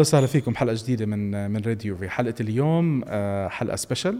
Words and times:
أهلا 0.00 0.08
وسهلا 0.08 0.26
فيكم. 0.26 0.56
حلقة 0.56 0.74
جديدة 0.78 1.06
من 1.06 1.50
من 1.50 1.60
راديو 1.66 1.96
في 1.96 2.08
حلقة 2.08 2.34
اليوم. 2.40 3.02
آه، 3.06 3.48
حلقة 3.48 3.76
special 3.76 4.18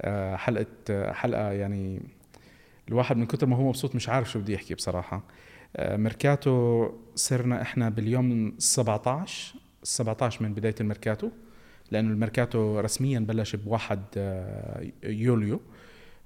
آه، 0.00 0.36
حلقة 0.36 0.66
آه، 0.90 1.12
حلقة 1.12 1.52
يعني 1.52 2.00
الواحد 2.88 3.16
من 3.16 3.26
كثر 3.26 3.46
ما 3.46 3.56
هو 3.56 3.68
مبسوط 3.68 3.94
مش 3.94 4.08
عارف 4.08 4.30
شو 4.30 4.38
بده 4.38 4.54
يحكي 4.54 4.74
بصراحة. 4.74 5.22
ميركاتو 5.80 6.88
صرنا 7.14 7.62
إحنا 7.62 7.88
باليوم 7.88 8.54
17 8.58 9.54
17 9.82 10.42
من 10.42 10.54
بداية 10.54 10.74
الميركاتو 10.80 11.30
لأنه 11.90 12.10
الميركاتو 12.10 12.80
رسميا 12.80 13.20
بلش 13.20 13.56
بواحد 13.56 14.02
يوليو. 15.02 15.60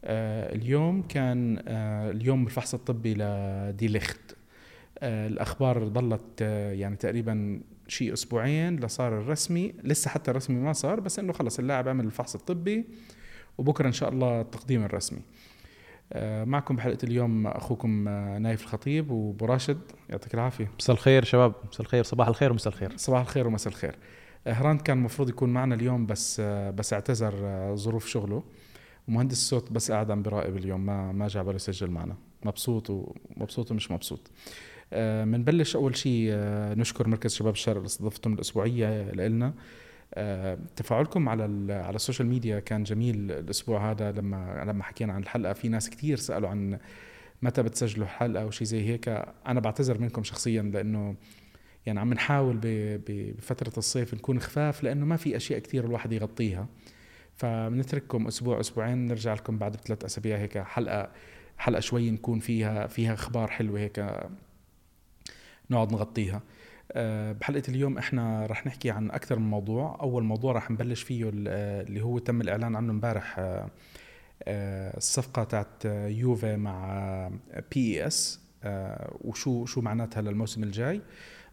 اليوم 0.04 1.02
كان 1.02 1.62
اليوم 2.10 2.46
الفحص 2.46 2.74
الطبي 2.74 3.14
لدي 3.18 3.86
ليخت 3.86 4.36
الأخبار 5.02 5.88
ضلت 5.88 6.40
يعني 6.72 6.96
تقريبا 6.96 7.60
شيء 7.92 8.12
أسبوعين 8.12 8.80
لصار 8.80 9.18
الرسمي 9.18 9.74
لسه 9.84 10.10
حتى 10.10 10.30
الرسمي 10.30 10.56
ما 10.56 10.72
صار 10.72 11.00
بس 11.00 11.18
إنه 11.18 11.32
خلص 11.32 11.58
اللاعب 11.58 11.88
عمل 11.88 12.04
الفحص 12.04 12.34
الطبي 12.34 12.84
وبكرة 13.58 13.86
إن 13.86 13.92
شاء 13.92 14.08
الله 14.08 14.40
التقديم 14.40 14.84
الرسمي. 14.84 15.20
آه، 16.12 16.44
معكم 16.44 16.76
بحلقة 16.76 16.98
اليوم 17.04 17.46
أخوكم 17.46 18.08
آه، 18.08 18.38
نايف 18.38 18.62
الخطيب 18.62 19.10
وأبو 19.10 19.44
راشد. 19.44 19.80
يعطيك 20.10 20.34
العافية. 20.34 20.70
مساء 20.78 20.96
الخير 20.96 21.24
شباب 21.24 21.54
مساء 21.68 21.80
الخير 21.82 22.04
صباح 22.04 22.28
الخير 22.28 22.50
ومساء 22.52 22.72
الخير. 22.72 22.92
صباح 22.96 23.20
الخير 23.20 23.46
ومساء 23.46 23.72
الخير. 23.72 23.94
آه، 24.46 24.52
هراند 24.52 24.80
كان 24.80 24.98
المفروض 24.98 25.28
يكون 25.28 25.52
معنا 25.52 25.74
اليوم 25.74 26.06
بس 26.06 26.40
بس 26.74 26.92
اعتذر 26.92 27.34
ظروف 27.76 28.06
شغله. 28.06 28.42
ومهندس 29.08 29.36
الصوت 29.36 29.72
بس 29.72 29.90
قاعد 29.90 30.10
عم 30.10 30.22
براقب 30.22 30.56
اليوم 30.56 30.86
ما 30.86 31.12
ما 31.12 31.28
جاب 31.28 31.54
يسجل 31.54 31.90
معنا. 31.90 32.16
مبسوط 32.44 32.90
ومبسوط 32.90 33.70
ومش 33.70 33.90
مبسوط. 33.90 34.30
بنبلش 35.24 35.76
آه، 35.76 35.80
أول 35.80 35.96
شيء 35.96 36.28
آه، 36.32 36.74
نشكر 36.74 37.08
مركز 37.08 37.34
شباب 37.34 37.52
الشرق 37.52 37.76
اللي 37.76 37.86
استضفتهم 37.86 38.32
الأسبوعية 38.32 39.12
لنا 39.12 39.54
آه، 40.14 40.58
تفاعلكم 40.76 41.28
على 41.28 41.72
على 41.72 41.96
السوشيال 41.96 42.28
ميديا 42.28 42.60
كان 42.60 42.82
جميل 42.82 43.32
الأسبوع 43.32 43.90
هذا 43.90 44.12
لما 44.12 44.64
لما 44.66 44.82
حكينا 44.82 45.12
عن 45.12 45.22
الحلقة. 45.22 45.52
في 45.52 45.68
ناس 45.68 45.90
كثير 45.90 46.16
سألوا 46.16 46.48
عن 46.48 46.78
متى 47.42 47.62
بتسجلوا 47.62 48.04
الحلقة 48.04 48.46
وشيء 48.46 48.66
زي 48.66 48.88
هيك. 48.88 49.08
أنا 49.46 49.60
بعتذر 49.60 49.98
منكم 50.00 50.22
شخصيا 50.22 50.62
لأنه 50.62 51.16
يعني 51.86 52.00
عم 52.00 52.14
نحاول 52.14 52.60
بفترة 53.06 53.72
الصيف 53.78 54.14
نكون 54.14 54.40
خفاف 54.40 54.84
لأنه 54.84 55.06
ما 55.06 55.16
في 55.16 55.36
أشياء 55.36 55.58
كثير 55.58 55.84
الواحد 55.84 56.12
يغطيها. 56.12 56.66
فبنترككم 57.36 58.26
أسبوع 58.26 58.60
أسبوعين 58.60 59.06
نرجع 59.06 59.34
لكم 59.34 59.58
بعد 59.58 59.72
بثلاث 59.72 60.04
أسابيع 60.04 60.36
هيك 60.36 60.58
حلقة 60.58 61.10
حلقة 61.58 61.80
شوي 61.80 62.10
نكون 62.10 62.38
فيها 62.38 62.86
فيها 62.86 63.14
أخبار 63.14 63.50
حلوة 63.50 63.80
هيك. 63.80 64.06
نقعد 65.72 65.92
نغطيها. 65.92 66.42
آه، 66.92 67.32
بحلقة 67.32 67.62
اليوم 67.68 67.98
إحنا 67.98 68.46
رح 68.46 68.66
نحكي 68.66 68.90
عن 68.90 69.10
أكثر 69.10 69.38
من 69.38 69.50
موضوع. 69.50 69.98
أول 70.00 70.22
موضوع 70.22 70.52
رح 70.52 70.70
نبلش 70.70 71.02
فيه 71.02 71.30
اللي 71.34 72.00
هو 72.00 72.18
تم 72.18 72.40
الإعلان 72.40 72.76
عنه 72.76 72.92
امبارح 72.92 73.38
آه، 73.38 73.70
آه، 74.42 74.96
الصفقة 74.96 75.44
تاعت 75.44 75.84
يوفي 75.84 76.56
مع 76.56 77.30
PES 77.72 78.40
وشو 79.20 79.66
شو 79.66 79.80
معناتها 79.80 80.20
للموسم 80.20 80.62
الجاي؟ 80.62 81.00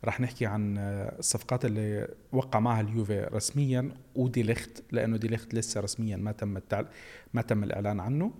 رح 0.06 0.20
نحكي 0.20 0.46
عن 0.46 0.78
الصفقات 1.20 1.66
اللي 1.66 2.08
وقع 2.32 2.60
معها 2.60 2.82
اليوفي 2.82 3.30
رسميا 3.34 3.92
ودي 4.16 4.44
ليخت 4.44 4.84
لأنه 4.92 5.18
دي 5.18 5.28
ليخت 5.28 5.54
لسه 5.54 5.82
رسميا 5.82 6.18
ما 6.18 6.32
تم 6.32 6.58
التعل... 6.58 6.86
ما 7.34 7.42
تم 7.42 7.64
الإعلان 7.64 8.00
عنه. 8.00 8.32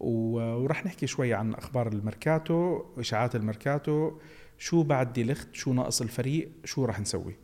ورح 0.00 0.86
نحكي 0.86 1.06
شوي 1.06 1.34
عن 1.34 1.54
أخبار 1.54 1.88
الميركاتو 1.88 2.84
إشاعات 2.98 3.36
الميركاتو. 3.36 4.12
شو 4.58 4.82
بعد 4.82 5.12
دي 5.12 5.24
لخت 5.24 5.54
شو 5.54 5.72
ناقص 5.72 6.02
الفريق 6.02 6.50
شو 6.64 6.84
راح 6.84 7.00
نسوي. 7.00 7.36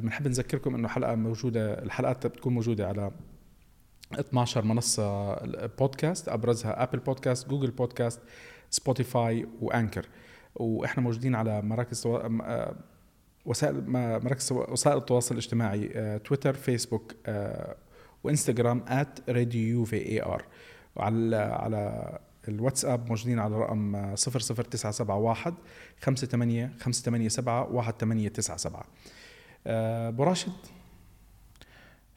بنحب 0.00 0.26
أه 0.26 0.28
نذكركم 0.28 0.74
إنه 0.74 0.88
حلقة 0.88 1.14
موجودة 1.14 1.82
الحلقات 1.82 2.26
بتكون 2.26 2.54
موجودة 2.54 2.88
على 2.88 3.10
12 4.12 4.64
منصة 4.64 5.34
بودكاست 5.66 6.28
أبرزها 6.28 6.82
Apple 6.82 6.98
Podcast 6.98 7.48
Google 7.48 7.70
Podcast 7.70 8.20
Spotify 8.70 9.46
و 9.60 9.66
Anchor. 9.66 10.06
وإحنا 10.54 11.02
موجودين 11.02 11.34
على 11.34 11.62
مراكز 11.62 12.06
آه، 12.06 12.76
وسائل 13.44 13.90
مراكز 13.90 14.52
وسائل 14.52 14.96
التواصل 14.96 15.34
الاجتماعي 15.34 15.90
آه، 15.94 16.16
تويتر 16.16 16.54
فيسبوك 16.54 17.14
آه، 17.26 17.76
وإنستغرام 18.24 18.84
@راديو 19.28 19.84
في 19.84 19.96
اي 19.96 20.22
ار 20.22 20.44
وعلى 20.96 21.36
على 21.36 22.18
الواتساب 22.48 23.08
موجودين 23.08 23.38
على 23.38 23.58
رقم 23.58 24.14
00971 24.14 25.54
58 26.00 26.70
587 26.80 27.76
1897 27.78 28.82
أبو 29.66 30.22
راشد؟ 30.22 30.52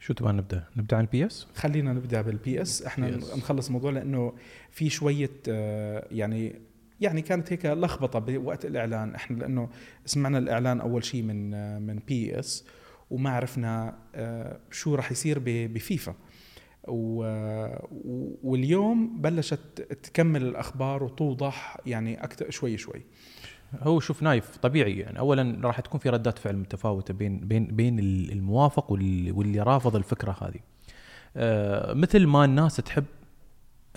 شو 0.00 0.12
تبغى 0.12 0.32
نبدأ؟ 0.32 0.64
نبدأ 0.76 0.96
عن 0.96 1.04
ال 1.04 1.26
PES؟ 1.26 1.46
خلينا 1.54 1.92
نبدأ 1.92 2.22
بال 2.22 2.62
PES 2.62 2.82
إحنا 2.82 3.08
نخلص 3.36 3.66
الموضوع 3.66 3.90
لأنه 3.90 4.32
في 4.70 4.90
شوية 4.90 5.30
آه، 5.48 6.06
يعني 6.10 6.60
يعني 7.00 7.22
كانت 7.22 7.52
هيك 7.52 7.66
لخبطة 7.66 8.18
بوقت 8.18 8.64
الإعلان. 8.64 9.14
إحنا 9.14 9.36
لأنه 9.36 9.68
سمعنا 10.06 10.38
الإعلان 10.38 10.80
أول 10.80 11.04
شيء 11.04 11.22
من 11.22 11.54
آه، 11.54 11.78
من 11.78 11.98
PES 12.06 12.64
وما 13.10 13.30
عرفنا 13.30 13.98
آه، 14.14 14.58
شو 14.70 14.94
راح 14.94 15.12
يصير 15.12 15.38
بفيفا. 15.44 16.14
و... 16.88 17.24
واليوم 18.42 19.20
بلشت 19.20 19.82
تكمل 20.02 20.42
الأخبار 20.42 21.04
وتوضح 21.04 21.76
يعني 21.86 22.24
أكثر 22.24 22.50
شوي 22.50 22.78
شوي. 22.78 23.02
هو 23.80 24.00
شوف 24.00 24.22
نايف 24.22 24.56
طبيعي 24.56 24.98
يعني. 24.98 25.18
اولا 25.18 25.58
راح 25.62 25.80
تكون 25.80 26.00
في 26.00 26.08
ردات 26.08 26.38
فعل 26.38 26.56
متفاوتة 26.56 27.14
بين 27.14 27.38
بين 27.38 27.66
بين 27.66 27.98
الموافق 27.98 28.92
واللي, 28.92 29.30
واللي 29.30 29.60
رافض 29.60 29.96
الفكرة 29.96 30.36
هذه. 30.40 30.60
آه 31.36 31.92
مثل 31.92 32.26
ما 32.26 32.44
الناس 32.44 32.76
تحب 32.76 33.04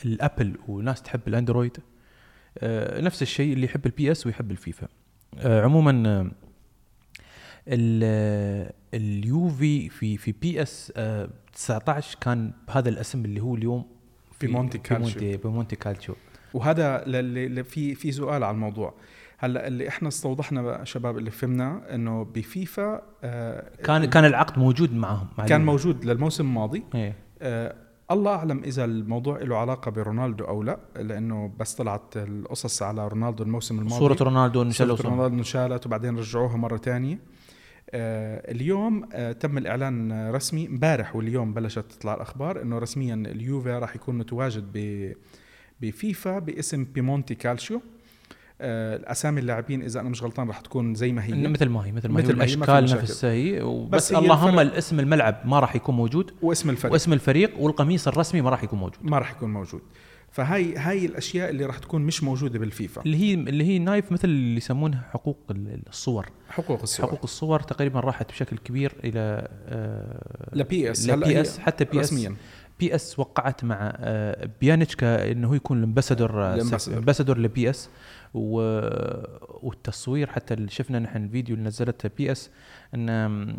ال 0.05 0.14
Apple 0.14 0.57
وناس 0.67 1.01
تحب 1.01 1.21
ال 1.27 1.33
Android 1.34 1.77
آه 2.57 3.01
نفس 3.01 3.21
الشيء 3.21 3.53
اللي 3.53 3.65
يحب 3.65 3.85
ال 3.85 4.11
PES 4.11 4.25
ويحب 4.27 4.51
الفيفا 4.51 4.87
آه 5.39 5.61
عموما 5.61 6.03
آه 6.07 6.31
اليوفي 8.93 9.89
في 9.89 10.17
في 10.17 10.31
PES 10.31 10.93
19 11.55 12.17
كان 12.21 12.51
بهذا 12.67 12.89
الاسم 12.89 13.25
اللي 13.25 13.39
هو 13.39 13.55
اليوم 13.55 13.85
بيمونتي 14.39 14.77
كالتشو 14.77 15.19
بيمونتي 15.19 15.75
كالتشو 15.75 16.13
وهذا 16.53 17.03
اللي 17.05 17.63
في 17.63 17.95
في 17.95 18.11
سؤال 18.11 18.43
على 18.43 18.55
الموضوع. 18.55 18.93
هلا 19.37 19.67
اللي 19.67 19.87
إحنا 19.87 20.07
استوضحنا 20.07 20.83
شباب 20.83 21.17
اللي 21.17 21.31
فهمنا 21.31 21.95
إنه 21.95 22.23
بفيفا 22.23 23.01
آه 23.23 23.69
كان 23.83 24.05
كان 24.05 24.25
العقد 24.25 24.59
موجود 24.59 24.93
معهم 24.93 25.27
مع 25.37 25.45
كان 25.45 25.65
موجود 25.65 26.05
للموسم 26.05 26.43
الماضي. 26.43 26.83
إيه. 26.95 27.15
آه 27.41 27.75
الله 28.11 28.35
أعلم 28.35 28.63
إذا 28.63 28.85
الموضوع 28.85 29.39
له 29.41 29.57
علاقة 29.57 29.91
برونالدو 29.91 30.45
أو 30.45 30.63
لا 30.63 30.79
لأنه 30.95 31.51
بس 31.59 31.73
طلعت 31.75 32.17
القصص 32.17 32.83
على 32.83 33.07
رونالدو 33.07 33.43
الموسم 33.43 33.79
الماضي. 33.79 33.99
صورة 33.99 34.17
رونالدو 34.21 34.61
انشالت 34.61 34.91
صورة 34.91 35.09
رونالدو 35.09 35.37
انشالت 35.37 35.85
وبعدين 35.85 36.17
رجعوها 36.17 36.57
مرة 36.57 36.77
ثانية 36.77 37.19
اليوم 37.93 39.09
آه، 39.13 39.31
تم 39.31 39.57
الإعلان 39.57 40.29
رسمي. 40.31 40.67
امبارح 40.67 41.15
واليوم 41.15 41.53
بلشت 41.53 41.79
تطلع 41.79 42.13
الأخبار 42.13 42.61
إنه 42.61 42.79
رسميا 42.79 43.13
اليوفي 43.13 43.69
راح 43.69 43.95
يكون 43.95 44.17
متواجد 44.17 44.65
بفيفا 45.81 46.39
باسم 46.39 46.83
بيمونتي 46.83 47.35
كالتشو. 47.35 47.81
آه، 48.61 48.95
الأسامي 48.95 49.41
اللاعبين 49.41 49.81
إذا 49.83 49.99
أنا 49.99 50.09
مش 50.09 50.23
غلطان 50.23 50.47
راح 50.47 50.59
تكون 50.59 50.95
زي 50.95 51.11
ما 51.11 51.25
هي. 51.25 51.47
مثل 51.47 51.69
ما 51.69 51.85
هي 51.85 51.91
مثل 51.91 52.09
ما 52.09 52.19
هي 52.19 52.23
مثل 52.23 52.33
الاشكال 52.33 52.83
نفسها 52.83 53.31
هي 53.31 53.61
بس 53.89 54.13
اللهم 54.13 54.59
الاسم 54.59 54.99
الملعب 54.99 55.41
ما 55.45 55.59
راح 55.59 55.75
يكون 55.75 55.95
موجود 55.95 56.31
واسم 56.41 56.69
الفريق. 56.69 56.93
واسم 56.93 57.13
الفريق 57.13 57.59
والقميص 57.59 58.07
الرسمي 58.07 58.41
ما 58.41 58.49
راح 58.49 58.63
يكون 58.63 58.79
موجود. 58.79 58.99
ما 59.01 59.19
راح 59.19 59.31
يكون 59.31 59.53
موجود. 59.53 59.81
فهاي 60.35 60.75
هاي 60.75 61.05
الأشياء 61.05 61.49
اللي 61.49 61.65
راح 61.65 61.77
تكون 61.77 62.01
مش 62.01 62.23
موجودة 62.23 62.59
بالفيفا. 62.59 63.01
اللي 63.01 63.17
هي 63.17 63.33
اللي 63.33 63.63
هي 63.63 63.79
نايف 63.79 64.11
مثل 64.11 64.27
اللي 64.27 64.57
يسمونها 64.57 65.09
حقوق 65.11 65.37
الصور. 65.89 66.29
حقوق 66.49 66.81
الصور. 66.81 67.07
حقوق 67.07 67.19
الصور 67.23 67.59
تقريبا 67.59 67.99
راحت 67.99 68.31
بشكل 68.31 68.57
كبير 68.57 68.93
إلى 69.03 69.47
آه 69.67 70.49
لبي 70.53 70.91
اس 70.91 71.09
لبي 71.09 71.41
اس 71.41 71.59
حتى 71.59 71.85
بي 71.85 72.01
اس 72.01 72.13
رسميا؟ 72.13 72.35
بي 72.79 72.95
اس 72.95 73.19
وقعت 73.19 73.63
مع 73.63 73.93
آه 73.97 74.49
بيانيتش 74.61 75.31
إنه 75.31 75.47
هو 75.47 75.53
يكون 75.53 75.77
ال 75.77 75.84
ambassador 75.84 76.53
ال 76.53 76.61
ambassador 76.61 77.37
لبي 77.39 77.69
اس 77.69 77.89
والتصوير 78.33 80.29
حتى 80.29 80.53
اللي 80.53 80.69
شفنا 80.69 80.99
نحن 80.99 81.23
الفيديو 81.23 81.55
اللي 81.55 81.67
نزلته 81.67 82.09
بي 82.17 82.31
اس 82.31 82.49
إن 82.95 83.57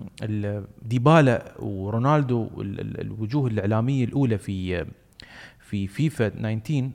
ديبالا 0.83 1.55
ورونالدو 1.59 2.49
الوجوه 2.59 3.47
الإعلامية 3.47 4.05
الأولى 4.05 4.39
في 4.39 4.87
في 5.67 5.87
فيفا 5.87 6.29
19 6.29 6.91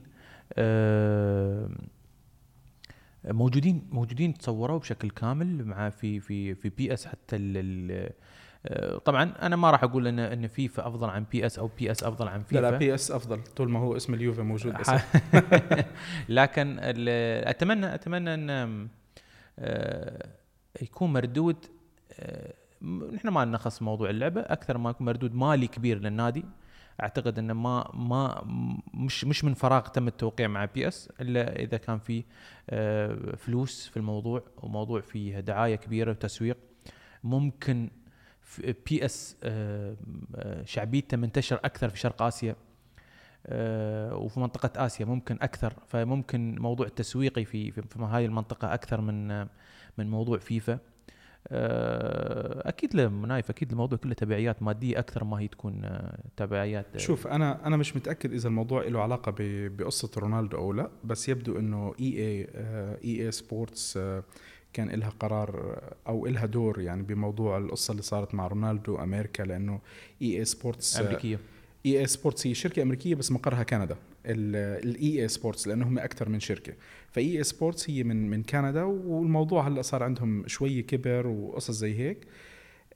آه، 0.54 1.68
موجودين 3.24 3.88
موجودين 3.90 4.34
تصوروا 4.34 4.78
بشكل 4.78 5.10
كامل 5.10 5.64
مع 5.64 5.90
في 5.90 6.20
في 6.20 6.54
في 6.54 6.68
بي 6.68 6.94
اس 6.94 7.06
حتى 7.06 7.36
ال 7.36 8.12
آه، 8.66 8.98
طبعا 8.98 9.32
أنا 9.42 9.56
ما 9.56 9.70
راح 9.70 9.84
أقول 9.84 10.06
إن 10.06 10.18
إن 10.18 10.46
فيفا 10.46 10.86
أفضل 10.86 11.10
عن 11.10 11.24
بي 11.32 11.46
اس 11.46 11.58
أو 11.58 11.70
بي 11.78 11.90
اس 11.90 12.04
أفضل 12.04 12.28
عن 12.28 12.42
فيفا 12.42 12.60
لا 12.60 12.70
لا 12.70 12.76
بي 12.78 12.94
اس 12.94 13.10
أفضل 13.10 13.42
طول 13.42 13.70
ما 13.70 13.78
هو 13.78 13.96
اسم 13.96 14.14
اليوفي 14.14 14.42
موجود 14.42 14.74
بس. 14.74 14.90
لكن 16.28 16.78
أتمنى 16.80 17.94
أتمنى 17.94 18.34
إن 18.34 18.88
آه، 19.58 20.28
يكون 20.82 21.12
مردود 21.12 21.56
نحن 23.12 23.28
ما 23.28 23.44
نخص 23.44 23.82
موضوع 23.82 24.10
اللعبة 24.10 24.40
أكثر 24.40 24.78
ما 24.78 24.90
يكون 24.90 25.06
مردود 25.06 25.34
مالي 25.34 25.66
كبير 25.66 25.98
للنادي. 25.98 26.44
أعتقد 27.00 27.38
إنه 27.38 27.54
ما 27.54 27.90
ما 27.94 28.44
مش 28.94 29.24
مش 29.24 29.44
من 29.44 29.54
فراغ 29.54 29.80
تم 29.88 30.08
التوقيع 30.08 30.48
مع 30.48 30.64
بي 30.64 30.88
إس 30.88 31.08
إلا 31.20 31.56
إذا 31.62 31.76
كان 31.76 31.98
في 31.98 32.24
آه، 32.70 33.36
فلوس 33.36 33.88
في 33.88 33.96
الموضوع 33.96 34.42
وموضوع 34.62 35.00
فيه 35.00 35.40
دعاية 35.40 35.76
كبيرة 35.76 36.10
وتسويق. 36.10 36.58
ممكن 37.24 37.90
بي 38.86 39.04
إس 39.04 39.36
آه، 39.44 39.96
شعبيته 40.64 41.16
منتشر 41.16 41.60
أكثر 41.64 41.88
في 41.88 41.98
شرق 41.98 42.22
آسيا 42.22 42.56
آه، 43.46 44.16
وفي 44.16 44.40
منطقة 44.40 44.86
آسيا 44.86 45.06
ممكن 45.06 45.38
أكثر. 45.42 45.74
فممكن 45.88 46.56
موضوع 46.58 46.88
تسويقي 46.88 47.44
في 47.44 47.70
في 47.70 47.82
هاي 47.98 48.24
المنطقة 48.26 48.74
أكثر 48.74 49.00
من 49.00 49.30
آه، 49.30 49.48
من 49.98 50.10
موضوع 50.10 50.38
فيفا. 50.38 50.78
آه، 51.48 52.68
أكيد 52.68 52.94
له 52.94 53.08
نايف 53.08 53.50
أكيد 53.50 53.70
الموضوع 53.70 53.98
كله 53.98 54.14
تبعيات 54.14 54.62
مادية 54.62 54.98
أكثر 54.98 55.24
ما 55.24 55.40
هي 55.40 55.48
تكون 55.48 55.84
آه، 55.84 56.18
تبعيات. 56.36 56.86
آه، 56.94 56.98
شوف 56.98 57.26
أنا 57.26 57.66
أنا 57.66 57.76
مش 57.76 57.96
متأكد 57.96 58.32
إذا 58.32 58.48
الموضوع 58.48 58.84
له 58.84 59.02
علاقة 59.02 59.34
بقصة 59.38 60.10
رونالدو 60.16 60.56
أو 60.56 60.72
لا 60.72 60.90
بس 61.04 61.28
يبدو 61.28 61.58
إنه 61.58 61.94
EA 62.00 62.18
EA 62.18 62.48
Sports 63.04 63.98
كان 64.72 64.90
لها 64.90 65.12
قرار 65.20 65.60
آه، 65.60 66.10
أو 66.10 66.26
لها 66.26 66.46
دور 66.46 66.80
يعني 66.80 67.02
بموضوع 67.02 67.58
القصة 67.58 67.92
اللي 67.92 68.02
صارت 68.02 68.34
مع 68.34 68.46
رونالدو 68.46 68.96
أمريكا 68.96 69.42
لأنه 69.42 69.80
EA 70.22 70.38
Sports 70.38 71.00
أمريكية. 71.00 71.38
EA 71.86 72.00
Sports 72.00 72.46
هي 72.46 72.54
شركة 72.54 72.82
أمريكية 72.82 73.14
بس 73.14 73.32
مقرها 73.32 73.62
كندا. 73.62 73.96
ال 74.26 75.22
EA 75.22 75.28
Sports 75.28 75.68
لأنه 75.68 75.88
هم 75.88 75.98
أكثر 75.98 76.28
من 76.28 76.40
شركة. 76.40 76.72
ف 77.10 77.38
EA 77.38 77.44
Sports 77.44 77.90
هي 77.90 78.04
من 78.04 78.30
من 78.30 78.42
كندا 78.42 78.82
والموضوع 78.82 79.68
هلأ 79.68 79.82
صار 79.82 80.02
عندهم 80.02 80.48
شوية 80.48 80.80
كبر 80.86 81.26
وقصص 81.26 81.70
زي 81.74 81.98
هيك. 81.98 82.26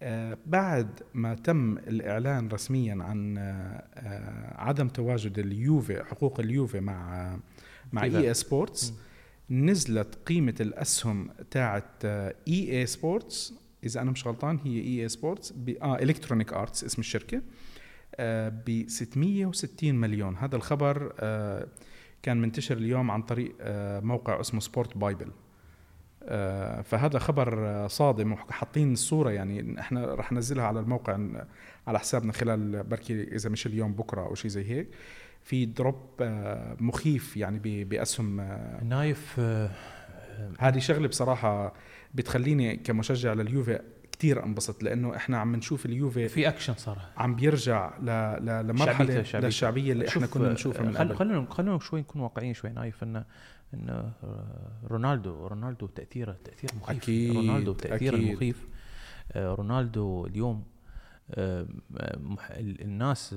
آه، 0.02 0.38
بعد 0.46 0.88
ما 1.14 1.34
تم 1.34 1.78
الإعلان 1.78 2.48
رسميا 2.48 3.04
عن 3.04 3.38
آه، 3.38 4.54
عدم 4.60 4.88
تواجد 4.88 5.38
اليوفي 5.38 6.04
حقوق 6.04 6.40
اليوفي 6.40 6.80
مع 6.80 7.38
مع. 7.92 8.04
EA 8.04 8.28
Sports 8.28 8.92
نزلت 9.50 10.14
قيمة 10.26 10.54
الأسهم 10.60 11.28
تاعت 11.50 12.04
EA 12.04 12.32
Sports 12.48 13.54
إذا 13.84 14.00
أنا 14.00 14.10
مش 14.10 14.26
غلطان 14.26 14.58
هي 14.64 14.80
EA 14.80 15.02
Sports 15.02 15.54
آه 15.82 15.98
Electronic 15.98 16.52
Arts 16.52 16.84
اسم 16.84 17.00
الشركة. 17.00 17.42
ب 18.18 18.84
660 18.88 19.94
مليون. 19.94 20.36
هذا 20.36 20.56
الخبر 20.56 21.12
آه، 21.20 21.66
كان 22.22 22.40
منتشر 22.40 22.76
اليوم 22.76 23.10
عن 23.10 23.22
طريق 23.22 23.54
آه، 23.60 24.00
موقع 24.00 24.40
اسمه 24.40 24.60
SPORTbible 24.60 25.30
آه، 26.22 26.80
فهذا 26.82 27.18
خبر 27.18 27.88
صادم 27.88 28.32
وحاطين 28.32 28.92
الصورة 28.92 29.30
يعني 29.30 29.80
إحنا 29.80 30.14
رح 30.14 30.32
ننزلها 30.32 30.64
على 30.64 30.80
الموقع 30.80 31.18
على 31.86 31.98
حسابنا 31.98 32.32
خلال 32.32 32.82
بركي 32.82 33.22
إذا 33.22 33.50
مش 33.50 33.66
اليوم 33.66 33.92
بكرة 33.92 34.26
أو 34.26 34.34
شيء 34.34 34.50
زي 34.50 34.64
هيك. 34.70 34.88
في 35.42 35.66
drop 35.66 35.96
مخيف 36.80 37.36
يعني 37.36 37.84
بأسهم 37.84 38.40
نايف 38.82 39.40
هذه 40.58 40.78
شغلة 40.78 41.08
بصراحة 41.08 41.72
بتخليني 42.14 42.76
كمشجع 42.76 43.32
لليوفي 43.32 43.80
كتير 44.18 44.44
انبسط 44.44 44.82
لأنه 44.82 45.16
إحنا 45.16 45.38
عم 45.38 45.56
نشوف 45.56 45.86
اليوفي 45.86 46.28
في 46.28 46.48
أكشن 46.48 46.74
صار 46.74 46.98
عم 47.16 47.34
بيرجع 47.36 47.98
ل... 47.98 48.04
ل... 48.46 48.66
لمرحلة 48.66 49.22
شعبيته. 49.22 49.38
للشعبية 49.38 49.92
اللي 49.92 50.08
إحنا 50.08 50.26
كنا 50.26 50.52
نشوفها 50.52 50.82
من 50.82 50.92
خل- 50.96 50.98
قبل. 51.04 51.16
خلونا 51.16 51.46
خلونا 51.50 51.78
شوي 51.78 52.00
نكون 52.00 52.22
واقعيين 52.22 52.54
شوي 52.54 52.70
نايف 52.70 53.02
انه 53.02 53.24
انه 53.74 54.12
رونالدو 54.90 55.46
رونالدو 55.46 55.86
تأثيره 55.86 56.36
تاثير 56.44 56.70
مخيف. 56.80 56.96
أكيد، 57.02 57.36
رونالدو 57.36 57.72
تأثيره 57.72 58.14
أكيد. 58.16 58.28
المخيف 58.28 58.66
آه، 59.32 59.54
رونالدو 59.54 60.26
اليوم 60.26 60.64
آه، 61.30 61.66
الناس 62.60 63.34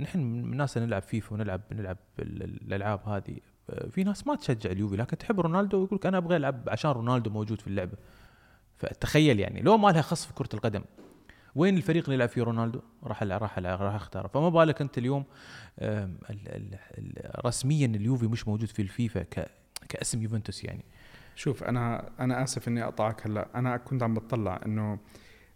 نحن 0.00 0.18
من 0.18 0.52
الناس 0.52 0.76
اللي 0.76 0.86
نلعب 0.88 1.02
فيفا 1.02 1.34
ونلعب 1.34 1.60
نلعب 1.72 1.96
ال- 2.18 2.42
ال- 2.42 2.60
الألعاب 2.66 3.00
هذه 3.08 3.36
آه، 3.70 3.88
في 3.88 4.04
ناس 4.04 4.26
ما 4.26 4.34
تشجع 4.34 4.70
اليوفي 4.70 4.96
لكن 4.96 5.18
تحب 5.18 5.40
رونالدو 5.40 5.80
ويقول 5.80 5.96
لك 5.98 6.06
أنا 6.06 6.18
أبغى 6.18 6.36
ألعب 6.36 6.62
عشان 6.68 6.90
رونالدو 6.90 7.30
موجود 7.30 7.60
في 7.60 7.66
اللعبة. 7.66 7.92
فتخيل 8.80 9.40
يعني 9.40 9.60
لو 9.62 9.78
ما 9.78 9.88
لها 9.88 10.02
خص 10.02 10.26
في 10.26 10.32
كرة 10.32 10.48
القدم 10.54 10.82
وين 11.54 11.76
الفريق 11.76 12.04
اللي 12.04 12.14
يلعب 12.14 12.28
فيه 12.28 12.42
رونالدو؟ 12.42 12.80
راح 13.04 13.22
راح 13.22 13.58
راح 13.58 13.94
أختاره. 13.94 14.28
فما 14.28 14.48
بالك 14.48 14.80
أنت 14.80 14.98
اليوم 14.98 15.24
رسميا 17.46 17.86
اليوفي 17.86 18.26
مش 18.26 18.48
موجود 18.48 18.68
في 18.68 18.82
الفيفا 18.82 19.22
كاسم 19.88 20.22
يوفنتوس 20.22 20.64
يعني؟ 20.64 20.84
شوف 21.36 21.64
أنا 21.64 22.10
أنا 22.20 22.42
آسف 22.42 22.68
إني 22.68 22.84
أقطعك 22.84 23.26
هلأ. 23.26 23.48
أنا 23.54 23.76
كنت 23.76 24.02
عم 24.02 24.14
بتطلع 24.14 24.60
إنه 24.66 24.98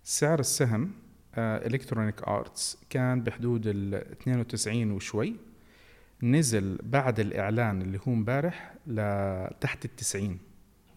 سعر 0.05 0.41
السهم 0.41 0.93
Electronic 1.38 2.22
Arts 2.28 2.78
كان 2.91 3.23
بحدود 3.23 3.67
ال 3.67 3.94
92 3.94 4.91
وشوي 4.91 5.37
نزل 6.23 6.79
بعد 6.82 7.21
الإعلان 7.21 7.82
اللي 7.82 7.99
هو 7.99 8.12
امبارح 8.12 8.75
لتحت 8.87 9.85
ال 9.85 9.97
90 9.97 10.38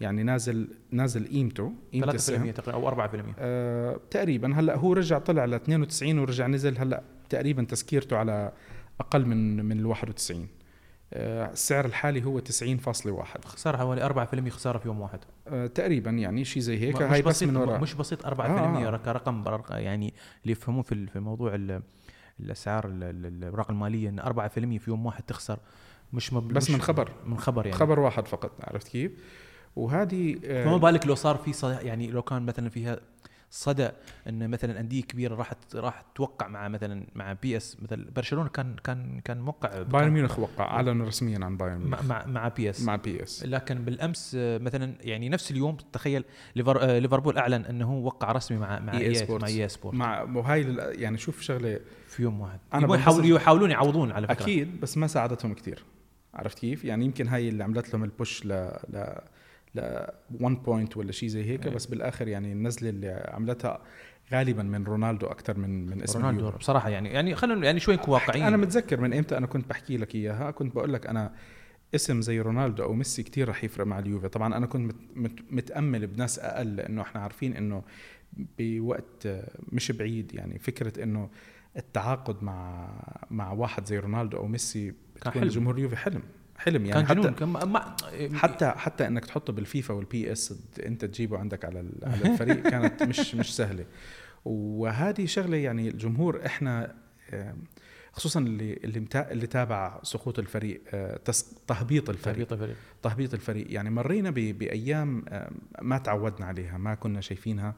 يعني 0.02 0.24
نازل 0.24 0.68
نازل 0.92 1.28
قيمته 1.28 1.74
قيمة 1.94 2.06
3% 2.08 2.10
السهم. 2.16 2.52
تقريبا 2.52 2.74
أو 2.74 3.08
4% 3.08 3.36
آه 3.40 4.00
تقريبا. 4.12 4.54
هلأ 4.60 4.76
هو 4.78 4.94
رجع 4.94 5.20
طلع 5.20 5.46
ل 5.46 5.54
92 5.54 6.20
ورجع 6.20 6.48
نزل 6.48 6.78
هلأ 6.78 7.04
تقريبا 7.30 7.64
تسكيرته 7.64 8.18
على 8.18 8.52
أقل 9.00 9.26
من 9.26 9.66
من 9.66 9.80
ال 9.80 9.86
91 9.86 10.48
آه 11.14 11.52
السعر 11.52 11.86
الحالي 11.86 12.26
هو 12.26 12.40
90.1 12.40 13.46
خسارة 13.46 13.78
حوالي 13.78 14.10
4% 14.10 14.50
خسارة 14.50 14.78
في 14.78 14.88
يوم 14.88 15.02
واحد. 15.02 15.20
آه 15.48 15.68
تقريبا 15.68 16.12
يعني 16.12 16.46
شيء 16.46 16.62
زي 16.64 16.80
هيك. 16.80 16.96
مش 16.96 17.02
هاي 17.02 17.22
بس 17.22 17.28
بسيط 17.36 17.50
من 17.50 17.56
وراء. 17.58 17.82
مش 17.82 17.94
بسيط 17.94 18.26
4% 18.26 18.40
آه. 18.40 18.94
آه. 18.94 18.98
كرقم 18.98 19.44
برق- 19.44 19.72
يعني 19.72 20.14
اللي 20.44 20.52
يفهمون 20.52 20.84
في 20.84 21.08
في 21.08 21.20
موضوع 21.20 21.56
ال- 21.56 21.82
الأسعار 22.40 22.86
ال- 22.88 23.04
ال- 23.04 23.26
الاوراق 23.26 23.72
الماليه 23.72 24.10
إن 24.10 24.20
4% 24.20 24.78
في 24.80 24.84
يوم 24.88 25.06
واحد 25.06 25.24
تخسر. 25.24 25.60
مش 26.14 26.34
مب... 26.34 26.48
بس 26.54 26.64
مش 26.70 26.76
من 26.76 26.82
خبر. 26.82 27.12
من 27.26 27.38
خبر 27.38 27.66
يعني. 27.66 27.78
خبر 27.78 28.00
واحد 28.00 28.28
فقط 28.28 28.52
عرفت 28.64 28.88
كيف؟ 28.88 29.12
وهذه 29.78 30.40
آه، 30.46 30.66
فما 30.66 30.78
بالك 30.78 31.08
لو 31.08 31.16
صار 31.16 31.38
في 31.38 31.54
صدى 31.54 31.88
يعني 31.88 32.08
لو 32.12 32.22
كان 32.22 32.46
مثلا 32.46 32.70
فيها 32.70 33.00
صدى 33.52 33.90
إن 34.30 34.50
مثلا 34.50 34.80
أندية 34.80 35.02
كبيرة 35.02 35.36
راح 35.36 35.52
راح 35.76 36.02
توقع 36.16 36.48
مع 36.48 36.68
مثلا 36.68 37.06
مع 37.16 37.34
بي 37.34 37.58
إس 37.58 37.78
مثل 37.82 38.04
برشلونة 38.16 38.50
كان 38.50 38.76
كان 38.84 39.20
كان 39.20 39.42
موقع 39.42 39.82
بايرن 39.82 40.10
ميونخ 40.12 40.40
وقع 40.40 40.66
أعلن 40.66 41.02
رسميا 41.02 41.46
عن 41.46 41.58
بايرن 41.58 41.78
مع 41.78 41.84
ميونخ. 42.02 42.06
مع, 42.06 42.26
مع 42.26 42.48
بي 42.48 42.70
إس. 42.70 42.82
مع 42.82 42.96
بي 42.96 43.24
إس. 43.24 43.44
لكن 43.46 43.76
بالأمس 43.76 44.36
آه، 44.40 44.58
مثلا 44.58 44.94
يعني 45.02 45.30
نفس 45.30 45.52
اليوم 45.52 45.78
تخيل 45.94 46.24
آه، 46.68 47.00
ليفربول 47.00 47.38
أعلن 47.38 47.66
إنه 47.66 47.86
هو 47.92 48.06
وقع 48.06 48.32
رسمي 48.32 48.58
مع 48.58 48.80
مع 48.80 48.94
EA 48.98 49.16
Sports. 49.28 49.42
مع 49.42 49.48
EA 49.48 49.70
Sports 49.70 49.96
مع 49.96 50.22
وهي 50.22 50.76
يعني 50.92 51.18
شوف 51.18 51.42
شغلة 51.42 51.80
في 52.08 52.24
يوم 52.24 52.42
واحد. 52.42 52.60
بنبسط- 52.74 52.96
يحاولون 53.00 53.26
يحاولون 53.36 53.72
يعوضون 53.72 54.12
على 54.12 54.28
فكرة. 54.28 54.44
أكيد 54.44 54.80
بس 54.80 54.98
ما 54.98 55.08
ساعدتهم 55.08 55.54
كثير 55.54 55.84
عرفت 56.34 56.60
كيف؟ 56.60 56.86
يعني 56.86 57.06
يمكن 57.06 57.28
هاي 57.28 57.50
اللي 57.50 57.64
عملت 57.64 57.94
لهم 57.94 58.04
ال 58.04 58.12
push 58.12 58.46
ل 58.46 58.50
ل 58.90 59.16
ل 59.76 60.06
1 60.42 60.56
point 60.64 60.98
ولا 60.98 61.12
شيء 61.12 61.30
زي 61.30 61.44
هيك 61.44 61.66
إيه. 61.66 61.74
بس 61.74 61.86
بالآخر 61.86 62.28
يعني 62.28 62.52
النزلة 62.52 62.90
اللي 62.90 63.32
عملتها 63.34 63.82
غالبا 64.34 64.64
من 64.64 64.84
رونالدو 64.84 65.28
أكثر 65.28 65.58
من 65.58 65.86
من 65.86 66.02
اسم 66.04 66.20
رونالدو 66.20 66.40
اليورو. 66.40 66.58
بصراحة 66.58 66.90
يعني 66.90 67.10
يعني 67.10 67.36
خلينا 67.36 67.66
يعني 67.66 67.80
شوي 67.80 67.96
نكون 67.96 68.14
واقعيين 68.14 68.46
أنا 68.46 68.58
متذكر 68.58 69.02
من 69.02 69.14
إمتى 69.14 69.38
أنا 69.38 69.48
كنت 69.48 69.70
بحكي 69.70 69.98
لك 69.98 70.16
إياها 70.16 70.52
كنت 70.52 70.76
بقول 70.76 70.94
لك 70.94 71.08
أنا 71.08 71.34
اسم 71.96 72.22
زي 72.22 72.40
رونالدو 72.40 72.84
أو 72.84 72.94
ميسي 72.94 73.24
كتير 73.24 73.50
رح 73.50 73.64
يفرق 73.64 73.86
مع 73.86 74.00
اليوفي 74.00 74.28
طبعا 74.28 74.58
أنا 74.58 74.66
كنت 74.66 74.94
مت 74.94 74.96
مت 75.16 75.40
متأمل 75.52 76.08
بناس 76.08 76.40
أقل 76.40 76.76
لأنه 76.76 77.02
إحنا 77.02 77.22
عارفين 77.22 77.56
إنه 77.56 77.84
بوقت 78.60 79.28
مش 79.72 79.92
بعيد 79.92 80.34
يعني 80.34 80.60
فكرة 80.60 81.04
إنه 81.04 81.30
التعاقد 81.78 82.44
مع 82.44 82.90
مع 83.32 83.52
واحد 83.52 83.86
زي 83.86 84.00
رونالدو 84.00 84.38
أو 84.38 84.48
ميسي 84.48 84.94
بتكون 85.16 85.32
حلم. 85.32 85.44
لجمهور 85.44 85.76
اليوفي 85.76 85.96
حلم 85.96 86.22
حلم 86.58 86.86
يعني. 86.86 87.06
كان 87.06 87.16
جنون 87.16 87.28
حتى 87.28 87.40
كان 87.40 87.50
ما 87.50 87.96
حتى 88.34 88.70
حتى 88.70 89.08
إنك 89.08 89.26
تحطه 89.26 89.54
بالفيفا 89.54 89.94
والبي 89.94 90.32
اس 90.32 90.54
أنت 90.86 91.06
تجيبه 91.06 91.38
عندك 91.38 91.66
على 91.66 91.90
على 92.04 92.22
الفريق 92.34 92.68
كانت 92.70 93.04
مش 93.04 93.36
مش 93.36 93.56
سهلة. 93.56 93.86
وهذه 94.46 95.26
شغلة 95.26 95.58
يعني 95.58 95.90
الجمهور 95.90 96.46
إحنا 96.46 96.96
خصوصا 98.12 98.40
اللي 98.40 98.74
اللي 98.74 99.00
متا- 99.00 99.32
اللي 99.32 99.48
تابع 99.48 100.00
سقوط 100.04 100.40
الفريق 100.40 100.82
آه، 100.94 101.18
تس- 101.18 101.56
تهبيط 101.68 102.10
الفريق. 102.10 102.34
تهبيط 102.36 102.54
الفريق. 102.54 102.76
تهبيط 103.04 103.34
الفريق. 103.34 103.66
يعني 103.74 103.90
مرينا 103.90 104.30
ب- 104.30 104.34
بأيام 104.58 105.26
ما 105.82 105.98
تعودنا 105.98 106.46
عليها 106.46 106.78
ما 106.78 106.96
كنا 106.96 107.22
شايفينها. 107.22 107.76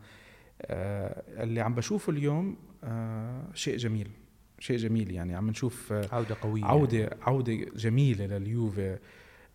آه، 0.61 1.23
اللي 1.43 1.61
عم 1.61 1.75
بشوفه 1.75 2.11
اليوم 2.11 2.57
آه، 2.83 3.43
شيء 3.53 3.77
جميل. 3.77 4.09
شيء 4.59 4.77
جميل 4.77 5.11
يعني. 5.11 5.35
عم 5.35 5.49
نشوف 5.49 5.93
آه، 5.93 6.07
عودة 6.11 6.35
قوية 6.41 6.65
عودة 6.65 7.09
عودة 7.21 7.53
جميلة 7.53 8.25
لليوفي 8.25 8.99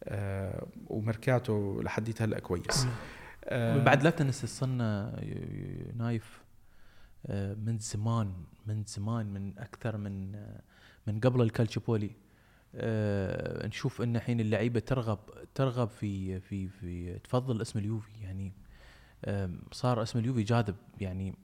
آه 0.04 0.66
وميركاتو 0.86 1.82
لحديت 1.82 2.22
هلأ 2.22 2.38
كويس. 2.38 2.86
آه 3.44 3.84
بعد 3.84 4.02
لا 4.02 4.10
تنسى 4.10 4.46
صرنا 4.46 5.20
نايف. 5.96 6.44
آه، 7.26 7.54
من 7.54 7.78
زمان 7.78 8.32
من 8.66 8.84
زمان 8.84 9.26
من 9.26 9.58
أكثر 9.58 9.96
من 9.96 10.32
من 11.06 11.20
قبل 11.20 11.42
الكالتشوبولي 11.42 12.10
نشوف 13.64 14.02
إن 14.02 14.16
الحين 14.16 14.40
اللعيبة 14.40 14.80
ترغب 14.80 15.18
ترغب 15.54 15.88
في 15.88 16.40
في 16.40 16.68
في 16.68 17.18
تفضل 17.18 17.62
اسم 17.62 17.78
اليوفي 17.78 18.10
يعني. 18.22 18.52
صار 19.72 20.02
اسم 20.02 20.18
اليوفي 20.18 20.42
جاذب 20.42 20.76
يعني. 21.00 21.34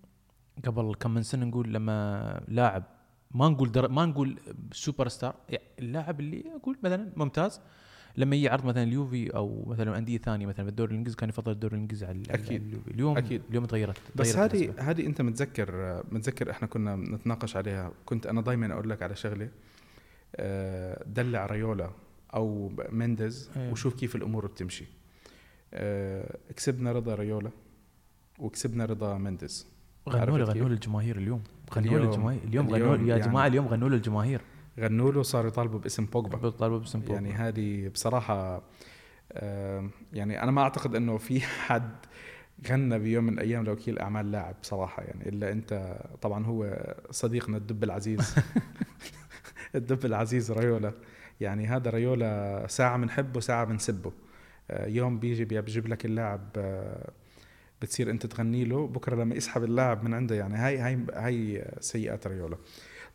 قبل 0.66 0.94
كم 0.94 1.14
من 1.14 1.22
سنة 1.22 1.44
نقول 1.44 1.74
لما 1.74 2.44
لاعب 2.48 2.84
ما 3.30 3.48
نقول 3.48 3.72
در... 3.72 3.88
ما 3.88 4.06
نقول 4.06 4.38
سوبر 4.72 5.08
ستار 5.08 5.34
يعني 5.48 5.64
اللاعب 5.78 6.20
اللي 6.20 6.44
أقول 6.56 6.78
مثلا 6.82 7.12
ممتاز 7.16 7.60
لما 8.16 8.36
يجي 8.36 8.48
عرض 8.48 8.64
مثلا 8.64 8.82
اليوفي 8.82 9.36
أو 9.36 9.64
مثلا 9.66 9.98
أندية 9.98 10.18
ثانية 10.18 10.46
مثلا 10.46 10.64
في 10.64 10.70
الدوري 10.70 10.90
الإنجليزي 10.90 11.16
كان 11.16 11.28
يفضل 11.28 11.52
الدوري 11.52 11.74
الإنجليزي 11.74 12.06
على. 12.06 12.22
اليوفي 12.34 12.90
اليوم 12.90 13.16
أكيد. 13.16 13.42
اليوم 13.50 13.64
تغيرت 13.64 13.98
بس 14.14 14.36
هذه. 14.36 14.74
هذه 14.78 15.06
أنت 15.06 15.22
متذكر 15.22 16.02
متذكر 16.12 16.50
إحنا 16.50 16.68
كنا 16.68 16.96
نتناقش 16.96 17.56
عليها 17.56 17.92
كنت 18.06 18.26
أنا 18.26 18.40
دائما 18.40 18.72
أقول 18.72 18.90
لك 18.90 19.02
على 19.02 19.16
شغلة 19.16 19.48
آه، 20.36 21.04
دلع 21.06 21.46
ريولا 21.46 21.90
أو 22.34 22.72
مينديز 22.92 23.50
أيوة. 23.56 23.72
وشوف 23.72 23.94
كيف 23.94 24.16
الأمور 24.16 24.46
بتمشي 24.46 24.84
آه، 25.74 26.36
كسبنا 26.56 26.92
رضا 26.92 27.14
ريولا 27.14 27.50
وكسبنا 28.38 28.84
رضا 28.84 29.18
مينديز 29.18 29.66
غنوا؟ 30.08 30.38
غنوا 30.38 30.68
للجماهير 30.68 31.16
اليوم 31.16 31.42
غنوا 31.74 31.88
اليوم- 31.98 32.04
للجماهير. 32.10 32.40
اليوم 32.44 32.68
غنوا 32.70 32.96
يا 32.96 33.16
يعني- 33.16 33.22
جماعة 33.30 33.46
اليوم 33.46 33.66
غنوا 33.68 33.88
للجماهير 33.88 34.40
غنوا 34.80 35.12
له 35.12 35.22
صاروا 35.22 35.48
يطالبوا 35.48 35.78
باسم 35.78 36.04
بوجبا. 36.04 36.38
بيطالبوا 36.38 36.78
باسم 36.78 37.02
يعني 37.08 37.28
يعني 37.28 37.32
هذه 37.48 37.88
بصراحة 37.88 38.62
آه، 39.32 39.88
يعني 40.12 40.42
أنا 40.42 40.50
ما 40.50 40.62
أعتقد 40.62 40.94
أنه 40.94 41.16
في 41.18 41.40
حد 41.40 41.90
غنى 42.70 42.98
بيوم 42.98 43.24
من 43.24 43.32
الأيام 43.32 43.64
لوكيل 43.64 43.98
أعمال 43.98 44.32
لاعب 44.32 44.54
بصراحة 44.62 45.02
يعني 45.02 45.28
إلا 45.28 45.52
أنت 45.52 45.98
طبعا 46.22 46.46
هو 46.46 46.86
صديقنا 47.10 47.56
الدب 47.56 47.84
العزيز. 47.84 48.34
الدب 49.74 50.04
العزيز 50.04 50.52
ريولا. 50.52 50.92
يعني 51.40 51.66
هذا 51.66 51.90
ريولا 51.90 52.64
ساعة 52.68 52.96
بنحبه 52.98 53.40
ساعة 53.40 53.64
بنسبه 53.64 54.12
آه، 54.70 54.86
يوم 54.86 55.18
بيجي 55.18 55.44
بي- 55.44 55.60
بيجيب 55.60 55.86
لك 55.88 56.04
اللاعب 56.04 56.40
آه، 56.56 57.10
بتصير 57.82 58.10
انت 58.10 58.26
تغني 58.26 58.64
له 58.64 58.86
بكرة 58.86 59.16
لما 59.16 59.34
يسحب 59.34 59.64
اللاعب 59.64 60.04
من 60.04 60.14
عنده 60.14 60.34
يعني 60.34 60.56
هاي 60.56 60.78
هاي 60.78 60.98
هاي 61.14 61.64
سيئات 61.80 62.26
ريولا 62.26 62.56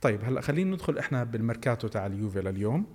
طيب 0.02 0.24
هلأ 0.24 0.42
خلينا 0.42 0.72
ندخل 0.76 0.98
إحنا 0.98 1.24
بالميركاتو 1.24 1.88
تاع 1.88 2.06
اليوفي 2.06 2.42
لليوم. 2.42 2.86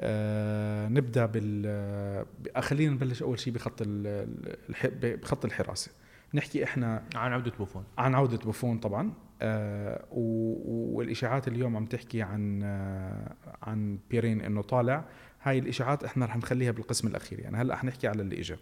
آه 0.00 0.88
نبدأ 0.88 1.26
بال 1.26 1.62
آه، 1.66 2.60
خلينا 2.60 2.92
نبلش 2.94 3.22
أول 3.22 3.38
شيء 3.38 3.52
بخط 3.52 3.82
ال- 3.82 4.56
الح- 4.70 4.86
بخط 5.02 5.44
الحراسه 5.44 5.90
نحكي 6.34 6.64
إحنا 6.64 7.02
عن 7.14 7.32
عودة 7.32 7.52
بوفون. 7.58 7.84
عن 7.98 8.14
عودة 8.14 8.36
بوفون 8.38 8.78
طبعا. 8.78 9.12
آه 9.42 10.04
والإشاعات 10.12 11.48
اليوم 11.48 11.76
عم 11.76 11.86
تحكي 11.86 12.22
عن 12.22 12.60
آه 12.64 13.34
عن 13.62 13.98
بيرين 14.10 14.40
إنه 14.40 14.62
طالع. 14.62 15.04
هاي 15.42 15.58
الإشاعات 15.58 16.04
إحنا 16.04 16.26
رح 16.26 16.36
نخليها 16.36 16.70
بالقسم 16.70 17.08
الأخير 17.08 17.40
يعني. 17.40 17.56
هلأ 17.56 17.76
حنحكي 17.76 18.08
على 18.08 18.22
اللي 18.22 18.40
اجى 18.40 18.56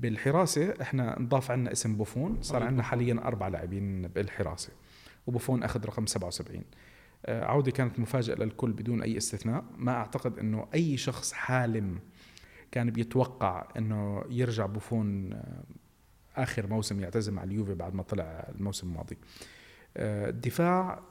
بالحراسة 0.00 0.74
إحنا 0.82 1.18
نضاف 1.18 1.50
عنا 1.50 1.72
اسم 1.72 1.96
بوفون 1.96 2.42
صار 2.42 2.62
عندنا 2.62 2.82
حاليا 2.82 3.20
أربع 3.24 3.48
لاعبين 3.48 4.02
بالحراسة 4.08 4.72
وبوفون 5.26 5.62
أخذ 5.62 5.86
رقم 5.86 6.06
77 6.06 6.64
آه 7.26 7.44
عودة 7.44 7.70
كانت 7.70 7.98
مفاجأة 7.98 8.34
للكل 8.34 8.72
بدون 8.72 9.02
أي 9.02 9.16
استثناء. 9.16 9.64
ما 9.76 9.92
أعتقد 9.92 10.38
إنه 10.38 10.66
أي 10.74 10.96
شخص 10.96 11.32
حالم 11.32 11.98
كان 12.72 12.90
بيتوقع 12.90 13.68
إنه 13.76 14.24
يرجع 14.30 14.66
بوفون 14.66 15.32
آه 15.32 15.62
آخر 16.36 16.66
موسم 16.66 17.00
يعتزم 17.00 17.34
مع 17.34 17.44
اليوفي 17.44 17.74
بعد 17.74 17.94
ما 17.94 18.02
طلع 18.02 18.48
الموسم 18.58 18.88
الماضي. 18.88 19.16
آه، 19.96 20.28
الدفاع 20.28 21.02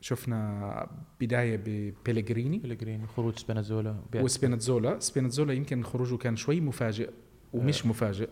شفنا 0.00 0.88
بداية 1.20 1.56
ببيليغريني 1.56 2.58
بيلغريني 2.58 3.06
خروج 3.06 3.38
سبينازولا 3.38 3.96
وسبيناتزولا. 4.14 4.98
سبيناتزولا 5.00 5.52
يمكن 5.52 5.82
خروجه 5.82 6.16
كان 6.16 6.36
شوي 6.36 6.60
مفاجئ. 6.60 7.10
ومش 7.54 7.86
مفاجئ. 7.86 8.28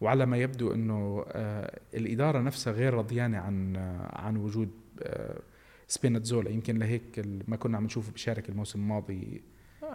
وعلى 0.00 0.26
ما 0.26 0.36
يبدو 0.36 0.72
إنه 0.74 1.24
آه، 1.28 1.80
الإدارة 1.94 2.38
نفسها 2.38 2.72
غير 2.72 2.94
رضيانه 2.94 3.38
عن 3.38 3.76
آه، 3.76 4.20
عن 4.20 4.36
وجود 4.36 4.70
آه، 5.02 5.40
سبيناتزولا. 5.86 6.50
يمكن 6.50 6.78
لهيك 6.78 7.22
ما 7.48 7.56
كنا 7.56 7.76
عم 7.76 7.84
نشوفه 7.84 8.12
بيشارك 8.12 8.48
الموسم 8.48 8.80
الماضي. 8.80 9.42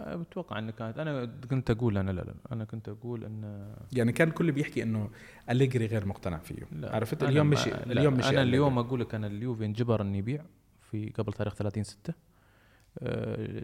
بتوقع 0.06 0.58
إنه 0.58 0.72
كانت. 0.72 0.98
أنا 0.98 1.26
كنت 1.50 1.70
أقول 1.70 1.98
أنا 1.98 2.10
لا 2.10 2.20
لا 2.20 2.34
أنا 2.52 2.64
كنت 2.64 2.88
أقول 2.88 3.24
إن 3.24 3.72
يعني 3.92 4.12
كان 4.12 4.28
الكل 4.28 4.52
بيحكي 4.52 4.82
إنه 4.82 5.10
أليجري 5.50 5.86
غير 5.86 6.06
مقتنع 6.06 6.38
فيه. 6.38 6.56
لا 6.72 6.94
عرفت؟ 6.94 7.22
اليوم 7.22 7.54
لا، 7.54 7.60
اليوم 7.92 8.14
مشي 8.14 8.28
أنا 8.28 8.42
أليجري. 8.42 8.42
اليوم 8.42 8.78
أقول 8.78 9.00
لك 9.00 9.14
أنا 9.14 9.26
اليوفي 9.26 9.64
انجبر 9.64 10.02
إنه 10.02 10.16
يبيع 10.18 10.44
في 10.90 11.10
قبل 11.10 11.32
تاريخ 11.32 11.54
30 11.54 11.84
6 11.84 12.14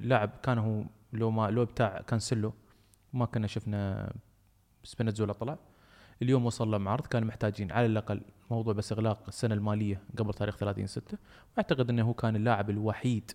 لاعب 0.03 0.31
كان 0.43 0.59
هو 0.59 0.85
لو 1.13 1.31
ما 1.31 1.51
لو 1.51 1.65
بتاع 1.65 2.01
كانسيلو 2.07 2.53
ما 3.13 3.25
كنا 3.27 3.47
شفنا 3.47 4.13
سبيناتزولا 4.85 5.33
طلع. 5.33 5.59
اليوم 6.23 6.47
وصل 6.47 6.71
لهم 6.71 6.89
عرض 6.89 7.07
كانوا 7.07 7.29
محتاجين 7.29 7.73
على 7.73 7.87
الأقل 7.87 8.21
موضوع 8.51 8.73
بس 8.73 8.93
إغلاق 8.93 9.23
السنة 9.29 9.55
المالية 9.55 10.01
قبل 10.19 10.35
تاريخ 10.35 10.57
30 10.57 10.87
6 10.87 11.19
وأعتقد 11.57 11.91
إنه 11.91 12.03
هو 12.03 12.15
كان 12.15 12.37
اللاعب 12.37 12.71
الوحيد 12.71 13.31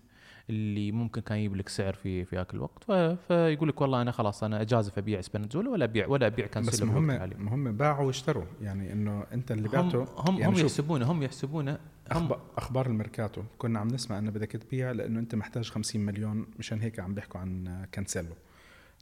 اللي 0.50 0.92
ممكن 0.92 1.22
كان 1.22 1.38
يجيب 1.38 1.56
لك 1.56 1.70
سعر 1.70 1.94
في 1.94 2.26
في 2.26 2.36
ذاك 2.36 2.54
الوقت 2.54 2.84
فيقول 3.28 3.70
لك 3.70 3.82
والله 3.82 4.02
أنا 4.02 4.12
خلاص 4.12 4.44
أنا 4.44 4.62
اجازف 4.62 4.98
ابيع 4.98 5.22
سبيناتزولا 5.22 5.70
ولا 5.70 5.86
أبيع 5.86 6.08
ولا 6.08 6.28
أبيع 6.28 6.46
بس 6.46 6.52
كانسيلو 6.52 6.92
مهم. 6.92 7.30
مهم 7.38 7.78
باعوا 7.78 8.06
واشتروا. 8.08 8.44
يعني 8.62 8.94
إنه 8.94 9.26
أنت 9.34 9.52
اللي 9.52 9.68
هم 9.68 9.72
بعته 9.72 10.08
هم, 10.18 10.38
يعني 10.38 10.54
هم 10.54 10.60
يحسبونه 10.60 11.12
هم 11.12 11.24
يحسبونه 11.24 11.78
هم 12.12 12.30
أخبار 12.58 12.86
الميركاتو. 12.86 13.44
كنا 13.58 13.80
عم 13.80 13.88
نسمع 13.88 14.18
إنه 14.20 14.32
بدك 14.32 14.52
تبيع 14.52 14.92
لأنه 14.92 15.20
أنت 15.20 15.36
محتاج 15.36 15.70
50 15.70 16.02
مليون 16.02 16.46
مشان 16.60 16.82
هيك 16.82 17.00
عم 17.00 17.14
بيحكوا 17.14 17.40
عن 17.40 17.86
كانسيلو. 17.92 18.36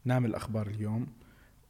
نعمل 0.06 0.30
الاخبار 0.30 0.68
اليوم. 0.68 1.08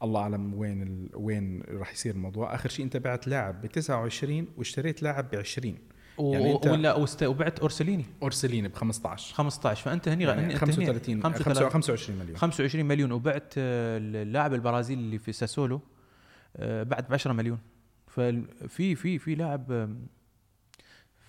الله 0.02 0.20
أعلم 0.20 0.54
وين 0.54 0.82
ال... 0.82 1.08
وين 1.14 1.62
راح 1.68 1.92
يصير 1.92 2.14
الموضوع. 2.14 2.54
آخر 2.54 2.68
شيء 2.68 2.84
أنت 2.84 2.96
بعت 2.96 3.28
لاعب 3.28 3.62
ب 3.62 3.66
29 3.66 4.46
واشتريت 4.56 5.02
لاعب 5.02 5.30
ب 5.30 5.34
20 5.34 5.74
و- 6.18 6.32
يعني 6.32 6.58
أنت- 6.58 6.66
ولا 6.66 6.94
وست- 6.96 7.22
وبعت 7.22 7.58
أورسليني. 7.58 8.04
أورسليني 8.22 8.68
ب 8.68 8.74
15 8.74 9.34
15 9.34 9.84
فأنت 9.84 10.08
هني 10.08 10.24
يعني 10.24 10.40
هني- 10.40 10.52
أنت 10.54 10.60
35 10.60 11.14
هني 11.14 11.22
35 11.22 11.70
25 11.70 12.18
مليون. 12.18 12.36
25 12.36 12.86
مليون. 12.86 13.12
وبعت 13.12 13.54
آه، 13.58 13.98
اللاعب 13.98 14.54
البرازيلي 14.54 15.00
اللي 15.00 15.18
في 15.18 15.32
ساسولو 15.32 15.80
آه، 16.56 16.82
بعد 16.82 17.08
ب 17.08 17.12
10 17.14 17.32
مليون. 17.32 17.58
ففي 18.06 18.94
في 18.94 19.18
في 19.18 19.34
لاعب 19.34 19.94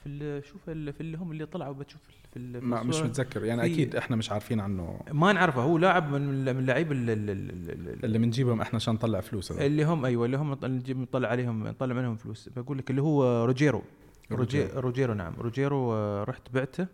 في 0.05 0.41
شوف 0.45 0.63
في 0.69 0.71
اللي 1.01 1.17
هم 1.17 1.31
اللي 1.31 1.45
طلعوا 1.45 1.73
بتشوف 1.73 2.01
في 2.01 2.13
في 2.33 2.39
ما 2.65 2.83
مش. 2.83 2.95
متذكر. 3.01 3.43
يعني 3.45 3.61
في- 3.61 3.73
أكيد 3.73 3.95
إحنا 3.95 4.15
مش 4.15 4.31
عارفين 4.31 4.59
عنه. 4.59 4.99
ما 5.11 5.33
نعرفه. 5.33 5.61
هو 5.61 5.77
لاعب 5.77 6.09
من 6.11 6.21
من 6.41 6.47
اللعيبه 6.59 6.91
ال- 6.91 7.09
ال- 7.09 7.29
ال- 7.29 7.69
ال- 7.89 8.05
اللي 8.05 8.17
بنجيبهم 8.19 8.61
إحنا 8.61 8.75
عشان 8.75 8.93
نطلع 8.93 9.19
فلوس 9.21 9.51
هذا. 9.51 9.65
اللي 9.65 9.83
هم 9.85 10.05
أيوه 10.05 10.25
اللي 10.25 10.37
هم 10.37 10.57
نجيب 10.63 10.97
نطلع 10.97 11.29
عليهم 11.29 11.67
نطلع 11.67 11.95
منهم 11.95 12.15
فلوس. 12.15 12.49
بقول 12.49 12.77
لك 12.77 12.89
اللي 12.89 13.01
هو 13.01 13.45
روجيرو. 13.45 13.81
روجي 14.31 14.61
روجيرو. 14.63 14.79
روجيرو 14.79 15.13
نعم. 15.13 15.33
روجيرو 15.37 15.93
آه، 15.93 16.23
رحت 16.23 16.51
بعته 16.53 16.87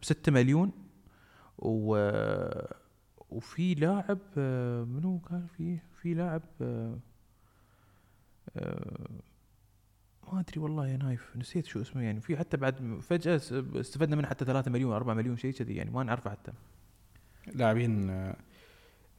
ب 0.00 0.04
6 0.04 0.32
مليون. 0.32 0.70
و 1.58 1.96
وفي 3.30 3.74
لاعب 3.74 4.18
آه، 4.38 4.84
منو 4.84 5.18
كان 5.18 5.46
في 5.56 5.78
في 6.02 6.14
لاعب 6.14 6.42
آه، 6.62 6.98
آه، 8.56 9.08
ما 10.32 10.40
أدري 10.40 10.60
والله 10.60 10.88
يا 10.88 10.96
نايف 10.96 11.36
نسيت 11.36 11.66
شو 11.66 11.80
اسمه 11.80 12.02
يعني 12.02 12.20
في 12.20 12.36
حتى 12.36 12.56
بعد 12.56 12.98
فجأة 13.02 13.36
استفدنا 13.74 14.16
منه 14.16 14.28
حتى 14.28 14.44
3 14.44 14.70
مليون 14.70 14.92
4 14.92 15.14
مليون 15.14 15.36
شيء 15.36 15.52
كذي 15.52 15.74
يعني 15.74 15.90
ما 15.90 16.02
نعرفه 16.02 16.30
حتى 16.30 16.52
لاعبين 17.54 18.10
آه، 18.10 18.36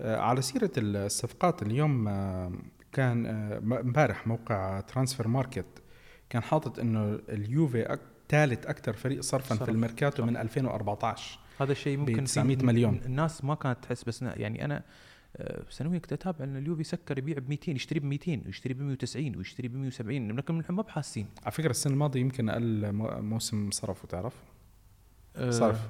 على 0.02 0.42
سيرة 0.42 0.72
الصفقات 0.78 1.62
اليوم 1.62 2.08
آه، 2.08 2.52
كان 2.92 3.26
آه، 3.26 3.58
امبارح 3.58 4.28
موقع 4.28 4.80
Transfermarkt 4.80 5.66
كان 6.30 6.44
حاطط 6.44 6.80
إنه 6.80 7.20
اليوفي 7.30 7.98
ثالث 8.30 8.66
أكثر 8.66 8.94
فريق 8.94 9.22
صرفا 9.22 9.56
صرف. 9.56 9.64
في 9.64 9.72
الميركاتو 9.72 10.26
من 10.26 10.38
2014 10.38 11.40
هذا 11.60 11.72
الشيء 11.72 11.98
ممكن 11.98 12.14
ب 12.14 12.18
في 12.18 12.24
900 12.24 12.58
مليون. 12.62 13.02
الناس 13.06 13.44
ما 13.44 13.56
كانت 13.56 13.84
تحس 13.84 14.04
بس 14.04 14.22
يعني 14.22 14.66
أنا 14.66 14.84
آه، 15.40 15.64
سنويا 15.70 16.00
كنت 16.00 16.14
اتابع 16.14 16.46
ان 16.46 16.58
اليوفي 16.58 16.84
سكر 16.84 17.18
يبيع 17.18 17.38
ب 17.40 17.50
200 17.50 17.72
يشتري 17.72 18.00
ب 18.00 18.04
200 18.06 18.42
ويشتري 18.46 18.74
ب 18.74 18.82
190 18.82 19.36
ويشتري 19.36 19.68
ب 19.68 19.76
170 19.76 20.32
لكن 20.32 20.58
نحن 20.58 20.74
ما 20.74 20.82
بحاسين 20.82 21.28
على 21.44 21.52
فكرة 21.52 21.70
السنة 21.70 21.94
الماضية 21.94 22.20
يمكن 22.22 22.50
أقل 22.50 22.92
مو- 22.92 23.22
موسم 23.22 23.72
صرفوا 23.72 24.10
تعرف 24.10 24.34
آه، 25.36 25.50
صرف. 25.50 25.88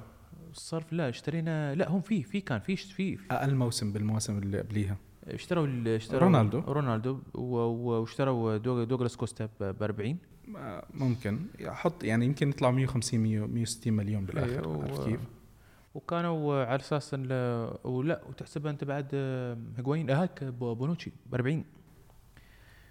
الصرف 0.50 0.92
لا 0.92 1.08
اشترينا 1.08 1.74
لا 1.74 1.90
هم 1.90 2.00
في 2.00 2.22
في 2.22 2.40
كان 2.40 2.60
في 2.60 2.76
في 2.76 3.18
أقل 3.30 3.54
موسم 3.54 3.92
بالمواسم 3.92 4.38
اللي 4.38 4.58
قبليها 4.60 4.96
اشتروا 5.26 5.96
اشتروا 5.96 6.20
رونالدو. 6.20 6.60
رونالدو 6.60 7.18
واشتروا 7.34 8.56
دوغ- 8.56 8.84
دوغلاس 8.84 9.16
كوستا 9.16 9.48
ب 9.60 9.82
40 9.82 10.16
آه، 10.56 10.86
ممكن 10.94 11.38
حط 11.66 12.04
يعني 12.04 12.24
يمكن 12.26 12.48
يطلعوا 12.48 12.72
150 12.74 13.20
100 13.20 13.46
160 13.46 13.92
مليون 13.92 14.24
بالآخر 14.24 14.64
أيوة، 14.70 14.84
عرفت 14.84 15.04
كيف؟ 15.08 15.20
وكانوا 15.98 16.64
على 16.64 16.80
أساس 16.80 17.14
إن 17.14 17.26
ولا 17.84 18.20
وتحسبها 18.28 18.70
أنت 18.70 18.84
بعد 18.84 19.06
آه، 19.14 19.56
هيغوين 19.78 20.10
آه، 20.10 20.22
هاك 20.22 20.44
بو- 20.44 20.74
بونوتشي 20.74 21.12
ب 21.26 21.34
40 21.34 21.64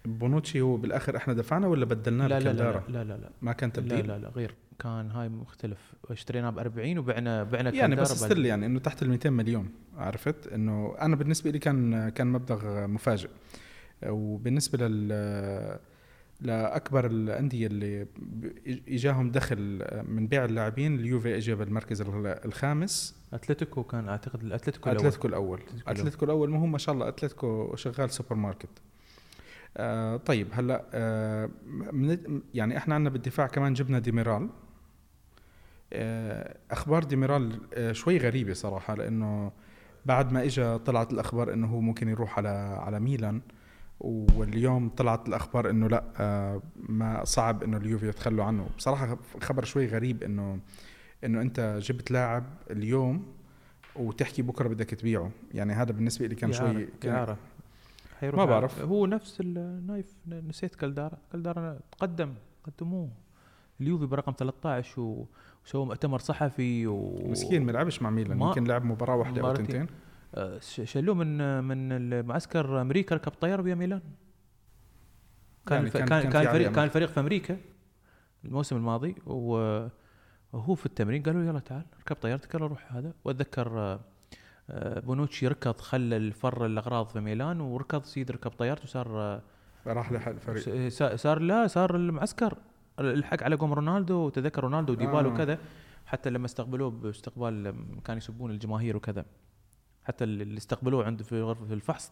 بونوتشي 0.04 0.60
هو 0.60 0.76
بالآخر 0.76 1.16
إحنا 1.16 1.34
دفعنا 1.34 1.66
ولا 1.66 1.84
بدلناه 1.84 2.26
لا 2.26 2.40
لا 2.40 2.52
لا؟ 2.52 2.82
لا 2.88 3.04
لا 3.04 3.12
لا. 3.14 3.30
ما 3.42 3.52
كان 3.52 3.68
لا 3.68 3.74
تبديل؟ 3.76 4.06
لا 4.08 4.18
لا 4.18 4.28
غير. 4.28 4.54
كان 4.78 5.10
هاي 5.10 5.28
مختلف. 5.28 5.78
اشتريناه 6.10 6.50
ب 6.50 6.58
40 6.58 6.98
وبعنا 6.98 7.42
بعنا 7.42 7.74
يعني 7.74 7.96
بس 7.96 8.12
still 8.24 8.46
يعني 8.46 8.66
إنه 8.66 8.78
تحت 8.78 9.02
ال 9.02 9.08
200 9.10 9.30
مليون 9.30 9.68
عرفت؟ 9.96 10.46
إنه 10.46 10.94
أنا 11.00 11.16
بالنسبة 11.16 11.50
لي 11.50 11.58
كان 11.58 12.08
كان 12.08 12.26
مبلغ 12.26 12.86
مفاجئ. 12.86 13.28
وبالنسبة 14.06 14.88
لل 14.88 15.78
لأكبر 16.40 17.06
الأندية 17.06 17.66
اللي 17.66 18.06
إجاهم 18.88 19.30
دخل 19.30 19.84
من 20.08 20.26
بيع 20.26 20.44
اللاعبين 20.44 20.94
اليوفي 20.94 21.36
اجى 21.36 21.54
بالمركز 21.54 22.00
ال- 22.00 22.26
الخامس. 22.44 23.16
أتلتيكو 23.32 23.82
كان 23.84 24.08
أعتقد 24.08 24.42
الأتلتيكو 24.42 24.90
الأول. 24.90 25.06
أتلتيكو 25.06 25.28
الأول. 25.28 25.60
أتلتيكو 25.88 26.24
الأول. 26.24 26.50
ما 26.50 26.58
هو 26.58 26.66
ما 26.66 26.78
شاء 26.78 26.94
الله 26.94 27.08
أتلتيكو 27.08 27.76
شغال 27.76 28.10
سوبر 28.10 28.34
ماركت 28.36 28.68
آه 29.76 30.16
طيب 30.16 30.48
هلأ 30.52 30.84
آه 30.92 31.50
يعني 32.54 32.76
إحنا 32.76 32.94
عندنا 32.94 33.10
بالدفاع 33.10 33.46
كمان 33.46 33.74
جبنا 33.74 33.98
ديميرال. 33.98 34.48
آه 35.92 36.56
أخبار 36.70 37.04
ديميرال 37.04 37.60
آه 37.74 37.92
شوي 37.92 38.18
غريبة 38.18 38.52
صراحة 38.52 38.94
لأنه 38.94 39.52
بعد 40.06 40.32
ما 40.32 40.42
اجى 40.44 40.78
طلعت 40.78 41.12
الأخبار 41.12 41.52
إنه 41.52 41.66
هو 41.66 41.80
ممكن 41.80 42.08
يروح 42.08 42.38
على 42.38 42.48
على 42.82 43.00
ميلان. 43.00 43.40
واليوم 44.00 44.88
طلعت 44.88 45.28
الأخبار 45.28 45.70
إنه 45.70 45.88
لأ 45.88 46.04
آه 46.16 46.62
ما 46.76 47.24
صعب 47.24 47.62
إنه 47.62 47.76
اليوفي 47.76 48.08
يتخلوا 48.08 48.44
عنه. 48.44 48.68
بصراحة 48.78 49.18
خبر 49.42 49.64
شوي 49.64 49.86
غريب 49.86 50.22
إنه 50.22 50.60
إنه 51.24 51.40
أنت 51.42 51.78
جبت 51.82 52.10
لاعب 52.10 52.44
اليوم 52.70 53.26
وتحكي 53.96 54.42
بكرة 54.42 54.68
بدك 54.68 54.90
تبيعه. 54.90 55.30
يعني 55.54 55.72
هذا 55.72 55.92
بالنسبة 55.92 56.26
لي 56.26 56.34
كان 56.34 56.52
شوي 56.52 56.88
كان 57.00 57.36
ما. 58.34 58.44
بعرف. 58.44 58.80
هو 58.82 59.06
نفس 59.06 59.40
النايف 59.40 60.06
نسيت 60.26 60.74
كالدارا 60.74 61.18
كالدارا 61.32 61.78
قدم 61.98 62.34
قدموه. 62.64 63.08
اليوفي 63.80 64.06
برقم 64.06 64.32
13 64.38 65.00
و- 65.00 65.26
وسووا 65.66 65.84
مؤتمر 65.84 66.18
صحفي 66.18 66.86
و 66.86 67.18
مسكين 67.30 67.66
ما 67.66 67.72
لعبش 67.72 68.02
مع 68.02 68.10
ميلان. 68.10 68.40
يمكن 68.42 68.64
لعب 68.64 68.84
مباراة 68.84 69.16
واحدة 69.16 69.40
أو. 69.48 69.54
تنتين. 69.54 69.86
آه، 70.34 70.58
شلوه 70.84 71.14
من 71.14 71.64
من 71.64 71.92
المعسكر 71.92 72.80
أمريكا 72.80 73.14
ركب 73.14 73.32
طياره 73.32 73.62
ويا 73.62 73.74
ميلان. 73.74 74.00
كان 75.66 75.78
يعني 75.78 75.90
كان- 75.90 76.06
كان 76.30 76.42
الفريق 76.46 76.72
كان 76.72 76.84
الفريق 76.84 77.08
في 77.08 77.20
أمريكا 77.20 77.56
الموسم 78.44 78.76
الماضي 78.76 79.14
وهو 79.26 80.74
في 80.76 80.86
التمرين 80.86 81.22
قالوا 81.22 81.44
يلا 81.44 81.58
تعال 81.58 81.82
ركب 82.00 82.16
طيارتك 82.16 82.54
يلا 82.54 82.66
روح 82.66 82.92
هذا. 82.92 83.12
وأتذكر 83.24 83.78
آه، 83.78 84.00
آه، 84.70 85.00
بونوتشي 85.00 85.48
ركض 85.48 85.80
خلى 85.80 86.16
الفر 86.16 86.66
الأغراض 86.66 87.08
في 87.08 87.20
ميلان 87.20 87.60
وركض 87.60 88.04
سيد 88.04 88.30
ركب 88.30 88.50
طيارته 88.50 88.82
وصار 88.84 89.20
آه، 89.20 89.42
راح 89.86 90.10
الفريق. 90.28 90.88
صار 91.16 91.38
لا 91.38 91.66
صار 91.66 91.96
المعسكر 91.96 92.58
الحق 93.00 93.42
على 93.42 93.56
قوم 93.56 93.72
رونالدو. 93.72 94.14
وتذكر 94.26 94.62
رونالدو 94.64 94.92
وديبال 94.92 95.26
آه. 95.26 95.28
وكذا 95.28 95.58
حتى 96.06 96.30
لما 96.30 96.46
استقبلوه 96.46 96.90
باستقبال 96.90 97.74
كانوا 98.04 98.18
يسبون 98.18 98.50
الجماهير 98.50 98.96
وكذا. 98.96 99.24
حتى 100.08 100.24
اللي 100.24 100.56
استقبلوه 100.58 101.04
عنده 101.04 101.24
في 101.24 101.42
غرفة 101.42 101.74
الفحص 101.74 102.10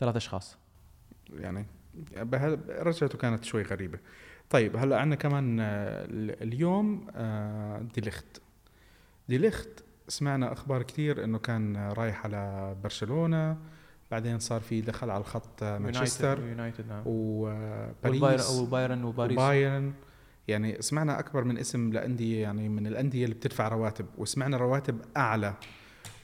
ثلاث 0.00 0.16
أشخاص. 0.16 0.58
يعني 1.32 1.66
رجعته 2.68 3.18
كانت 3.18 3.44
شوي 3.44 3.62
غريبة. 3.62 3.98
طيب 4.50 4.76
هلا 4.76 4.98
عندنا 5.00 5.16
كمان 5.16 5.60
آه، 5.60 5.66
ال- 6.04 6.42
اليوم 6.42 7.06
آه، 7.14 7.78
ديليخت. 7.94 8.42
ديليخت 9.28 9.68
سمعنا 10.08 10.52
أخبار 10.52 10.82
كثير 10.82 11.24
إنه 11.24 11.38
كان 11.38 11.76
رايح 11.76 12.24
على 12.24 12.76
برشلونة 12.82 13.56
بعدين 14.10 14.38
صار 14.38 14.60
في 14.60 14.80
دخل 14.80 15.10
على 15.10 15.20
الخط 15.20 15.62
آه، 15.62 15.78
مانشستر 15.78 16.40
يونايتد 16.46 16.88
نعم. 16.88 17.02
وباريس 17.06 18.50
وبايرن 18.50 19.04
وباريس. 19.04 19.38
وبايرن. 19.38 19.92
يعني 20.48 20.82
سمعنا 20.82 21.18
أكبر 21.18 21.44
من 21.44 21.58
اسم 21.58 21.92
لانديه 21.92 22.42
يعني 22.42 22.68
من 22.68 22.86
الأندية 22.86 23.24
اللي 23.24 23.34
بتدفع 23.34 23.68
رواتب 23.68 24.06
وسمعنا 24.18 24.56
رواتب 24.56 24.98
أعلى. 25.16 25.54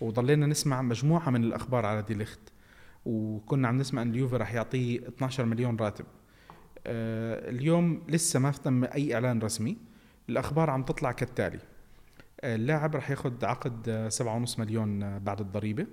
وضلينا 0.05 0.47
نسمع 0.47 0.83
مجموعة 0.83 1.31
من 1.31 1.45
الأخبار 1.45 1.87
على 1.87 2.03
ديليخت 2.03 2.41
وكنا 3.05 3.69
عم 3.69 3.79
نسمع 3.79 4.03
إن 4.03 4.11
اليوفي 4.11 4.37
راح 4.37 4.55
يعطيه 4.55 5.09
12 5.09 5.45
مليون 5.45 5.77
راتب. 5.77 6.05
آه 6.87 7.51
اليوم 7.51 8.03
لسه 8.09 8.41
ما 8.41 8.51
تم 8.51 8.85
أي 8.85 9.15
إعلان 9.15 9.39
رسمي. 9.39 9.77
الأخبار 10.29 10.71
عم 10.71 10.83
تطلع 10.83 11.13
كالتالي. 11.13 11.59
آه، 12.41 12.55
اللاعب 12.55 12.95
راح 12.95 13.11
ياخذ 13.11 13.45
عقد 13.45 13.89
آه، 13.89 14.09
7.5 14.09 14.59
مليون 14.59 15.03
آه، 15.03 15.19
بعد 15.19 15.41
الضريبة. 15.41 15.87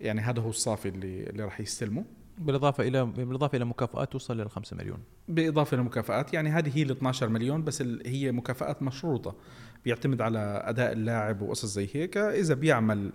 يعني 0.00 0.20
هذا 0.20 0.42
هو 0.42 0.50
الصافي 0.50 0.88
اللي 0.88 1.22
اللي 1.22 1.44
راح 1.44 1.60
يستلمه. 1.60 2.04
بالإضافة 2.38 2.88
إلى 2.88 3.04
بالإضافة 3.04 3.56
إلى 3.56 3.64
مكافآت 3.64 4.12
توصل 4.12 4.36
لل 4.36 4.50
5 4.50 4.76
مليون. 4.76 4.98
بالاضافه 5.28 5.76
لمكافآت 5.76 6.34
يعني 6.34 6.50
هذه 6.50 6.78
هي 6.78 6.82
ال 6.82 6.90
12 6.90 7.28
مليون 7.28 7.64
بس 7.64 7.82
هي 8.06 8.32
مكافآت 8.32 8.82
مشروطة. 8.82 9.34
بيعتمد 9.84 10.20
على 10.20 10.62
أداء 10.64 10.92
اللاعب 10.92 11.42
وقصص 11.42 11.74
زي 11.74 11.88
هيك. 11.92 12.16
إذا 12.16 12.54
بيعمل 12.54 13.12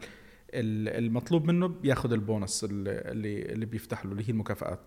المطلوب 0.53 1.45
منه 1.45 1.67
بياخذ 1.67 2.11
البونص 2.13 2.63
اللي 2.63 3.41
اللي 3.41 3.65
بيفتح 3.65 4.05
له 4.05 4.11
اللي 4.11 4.23
هي 4.23 4.29
المكافآت 4.29 4.79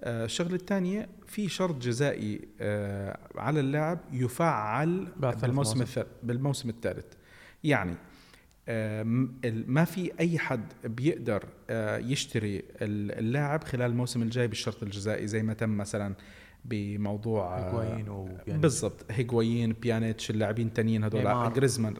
آه، 0.00 0.24
الشغلة 0.24 0.54
الثانية 0.54 1.08
في 1.26 1.48
شرط 1.48 1.74
جزائي 1.82 2.40
آه، 2.60 3.18
على 3.34 3.60
اللاعب 3.60 4.00
يفعل 4.12 5.08
بالموسم. 5.42 5.82
الثالث 5.82 6.06
بالموسم 6.22 6.68
الثالث 6.68 7.06
يعني 7.64 7.94
آه، 8.68 9.02
ما 9.66 9.84
في 9.84 10.12
أي 10.20 10.38
حد 10.38 10.72
بيقدر 10.84 11.44
يشتري 12.10 12.58
ال- 12.58 13.18
اللاعب 13.18 13.64
خلال 13.64 13.90
الموسم 13.90 14.22
الجاي 14.22 14.48
بالشرط 14.48 14.82
الجزائي 14.82 15.26
زي 15.26 15.42
ما 15.42 15.54
تم 15.54 15.76
مثلا 15.76 16.14
بموضوع 16.64 17.58
هيغوايين 17.58 18.08
وبيانيتش. 18.08 18.52
بالضبط 18.62 19.04
هيغوايين 19.10 19.72
بيانيتش 19.72 20.30
اللاعبين 20.30 20.66
التانيين 20.66 21.04
هدول 21.04 21.20
نيمار. 21.20 21.52
جريزمان 21.52 21.94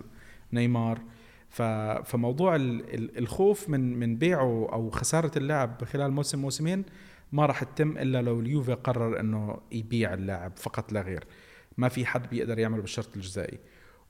نيمار. 0.53 1.01
فموضوع 1.51 2.57
ال... 2.57 2.95
ال- 2.95 3.19
الخوف 3.19 3.69
من 3.69 3.99
من 3.99 4.17
بيعه 4.17 4.69
أو 4.73 4.91
خسارة 4.91 5.39
اللاعب 5.39 5.85
خلال 5.85 6.13
موسم 6.13 6.39
موسمين 6.39 6.85
ما 7.33 7.47
راح 7.47 7.65
تتم 7.65 7.99
إلا 7.99 8.23
لو 8.23 8.41
اليوفي 8.41 8.75
قرر 8.75 9.21
إنه 9.21 9.61
يبيع 9.73 10.15
اللاعب 10.15 10.53
فقط 10.57 10.93
لا 10.93 11.01
غير. 11.01 11.25
ما 11.77 11.89
في 11.89 12.07
حد 12.07 12.31
بيقدر 12.31 12.59
يعمله 12.59 12.81
بالشرط 12.81 13.17
الجزائي. 13.17 13.59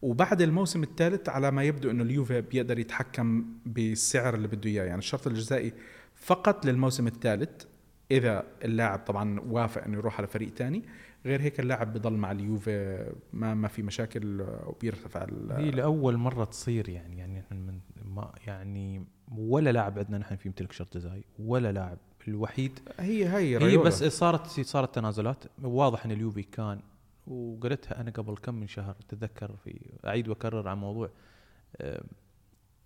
وبعد 0.03 0.43
الموسم 0.43 0.83
الثالث 0.83 1.29
على 1.29 1.51
ما 1.51 1.63
يبدو 1.65 1.91
إنه 1.91 2.03
اليوفي 2.03 2.41
بيقدر 2.41 2.79
يتحكم 2.79 3.45
بالسعر 3.67 4.35
اللي 4.35 4.49
بده 4.49 4.71
إياه. 4.71 4.85
يعني 4.85 4.99
الشرط 4.99 5.27
الجزائي 5.27 5.73
فقط 6.15 6.67
للموسم 6.67 7.07
الثالث 7.07 7.65
إذا 8.11 8.45
اللاعب 8.65 8.99
طبعا 8.99 9.41
وافق 9.41 9.85
إنه 9.85 9.97
يروح 9.99 10.19
على 10.19 10.27
فريق 10.27 10.55
تاني 10.55 10.83
غير 11.27 11.41
هيك 11.43 11.61
اللاعب 11.61 11.93
بضل 11.93 12.13
مع 12.13 12.33
اليوفي 12.33 13.07
ما 13.33 13.55
ما 13.55 13.69
في 13.69 13.83
مشاكل 13.83 14.47
وبيرتفع 14.67 15.25
ال- 15.25 15.53
هي 15.53 15.71
لأول 15.71 16.17
مرة 16.17 16.45
تصير 16.45 16.89
يعني 16.89 17.19
يعني 17.19 17.41
إحنا 17.41 17.57
من 17.59 17.81
ما 18.05 18.33
يعني 18.47 19.05
ولا 19.37 19.71
لاعب 19.73 19.99
عندنا 19.99 20.19
نحن 20.19 20.37
في 20.37 20.49
يمتلك 20.49 20.73
شرط 20.73 20.95
جزائي 20.97 21.25
ولا 21.39 21.73
لاعب 21.73 21.99
الوحيد 22.29 22.79
هي 23.01 23.29
هي 23.29 23.57
هي. 23.57 23.77
بس 23.77 24.05
صارت 24.05 24.47
صارت 24.47 24.95
تنازلات 24.95 25.45
واضح 25.63 26.05
إن 26.05 26.11
اليوفي 26.11 26.43
كان 26.43 26.81
وقريتها 27.27 28.01
أنا 28.01 28.11
قبل 28.11 28.37
كم 28.37 28.55
من 28.55 28.67
شهر 28.67 28.95
تتذكر 29.09 29.57
في 29.65 29.81
أعيد 30.07 30.29
وأكرر 30.29 30.69
عن 30.69 30.79
موضوع 30.79 31.11
آه، 31.77 32.05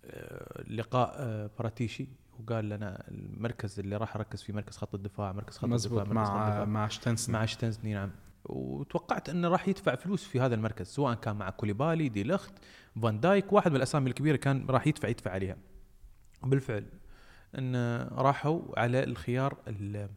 آه، 0.05 0.63
لقاء 0.67 1.15
آه، 1.17 1.49
براتيشي 1.59 2.07
وقال 2.39 2.69
لنا 2.69 3.03
المركز 3.11 3.79
اللي 3.79 3.97
راح 3.97 4.15
اركز 4.15 4.41
فيه 4.41 4.53
مركز 4.53 4.77
خط 4.77 4.95
الدفاع 4.95 5.31
مركز 5.31 5.57
خط 5.57 5.63
الدفاع 5.63 6.03
مركز 6.03 6.07
خط 6.07 6.13
مع 6.15 6.47
الدفاع. 6.47 6.65
مع 6.65 6.87
شتنسن 6.87 7.33
مع 7.33 7.45
شتنزني 7.45 7.93
نعم 7.93 8.11
وتوقعت 8.45 9.29
أنه 9.29 9.47
راح 9.47 9.67
يدفع 9.67 9.95
فلوس 9.95 10.23
في 10.23 10.39
هذا 10.39 10.55
المركز 10.55 10.87
سواء 10.87 11.13
كان 11.15 11.35
مع 11.35 11.49
كوليبالي 11.49 12.09
دي 12.09 12.23
لخت 12.23 12.53
فان 13.03 13.19
دايك 13.19 13.53
واحد 13.53 13.71
من 13.71 13.77
الأسامي 13.77 14.09
الكبيرة 14.09 14.35
كان 14.35 14.65
راح 14.69 14.87
يدفع 14.87 15.07
يدفع 15.07 15.31
عليها. 15.31 15.57
بالفعل 16.43 16.85
إن 17.57 17.75
راحوا 18.11 18.61
على 18.79 19.03
الخيار 19.03 19.57
ال- 19.67 20.09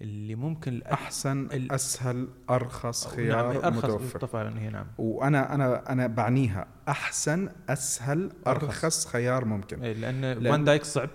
اللي 0.00 0.34
ممكن 0.34 0.82
أحسن 0.82 1.48
أسهل 1.70 2.28
أرخص 2.50 3.06
خيار 3.06 3.52
نعم 3.52 3.64
أرخص 3.74 3.84
متوفر. 3.84 4.18
طبعا 4.20 4.58
هي 4.58 4.68
نعم. 4.70 4.86
وأنا 4.98 5.54
أنا 5.54 5.92
أنا 5.92 6.06
بعنيها 6.06 6.66
أحسن 6.88 7.48
أسهل 7.68 8.32
أرخص. 8.46 8.64
أرخص 8.64 9.06
خيار 9.06 9.44
ممكن. 9.44 9.82
إيه، 9.84 9.92
لأن 9.92 10.34
لأن- 10.40 10.48
فان 10.50 10.64
دايك 10.64 10.84
صعب. 10.84 11.10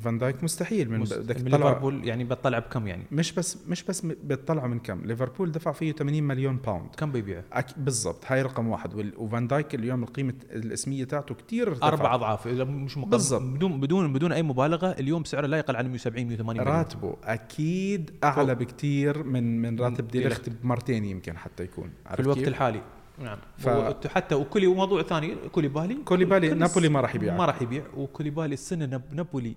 فان 0.00 0.18
دايك 0.18 0.44
مستحيل 0.44 0.90
من 0.90 0.98
مس- 1.00 1.12
بدك 1.12 1.36
تطلع 1.36 1.56
ليفربول 1.56 2.04
يعني 2.08 2.24
بتطلع 2.24 2.58
بكم 2.58 2.86
يعني؟ 2.86 3.02
مش 3.12 3.32
بس 3.32 3.58
مش 3.68 3.82
بس 3.82 4.00
بتطلعوا 4.06 4.68
من 4.68 4.78
كم. 4.78 5.00
ليفربول 5.04 5.52
دفع 5.52 5.72
فيه 5.72 5.92
80 5.92 6.22
مليون 6.24 6.56
باوند 6.56 6.86
كم 6.96 7.12
بيبيع؟ 7.12 7.42
أك... 7.52 7.78
بالضبط 7.78 8.24
هاي 8.26 8.42
رقم 8.42 8.68
واحد. 8.68 8.94
وال- 8.94 9.12
وفان 9.16 9.46
دايك 9.46 9.74
اليوم 9.74 10.02
القيمه 10.02 10.34
الاسمية 10.50 11.04
تاعته 11.04 11.34
كتير 11.34 11.68
ارتفع 11.68 11.88
أربع 11.88 12.14
أضعاف. 12.14 12.46
إذا 12.46 12.64
مش 12.64 12.96
مقارنة. 12.96 13.10
بالضبط. 13.10 13.42
بدون 13.42 13.80
بدون 13.80 14.12
بدون 14.12 14.32
أي 14.32 14.42
مبالغة 14.42 14.86
اليوم 14.90 15.24
سعره 15.24 15.46
لا 15.46 15.56
يقل 15.56 15.76
عن 15.76 15.86
170 15.86 16.26
180 16.26 16.56
مليون. 16.60 16.76
راتبه 16.76 17.16
أكيد 17.24 18.10
أعلى 18.24 18.46
فوق. 18.56 18.62
بكتير 18.64 19.22
من 19.22 19.62
من 19.62 19.78
راتب 19.80 20.08
ديليخت 20.08 20.48
بمرتين 20.50 21.04
يمكن 21.04 21.36
حتى 21.38 21.62
يكون. 21.64 21.90
في 22.14 22.20
الوقت 22.20 22.38
كيف؟ 22.38 22.48
الحالي. 22.48 22.82
نعم. 23.18 23.38
ف- 23.58 23.68
ف... 23.68 24.06
حتى 24.06 24.34
وكولي 24.34 24.66
وموضوع 24.66 25.02
ثاني 25.02 25.34
كوليبالي. 25.52 25.94
كوليبالي 26.04 26.48
كل- 26.50 26.58
نابولي 26.58 26.88
ما 26.88 27.00
راح 27.00 27.14
يبيع. 27.14 27.36
ما 27.36 27.44
راح 27.46 27.62
يبيع. 27.62 27.82
وكوليبالي 27.96 28.54
السنة 28.54 28.86
نب... 28.86 29.02
نابولي 29.12 29.54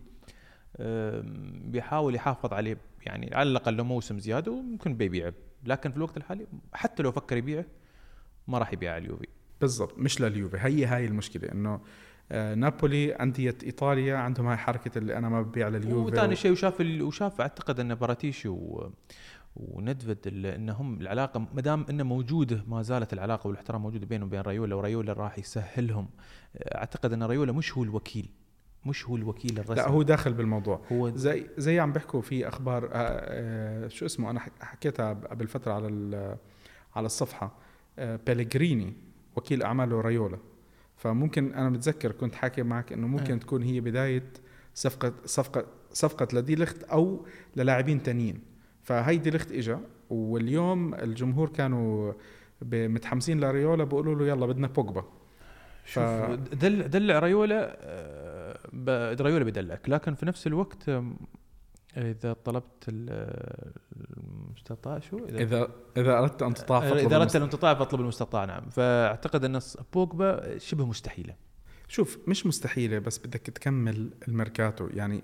بيحاول 1.65 2.15
يحافظ 2.15 2.53
عليه 2.53 2.77
يعني 3.05 3.35
على 3.35 3.49
الأقل 3.49 3.77
له 3.77 3.83
موسم 3.83 4.19
زيادة 4.19 4.51
وممكن 4.51 4.95
بيبيعه. 4.95 5.33
لكن 5.65 5.91
في 5.91 5.97
الوقت 5.97 6.17
الحالي 6.17 6.47
حتى 6.73 7.03
لو 7.03 7.11
فكر 7.11 7.38
يبيعه 7.38 7.65
ما 8.47 8.57
راح 8.57 8.73
يبيع 8.73 8.93
على 8.93 9.05
اليوفي. 9.05 9.27
بالضبط 9.61 9.97
مش 9.97 10.21
لليوفي. 10.21 10.57
هي 10.59 10.85
هاي 10.85 11.05
المشكلة 11.05 11.51
إنه 11.51 11.81
آه 12.31 12.55
نابولي 12.55 13.13
انديه 13.13 13.57
إيطاليا 13.63 14.17
عندهم 14.17 14.47
هاي 14.47 14.57
حركة 14.57 14.97
اللي 14.97 15.17
أنا 15.17 15.29
ما 15.29 15.41
ببيع 15.41 15.67
لليوفي 15.67 16.11
وثاني 16.11 16.35
شيء 16.35 16.51
وشاف 16.51 16.81
ال... 16.81 17.01
وشاف 17.01 17.41
أعتقد 17.41 17.79
إن 17.79 17.95
براتيشي 17.95 18.47
و... 18.47 18.91
وندفد 19.55 20.45
إنهم 20.45 21.01
العلاقة 21.01 21.39
ما 21.39 21.61
دام 21.61 21.85
إنه 21.89 22.03
موجودة 22.03 22.63
ما 22.67 22.81
زالت 22.81 23.13
العلاقة 23.13 23.47
والإحترام 23.47 23.81
موجودة 23.81 24.05
بينه 24.05 24.25
وبين 24.25 24.41
ريولا 24.41 24.75
وريولا 24.75 25.13
راح 25.13 25.39
يسهلهم. 25.39 26.09
أعتقد 26.55 27.13
إن 27.13 27.23
ريولا 27.23 27.51
مش 27.51 27.77
هو 27.77 27.83
الوكيل. 27.83 28.29
مش 28.86 29.06
هو 29.10 29.15
الوكيل 29.15 29.52
الرسمي. 29.60 29.76
لا 29.76 29.89
هو 29.89 30.02
داخل 30.02 30.34
بالموضوع. 30.34 30.82
هو 30.91 31.10
زي 31.10 31.45
زي 31.58 31.80
عم 31.80 31.91
بيحكوا 31.91 32.21
في 32.21 32.48
أخبار 32.48 32.86
آه 32.86 32.89
آه 32.93 33.88
شو 33.88 34.06
اسمه 34.06 34.30
أنا 34.30 34.39
حك- 34.39 34.52
حكيتها 34.63 35.13
قبل 35.13 35.48
فتره 35.48 35.74
على 35.74 35.88
ال- 35.88 36.38
على 36.95 37.06
الصفحة. 37.06 37.52
آه 38.00 38.19
بيلغريني 38.28 38.93
وكيل 39.36 39.63
أعماله 39.63 40.02
ريولا. 40.02 40.38
فممكن 40.98 41.54
أنا 41.54 41.69
متذكر 41.69 42.12
كنت 42.12 42.36
حاكي 42.36 42.63
معك 42.63 42.93
إنه 42.93 43.08
ممكن 43.08 43.34
آه. 43.34 43.38
تكون 43.38 43.63
هي 43.63 43.80
بداية 43.82 44.24
صفقة 44.76 45.13
صفقة 45.26 45.65
صفقة 45.93 46.28
لدي 46.34 46.56
لخت 46.56 46.84
أو 46.84 47.26
للاعبين 47.56 48.04
تانيين. 48.04 48.39
فهي 48.84 49.17
دي 49.17 49.30
لخت 49.30 49.52
إجا 49.52 49.80
واليوم 50.10 50.93
الجمهور 50.95 51.50
كانوا 51.50 52.13
متحمسين 52.71 53.39
لريولا 53.39 53.84
بيقولوا 53.84 54.15
له 54.15 54.28
يلا 54.28 54.45
بدنا 54.45 54.67
بوجبا. 54.67 55.04
شوف 55.86 56.04
دل 56.54 56.89
دلع 56.89 57.19
ريولا 57.19 57.78
آه، 58.89 59.13
ب- 59.13 59.21
ريولا 59.21 59.43
بيدلعك 59.43 59.89
لكن 59.89 60.15
في 60.15 60.25
نفس 60.25 60.47
الوقت 60.47 60.89
إذا 61.97 62.33
طلبت 62.33 62.85
ال- 62.88 63.71
المستطاع 64.17 64.99
شو 64.99 65.25
اذا 65.25 65.67
اذا 65.97 66.17
أردت 66.19 66.41
أن 66.43 66.53
تطاع 66.53 66.79
فاطلب 66.79 66.97
إذا 66.97 67.05
أردت 67.05 67.35
المستطاع. 67.35 67.38
الانقطاع 67.41 67.73
فاطلب 67.75 68.01
المستطاع 68.01 68.45
نعم 68.45 68.69
فأعتقد 68.69 69.45
أن 69.45 69.59
بوجبا 69.93 70.57
شبه 70.57 70.85
مستحيلة 70.85 71.35
شوف 71.88 72.17
مش 72.27 72.45
مستحيلة 72.45 72.99
بس 72.99 73.17
بدك 73.19 73.39
تكمل 73.39 74.09
الميركاتو 74.27 74.88
يعني 74.93 75.23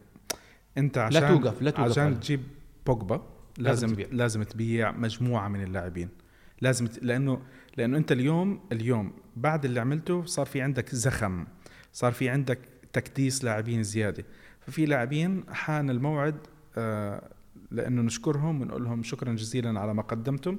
أنت 0.78 0.98
لا 0.98 1.04
عشان 1.06 1.28
توقف 1.42 1.62
لا 1.62 1.72
توقف 1.72 1.92
عشان. 1.92 2.20
تجيب 2.20 2.44
بوجبا 2.86 3.16
لازم 3.58 3.88
لازم 3.88 3.94
تبيع. 3.94 4.08
لازم 4.12 4.44
تبيع 4.44 4.92
مجموعة 4.92 5.48
من 5.48 5.64
اللاعبين 5.64 6.10
لازم 6.62 6.88
ت... 6.88 7.04
لأنه 7.04 7.42
لأنه 7.78 7.98
أنت 7.98 8.12
اليوم 8.12 8.60
اليوم 8.72 9.14
بعد 9.36 9.66
اللي 9.66 9.80
عملته 9.80 10.26
صار 10.26 10.46
في 10.46 10.62
عندك 10.62 10.96
زخم 10.96 11.46
صار 11.94 12.12
في 12.12 12.30
عندك 12.30 12.60
تكديس 12.94 13.44
لاعبين 13.44 13.84
زيادة. 13.84 14.26
ففي 14.60 14.86
لاعبين 14.86 15.44
حان 15.54 15.90
الموعد 15.90 16.36
آه 16.78 17.30
لأنه 17.72 18.02
نشكرهم 18.02 18.62
ونقول 18.62 18.84
لهم 18.84 19.04
شكرا 19.04 19.34
جزيلا 19.34 19.80
على 19.80 19.94
ما 19.94 20.02
قدمتم 20.02 20.58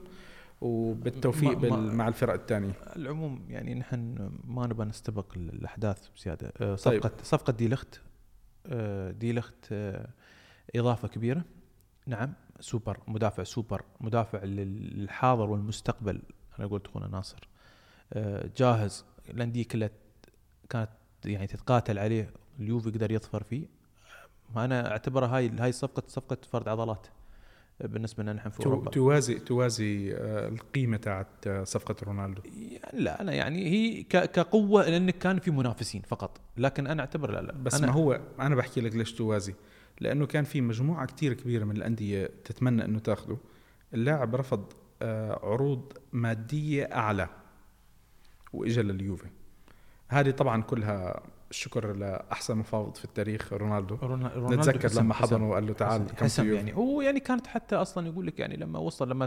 وبالتوفيق 0.60 1.58
ما-. 1.58 1.76
مع 1.94 2.08
الفرق 2.08 2.32
الثانية. 2.34 2.72
العموم 2.96 3.44
يعني 3.48 3.74
نحن 3.74 4.30
ما 4.44 4.66
نبغى 4.66 4.86
نستبق 4.86 5.32
الأحداث 5.36 6.08
بزيادة. 6.16 6.52
آه، 6.60 6.74
طيب. 6.74 6.76
صفقه 7.02 7.12
صفقة 7.22 7.52
دي 7.52 7.68
لخت 7.68 8.00
آه، 8.66 9.10
دي 9.10 9.32
لخت 9.32 9.74
إضافة 10.76 11.08
كبيرة. 11.08 11.44
نعم 12.06 12.32
سوبر 12.60 12.98
مدافع 13.08 13.42
سوبر 13.42 13.82
مدافع 14.00 14.44
لل- 14.44 14.98
للحاضر 15.00 15.50
والمستقبل. 15.50 16.22
أنا 16.58 16.66
قلت 16.66 16.86
أخونا 16.86 17.08
ناصر. 17.08 17.48
جاهز. 18.56 19.04
الأندية 19.30 19.64
كلها 19.64 19.90
كانت 20.70 20.90
يعني 21.24 21.46
تتقاتل 21.46 21.98
عليه 21.98 22.30
اليوفي 22.60 22.90
قدر 22.90 23.10
يظفر 23.12 23.42
فيه. 23.42 23.66
أنا 24.56 24.90
اعتبرها 24.90 25.36
هاي 25.36 25.48
هاي 25.58 25.72
صفقة 25.72 26.02
صفقة 26.06 26.36
فرد 26.50 26.68
عضلات 26.68 27.06
بالنسبة 27.80 28.22
لنا 28.22 28.32
نحن 28.32 28.50
في 28.50 28.66
أوروبا. 28.66 28.90
توازي 28.90 29.34
توازي 29.38 30.14
آه، 30.14 30.48
القيمة 30.48 30.96
تاعت 30.96 31.46
آه، 31.46 31.64
صفقة 31.64 31.96
رونالدو. 32.02 32.42
يعني 32.44 33.02
لا 33.02 33.20
أنا 33.20 33.32
يعني 33.32 33.66
هي 33.70 34.02
كقوة 34.02 34.88
لأن 34.88 35.10
كان 35.10 35.38
في 35.38 35.50
منافسين 35.50 36.02
فقط 36.02 36.40
لكن 36.56 36.86
أنا 36.86 37.00
أعتبر 37.00 37.30
لا 37.30 37.40
لا. 37.42 37.52
بس 37.52 37.74
أنا 37.74 37.86
ما 37.86 37.92
هو 37.92 38.20
أنا 38.40 38.54
بحكي 38.54 38.80
لك 38.80 38.96
ليش 38.96 39.12
توازي. 39.12 39.54
لأنه 40.00 40.26
كان 40.26 40.44
في 40.44 40.60
مجموعة 40.60 41.06
كتير 41.06 41.32
كبيرة 41.34 41.64
من 41.64 41.76
الأندية 41.76 42.30
تتمنى 42.44 42.84
إنه 42.84 42.98
تاخده. 42.98 43.36
اللاعب 43.94 44.34
رفض 44.34 44.72
آه، 45.02 45.40
عروض 45.46 45.92
مادية 46.12 46.84
أعلى 46.84 47.28
وإجا 48.52 48.82
لليوفي. 48.82 49.28
هذه 50.12 50.30
طبعا 50.30 50.62
كلها 50.62 51.22
الشكر 51.50 51.92
لأحسن 51.96 52.56
مفاوض 52.56 52.94
في 52.96 53.04
التاريخ 53.04 53.52
رونالدو. 53.52 53.94
رونا- 53.96 54.34
رونالدو. 54.34 54.54
نتذكر 54.70 55.00
لما 55.00 55.14
حضنه 55.14 55.50
وقال 55.50 55.66
له 55.66 55.72
تعال 55.72 56.02
حسم, 56.02 56.14
كم 56.14 56.24
حسم 56.24 56.52
يعني. 56.54 56.74
هو 56.76 57.02
يعني 57.02 57.20
كانت 57.20 57.46
حتى 57.46 57.76
أصلا 57.76 58.06
يقول 58.06 58.26
لك 58.26 58.40
يعني 58.40 58.56
لما 58.56 58.78
وصل 58.78 59.10
لما 59.10 59.26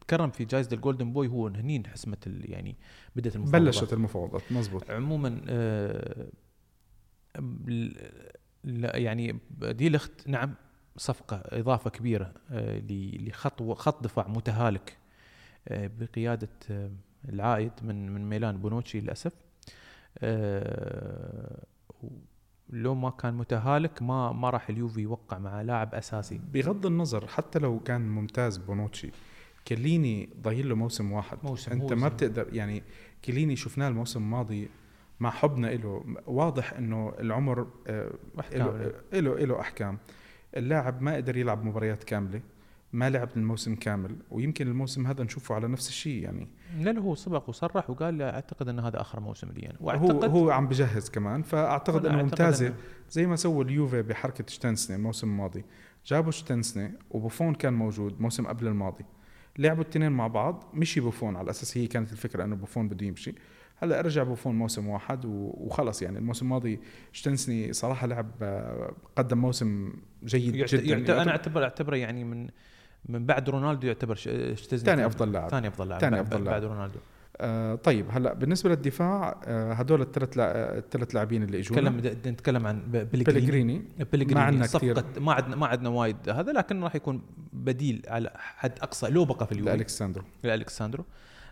تكرم 0.00 0.30
في 0.30 0.44
جائزة 0.44 0.68
ال 0.72 0.78
Golden 0.78 1.12
Boy 1.12 1.28
هو 1.28 1.46
هنين 1.46 1.86
حسمت 1.86 2.26
يعني 2.26 2.76
بدأت 3.16 3.36
المفاوضات 3.36 3.62
بلشت 3.62 3.92
المفاوضات 3.92 4.42
مزبوط 4.50 4.90
عموما 4.90 5.40
آه، 5.48 6.26
لا 8.64 8.96
يعني 8.96 9.38
دي 9.60 9.88
لخت 9.90 10.28
نعم 10.28 10.54
صفقة 10.96 11.42
إضافة 11.44 11.90
كبيرة 11.90 12.32
آه، 12.50 12.82
لخط 13.20 13.62
خط 13.62 14.04
دفاع 14.04 14.28
متهالك 14.28 14.96
آه، 15.68 15.90
بقيادة 16.00 16.48
آه، 16.70 16.90
العائد 17.28 17.72
من 17.82 18.10
من 18.14 18.28
ميلان 18.28 18.56
بونوتشي 18.58 19.00
للأسف. 19.00 19.32
آه، 19.32 19.49
لو 22.68 22.94
ما 22.94 23.10
كان 23.10 23.34
متهالك 23.34 24.02
ما 24.02 24.32
ما 24.32 24.50
راح 24.50 24.68
اليوفي 24.68 25.00
يوقع 25.00 25.38
مع 25.38 25.62
لاعب 25.62 25.94
أساسي. 25.94 26.40
بغض 26.52 26.86
النظر 26.86 27.26
حتى 27.26 27.58
لو 27.58 27.80
كان 27.80 28.08
ممتاز 28.08 28.56
بونوتشي 28.56 29.10
كليني 29.68 30.28
ضايل 30.42 30.68
له 30.68 30.74
موسم 30.74 31.12
واحد. 31.12 31.38
موسم، 31.42 31.72
أنت 31.72 31.92
ما 31.92 32.08
بتقدر 32.08 32.54
يعني 32.54 32.82
كليني 33.24 33.56
شفناه 33.56 33.88
الموسم 33.88 34.22
الماضي 34.22 34.68
مع 35.20 35.30
حبنا 35.30 35.66
له 35.66 36.04
واضح 36.26 36.72
إنه 36.72 37.12
العمر 37.18 37.66
آه، 37.86 38.12
له 39.12 39.36
له 39.38 39.60
أحكام. 39.60 39.98
اللاعب 40.56 41.02
ما 41.02 41.14
قدر 41.16 41.36
يلعب 41.36 41.64
مباريات 41.64 42.04
كاملة. 42.04 42.40
ما 42.92 43.10
لعب 43.10 43.28
الموسم 43.36 43.74
كامل 43.74 44.16
ويمكن 44.30 44.68
الموسم 44.68 45.06
هذا 45.06 45.24
نشوفه 45.24 45.54
على 45.54 45.68
نفس 45.68 45.88
الشيء 45.88 46.22
يعني. 46.22 46.48
لا 46.78 46.90
لا 46.90 47.00
هو 47.00 47.14
سبق 47.14 47.48
وصرح 47.48 47.90
وقال 47.90 48.18
لا 48.18 48.34
أعتقد 48.34 48.68
إن 48.68 48.78
هذا 48.78 49.00
آخر 49.00 49.20
موسم 49.20 49.48
لي 49.48 49.68
هو 49.68 49.86
وأعتقد 49.86 50.30
هو 50.30 50.50
عم 50.50 50.66
بجهز 50.68 51.10
كمان 51.10 51.42
فأعتقد 51.42 52.06
إنه 52.06 52.22
ممتازة. 52.22 52.68
إنه- 52.68 52.72
زي 53.10 53.26
ما 53.26 53.36
سووا 53.36 53.64
اليوفي 53.64 54.02
بحركة 54.02 54.44
شتنسني 54.48 54.96
الموسم 54.96 55.28
الماضي. 55.28 55.64
جابوا 56.06 56.30
شتنسني 56.30 56.92
وبوفون 57.10 57.54
كان 57.54 57.72
موجود 57.72 58.20
موسم 58.20 58.46
قبل 58.46 58.66
الماضي. 58.66 59.04
لعبوا 59.58 59.82
الاثنين 59.82 60.12
مع 60.12 60.26
بعض 60.26 60.70
مشي 60.74 61.00
بوفون 61.00 61.36
على 61.36 61.50
أساس 61.50 61.78
هي 61.78 61.86
كانت 61.86 62.12
الفكرة 62.12 62.44
إنه 62.44 62.56
بوفون 62.56 62.88
بده 62.88 63.06
يمشي. 63.06 63.34
هلأ 63.76 64.00
رجع 64.00 64.22
بوفون 64.22 64.54
موسم 64.54 64.88
واحد 64.88 65.24
وخلص 65.24 66.02
يعني. 66.02 66.18
الموسم 66.18 66.46
الماضي 66.46 66.80
شتنسني 67.12 67.72
صراحة 67.72 68.06
لعب 68.06 68.30
آه، 68.42 68.92
قدم 69.16 69.38
موسم 69.38 69.92
جيد 70.24 70.54
يعت... 70.54 70.74
جدا 70.74 70.96
يعت... 70.96 71.10
أنا 71.10 71.30
اعتبر 71.30 71.62
أعتبره 71.62 71.96
يعني 71.96 72.24
من 72.24 72.48
من 73.08 73.26
بعد 73.26 73.50
رونالدو 73.50 73.86
يعتبر 73.86 74.14
شتزني 74.14 74.78
ثاني 74.78 75.06
أفضل 75.06 75.32
لاعب. 75.32 75.50
ثاني 75.50 75.68
أفضل 75.68 75.88
لاعب 75.88 76.00
ثاني 76.00 76.16
بعد- 76.16 76.26
أفضل 76.26 76.44
بعد 76.44 76.62
لاعب. 76.62 76.72
رونالدو. 76.76 76.98
آه 77.42 77.74
طيب 77.74 78.06
هلأ 78.10 78.34
بالنسبة 78.34 78.70
للدفاع 78.70 79.40
آه 79.46 79.72
هدول 79.72 80.00
الثلاث 80.02 80.36
لا... 80.36 80.78
الثلاث 80.78 81.14
لاعبين 81.14 81.42
اللي 81.42 81.58
إجونا. 81.58 81.90
نتكلم 82.26 82.66
عن 82.66 82.82
بلغريني. 82.90 83.24
بلغريني. 83.40 84.34
ما 84.34 84.40
عندنا 84.40 84.66
كتير. 84.66 85.04
ما 85.20 85.32
عندنا 85.32 85.56
ما 85.56 85.66
عندنا 85.66 85.88
وايد. 85.88 86.28
هذا 86.28 86.52
لكن 86.52 86.82
راح 86.84 86.94
يكون 86.94 87.22
بديل 87.52 88.02
على 88.08 88.30
حد 88.36 88.72
أقصى 88.82 89.08
لو 89.10 89.24
بقى 89.24 89.46
في 89.46 89.52
اليوفي. 89.52 89.70
لالكساندرو 89.70 90.24
لالكساندرو 90.44 91.04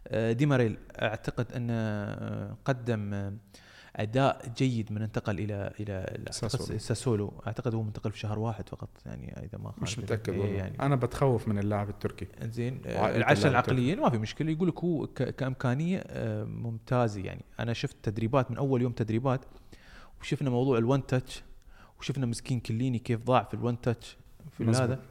آه، 0.08 0.32
ديميرال 0.32 0.78
أعتقد 1.02 1.52
انه 1.56 1.72
آه، 1.72 2.56
قدم 2.64 3.14
آه، 3.14 3.32
أداء 3.98 4.52
جيد 4.56 4.92
من 4.92 5.02
انتقل 5.02 5.38
إلى 5.38 5.72
إلى 5.80 6.16
ساسولو. 6.30 6.78
ساسولو. 6.78 7.42
أعتقد 7.46 7.74
هو 7.74 7.82
منتقل 7.82 8.12
في 8.12 8.18
شهر 8.18 8.38
واحد 8.38 8.68
فقط 8.68 8.88
يعني 9.06 9.44
إذا 9.44 9.58
ما 9.58 9.72
مش 9.82 9.98
متأكد 9.98 10.32
إيه 10.32 10.56
يعني 10.56 10.82
أنا 10.82 10.96
بتخوف 10.96 11.48
من 11.48 11.58
اللاعب 11.58 11.88
التركي. 11.88 12.26
زين 12.42 12.80
آه، 12.86 13.10
اللاعب 13.10 13.36
العقليين 13.36 14.00
ما 14.00 14.10
في 14.10 14.18
مشكلة. 14.18 14.50
يقول 14.50 14.68
لك 14.68 14.84
هو 14.84 15.06
كإمكانية 15.06 16.04
آه، 16.06 16.44
ممتازة 16.44 17.20
يعني. 17.20 17.44
أنا 17.60 17.72
شفت 17.72 17.96
تدريبات 18.02 18.50
من 18.50 18.56
أول 18.56 18.82
يوم 18.82 18.92
تدريبات 18.92 19.44
وشفنا 20.20 20.50
موضوع 20.50 20.78
ال 20.78 20.85
one 20.85 21.06
touch 21.06 21.42
وشفنا 22.00 22.26
مسكين 22.26 22.60
كليني 22.60 22.98
كيف 22.98 23.24
ضاع 23.24 23.42
في 23.42 23.54
ال 23.54 23.61
one 23.61 23.80
touch 23.80 24.16
في. 24.50 24.64
هذا. 24.64 25.02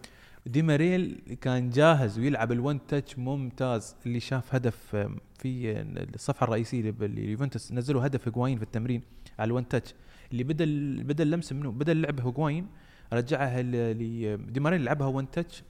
ديميرال 0.47 1.21
كان 1.41 1.69
جاهز 1.69 2.19
ويلعب 2.19 2.51
ال 2.52 2.61
one 2.61 2.88
touch 2.88 3.19
ممتاز 3.19 3.95
اللي 4.05 4.19
شاف 4.19 4.55
هدف 4.55 4.95
في 5.39 5.81
الصفحة 6.15 6.43
الرئيسية 6.43 6.81
لليوفنتوس 6.99 7.71
نزلوا 7.71 8.05
هدف 8.05 8.27
هجواين 8.27 8.57
في 8.57 8.63
التمرين 8.63 9.01
على 9.39 9.47
ال 9.47 9.53
one 9.53 9.67
touch. 9.67 9.93
اللي 10.31 10.43
بدل 10.43 11.03
بدل 11.03 11.31
لمسه 11.31 11.55
منه 11.55 11.71
بدل 11.71 12.01
لعب 12.01 12.19
هجواين 12.27 12.67
رجعها 13.13 13.62
ل- 13.62 13.97
ل- 13.99 14.51
ديميرال 14.54 14.84
لعبها 14.83 15.07
one 15.08 15.32
touch 15.32 15.63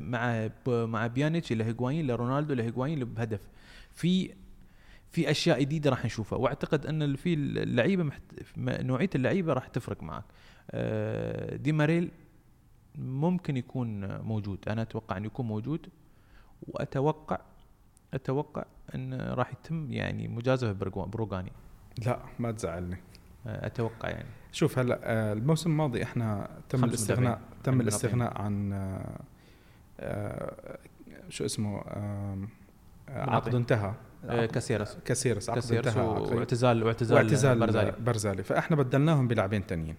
مع 0.00 0.48
مع 0.66 1.06
بيانيتش 1.06 1.52
إلى 1.52 1.64
هيغوايين 1.64 2.06
لرونالدو 2.06 2.54
لهيغوايين 2.54 3.04
بهدف. 3.04 3.40
في 3.92 4.30
في 5.10 5.30
أشياء 5.30 5.60
جديدة 5.60 5.90
راح 5.90 6.04
نشوفها 6.04 6.38
وأعتقد 6.38 6.86
أن 6.86 7.16
في 7.16 7.34
اللعيبة 7.34 8.02
محت... 8.02 8.22
نوعية 8.58 9.10
اللعيبة 9.14 9.52
راح 9.52 9.66
تفرق 9.68 10.02
معك. 10.02 10.24
آه، 10.70 11.56
دي 11.56 11.72
ماريل 11.72 12.10
ممكن 12.98 13.56
يكون 13.56 14.20
موجود 14.20 14.68
أنا 14.68 14.82
أتوقع 14.82 15.16
انه 15.16 15.26
يكون 15.26 15.46
موجود 15.46 15.88
وأتوقع 16.62 17.38
أتوقع 18.14 18.64
أن 18.94 19.14
راح 19.14 19.52
يتم 19.52 19.92
يعني 19.92 20.28
مجازفة 20.28 20.72
بروغاني 21.04 21.52
لا 22.06 22.18
ما 22.38 22.52
تزعلني 22.52 22.96
آه، 23.46 23.66
أتوقع 23.66 24.08
يعني 24.08 24.28
شوف 24.52 24.78
هلا 24.78 25.00
آه، 25.02 25.32
الموسم 25.32 25.70
الماضي 25.70 26.02
إحنا 26.02 26.50
تم 26.68 26.84
الاستغناء. 26.84 27.40
تم 27.64 27.80
الاستغناء 27.80 28.42
عن 28.42 28.72
آه، 30.00 30.78
شو 31.28 31.44
اسمه. 31.44 31.82
عقده 33.08 33.58
انتهى 33.58 33.94
كاسيرس 34.28 34.98
كاسيرس 35.04 35.50
كاسيرس 35.50 35.86
انتهى. 35.86 36.02
واعتزال 36.06 36.84
واعتزال 36.84 37.58
برزالي 37.58 37.94
برزالي. 38.00 38.42
فإحنا 38.42 38.76
بدلناهم 38.76 39.28
بلاعبين 39.28 39.66
تانيين 39.66 39.96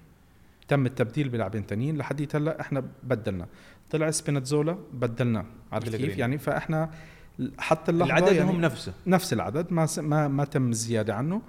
تم 0.69 0.85
التبديل 0.85 1.29
بلاعبين 1.29 1.65
تانيين 1.67 1.97
لحديت 1.97 2.35
هلا 2.35 2.61
إحنا 2.61 2.83
بدلنا. 3.03 3.47
طلع 3.89 4.11
سبيناتزولا 4.11 4.77
بدلناه 4.93 5.45
عرفت 5.71 5.95
كيف. 5.95 6.17
يعني 6.17 6.37
فاحنا 6.37 6.89
حتى 7.57 7.91
اللحظة 7.91 8.17
العدد 8.17 8.35
يعني 8.35 8.51
هم 8.51 8.61
نفسه. 8.61 8.93
نفس 9.07 9.33
العدد 9.33 9.73
ما 9.73 9.87
ما 9.97 10.27
ما 10.27 10.45
تم 10.45 10.69
الزياده 10.69 11.15
عنه 11.15 11.41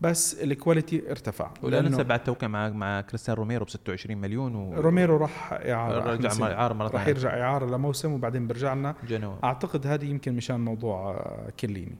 بس 0.00 0.42
ال 0.42 0.51
quality 0.51 1.10
ارتفع. 1.10 1.50
ولا 1.62 1.80
ننسى 1.80 2.04
بعد 2.04 2.24
توقيع 2.24 2.48
مع 2.48 2.68
مع 2.68 3.00
كريستيانو 3.00 3.40
روميرو 3.40 3.64
ب 3.64 3.70
26 3.70 4.18
مليون 4.18 4.54
و 4.54 4.74
روميرو 4.74 5.16
راح 5.16 5.52
إعارة 5.52 6.12
رجع. 6.12 6.52
إعارة 6.52 6.74
مرة 6.74 6.88
راح 6.88 7.08
يرجع 7.08 7.40
إعارة 7.40 7.76
لموسم 7.76 8.12
وبعدين 8.12 8.46
بيرجع 8.46 8.74
لنا. 8.74 8.94
جنوا 9.08 9.34
أعتقد 9.44 9.86
هذه 9.86 10.04
يمكن 10.04 10.36
مشان 10.36 10.60
موضوع 10.60 11.26
كليني. 11.60 11.96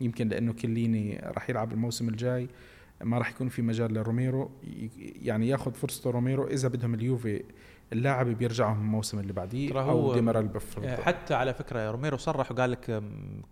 يمكن 0.00 0.28
لأنه 0.28 0.52
كليني 0.52 1.20
راح 1.24 1.50
يلعب 1.50 1.72
الموسم 1.72 2.08
الجاي. 2.08 2.48
ما 3.00 3.18
راح 3.18 3.30
يكون 3.30 3.48
في 3.48 3.62
مجال 3.62 3.94
لروميرو. 3.94 4.50
يعني 5.22 5.48
ياخذ 5.48 5.72
فرصته 5.74 6.10
روميرو 6.10 6.46
إذا 6.46 6.68
بدهم 6.68 6.94
اليوفي 6.94 7.44
اللاعب 7.92 8.26
بيرجعهم 8.26 8.80
الموسم 8.80 9.18
اللي 9.18 9.32
بعديه 9.32 9.80
أو 9.80 10.14
ديميرال 10.14 10.48
بفرض. 10.48 10.86
حتى 10.86 11.34
على 11.34 11.54
فكرة 11.54 11.90
روميرو 11.90 12.16
صرح 12.16 12.52
وقال 12.52 12.70
لك 12.70 13.02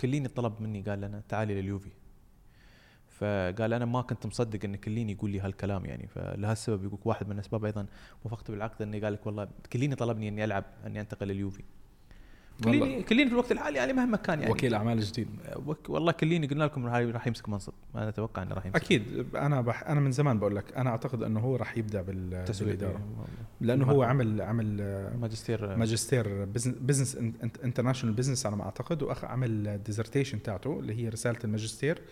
كليني 0.01 0.29
طلب 0.29 0.53
مني 0.61 0.83
قال 0.83 1.01
لنا 1.01 1.23
تعالي 1.29 1.61
لليوفي. 1.63 1.91
فقال 3.09 3.73
أنا 3.73 3.85
ما 3.85 4.03
كنت 4.03 4.27
مصدق 4.27 4.65
إن 4.65 4.77
كليني 4.77 5.13
يقول 5.13 5.31
لي 5.31 5.41
هالكلام 5.41 5.85
يعني. 5.85 6.07
فلهالسبب 6.07 6.85
يقول 6.85 6.99
واحد 7.05 7.27
من 7.27 7.33
الأسباب 7.33 7.65
أيضا 7.65 7.87
وافقت 8.25 8.51
بالعقد 8.51 8.83
اني 8.83 9.01
قال 9.01 9.13
لك 9.13 9.27
والله 9.27 9.49
كليني 9.73 9.95
طلبني 9.95 10.29
إني 10.29 10.45
ألعب 10.45 10.65
إني 10.87 11.01
أنتقل 11.01 11.29
لليوفي. 11.29 11.63
كليني 12.65 13.03
كليني 13.03 13.27
في 13.27 13.33
الوقت 13.33 13.53
الحالي 13.53 13.79
يعني 13.79 13.93
مهما 13.93 14.17
كان 14.17 14.41
يعني. 14.41 14.53
وكيل 14.53 14.75
أعمال 14.75 15.01
جديد. 15.01 15.29
والله 15.89 16.13
كليني 16.13 16.47
قلنا 16.47 16.65
لكم 16.65 16.87
راح 16.87 16.95
راح 16.95 17.27
يمسك 17.27 17.49
منصب. 17.49 17.73
أنا 17.95 18.09
أتوقع 18.09 18.43
إنه 18.43 18.55
راح 18.55 18.67
يمسك. 18.67 18.77
أكيد. 18.83 19.27
أنا 19.37 19.61
بح 19.61 19.83
أنا 19.83 20.01
من 20.01 20.13
زمان 20.13 20.39
بقول 20.39 20.57
لك 20.57 20.77
أنا 20.77 20.91
أعتقد 20.91 21.23
إنه 21.23 21.41
هو 21.41 21.57
راح 21.57 21.81
تسويق. 22.47 22.71
بالإدارة. 22.71 23.01
لأنه 23.61 23.85
هو 23.85 24.03
عمل 24.03 24.41
عمل 24.41 24.79
آه، 24.81 25.17
ماجستير. 25.17 25.77
ماجستير 25.77 26.45
business 26.81 27.19
international 27.65 28.15
business 28.15 28.47
على 28.47 28.57
ما 28.57 28.65
أعتقد 28.65 29.03
واخ 29.03 29.25
عمل 29.25 29.83
dissertation 29.83 30.43
تاعته 30.43 30.81
اللي 30.81 30.95
هي 30.95 31.09
رسالة 31.09 31.39
الماجستير 31.45 32.03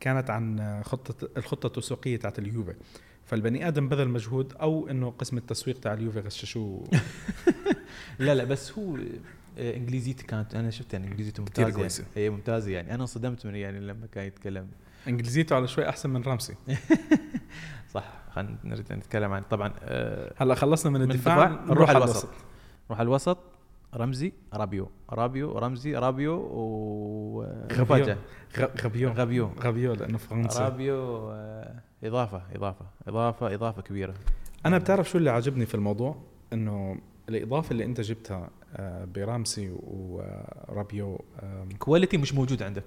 كانت 0.00 0.30
عن 0.30 0.80
خطه 0.84 1.28
الخطة 1.36 1.66
التسويقية 1.66 2.16
تاعت 2.16 2.38
اليوفي. 2.38 2.74
فالبني 3.24 3.68
آدم 3.68 3.88
بذل 3.88 4.08
مجهود 4.08 4.52
أو 4.60 4.88
إنه 4.88 5.10
قسم 5.10 5.36
التسويق 5.36 5.80
تاع 5.80 5.94
اليوفي 5.94 6.20
غششوه. 6.20 6.88
لا 8.18 8.34
لا 8.34 8.44
بس 8.44 8.72
هو 8.78 8.96
آه، 8.96 9.00
انجليزيته 9.60 10.26
كانت 10.26 10.54
أنا 10.54 10.70
شفت 10.70 10.92
يعني 10.92 11.06
انجليزيته 11.06 11.40
ممتازة 11.40 11.70
كويسة. 11.70 12.02
يعني 12.02 12.26
هي 12.26 12.30
ممتازة 12.30 12.70
يعني. 12.70 12.94
أنا 12.94 13.02
انصدمت 13.02 13.46
من 13.46 13.54
يعني 13.54 13.80
لما 13.80 14.06
كان 14.06 14.24
يتكلم. 14.24 14.68
إنجليزيته 15.08 15.56
على 15.56 15.68
شوي 15.68 15.88
أحسن 15.88 16.10
من 16.10 16.22
رامسي 16.22 16.54
صح 17.94 18.04
خلينا 18.30 18.58
نرجع 18.64 18.94
نتكلم 18.94 19.32
عن 19.32 19.42
طبعا 19.50 19.72
آه، 19.82 20.34
هلا 20.36 20.54
خلصنا 20.54 20.92
من 20.92 21.02
الدفاع. 21.02 21.64
نروح 21.66 21.90
على 21.90 21.98
الوسط. 21.98 22.28
نروح 22.86 23.00
على 23.00 23.06
الوسط. 23.08 23.38
رمزي 23.94 24.32
رابيو. 24.54 24.90
رابيو 25.10 25.58
رمزي 25.58 25.94
رابيو 25.94 26.34
و 26.34 27.46
غبيو. 27.72 28.16
غبيو. 28.58 29.10
غبيو. 29.10 29.50
غبيو 29.60 29.92
لأنه 29.92 30.18
فرنسا 30.18 30.60
رابيو 30.60 31.30
آه، 31.30 31.80
إضافة 32.04 32.42
إضافة 32.54 32.86
إضافة 33.08 33.54
إضافة 33.54 33.82
كبيرة. 33.82 34.14
أنا 34.66 34.78
بتعرف 34.78 35.10
شو 35.10 35.18
اللي 35.18 35.30
عجبني 35.30 35.66
في 35.66 35.74
الموضوع؟ 35.74 36.16
إنه 36.52 36.98
الإضافة 37.30 37.72
اللي 37.72 37.84
أنت 37.84 38.00
جبتها 38.00 38.50
آه، 38.76 39.04
برامسي 39.04 39.70
ورابيو 39.80 41.24
آم، 41.42 41.68
quality 41.78 42.16
مش 42.18 42.34
موجود 42.34 42.62
عندك. 42.62 42.84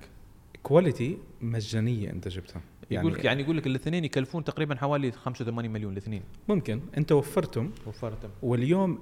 quality 0.64 1.18
مجانية 1.42 2.10
أنت 2.10 2.28
جبتها. 2.28 2.62
يعني 2.92 3.08
يقول 3.10 3.26
يعني 3.26 3.44
يقول 3.44 3.58
لك 3.58 3.68
الاثنين 3.68 4.06
يكلفون 4.06 4.44
تقريبا 4.44 4.76
حوالي 4.76 5.12
85 5.12 5.72
مليون 5.72 5.92
الاثنين. 5.94 6.22
ممكن. 6.50 6.80
أنت 6.98 7.12
وفرتهم. 7.12 7.72
وفرتم 7.88 8.30
واليوم 8.44 9.00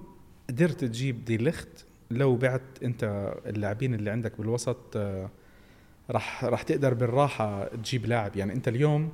قدرت 0.50 0.80
تجيب 0.86 1.26
دي 1.26 1.38
لخت 1.38 1.86
لو 2.12 2.36
بعت 2.36 2.62
أنت 2.84 3.34
اللاعبين 3.46 3.94
اللي 3.94 4.10
عندك 4.10 4.38
بالوسط 4.38 4.78
آه، 4.96 5.30
راح 6.10 6.44
راح 6.46 6.62
تقدر 6.64 6.94
بالراحة 6.94 7.64
تجيب 7.68 8.06
لاعب. 8.06 8.36
يعني 8.36 8.54
أنت 8.54 8.68
اليوم 8.68 9.10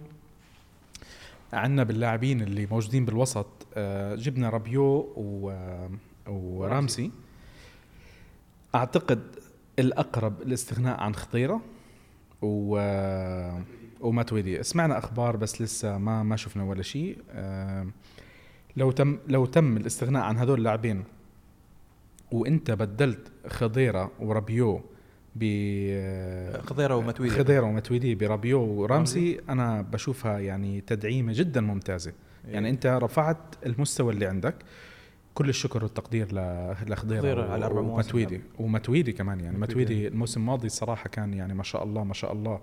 عندنا 1.54 1.84
باللاعبين 1.84 2.42
اللي 2.42 2.66
موجودين 2.72 3.06
بالوسط 3.06 3.48
آه، 3.76 4.16
جبنا 4.16 4.50
رابيو 4.50 4.84
و 5.16 5.50
آه، 5.50 5.90
ورامسي. 6.28 7.12
أعتقد 8.76 9.22
الأقرب 9.80 10.42
الاستغناء 10.42 11.00
عن 11.00 11.16
خطيرة 11.16 11.62
و 12.42 12.78
آه، 12.80 13.62
وماتويدي 14.00 14.64
سمعنا 14.64 14.98
أخبار 14.98 15.38
بس 15.38 15.62
لسه 15.62 15.98
ما 15.98 16.24
ما 16.24 16.36
شفنا 16.36 16.64
ولا 16.64 16.82
شيء. 16.84 17.18
آه، 17.32 17.88
لو 18.78 18.92
تم 18.92 19.18
لو 19.28 19.46
تم 19.46 19.78
الاستغناء 19.78 20.24
عن 20.24 20.38
هذول 20.38 20.58
اللاعبين 20.58 21.04
وإنت 22.32 22.72
بدلت 22.72 23.32
خضيرة 23.48 24.12
ورابيو 24.20 24.82
ب 25.36 25.44
خضيرة 26.60 26.96
ومتويدي 26.96 27.36
خضيرة 27.36 27.62
ومتويدي 27.62 28.16
برابيو 28.16 28.62
ورامسي 28.62 29.40
أنا 29.50 29.82
بشوفها 29.82 30.40
يعني 30.40 30.82
تدعيمة 30.82 31.34
جدا 31.36 31.62
ممتازة. 31.62 32.14
يعني 32.48 32.70
أنت 32.70 32.86
رفعت 32.86 33.38
المستوى 33.66 34.14
اللي 34.14 34.26
عندك. 34.26 34.56
كل 35.38 35.50
الشكر 35.50 35.84
والتقدير 35.84 36.28
لخضيرة 36.88 37.52
على 37.52 37.66
أربع 37.66 37.82
مواسم 37.82 38.08
ومتويدي. 38.08 38.42
ومتويدي 38.60 39.12
كمان 39.12 39.40
يعني. 39.40 39.58
متويدي. 39.58 40.08
الموسم 40.08 40.42
الماضي 40.42 40.70
صراحة 40.70 41.10
كان 41.10 41.34
يعني 41.34 41.54
ما 41.54 41.64
شاء 41.64 41.84
الله 41.84 42.04
ما 42.04 42.14
شاء 42.14 42.34
الله 42.34 42.62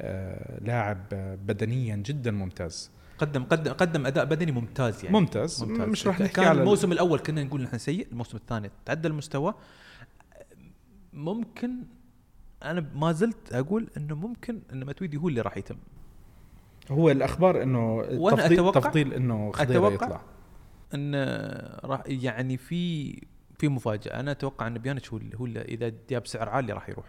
آه 0.00 0.60
لاعب 0.60 0.98
بدنيا 1.46 1.96
جدا 1.96 2.30
ممتاز. 2.30 2.90
قدم 3.18 3.44
قدم 3.44 3.72
قدم 3.72 4.06
أداء 4.06 4.24
بدني 4.24 4.52
ممتاز 4.52 5.04
يعني. 5.04 5.20
ممتاز, 5.20 5.64
ممتاز. 5.64 5.88
مش 5.88 6.06
راح 6.06 6.20
نحكي 6.20 6.32
كان 6.32 6.44
على 6.44 6.60
الموسم 6.60 6.92
الأول 6.92 7.18
كنا 7.18 7.44
نقول 7.44 7.62
نحن 7.62 7.78
سيء 7.78 8.06
الموسم 8.12 8.36
الثاني 8.36 8.70
تعدل 8.84 9.10
المستوى. 9.10 9.54
ممكن 11.12 11.70
أنا 12.62 12.86
ما 12.94 13.12
زلت 13.12 13.52
أقول 13.52 13.88
إنه 13.96 14.14
ممكن 14.14 14.60
إن 14.72 14.86
متويدي 14.86 15.16
هو 15.16 15.28
اللي 15.28 15.40
راح 15.40 15.56
يتم. 15.56 15.76
هو 16.90 17.10
الأخبار 17.10 17.62
إنه 17.62 17.94
وأنا 17.96 18.48
تفضيل, 18.48 18.72
تفضيل 18.72 19.14
إنه 19.14 19.52
خضيرة 19.52 19.88
أتوقع 19.88 19.94
يطلع. 19.94 20.20
إن 20.94 21.14
راح 21.84 22.02
يعني 22.06 22.56
في 22.56 23.12
في 23.58 23.68
مفاجأة. 23.68 24.20
أنا 24.20 24.30
أتوقع 24.30 24.66
إن 24.66 24.78
بيانيتش 24.78 25.12
هو 25.12 25.20
هو 25.34 25.46
اللي 25.46 25.62
إذا 25.62 25.92
جاب 26.10 26.26
سعر 26.26 26.48
عالي 26.48 26.72
راح 26.72 26.88
يروح. 26.88 27.06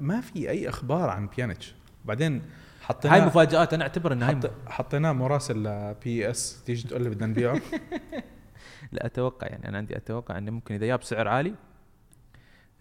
ما 0.00 0.20
في 0.20 0.50
أي 0.50 0.68
أخبار 0.68 1.10
عن 1.10 1.26
بيانيتش 1.26 1.74
بعدين 2.04 2.32
هاي 2.32 2.40
حطيناه 2.80 3.26
مفاجآت 3.26 3.74
أنا 3.74 3.82
أعتبر 3.82 4.12
إنها 4.12 4.28
هاي 4.28 4.36
حط 4.36 4.50
حطيناه 4.66 5.12
مراسل 5.12 5.62
ل 5.62 6.30
PSG 6.30 6.62
تيجي 6.64 6.88
تقول 6.88 7.02
لي 7.02 7.10
بدنا 7.10 7.26
نبيعه. 7.26 7.60
لا 8.92 9.06
أتوقع 9.06 9.46
يعني 9.46 9.68
أنا 9.68 9.78
عندي 9.78 9.96
أتوقع 9.96 10.38
إنه 10.38 10.50
ممكن 10.50 10.74
إذا 10.74 10.86
جاب 10.86 11.02
سعر 11.02 11.28
عالي 11.28 11.54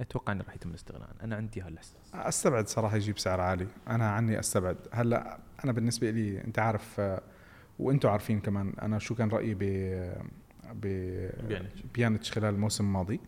أتوقع 0.02 0.34
إنه 0.34 0.44
راح 0.44 0.56
يتم 0.56 0.70
الاستغناء. 0.70 1.08
عنه. 1.10 1.24
أنا 1.24 1.36
عندي 1.36 1.62
هالإحساس. 1.62 2.12
أستبعد 2.14 2.68
صراحة 2.68 2.96
يجيب 2.96 3.20
سعر 3.20 3.42
عالي. 3.42 3.68
أنا 3.88 4.12
عني 4.12 4.40
أستبعد. 4.40 4.78
هلأ 4.92 5.40
أنا 5.64 5.72
بالنسبة 5.72 6.10
لي 6.10 6.44
أنت 6.44 6.60
عارف 6.60 7.00
آه، 7.00 7.22
وأنتم 7.82 8.10
عارفين 8.10 8.40
كمان 8.40 8.74
أنا 8.82 9.00
شو 9.00 9.16
كان 9.16 9.30
رأيي 9.30 9.54
ب 9.54 9.60
ب 10.74 10.82
بيانيتش. 11.48 11.84
بيانيتش 11.94 12.32
خلال 12.32 12.54
الموسم 12.54 12.86
الماضي. 12.86 13.20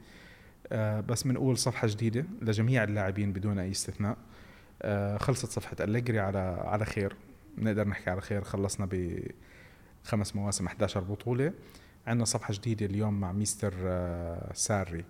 آه، 0.72 1.00
بس 1.02 1.24
بنقول 1.24 1.58
صفحة 1.58 1.88
جديدة 1.88 2.26
لجميع 2.42 2.84
اللاعبين 2.84 3.34
بدون 3.34 3.60
أي 3.60 3.72
استثناء. 3.72 4.18
آه، 4.82 5.18
خلصت 5.18 5.46
صفحة 5.46 5.76
أليجري 5.82 6.20
على 6.20 6.40
على 6.66 6.86
خير. 6.86 7.16
نقدر 7.58 7.88
نحكي 7.88 8.10
على 8.10 8.22
خير. 8.22 8.44
خلصنا 8.44 8.90
بخمس 8.92 10.36
مواسم 10.36 10.66
11 10.66 11.00
بطولة. 11.00 11.54
عندنا 12.08 12.26
صفحة 12.26 12.54
جديدة 12.54 12.86
اليوم 12.86 13.20
مع 13.20 13.32
ميستر 13.32 13.74
آه، 13.84 14.54
ساري. 14.54 15.06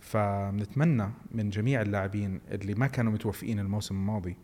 فبنتمنى 0.00 1.10
من 1.30 1.50
جميع 1.50 1.82
اللاعبين 1.82 2.40
اللي 2.50 2.74
ما 2.74 2.86
كانوا 2.86 3.12
متوفقين 3.12 3.58
الموسم 3.58 3.94
الماضي 3.94 4.36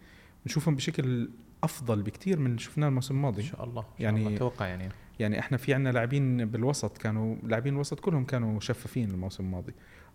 نشوفهم 0.47 0.77
بشكل 0.77 1.31
أفضل 1.65 2.03
بكثير 2.03 2.39
من 2.39 2.47
اللي 2.47 2.59
شفناه 2.59 2.89
الموسم 2.89 3.15
إن 3.15 3.21
الماضي 3.21 3.43
شاء 3.43 3.65
الله 3.65 3.81
إن 3.81 3.87
شاء 3.99 4.03
يعني- 4.05 4.27
الله. 4.27 4.37
أتوقع 4.37 4.67
يعني 4.67 4.89
يعني 5.19 5.39
إحنا 5.39 5.57
في 5.57 5.75
عندنا 5.75 5.93
لاعبين 5.93 6.45
بالوسط 6.45 6.99
كانوا 6.99 7.37
لاعبين 7.43 7.75
الوسط 7.75 8.01
كلهم 8.01 8.25
كانوا 8.25 8.61
شفافين 8.61 9.11
الموسم 9.11 9.45
الماضي 9.45 9.73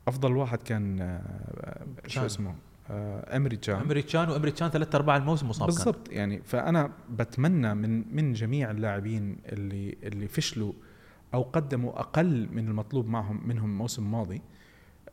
أفضل 0.07 0.37
واحد 0.37 0.63
كان 0.63 1.01
آه، 1.01 1.85
شو. 2.07 2.25
اسمه 2.25 2.55
آه، 2.89 3.37
إمري 3.37 3.55
جان 3.55 3.79
إمري 3.81 4.10
جان 4.10 4.29
وإمري 4.29 4.56
جان 4.56 4.69
ثلاث 4.69 4.95
ارباع 4.95 5.17
الموسم 5.17 5.49
مصاب. 5.49 5.65
بالضبط 5.67 6.11
يعني 6.11 6.41
فأنا 6.43 6.91
بتمنى 7.09 7.75
من 7.75 8.15
من 8.15 8.33
جميع 8.33 8.71
اللاعبين 8.71 9.37
اللي 9.45 9.97
اللي 10.03 10.27
فشلوا 10.27 10.73
أو 11.33 11.41
قدموا 11.41 11.99
أقل 11.99 12.49
من 12.51 12.67
المطلوب 12.67 13.07
معهم 13.07 13.47
منهم 13.47 13.69
الموسم 13.69 14.03
الماضي 14.03 14.41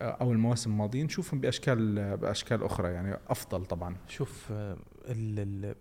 آه، 0.02 0.10
أو 0.10 0.32
المواسم 0.32 0.70
الماضية 0.70 1.02
نشوفهم 1.02 1.40
بأشكال 1.40 2.16
بأشكال 2.16 2.62
أخرى 2.62 2.88
يعني 2.88 3.16
أفضل 3.28 3.64
طبعا 3.64 3.96
شوف 4.08 4.52
ال 4.52 4.78
ال 5.08 5.74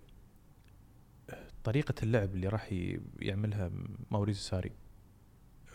طريقة 1.64 1.94
اللعب 2.04 2.36
اللي 2.36 2.48
راح 2.48 2.70
يعملها 3.20 3.72
ماوريزيو 4.12 4.42
ساري. 4.44 4.72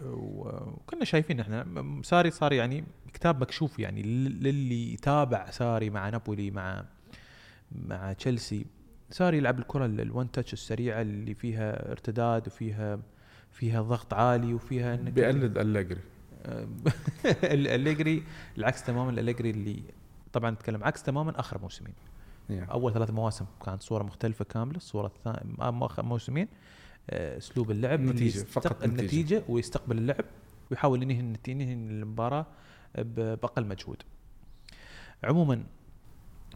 وكنا 0.04 1.04
شايفين 1.04 1.40
إحنا 1.40 1.66
ساري 2.04 2.30
صار 2.30 2.52
يعني 2.52 2.84
كتاب 3.14 3.40
مكشوف 3.40 3.78
يعني 3.78 4.02
لل- 4.02 4.42
للي 4.42 4.92
يتابع 4.92 5.50
ساري 5.50 5.90
مع 5.90 6.08
نابولي 6.08 6.50
مع 6.50 6.84
مع 7.72 8.12
تشيلسي. 8.12 8.66
ساري 9.10 9.36
يلعب 9.38 9.58
الكرة 9.58 9.86
ال- 9.86 10.00
الون 10.00 10.30
تاتش 10.30 10.52
السريعة 10.52 11.02
اللي 11.02 11.34
فيها 11.34 11.90
ارتداد 11.92 12.46
وفيها 12.46 12.98
فيها 13.50 13.82
ضغط 13.82 14.14
عالي 14.14 14.54
وفيها 14.54 14.94
إنك 14.94 15.12
بيقلد 15.12 15.58
أليجري. 15.58 16.00
ال- 16.44 16.88
الاليجري 17.44 18.22
العكس 18.58 18.82
تماما 18.84 19.10
الاليجري 19.10 19.50
اللي 19.50 19.82
طبعا 20.32 20.50
نتكلم 20.50 20.84
عكس 20.84 21.02
تماما 21.02 21.40
آخر 21.40 21.60
موسمين. 21.60 21.94
Yeah. 22.48 22.70
أول 22.70 22.92
ثلاث 22.92 23.10
مواسم 23.10 23.44
كانت 23.66 23.82
صورة 23.82 24.02
مختلفة 24.02 24.44
كاملة 24.44 24.76
الصورة 24.76 25.06
الثانية 25.06 25.54
اخر 25.86 26.02
موسمين 26.02 26.48
آه، 27.10 27.38
أسلوب 27.38 27.70
اللعب 27.70 28.00
يستق- 28.16 28.46
فقط. 28.60 28.84
النتيجه 28.84 29.42
ويستقبل 29.48 29.98
اللعب 29.98 30.24
ويحاول 30.70 31.02
ينهي 31.02 31.36
ينهي 31.48 31.72
المباراة 31.72 32.46
بأقل 32.98 33.66
مجهود 33.66 34.02
عموما 35.24 35.64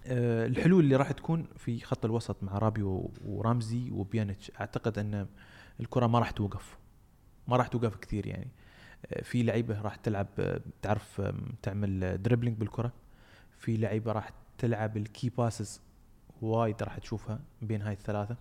آه، 0.07 0.47
الحلول 0.47 0.85
اللي 0.85 0.97
راح 0.97 1.13
تكون 1.13 1.47
في 1.57 1.81
خط 1.81 2.05
الوسط 2.05 2.43
مع 2.43 2.59
رابيو 2.59 3.11
ورامزي 3.25 3.91
وبيانيتش 3.91 4.53
أعتقد 4.61 4.99
أن 4.99 5.27
الكرة 5.81 6.07
ما 6.07 6.19
راح 6.19 6.31
توقف 6.31 6.79
ما 7.49 7.57
راح 7.57 7.67
توقف 7.67 7.97
كثير 7.97 8.27
يعني 8.27 8.49
آه، 9.07 9.23
في 9.23 9.43
لعيبة 9.43 9.81
راح 9.81 9.97
تلعب 9.97 10.27
آه، 10.39 10.61
تعرف 10.83 11.23
تعمل 11.63 12.23
dribbling 12.23 12.57
بالكرة 12.59 12.93
في 13.59 13.77
لعيبة 13.77 14.13
راح 14.13 14.31
تلعب 14.63 14.97
ال 14.97 15.05
key 15.05 15.29
passes 15.29 15.81
وايد 16.43 16.83
راح 16.83 16.99
تشوفها 16.99 17.39
بين 17.63 17.83
هاي 17.83 17.93
الثلاثة. 17.93 18.37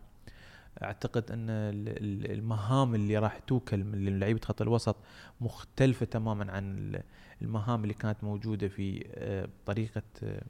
أعتقد 0.83 1.31
أن 1.31 1.49
ال- 1.49 1.89
ال- 1.89 2.31
المهام 2.31 2.95
اللي 2.95 3.17
راح 3.17 3.39
توكل 3.39 3.83
من 3.83 4.19
لعيبة 4.19 4.39
خط 4.45 4.61
الوسط 4.61 4.95
مختلفة 5.41 6.05
تماما 6.05 6.51
عن 6.51 6.77
ال- 6.77 7.03
المهام 7.41 7.83
اللي 7.83 7.93
كانت 7.93 8.23
موجودة 8.23 8.67
في 8.67 9.05
آه، 9.13 9.49
طريقة 9.65 10.01
آه، 10.23 10.43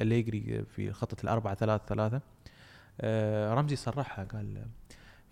أليجري 0.00 0.64
في 0.64 0.92
خطة 0.92 1.22
الأربعة 1.24 1.54
ثلاثة 1.54 1.84
ثلاثة. 1.86 2.20
آه، 3.00 3.54
رمزي 3.54 3.76
صرحها 3.76 4.24
قال 4.24 4.66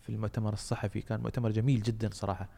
في 0.02 0.08
المؤتمر 0.08 0.52
الصحفي 0.52 1.00
كان 1.00 1.20
مؤتمر 1.20 1.50
جميل 1.50 1.82
جدا 1.82 2.10
صراحة. 2.12 2.48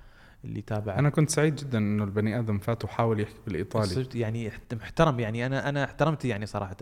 اللي 0.46 0.61
تابع 0.61 0.98
أنا 0.98 1.11
كنت 1.11 1.30
سعيد 1.30 1.56
جدا 1.56 1.78
إنه 1.78 2.04
البني 2.04 2.38
آدم 2.38 2.59
فات 2.59 2.85
وحاول 2.85 3.20
يحكي 3.20 3.37
بالإيطالي. 3.46 3.87
صرت 3.87 4.14
يعني 4.14 4.52
محترم 4.72 5.20
يعني. 5.20 5.46
أنا 5.46 5.68
أنا 5.68 5.85
احترمت 5.85 6.24
يعني 6.24 6.46
صراحة. 6.46 6.76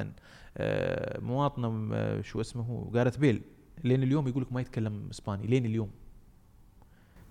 آه، 0.56 1.20
مواطنه 1.20 1.90
آه، 1.94 2.20
شو 2.20 2.40
اسمه 2.40 2.90
جارث 2.92 3.16
بيل. 3.16 3.42
لين 3.84 4.02
اليوم 4.02 4.28
يقول 4.28 4.42
لك 4.42 4.52
ما 4.52 4.60
يتكلم 4.60 5.08
إسباني. 5.10 5.46
لين 5.46 5.66
اليوم. 5.66 5.90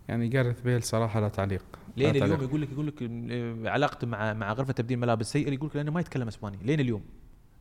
يعني 0.07 0.27
جارث 0.27 0.61
بيل 0.61 0.83
صراحة 0.83 1.19
لا 1.19 1.29
تعليق 1.29 1.65
لا 1.97 2.03
لين 2.03 2.13
تعليق. 2.13 2.23
اليوم 2.23 2.49
يقول 2.49 2.61
لك 2.61 2.71
يقول 2.71 2.87
لك 2.87 3.03
آه، 3.03 3.69
علاقته 3.69 4.07
مع 4.07 4.33
مع 4.33 4.53
غرفة 4.53 4.73
تبديل 4.73 4.99
ملابس 4.99 5.31
سيئة 5.31 5.53
يقول 5.53 5.69
لك 5.69 5.75
لأنه 5.75 5.91
ما 5.91 5.99
يتكلم 5.99 6.27
إسباني. 6.27 6.57
لين 6.61 6.79
اليوم. 6.79 7.03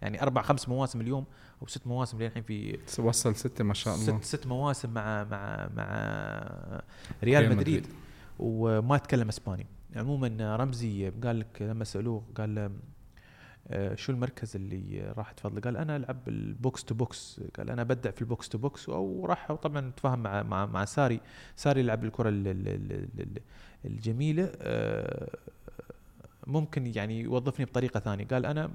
يعني 0.03 0.23
أربع 0.23 0.43
خمس 0.43 0.69
مواسم 0.69 1.01
اليوم 1.01 1.25
أو 1.63 1.67
ست 1.67 1.87
مواسم 1.87 2.19
لين 2.19 2.27
الحين 2.27 2.43
في 2.43 2.79
وصل 2.99 3.37
ستة 3.37 3.65
ما 3.65 3.75
شاء 3.75 3.95
الله. 3.95 4.21
ست 4.21 4.37
ست 4.37 4.47
مواسم 4.47 4.91
مع 4.95 5.25
مع 5.25 5.69
مع 5.77 6.83
ريال 7.25 7.57
مدريد. 7.57 7.87
وما 8.43 8.99
تكلم 8.99 9.29
إسباني. 9.29 9.67
عموما 9.97 10.57
رمزي 10.57 11.11
قال 11.11 11.41
لك 11.41 11.63
لما 11.63 11.85
سألوه 11.85 12.23
قال 12.35 12.55
له 12.55 12.71
آه، 13.69 13.95
شو 13.95 14.13
المركز 14.13 14.57
اللي 14.57 15.13
راح 15.17 15.33
تفضله؟ 15.33 15.61
قال 15.61 15.77
أنا 15.77 15.97
ألعب 15.97 16.29
ال 16.29 16.43
box 16.43 16.85
to 16.85 16.95
box، 16.95 17.41
قال 17.57 17.71
أنا 17.71 17.83
أبدع 17.83 18.11
في 18.11 18.23
ال 18.23 18.29
box 18.29 18.49
to 18.49 18.59
box. 18.59 18.89
وراح 18.89 19.53
طبعا 19.53 19.93
تفاهم 19.97 20.23
مع 20.23 20.43
مع 20.43 20.67
مع 20.67 20.85
ساري، 20.85 21.21
ساري 21.57 21.81
يلعب 21.81 22.05
الكره 22.05 22.29
ال- 22.29 22.49
ال- 22.49 22.69
ال- 22.69 23.21
ال- 23.21 23.43
الجميلة. 23.85 24.53
آه، 24.63 25.37
ممكن 26.47 26.87
يعني 26.87 27.21
يوظفني 27.21 27.65
بطريقة 27.67 28.01
ثانية، 28.01 28.25
قال 28.27 28.47
أنا 28.47 28.71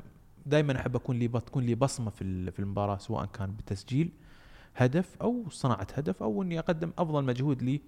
دائما 0.45 0.79
أحب 0.79 0.95
أكون 0.95 1.19
لي 1.19 1.27
تكون 1.27 1.63
لي 1.63 1.75
بصمة 1.75 2.09
في 2.09 2.51
في 2.51 2.59
المباراة 2.59 2.97
سواء 2.97 3.25
كان 3.25 3.51
بتسجيل 3.55 4.09
هدف 4.77 5.15
أو 5.21 5.49
صناعة 5.49 5.87
هدف 5.93 6.23
أو 6.23 6.43
إني 6.43 6.59
أقدم 6.59 6.91
أفضل 6.97 7.23
مجهود 7.23 7.63
لي 7.63 7.81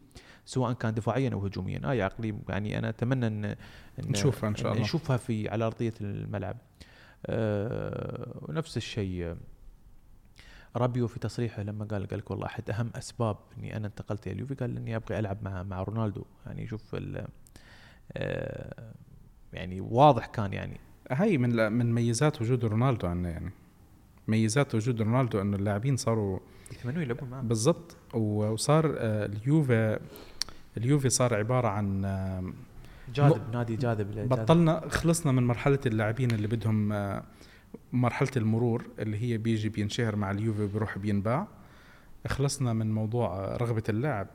سواء 0.46 0.74
كان 0.74 0.94
دفاعيا 0.94 1.30
أو 1.34 1.46
هجوميا. 1.46 1.82
هاي 1.84 2.02
عقلية 2.02 2.36
يعني 2.50 2.78
أنا 2.80 2.90
أتمنى 2.90 3.28
ان, 3.28 3.46
إن 3.46 3.56
نشوفها 4.00 4.50
إن 4.50 4.56
شاء 4.56 4.72
الله. 4.72 4.84
نشوفها 4.84 5.18
في 5.18 5.50
على 5.50 5.66
أرضية 5.66 5.94
الملعب. 6.02 6.58
أه 7.26 8.42
ونفس 8.42 8.78
الشيء 8.78 9.26
آه، 9.26 9.38
رابيو 10.76 11.08
في 11.08 11.20
تصريحه 11.20 11.64
لما 11.64 11.86
قال 11.86 12.08
قال 12.08 12.20
لك 12.20 12.32
والله 12.32 12.46
أحد 12.46 12.70
أهم 12.70 12.92
أسباب 12.96 13.38
إني 13.58 13.78
أنا 13.78 13.88
انتقلت 13.88 14.28
إلى 14.28 14.34
اليوفي 14.36 14.56
قال 14.56 14.78
إني 14.78 14.96
أبغى 14.96 15.20
ألعب 15.20 15.38
مع 15.44 15.64
مع 15.64 15.84
رونالدو. 15.84 16.26
يعني 16.46 16.68
شوف 16.68 16.96
ال- 16.96 17.28
آه، 18.14 18.94
يعني 19.54 19.82
واضح 19.82 20.26
كان 20.26 20.54
يعني. 20.54 20.80
هاي 21.12 21.38
من 21.38 21.72
من 21.72 21.94
ميزات 21.94 22.42
وجود 22.42 22.66
رونالدو 22.66 23.08
عنا 23.08 23.30
يعني 23.30 23.52
ميزات 24.28 24.76
وجود 24.76 25.02
رونالدو 25.02 25.42
أنه 25.42 25.58
اللاعبين 25.58 25.98
صاروا 25.98 26.40
يتمنوا 26.72 27.02
يلعبون 27.02 27.30
معه 27.30 27.42
بالضبط. 27.42 27.98
وصار 28.14 28.96
آه، 28.98 29.26
اليوفي 29.26 30.00
اليوفي 30.78 31.10
صار 31.10 31.36
عبارة 31.36 31.68
عن 31.68 32.06
آه، 32.06 32.54
جاذب 33.14 33.42
نادي 33.54 33.76
جاذب. 33.76 34.30
بطلنا 34.30 34.90
خلصنا 34.90 35.32
من 35.32 35.48
مرحلة 35.48 35.80
اللاعبين 35.86 36.32
اللي 36.32 36.48
بدهم 36.48 36.94
آه، 36.94 37.24
مرحلة 37.94 38.32
المرور 38.38 38.86
اللي 39.00 39.18
هي 39.18 39.38
بيجي 39.38 39.70
بينشهر 39.70 40.16
مع 40.16 40.32
اليوفي 40.32 40.64
وبيروح 40.64 40.98
بينباع. 40.98 41.48
خلصنا 42.28 42.74
من 42.74 42.94
موضوع 42.94 43.56
رغبة 43.56 43.84
اللاعب 43.90 44.28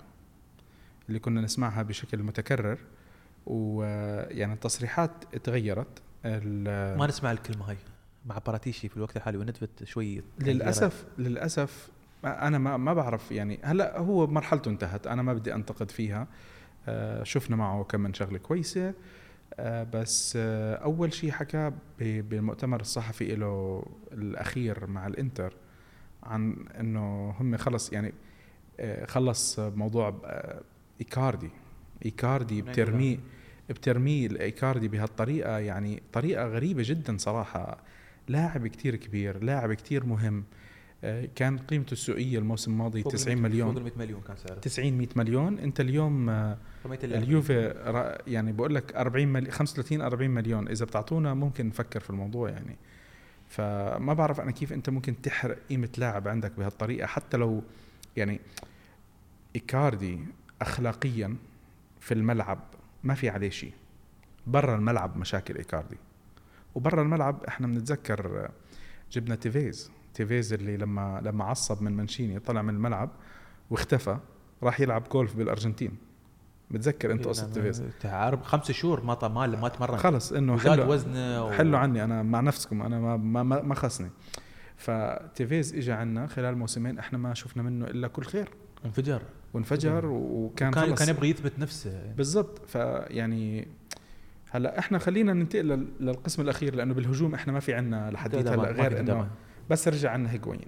اللي 1.09 1.19
كنا 1.19 1.41
نسمعها 1.41 1.83
بشكل 1.83 2.23
متكرر. 2.23 2.79
ويعني 3.47 4.53
التصريحات 4.53 5.11
تغيرت. 5.43 6.03
ما 6.25 7.07
نسمع 7.07 7.33
الكلمة 7.33 7.71
هاي. 7.71 7.77
مع 8.27 8.39
باراتيشي 8.39 8.89
في 8.89 8.97
الوقت 8.97 9.17
الحالي 9.17 9.39
وندفت 9.39 9.85
شوي 9.85 10.23
للأسف 10.41 11.05
للأسف 11.19 11.89
أنا 12.25 12.59
ما 12.59 12.77
ما 12.77 12.95
بعرف 12.95 13.33
يعني. 13.33 13.59
هلأ 13.63 13.99
هو 13.99 14.27
مرحلته 14.27 14.69
انتهت 14.69 15.07
أنا 15.07 15.23
ما 15.23 15.35
بدي 15.35 15.55
أنتقد 15.55 15.91
فيها. 15.91 16.27
آه، 16.89 17.23
شفنا 17.23 17.57
معه 17.57 17.85
كم 17.85 18.01
من 18.01 18.15
شغلة 18.15 18.39
كويسة. 18.39 18.95
آه، 19.55 19.83
بس 19.83 20.35
آه، 20.37 20.75
أول 20.75 21.13
شيء 21.13 21.31
حكى 21.31 21.73
بالمؤتمر 21.99 22.81
الصحفي 22.81 23.37
له 23.37 23.85
الأخير 24.13 24.87
مع 24.87 25.07
الإنتر 25.07 25.55
عن 26.23 26.57
إنه 26.81 27.31
هم 27.31 27.57
خلص 27.57 27.93
يعني 27.93 28.13
خلص 29.07 29.59
موضوع 29.59 30.15
إيكاردي. 31.01 31.51
إيكاردي 32.05 32.63
نعم، 32.63 32.73
بترميه 32.73 33.19
بترميه 33.71 34.27
لإيكاردي 34.27 34.89
بهالطريقة 34.89 35.59
يعني 35.59 36.03
طريقة 36.13 36.47
غريبة 36.47 36.83
جدا 36.87 37.17
صراحة. 37.19 37.79
لاعب 38.29 38.67
كتير 38.67 38.97
كبير 38.97 39.45
لاعب 39.45 39.73
كتير 39.73 40.07
مهم. 40.07 40.45
كان 41.35 41.59
قيمته 41.59 41.93
السوقية 41.93 42.39
الموسم 42.39 42.73
الماضي 42.73 43.03
فوق 43.03 43.13
90 43.13 43.37
ال 43.37 43.43
100 43.43 43.51
مليون. 43.51 43.73
فوق 43.73 43.77
ال 43.77 43.85
100 43.85 43.93
مليون 43.99 44.21
كان 44.21 44.37
سعره. 44.37 44.59
90 44.59 44.99
100 44.99 45.09
مليون. 45.17 45.59
انت 45.59 45.81
اليوم 45.81 46.31
آه،. 46.31 46.59
اليوفي 46.87 47.75
يعني 48.27 48.53
بقول 48.53 48.75
لك 48.75 48.97
40 48.97 49.29
ملي 49.29 49.51
35 49.51 50.01
40 50.01 50.31
مليون. 50.31 50.69
إذا 50.69 50.85
بتعطونا 50.85 51.35
ممكن 51.35 51.67
نفكر 51.67 52.01
في 52.01 52.11
الموضوع 52.11 52.51
يعني. 52.51 52.77
فما 53.49 54.15
بعرف 54.15 54.41
أنا 54.41 54.51
كيف 54.51 54.73
أنت 54.73 54.91
ممكن 54.91 55.23
تحرق 55.23 55.59
قيمة 55.69 55.89
لاعب 55.99 56.29
عندك 56.29 56.53
بهالطريقة. 56.59 57.07
حتى 57.07 57.37
لو 57.37 57.63
يعني 58.17 58.41
إيكاردي 59.57 60.19
اخلاقيا 60.61 61.37
في 62.01 62.15
الملعب 62.15 62.59
ما 63.05 63.15
في 63.15 63.29
عليه 63.29 63.51
شيء. 63.51 63.73
برا 64.47 64.77
الملعب 64.77 65.17
مشاكل 65.17 65.57
إيكاردي. 65.57 65.97
وبرا 66.75 67.03
الملعب 67.03 67.45
إحنا 67.45 67.67
بنتذكر 67.67 68.51
جبنا 69.13 69.35
تيفيز. 69.35 69.91
تيفيز 70.15 70.53
اللي 70.53 70.77
لما 70.77 71.21
لما 71.25 71.45
عصب 71.45 71.83
من 71.83 71.97
منشيني 71.97 72.39
طلع 72.39 72.63
من 72.63 72.75
الملعب 72.75 73.11
واختفى 73.71 74.17
راح 74.63 74.81
يلعب 74.81 75.09
جولف 75.13 75.37
بالأرجنتين. 75.37 75.97
متذكر 76.71 77.13
أنت 77.13 77.29
قصة 77.29 77.51
تيفيز؟ 77.53 77.83
تعرف 78.01 78.43
خمس 78.43 78.73
شهور 78.73 79.05
ما 79.05 79.29
ما 79.29 79.47
ما 79.47 79.69
تمرن. 79.69 79.97
خلص 79.97 80.33
إنه 80.33 80.59
حلوا 80.59 80.93
وزنه 80.93 81.45
و... 81.45 81.51
حلوا 81.51 81.79
يعني 81.79 82.05
أنا 82.05 82.23
مع 82.23 82.41
نفسكم 82.41 82.83
أنا 82.83 82.99
ما 82.99 83.17
ما 83.17 83.43
ما, 83.63 83.75
خصني 83.75 84.11
فتيفيز 84.77 85.75
اجى 85.75 85.93
عنا 85.93 86.27
خلال 86.27 86.59
موسمين 86.59 86.99
إحنا 86.99 87.19
ما 87.19 87.35
شفنا 87.35 87.63
منه 87.63 87.87
إلا 87.87 88.09
كل 88.09 88.25
خير. 88.25 88.49
انفجر. 88.85 89.23
وانفجر 89.55 90.07
وكان 90.07 90.71
كان 90.71 90.95
كان 90.95 91.09
يبغى 91.09 91.31
يثبت 91.31 91.59
نفسه. 91.59 92.13
بالضبط. 92.17 92.67
فيعني 92.67 93.69
هلأ 94.51 94.79
إحنا 94.79 94.99
خلينا 94.99 95.33
ننتقل 95.33 95.65
لل- 95.69 95.89
للقسم 96.01 96.43
الأخير 96.43 96.75
لأنه 96.75 96.95
بالهجوم 96.95 97.35
إحنا 97.35 97.53
ما 97.53 97.61
في 97.61 97.75
عنا 97.75 98.11
لحديت 98.11 98.49
هلأ 98.49 98.71
غير 98.71 99.01
إنه 99.01 99.31
بس 99.71 99.89
رجع 99.89 100.11
عنا 100.11 100.33
هيغوين. 100.33 100.61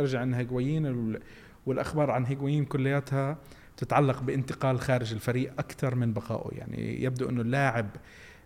رجع 0.00 0.20
عنا 0.20 0.38
هيغوين 0.38 0.86
وال- 0.86 1.20
والأخبار 1.66 2.10
عن 2.10 2.26
هيغوين 2.26 2.64
كلياتها 2.64 3.38
تتعلق 3.76 4.22
بانتقال 4.22 4.80
خارج 4.80 5.12
الفريق 5.12 5.52
أكثر 5.58 5.94
من 5.94 6.12
بقائه. 6.12 6.58
يعني 6.58 7.02
يبدو 7.02 7.28
إنه 7.28 7.40
اللاعب 7.40 7.86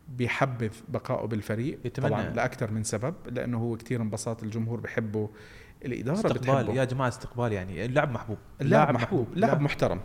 بيحبذ 0.08 0.72
بقائه 0.88 1.26
بالفريق. 1.26 1.78
يتمنى. 1.84 2.08
طبعا 2.08 2.22
لأكثر 2.22 2.70
من 2.70 2.82
سبب 2.82 3.14
لأنه 3.30 3.58
هو 3.58 3.76
كثير 3.76 4.02
انبساط 4.02 4.42
الجمهور 4.42 4.80
بحبه 4.80 5.30
الإدارة 5.84 6.16
استقبال. 6.16 6.40
بتحبه. 6.40 6.72
يا 6.74 6.84
جماعة 6.84 7.08
استقبال 7.08 7.52
يعني. 7.52 7.84
اللاعب 7.84 8.10
محبوب. 8.12 8.38
اللاعب 8.60 8.94
محبوب. 8.94 9.26
لاعب 9.34 9.60
محترم. 9.60 10.00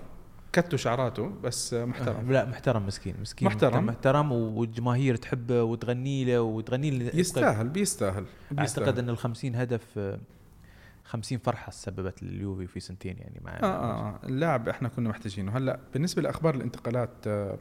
كتوا 0.54 0.78
شعراته 0.78 1.28
بس 1.44 1.74
آه، 1.74 1.86
محترم. 1.86 2.32
لا 2.32 2.46
محترم 2.46 2.86
مسكين 2.88 3.16
مسكين 3.22 3.48
محترم. 3.48 3.86
محترم 3.86 4.32
والجماهير 4.32 5.16
تحبه 5.16 5.64
وتغني 5.64 6.26
له 6.26 6.42
وتغني 6.42 6.92
له. 6.92 7.12
يستاهل 7.14 7.70
بيستاهل 7.70 8.26
بيستاهل. 8.52 8.86
أعتقد 8.86 9.00
إن 9.00 9.10
ال 9.10 9.18
50 9.18 9.56
هدف 9.56 9.98
آه، 9.98 10.20
50 11.04 11.38
فرحة 11.38 11.72
سببت 11.72 12.24
اليوفي 12.24 12.68
في 12.68 12.80
سنتين 12.80 13.18
يعني 13.18 13.42
مع 13.46 13.52
آه, 13.52 13.64
آه, 13.64 14.08
آه. 14.08 14.20
اللاعب 14.24 14.70
إحنا 14.70 14.90
كنا 14.90 15.10
محتاجينه. 15.10 15.58
هلأ 15.58 15.80
بالنسبة 15.94 16.22
لأخبار 16.22 16.56
الانتقالات 16.56 17.10
آه 17.28 17.58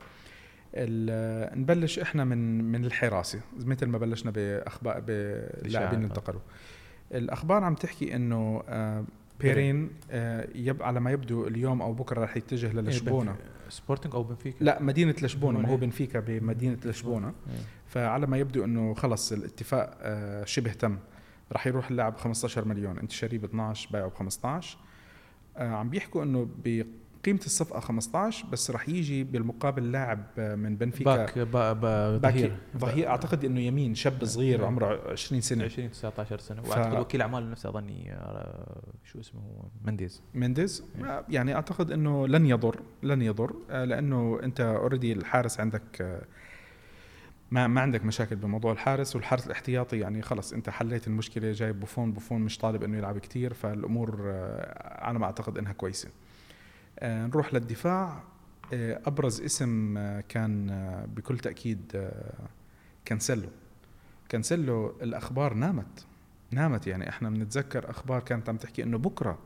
نبلش 1.55 1.99
إحنا 1.99 2.25
من 2.25 2.65
من 2.65 2.85
الحراسة 2.85 3.41
مثل 3.59 3.87
ما 3.87 3.99
بلشنا 3.99 4.31
باخبار 4.31 5.01
باللاعبين 5.01 5.95
اللي 5.95 6.07
انتقلوا. 6.07 6.41
الأخبار 7.15 7.65
عم 7.65 7.75
تحكي 7.75 8.15
إنه 8.17 8.63
آه 8.69 9.05
بيرين 9.41 9.91
آه 10.11 10.49
yep 10.55 10.83
على 10.83 11.01
ما 11.01 11.11
يبدو 11.11 11.47
اليوم 11.47 11.83
أو 11.83 11.93
بكرة 11.93 12.25
رح 12.25 12.37
يتجه 12.37 12.73
للشبونة. 12.73 13.37
سبورتنج 13.69 14.15
أو 14.15 14.23
بنفيكا؟ 14.23 14.65
لا 14.65 14.83
مدينة 14.83 15.15
لشبونة 15.23 15.59
ما 15.61 15.69
هو 15.69 15.77
بنفيكا. 15.77 16.21
بمدينة 16.21 16.79
لشبونة. 16.85 17.27
إيه. 17.29 17.57
فعلى 17.87 18.27
ما 18.27 18.39
يبدو 18.39 18.65
إنه 18.65 18.95
خلص 18.95 19.33
الاتفاق 19.33 19.99
آه، 20.01 20.45
شبه 20.45 20.73
تم. 20.73 20.99
راح 21.53 21.67
يروح 21.67 21.91
اللاعب 21.91 22.13
ب 22.13 22.17
15 22.17 22.65
مليون. 22.65 22.99
انت 22.99 23.11
شاريه 23.11 23.39
ب 23.39 23.45
12 23.45 23.89
بايعه 23.93 24.09
ب 24.09 24.15
15 24.15 24.79
آه، 25.57 25.69
عم 25.69 25.91
بيحكوا 25.91 26.23
إنه 26.23 26.49
بقيمه 27.23 27.41
الصفقة 27.47 27.81
15 27.81 28.47
بس 28.47 28.71
راح 28.71 28.89
يجي 28.89 29.25
بالمقابل 29.25 29.93
لاعب 29.93 30.25
من 30.39 30.77
بنفيكا. 30.77 31.17
باك 31.17 31.39
با 31.39 31.73
با 31.73 32.19
ظهير. 32.19 32.57
ظهير 32.79 33.09
أعتقد 33.09 33.45
إنه 33.45 33.61
يمين 33.61 33.95
شاب 33.95 34.25
صغير 34.25 34.61
إيه. 34.61 34.67
عمره 34.67 35.11
20 35.13 35.41
سنة. 35.41 35.65
20 35.65 35.91
19 35.91 36.39
سنة. 36.39 36.63
ف- 36.63 36.69
وأعتقد 36.69 37.01
وكيل 37.01 37.21
اعمال 37.23 37.51
نفسه 37.51 37.69
أظني 37.69 38.17
شو 39.05 39.21
اسمه 39.21 39.43
منديز. 39.85 40.23
مينديز 40.35 40.85
آه، 41.05 41.25
يعني 41.29 41.55
أعتقد 41.55 41.91
إنه 41.91 42.29
لن 42.29 42.47
يضر 42.47 42.81
لن 43.03 43.23
يضر 43.23 43.55
آه، 43.71 43.85
لأنه 43.85 44.41
أنت 44.43 44.61
already 44.61 45.13
الحارس 45.13 45.61
عندك 45.61 45.83
آه، 46.01 46.23
ما 47.51 47.67
ما 47.67 47.81
عندك 47.81 48.05
مشاكل 48.05 48.37
بموضوع 48.37 48.73
الحارس 48.73 49.17
والحارس 49.17 49.47
الاحتياطي 49.47 49.99
يعني 49.99 50.23
خلص 50.23 50.53
أنت 50.53 50.71
حليت 50.71 51.07
المشكلة 51.07 51.53
جايب 51.53 51.81
بوفون 51.81 52.13
بوفون 52.13 52.41
مش 52.41 52.59
طالب 52.59 52.83
إنه 52.83 52.99
يلعب 52.99 53.19
كتير 53.19 53.55
فالأمور 53.55 54.23
آه، 54.27 55.05
على 55.05 55.19
ما 55.19 55.25
أعتقد 55.25 55.59
إنها 55.59 55.73
كويسة. 55.73 56.09
نروح 57.03 57.55
للدفاع. 57.55 58.23
آه، 58.73 59.01
أبرز 59.07 59.41
اسم 59.41 59.99
آه، 59.99 60.21
كان 60.29 60.71
آه، 60.71 61.07
بكل 61.07 61.39
تأكيد 61.39 61.93
آه، 61.95 62.49
كانسيلو. 63.05 63.49
كانسيلو 64.29 64.95
الأخبار 65.03 65.55
نامت. 65.55 66.07
نامت 66.51 66.87
يعني 66.87 67.09
إحنا 67.09 67.31
بنتذكر 67.31 67.91
أخبار 67.91 68.21
كانت 68.21 68.49
عم 68.49 68.57
تحكي 68.57 68.83
إنه 68.83 68.99
بكرة 68.99 69.39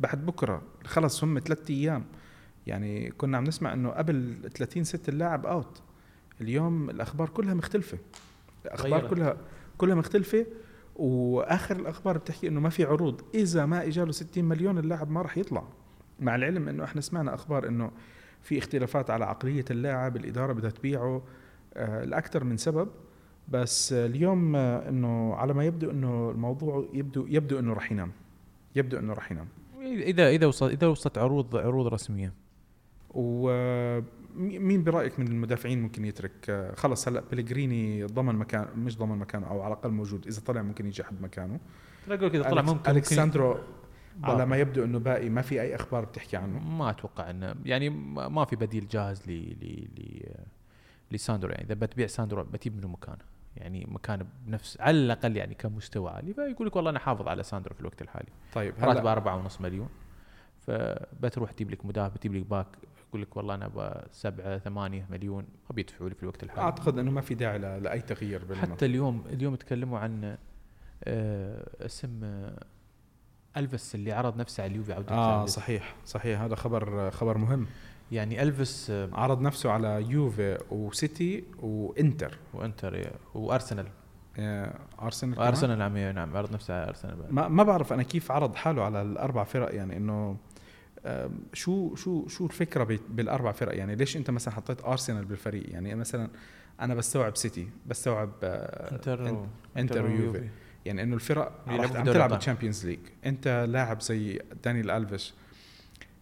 بعد 0.00 0.26
بكرة 0.26 0.62
خلص 0.84 1.24
هم 1.24 1.38
ثلاثة 1.38 1.74
أيام. 1.74 2.04
يعني 2.66 3.10
كنا 3.10 3.36
عم 3.36 3.44
نسمع 3.44 3.72
إنه 3.72 3.90
قبل 3.90 4.50
30 4.54 4.84
ست 4.84 5.08
اللاعب 5.08 5.46
out 5.46 5.82
اليوم 6.40 6.90
الأخبار 6.90 7.28
كلها 7.28 7.54
مختلفة. 7.54 7.98
الأخبار 8.66 9.00
غيرت. 9.00 9.10
كلها 9.10 9.36
كلها 9.78 9.94
مختلفة. 9.94 10.46
وآخر 10.96 11.76
الأخبار 11.76 12.18
بتحكي 12.18 12.48
إنه 12.48 12.60
ما 12.60 12.68
في 12.68 12.84
عروض. 12.84 13.22
إذا 13.34 13.66
ما 13.66 13.86
إجاله 13.86 14.12
60 14.12 14.44
مليون 14.44 14.78
اللاعب 14.78 15.10
ما 15.10 15.22
راح 15.22 15.38
يطلع. 15.38 15.68
مع 16.20 16.34
العلم 16.34 16.68
إنه 16.68 16.84
إحنا 16.84 17.00
سمعنا 17.00 17.34
أخبار 17.34 17.68
إنه 17.68 17.90
في 18.42 18.58
اختلافات 18.58 19.10
على 19.10 19.24
عقلية 19.24 19.64
اللاعب 19.70 20.16
الإدارة 20.16 20.52
بدها 20.52 20.70
تبيعه 20.70 21.22
آه 21.74 22.04
لأكثر 22.04 22.44
من 22.44 22.56
سبب. 22.56 22.88
بس 23.48 23.92
اليوم 23.92 24.56
آه، 24.56 24.88
إنه 24.88 25.34
على 25.34 25.54
ما 25.54 25.64
يبدو 25.64 25.90
إنه 25.90 26.30
الموضوع 26.30 26.88
يبدو 26.92 27.26
يبدو 27.28 27.58
إنه 27.58 27.72
راح 27.72 27.92
ينام. 27.92 28.12
يبدو 28.76 28.98
إنه 28.98 29.12
راح 29.12 29.32
ينام. 29.32 29.46
إذا 29.82 30.28
إذا 30.28 30.46
وصلت 30.46 30.72
إذا 30.72 30.86
وصلت 30.86 31.18
عروض 31.18 31.56
عروض 31.56 31.86
رسمية. 31.86 32.32
ومين 33.10 34.84
برأيك 34.84 35.20
من 35.20 35.28
المدافعين 35.28 35.82
ممكن 35.82 36.04
يترك؟ 36.04 36.32
آه، 36.48 36.74
خلص 36.74 37.08
هلأ 37.08 37.22
بلغريني 37.32 38.04
ضمن 38.04 38.34
مكان 38.34 38.66
مش 38.76 38.98
ضمن 38.98 39.18
مكانه 39.18 39.46
أو 39.46 39.62
على 39.62 39.74
الأقل 39.74 39.90
موجود 39.90 40.26
إذا 40.26 40.40
طلع 40.40 40.62
ممكن 40.62 40.86
يجي 40.86 41.04
حد 41.04 41.22
مكانه. 41.22 41.60
أقول 42.08 42.28
كذا 42.28 42.42
طلع 42.42 42.62
ممكن 42.62 42.90
أليكس 42.90 43.24
ساندرو 43.24 43.58
على 44.22 44.46
ما 44.46 44.56
يبدو 44.56 44.84
إنه 44.84 44.98
باقي 44.98 45.28
ما 45.28 45.42
في 45.42 45.60
أي 45.60 45.74
أخبار 45.74 46.04
بتحكي 46.04 46.36
عنه؟ 46.36 46.58
ما 46.58 46.90
أتوقع 46.90 47.30
إنه 47.30 47.54
يعني 47.64 47.90
ما 47.90 48.44
في 48.44 48.56
بديل 48.56 48.88
جاهز 48.88 49.30
ل 49.30 49.32
ل 49.32 49.88
ل 49.96 50.22
لساندرو. 51.10 51.50
يعني 51.50 51.64
إذا 51.64 51.74
بتبيع 51.74 52.06
ساندرو 52.06 52.42
بتجيب 52.42 52.76
منه 52.76 52.88
مكانه 52.88 53.24
يعني 53.56 53.86
مكانه 53.88 54.26
بنفس 54.46 54.80
على 54.80 54.96
الأقل 54.96 55.36
يعني 55.36 55.54
كمستوى 55.54 56.10
عالي. 56.10 56.34
فيقول 56.34 56.66
لك 56.66 56.76
والله 56.76 56.90
أنا 56.90 56.98
حافظ 56.98 57.28
على 57.28 57.42
ساندرو 57.42 57.74
في 57.74 57.80
الوقت 57.80 58.02
الحالي. 58.02 58.28
طيب 58.54 58.74
راتبه 58.80 59.12
أربعة 59.12 59.36
ونص 59.36 59.60
مليون. 59.60 59.88
فبتروح 60.66 61.52
تجيب 61.52 61.70
لك 61.70 61.86
مدافع 61.86 62.16
تجيب 62.16 62.34
لك 62.34 62.46
back 62.46 62.66
يقول 63.08 63.22
لك 63.22 63.36
والله 63.36 63.54
أنا 63.54 63.66
أبغى 63.66 64.02
سبعة 64.12 64.58
ثمانية 64.58 65.06
مليون. 65.10 65.44
ما 65.70 65.74
بيدفعوا 65.74 66.08
لي 66.08 66.14
في 66.14 66.22
الوقت 66.22 66.42
الحالي. 66.42 66.62
أعتقد 66.62 66.98
إنه 66.98 67.10
ما 67.10 67.20
في 67.20 67.34
داعي 67.34 67.58
لأي 67.58 68.00
تغيير 68.00 68.44
بالمنطقة. 68.44 68.74
حتى 68.74 68.86
اليوم 68.86 69.24
اليوم 69.26 69.54
تكلموا 69.54 69.98
عن 69.98 70.36
آه، 71.04 71.86
اسم 71.86 72.20
آه، 72.24 72.64
ألفيس 73.56 73.94
اللي 73.94 74.12
عرض 74.12 74.36
نفسه 74.36 74.62
على 74.62 74.70
اليوفي 74.72 74.92
عودة 74.92 75.14
آه. 75.14 75.46
صحيح 75.46 75.94
صحيح. 76.06 76.40
هذا 76.40 76.54
خبر 76.54 77.10
خبر 77.10 77.38
مهم. 77.38 77.66
يعني 78.12 78.42
ألفيس 78.42 78.90
آه، 78.90 79.08
عرض 79.12 79.40
نفسه 79.40 79.70
على 79.70 80.04
يوفي 80.08 80.58
وسيتي 80.70 81.44
وإنتر. 81.62 82.38
وإنتر 82.54 83.10
وأرسنال. 83.34 83.86
آه، 84.38 84.74
أرسنال؟ 85.02 85.38
ارسنال 85.38 85.78
نعم 85.78 85.98
نعم 85.98 86.36
عرض 86.36 86.52
نفسه 86.52 86.74
على 86.74 86.88
أرسنال. 86.88 87.16
ما 87.30 87.48
ما 87.48 87.62
بعرف 87.62 87.92
أنا 87.92 88.02
كيف 88.02 88.32
عرض 88.32 88.54
حاله 88.54 88.82
على 88.84 89.02
الأربع 89.02 89.44
فرق 89.44 89.74
يعني 89.74 89.96
إنه 89.96 90.36
آم، 91.06 91.30
شو 91.52 91.94
شو 91.94 92.28
شو 92.28 92.44
الفكرة 92.46 92.98
بالأربع 93.08 93.52
فرق؟ 93.52 93.76
يعني 93.76 93.94
ليش 93.94 94.16
أنت 94.16 94.30
مثلا 94.30 94.54
حطيت 94.54 94.84
أرسنال 94.84 95.24
بالفريق؟ 95.24 95.70
يعني 95.72 95.94
مثلا 95.94 96.28
أنا 96.80 96.94
بستوعب 96.94 97.36
سيتي 97.36 97.68
بستوعب 97.86 98.30
آه، 98.42 98.92
إنتر 98.94 99.32
و- 99.34 99.46
إنتر 99.76 100.04
ويوفي 100.04 100.48
يعني 100.86 101.02
إنه 101.02 101.14
الفرق 101.14 101.62
عم 101.66 101.76
تلعب 101.76 102.06
الأبطال. 102.06 102.38
ال 102.38 102.43
Champions 102.43 102.86
League. 102.86 102.98
أنت 103.26 103.66
لاعب 103.68 104.00
زي 104.00 104.42
دانيال 104.64 104.90
ألفيس 104.90 105.34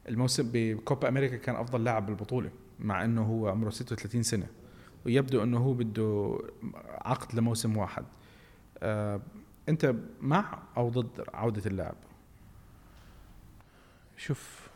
الموسم 0.09 0.51
بكوبا 0.53 1.09
أمريكا 1.09 1.37
كان 1.37 1.57
أفضل 1.57 1.85
لاعب 1.85 2.07
بالبطولة 2.07 2.51
مع 2.79 3.05
إنه 3.05 3.23
هو 3.23 3.49
عمره 3.49 3.71
36 3.71 4.23
سنة 4.23 4.47
ويبدو 5.07 5.43
إنه 5.43 5.59
هو 5.59 5.73
بده 5.73 6.39
عقد 6.89 7.35
لموسم 7.35 7.77
واحد. 7.77 8.05
آه 8.79 9.21
أنت 9.69 9.95
مع 10.21 10.59
أو 10.77 10.89
ضد 10.89 11.25
عودة 11.35 11.63
اللاعب؟ 11.67 11.97
شوف 14.17 14.69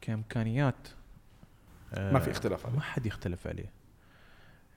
كإمكانيات 0.00 0.88
آه، 1.94 2.12
ما 2.12 2.18
في 2.18 2.30
اختلاف 2.30 2.66
عليه. 2.66 2.76
ما 2.76 2.82
حد 2.82 3.06
يختلف 3.06 3.46
عليه. 3.46 3.70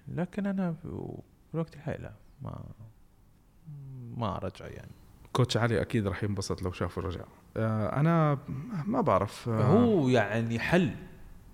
لكن 0.08 0.46
أنا 0.46 0.74
في 0.74 1.12
الوقت 1.54 1.76
الحالي 1.76 2.04
لا 2.04 2.14
ما 2.42 2.64
ما 4.18 4.38
ارجع 4.38 4.68
يعني. 4.68 4.92
كوتش 5.34 5.58
علي 5.58 5.82
أكيد 5.82 6.08
راح 6.08 6.24
ينبسط 6.24 6.62
لو 6.62 6.72
شافه 6.72 7.02
رجع. 7.02 7.22
آه 7.58 8.00
أنا 8.00 8.38
ما 8.86 9.02
بعرف 9.02 9.50
آه 9.50 9.62
هو 9.64 10.10
يعني 10.10 10.60
حل. 10.60 10.92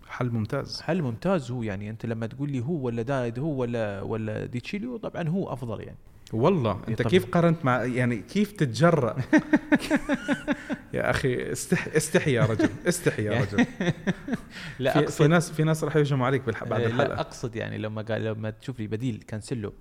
حل 0.08 0.30
ممتاز. 0.32 0.82
حل 0.82 1.02
ممتاز 1.02 1.52
هو 1.52 1.64
يعني 1.64 1.90
أنت 1.90 2.06
لما 2.06 2.28
تقول 2.28 2.52
لي 2.52 2.60
هو 2.64 2.74
ولا 2.86 3.02
دايد 3.02 3.40
هو 3.40 3.62
ولا 3.62 4.02
ولا 4.02 4.46
ديتشيليو 4.46 4.98
طبعا 4.98 5.28
هو 5.30 5.54
أفضل 5.54 5.82
يعني. 5.82 5.98
والله 6.34 6.82
أنت 6.88 7.00
طبعاً. 7.02 7.12
كيف 7.12 7.26
قارنت 7.26 7.66
مع 7.66 7.84
يعني 7.84 8.18
كيف 8.18 8.52
تتجرأ؟ 8.52 9.16
يا 10.94 11.10
أخي 11.10 11.52
استح 11.52 11.88
استحي 11.96 12.34
يا 12.34 12.42
رجل 12.46 12.70
استحي 12.88 13.24
يا 13.24 13.42
رجل. 13.42 13.66
لا 14.80 14.92
في, 14.94 15.00
في 15.00 15.04
اقصد 15.06 15.26
ناس 15.26 15.52
في 15.52 15.64
ناس 15.64 15.84
راح 15.84 15.96
يهجموا 15.96 16.26
عليك 16.26 16.42
بالح... 16.42 16.64
بعد 16.64 16.82
لا 16.82 16.88
الحلقة. 16.88 17.20
أقصد 17.20 17.56
يعني 17.56 17.78
لما 17.78 18.02
قال 18.02 18.24
لما 18.24 18.50
تشوف 18.50 18.80
لي 18.80 18.88
بديل 18.88 19.24
كانسيلو 19.28 19.70
أم، 19.70 19.74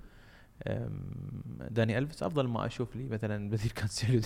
داني 1.71 1.99
ألفيس 1.99 2.23
أفضل 2.23 2.49
ما 2.49 2.67
أشوف 2.67 2.97
لي 2.97 3.09
مثلا 3.09 3.51
بديل 3.51 3.71
كانسيلو 3.77 4.23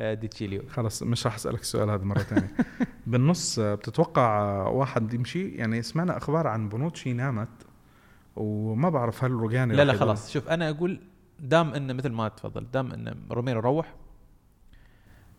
آه، 0.00 0.14
دي 0.14 0.25
تشيليو 0.25 0.62
خلص 0.68 1.02
مش 1.02 1.26
راح 1.26 1.34
أسألك 1.34 1.60
السؤال 1.60 1.90
هذا 1.90 2.04
مرة 2.04 2.18
ثانية. 2.18 2.52
بالنص 3.06 3.58
آه، 3.58 3.74
بتتوقع 3.74 4.40
آه، 4.40 4.68
واحد 4.68 5.14
يمشي؟ 5.14 5.48
يعني 5.48 5.82
سمعنا 5.82 6.16
أخبار 6.16 6.46
عن 6.46 6.68
بونوتشي 6.68 7.12
نامت 7.12 7.48
وما 8.36 8.88
بعرف 8.90 9.24
هل 9.24 9.30
روجاني 9.30 9.74
لا 9.76 9.84
لا. 9.84 9.92
خلاص. 9.92 10.30
شوف 10.32 10.48
أنا 10.48 10.70
أقول 10.70 11.00
دام 11.40 11.74
انه 11.74 11.92
مثل 11.92 12.08
ما 12.08 12.28
تفضل 12.28 12.66
دام 12.72 12.92
انه 12.92 13.14
روميرو 13.30 13.60
روح 13.60 13.94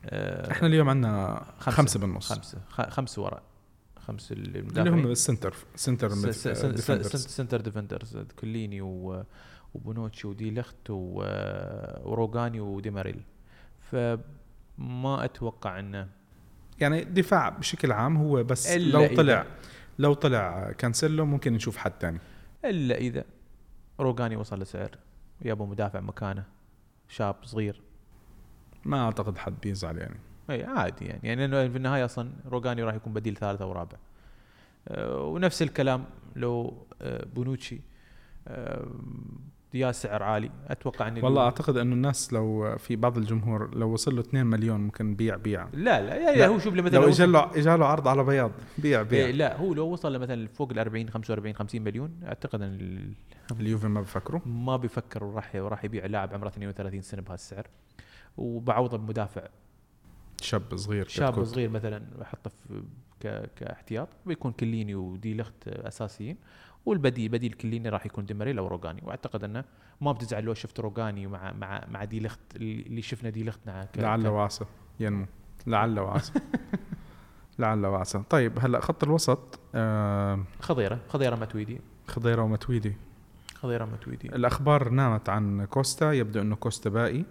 إحنا 0.06 0.68
اليوم 0.68 0.90
عندنا 0.90 1.46
خمسة, 1.60 1.78
خمسة 1.78 2.00
بالنص. 2.00 2.34
خمسة. 2.34 2.58
خ- 2.70 2.90
خمسة 2.90 3.22
وراء 3.22 3.44
خمسة 4.00 4.34
اللي 4.34 4.90
هم 4.90 5.08
ال 5.08 5.15
center 5.15 5.56
center. 5.76 6.10
center 7.18 7.62
defenders 7.62 8.18
كيليني 8.40 8.82
و- 8.82 9.24
وبونوتشي 9.74 10.28
ودي 10.28 10.52
لخت 10.52 10.90
و- 10.90 11.24
وروجاني 12.12 12.60
وديميرال 12.60 13.22
فما 13.92 15.26
أتوقع 15.26 15.80
إنه 15.80 16.08
يعني 16.80 17.04
دفاع 17.04 17.50
بشكل 17.50 17.92
عام 17.92 18.18
هو 18.18 18.44
بس 18.44 18.72
لو 18.72 19.08
إذا- 19.08 19.16
طلع 19.16 19.46
لو 20.00 20.14
طلع 20.14 20.72
كانسيلو 20.72 21.26
ممكن 21.26 21.54
نشوف 21.54 21.78
حد 21.78 21.92
ثاني 22.00 22.20
إلا 22.66 22.96
إذا 22.96 23.24
روجاني 24.00 24.36
وصل 24.36 24.60
لسعر 24.62 24.92
ويابوا 25.42 25.66
مدافع 25.68 26.00
مكانه 26.00 26.44
شاب 27.08 27.36
صغير. 27.44 27.82
ما 28.86 29.02
أعتقد 29.06 29.38
حد 29.38 29.54
بيزعل 29.62 29.98
يعني. 29.98 30.20
إي 30.50 30.64
عادي 30.64 31.06
يعني. 31.06 31.20
يعني 31.24 31.48
لأنه 31.48 31.70
في 31.72 31.78
النهاية 31.78 32.06
أصلا 32.06 32.32
روجاني 32.46 32.84
راح 32.84 32.96
يكون 32.96 33.14
بديل 33.14 33.36
ثالث 33.36 33.62
أو 33.62 33.72
رابع 33.72 33.98
آه، 34.88 35.18
ونفس 35.26 35.62
الكلام 35.62 36.06
لو 36.36 36.86
آه، 37.02 37.26
بونوتشي 37.36 37.82
آه، 38.48 38.88
يا 39.74 39.92
سعر 39.92 40.24
عالي. 40.24 40.52
أتوقع 40.68 41.08
ان 41.08 41.24
والله 41.24 41.42
أعتقد 41.44 41.78
إنه 41.78 41.96
الناس 41.96 42.34
لو 42.34 42.76
في 42.78 42.96
بعض 42.96 43.18
الجمهور 43.18 43.76
لو 43.76 43.90
وصل 43.94 44.16
له 44.16 44.22
2 44.22 44.46
مليون 44.46 44.80
ممكن 44.80 45.16
بيع 45.16 45.36
بيع. 45.36 45.68
لا 45.74 46.02
لا 46.02 46.16
يعني 46.16 46.38
لا، 46.38 46.48
هو 46.48 46.60
شوف 46.60 46.74
مثلا 46.74 46.90
لو 47.00 47.08
اجى 47.08 47.26
له 47.26 47.52
اجى 47.56 47.78
له 47.78 47.86
عرض 47.86 48.08
على 48.08 48.24
بياض 48.24 48.52
بيع 48.78 49.02
بيع. 49.02 49.26
إيه 49.26 49.32
لا 49.32 49.58
هو 49.58 49.74
لو 49.74 49.88
وصل 49.88 50.20
مثلا 50.20 50.48
فوق 50.48 50.72
ال 50.72 50.80
40 50.80 51.10
45 51.10 51.56
50 51.56 51.82
مليون 51.82 52.20
أعتقد 52.24 52.62
إن 52.62 52.74
ال- 52.74 53.14
اليوفي 53.60 53.88
ما 53.88 54.02
بفكروا 54.02 54.42
ما 54.46 54.78
بيفكر 54.78 55.24
وراح 55.24 55.56
راح 55.56 55.86
يبيع 55.86 56.06
لاعب 56.06 56.34
عمره 56.34 56.48
32 56.48 57.02
سنة 57.02 57.22
بهالسعر. 57.22 57.68
وبعوضه 58.38 58.98
بمدافع 58.98 59.42
شاب 60.42 60.76
صغير 60.78 61.08
شاب 61.08 61.32
كتكوت. 61.32 61.46
صغير 61.48 61.70
مثلا 61.70 62.02
أحطه. 62.22 62.52
كاحتياط. 63.56 64.08
بيكون 64.26 64.52
كليني 64.52 64.96
ودي 64.96 65.34
لخت 65.38 65.68
أساسيين. 65.68 66.38
والبديل 66.86 67.30
بديل 67.30 67.54
كليني 67.54 67.90
راح 67.90 68.06
يكون 68.06 68.26
ديماريل 68.26 68.58
أو 68.58 68.68
روجاني 68.68 69.02
وأعتقد 69.04 69.44
أنه 69.44 69.64
ما 70.02 70.12
بتزعل 70.12 70.44
لو 70.44 70.54
شفت 70.54 70.80
روجاني 70.80 71.28
مع 71.28 71.52
مع 71.52 71.86
مع 71.92 72.04
دي 72.04 72.20
لخت 72.20 72.40
اللي 72.56 73.02
شفنا 73.02 73.30
دي 73.30 73.44
لخت 73.44 73.60
مع 73.68 73.84
ك... 73.84 73.98
لعل 73.98 74.24
ك- 74.28 74.32
وعسى 74.32 74.66
ينمو. 75.00 75.26
لعل 75.68 76.00
وعسى 76.00 76.34
لعل 77.60 77.86
وعسى 77.86 78.24
طيب 78.30 78.60
هلأ 78.60 78.80
خط 78.80 79.04
الوسط 79.04 79.60
آه 79.76 80.44
خضيرة 80.62 81.00
خضيرة 81.10 81.36
متويدي 81.36 81.80
خضيرة 82.08 82.42
وماتويدي 82.42 82.94
خضيرة 83.56 83.86
ماتويدي 83.86 84.28
الأخبار 84.36 84.90
نامت 84.90 85.30
عن 85.30 85.66
كوستا 85.66 86.12
يبدو 86.12 86.42
إنه 86.42 86.56
كوستا 86.56 86.90
باقي 86.90 87.24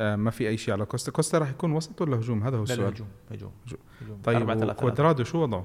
آه 0.00 0.16
ما 0.16 0.30
في 0.30 0.48
أي 0.48 0.56
شيء 0.56 0.74
على 0.74 0.84
كوستا. 0.84 1.12
كوستا 1.12 1.38
راح 1.38 1.50
يكون 1.50 1.72
وسط 1.72 2.00
ولا 2.02 2.16
هجوم؟ 2.16 2.42
هذا 2.42 2.56
هو 2.56 2.62
لا 2.62 2.66
لا 2.66 2.72
السؤال. 2.74 2.92
هجوم 3.30 3.50
هجوم 4.00 4.20
طيب 4.24 4.36
4 4.36 4.54
3 4.56 4.66
3 4.66 4.80
كوادرادو 4.80 5.24
شو 5.24 5.42
وضعه؟ 5.42 5.64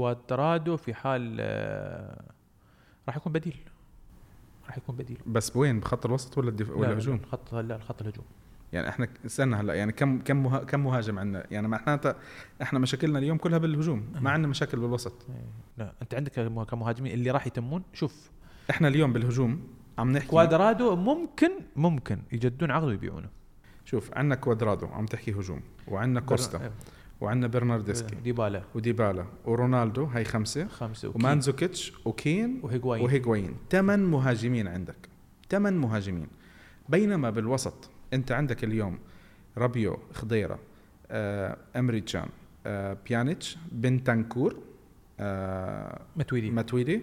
كوادرادو 0.00 0.76
في 0.76 0.94
حال 0.94 1.36
آه، 1.40 2.22
راح 3.08 3.16
يكون 3.16 3.32
بديل. 3.32 3.56
راح 4.66 4.78
يكون 4.78 4.96
بديل. 4.96 5.18
بس 5.26 5.56
وين؟ 5.56 5.80
بخط 5.80 6.06
الوسط 6.06 6.38
ولا 6.38 6.48
الدفاع 6.48 6.74
لا، 6.74 6.80
ولا 6.80 6.86
لا، 6.86 6.92
الهجوم؟ 6.92 7.20
الخط 7.24 7.54
لا 7.54 7.76
الخط 7.76 8.02
الهجوم. 8.02 8.24
يعني 8.72 8.88
إحنا 8.88 9.08
استنى 9.26 9.56
هلا 9.56 9.74
يعني 9.74 9.92
كم 9.92 10.18
كم 10.18 10.58
كم 10.58 10.84
مهاجم 10.84 11.18
عندنا؟ 11.18 11.46
يعني 11.50 11.68
معناتها 11.68 12.16
إحنا 12.62 12.78
مشاكلنا 12.78 13.18
اليوم 13.18 13.38
كلها 13.38 13.58
بالهجوم 13.58 14.12
ما 14.20 14.30
عندنا 14.30 14.48
مشاكل 14.48 14.78
بالوسط. 14.78 15.26
إيه. 15.28 15.44
لا 15.78 15.92
أنت 16.02 16.14
عندك 16.14 16.32
كمه- 16.32 16.64
كمهاجمين 16.64 17.12
اللي 17.12 17.30
راح 17.30 17.46
يتمون؟ 17.46 17.82
شوف. 17.92 18.30
إحنا 18.70 18.88
اليوم 18.88 19.12
بالهجوم 19.12 19.66
عم 19.98 20.12
نحكي 20.12 20.28
كوادرادو 20.28 20.96
ممكن 20.96 21.50
ممكن 21.76 22.22
يجدون 22.32 22.70
عقده 22.70 22.86
ويبيعونه. 22.86 23.28
شوف 23.84 24.14
عندنا 24.14 24.34
كوادرادو 24.34 24.86
عم 24.86 25.06
تحكي 25.06 25.32
هجوم 25.32 25.60
وعندنا 25.88 26.20
كوستا. 26.20 26.62
إيه. 26.62 26.72
وعندنا 27.20 27.46
برناردسكي. 27.46 28.14
ديبالا. 28.14 28.62
وديبالا. 28.74 29.26
ورونالدو 29.44 30.04
هاي 30.04 30.24
خمسة. 30.24 30.68
خمسة 30.68 31.08
وكين 31.08 31.20
ومانزوكيتش 31.24 31.92
وكين 32.04 32.60
وهيغواين 32.62 33.04
وهيغواين 33.04 33.56
ثمان 33.70 34.04
مهاجمين 34.04 34.68
عندك. 34.68 35.08
ثمان 35.50 35.76
مهاجمين. 35.76 36.28
بينما 36.88 37.30
بالوسط 37.30 37.90
أنت 38.12 38.32
عندك 38.32 38.64
اليوم 38.64 38.98
رابيو 39.58 39.98
خضيرة 40.12 40.58
آه 41.10 41.56
إمري 41.76 42.00
تشان 42.00 42.28
آه 42.66 42.96
بيانيتش 43.08 43.58
بنتانكور 43.72 44.56
آه 45.20 46.00
ماتويدي 46.16 46.50
ماتويدي. 46.50 47.02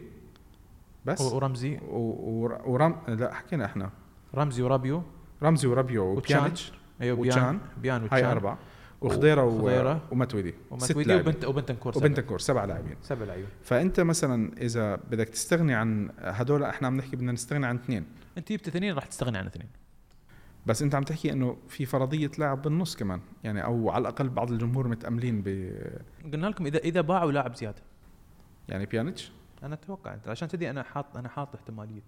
بس. 1.05 1.21
ورمزي. 1.21 1.79
ورم 2.65 2.95
لا 3.07 3.33
حكينا 3.33 3.65
إحنا. 3.65 3.89
رمزي 4.35 4.61
ورابيو. 4.61 5.03
رمزي 5.43 5.67
ورابيو. 5.67 6.03
وبيانيتش. 6.03 6.73
أيوه. 7.01 7.17
بيان 7.21 7.59
بيان 7.81 8.03
وتشان. 8.03 8.17
هاي 8.17 8.31
أربعة. 8.31 8.57
وخضيرة 9.03 9.43
و- 9.43 9.47
وخضيرة. 9.57 10.01
وماتويدي. 10.11 10.51
ست 10.51 10.71
وماتويدي 10.71 11.09
لاعبين. 11.09 11.27
وبنت 11.29 11.45
وبنتانكور 11.45 11.93
سبعة. 11.93 12.05
وبنتانكور 12.05 12.39
سبع 12.39 12.65
لاعبين. 12.65 12.95
سبع 13.01 13.25
لعيبه 13.25 13.47
فأنت 13.63 13.99
مثلا 13.99 14.51
إذا 14.61 14.95
بدك 14.95 15.29
تستغني 15.29 15.73
عن 15.73 16.09
هدول 16.19 16.63
إحنا 16.63 16.87
عم 16.87 16.97
نحكي 16.97 17.15
بدنا 17.15 17.31
نستغني 17.31 17.65
عن 17.65 17.75
اثنين. 17.75 18.05
أنت 18.37 18.51
جبت 18.51 18.67
اثنين 18.67 18.93
راح 18.95 19.05
تستغني 19.05 19.37
عن 19.37 19.45
اثنين. 19.45 19.67
بس 20.65 20.81
أنت 20.81 20.95
عم 20.95 21.03
تحكي 21.03 21.31
إنه 21.31 21.57
في 21.69 21.85
فرضية 21.85 22.31
لاعب 22.39 22.61
بالنص 22.61 22.95
كمان 22.95 23.19
يعني 23.43 23.63
أو 23.63 23.89
على 23.89 24.01
الأقل 24.01 24.29
بعض 24.29 24.51
الجمهور 24.51 24.87
متأملين 24.87 25.41
ب 25.41 25.71
قلنا 26.33 26.47
لكم 26.47 26.65
اذا 26.65 26.77
إذا 26.77 27.01
باعوا 27.01 27.31
لاعب 27.31 27.55
زيادة. 27.55 27.81
يعني 28.69 28.85
بيانيتش؟ 28.85 29.31
أنا 29.63 29.73
أتوقع 29.73 30.13
أنت 30.13 30.27
عشان 30.27 30.47
تدري 30.47 30.69
أنا 30.69 30.83
حاط 30.83 31.17
أنا 31.17 31.29
حاط 31.29 31.55
احتمالية 31.55 32.01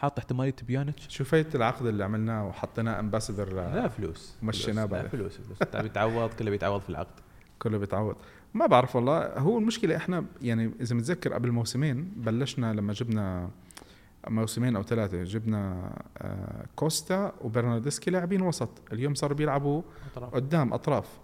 حاط 0.00 0.18
احتمالية 0.18 0.54
بيانيتش 0.66 1.08
شو 1.08 1.24
فايت 1.24 1.54
العقد 1.54 1.86
اللي 1.86 2.04
عملناه 2.04 2.48
وحطيناه 2.48 3.00
ambassador 3.00 3.52
لا 3.54 3.88
فلوس. 3.88 4.34
ومشيناه 4.42 4.86
فلوس. 4.86 5.02
لا. 5.02 5.08
فلوس 5.08 5.36
فلوس. 5.36 5.82
بيتعوض 5.82 6.30
كله 6.30 6.50
بيتعوض 6.50 6.80
في 6.80 6.90
العقد. 6.90 7.20
كله 7.58 7.78
بيتعوض. 7.78 8.16
ما 8.54 8.66
بعرف 8.66 8.96
والله. 8.96 9.38
هو 9.38 9.58
المشكلة 9.58 9.96
إحنا 9.96 10.24
يعني 10.42 10.70
إذا 10.80 10.96
متذكر 10.96 11.32
قبل 11.32 11.50
موسمين 11.50 12.12
بلشنا 12.16 12.72
لما 12.72 12.92
جبنا 12.92 13.50
موسمين 14.28 14.76
أو 14.76 14.82
ثلاثة 14.82 15.22
جبنا 15.22 15.90
آه، 16.18 16.64
كوستا 16.76 17.32
وبرناردسكي 17.40 18.10
لاعبين 18.10 18.42
وسط. 18.42 18.70
اليوم 18.92 19.14
صاروا 19.14 19.36
بيلعبوا 19.36 19.82
قدام 20.32 20.72
أطراف. 20.72 21.18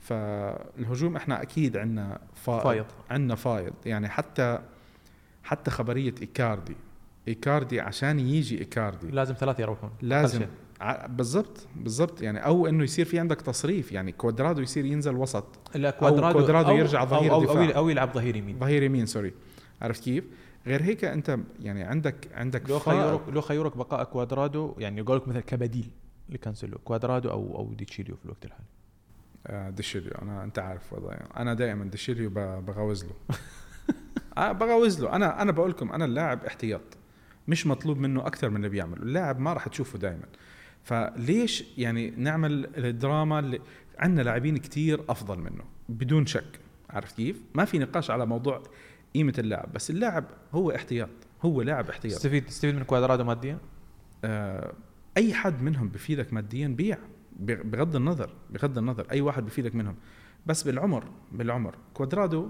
فالهجوم 0.00 1.16
إحنا 1.16 1.42
أكيد 1.42 1.76
عندنا 1.76 2.18
فائض, 2.34 2.62
فايض. 2.62 2.86
عندنا 3.10 3.34
فايض. 3.34 3.74
يعني 3.86 4.08
حتى 4.08 4.58
حتى 5.44 5.70
خبرية 5.70 6.14
إيكاردي 6.22 6.76
إيكاردي 7.28 7.80
عشان 7.80 8.20
يجي 8.20 8.58
إيكاردي. 8.58 9.06
لازم 9.10 9.34
ثلاثة 9.34 9.62
يروحون. 9.62 9.90
لازم. 10.02 10.46
بالضبط 11.08 11.66
بالضبط. 11.76 12.22
يعني 12.22 12.38
أو 12.46 12.66
إنه 12.66 12.84
يصير 12.84 13.04
في 13.04 13.18
عندك 13.18 13.40
تصريف 13.40 13.92
يعني 13.92 14.12
كوادرادو 14.12 14.60
يصير 14.60 14.84
ينزل 14.84 15.16
وسط. 15.16 15.44
لا 15.74 15.90
كوادرادو 15.90 16.38
كوادرادو 16.38 16.70
يرجع 16.72 17.04
ظهير 17.04 17.32
أو, 17.32 17.42
أو. 17.44 17.50
أو, 17.58 17.62
أو 17.76 17.88
يلعب 17.88 18.12
ظهير 18.14 18.36
يمين. 18.36 18.58
ظهير 18.58 18.82
يمين 18.82 19.06
sorry. 19.06 19.32
عرفت 19.82 20.04
كيف؟ 20.04 20.24
غير 20.66 20.82
هيك 20.82 21.04
أنت 21.04 21.38
يعني 21.60 21.82
عندك 21.82 22.28
عندك 22.34 22.70
لو. 22.70 22.78
خيرك 22.78 23.20
لو 23.28 23.40
خيرك 23.40 23.76
بقاء 23.76 24.04
كوادرادو 24.04 24.74
يعني 24.78 24.98
يقول 25.00 25.16
لك 25.16 25.28
مثلا 25.28 25.40
كبديل 25.40 25.90
لكانسلو 26.28 26.78
كوادرادو 26.84 27.30
أو 27.30 27.56
أو 27.58 27.74
دي 27.74 27.85
شيليو 27.85 28.16
في 28.16 28.24
الوقت 28.24 28.44
الحالي. 28.44 28.64
آه 29.46 29.70
دي 29.70 29.79
شيليو. 29.79 30.12
أنا 30.22 30.44
أنت 30.44 30.58
عارف 30.58 30.92
وضعي. 30.92 31.18
أنا 31.36 31.54
دائما 31.54 31.84
دي 31.84 31.95
شيليو 31.95 32.30
ب- 32.30 32.64
بغوز 32.66 33.04
له. 33.04 33.12
آه 34.38 34.52
بغوز 34.52 35.00
له. 35.02 35.16
أنا 35.16 35.42
أنا 35.42 35.52
بقول 35.52 35.70
لكم 35.70 35.92
أنا 35.92 36.04
اللاعب 36.04 36.44
احتياط. 36.44 36.80
مش 37.48 37.66
مطلوب 37.66 37.98
منه 37.98 38.26
أكثر 38.26 38.50
من 38.50 38.56
اللي 38.56 38.68
بيعمله. 38.68 39.02
اللاعب 39.02 39.40
ما 39.40 39.52
راح 39.52 39.68
تشوفه 39.68 39.98
دائما 39.98 40.24
فليش 40.84 41.64
يعني 41.78 42.10
نعمل 42.10 42.70
الدراما 42.76 43.38
اللي 43.38 43.60
عندنا 43.98 44.22
لاعبين 44.22 44.56
كتير 44.56 45.00
أفضل 45.08 45.38
منه 45.38 45.64
بدون 45.88 46.26
شك. 46.26 46.60
عرفت 46.90 47.16
كيف؟ 47.16 47.36
ما 47.54 47.64
في 47.64 47.78
نقاش 47.78 48.10
على 48.10 48.26
موضوع 48.26 48.62
قيمة 49.14 49.34
اللاعب 49.38 49.72
بس 49.72 49.90
اللاعب 49.90 50.24
هو 50.52 50.70
احتياط 50.70 51.08
هو 51.42 51.62
لاعب 51.62 51.88
احتياط. 51.90 52.14
تستفيد 52.14 52.46
تستفيد 52.46 52.74
من 52.74 52.82
كوادرادو 52.82 53.24
ماديا؟ 53.24 53.58
آه، 54.24 54.72
أي 55.16 55.34
حد 55.34 55.62
منهم 55.62 55.88
بفيدك 55.88 56.32
ماديا 56.32 56.68
بيع 56.68 56.98
بغ- 57.40 57.62
بغض 57.62 57.96
النظر 57.96 58.30
بغض 58.50 58.78
النظر 58.78 59.06
أي 59.10 59.20
واحد 59.20 59.44
بفيدك 59.46 59.74
منهم. 59.74 59.94
بس 60.46 60.62
بالعمر 60.62 61.04
بالعمر 61.32 61.74
كوادرادو 61.94 62.48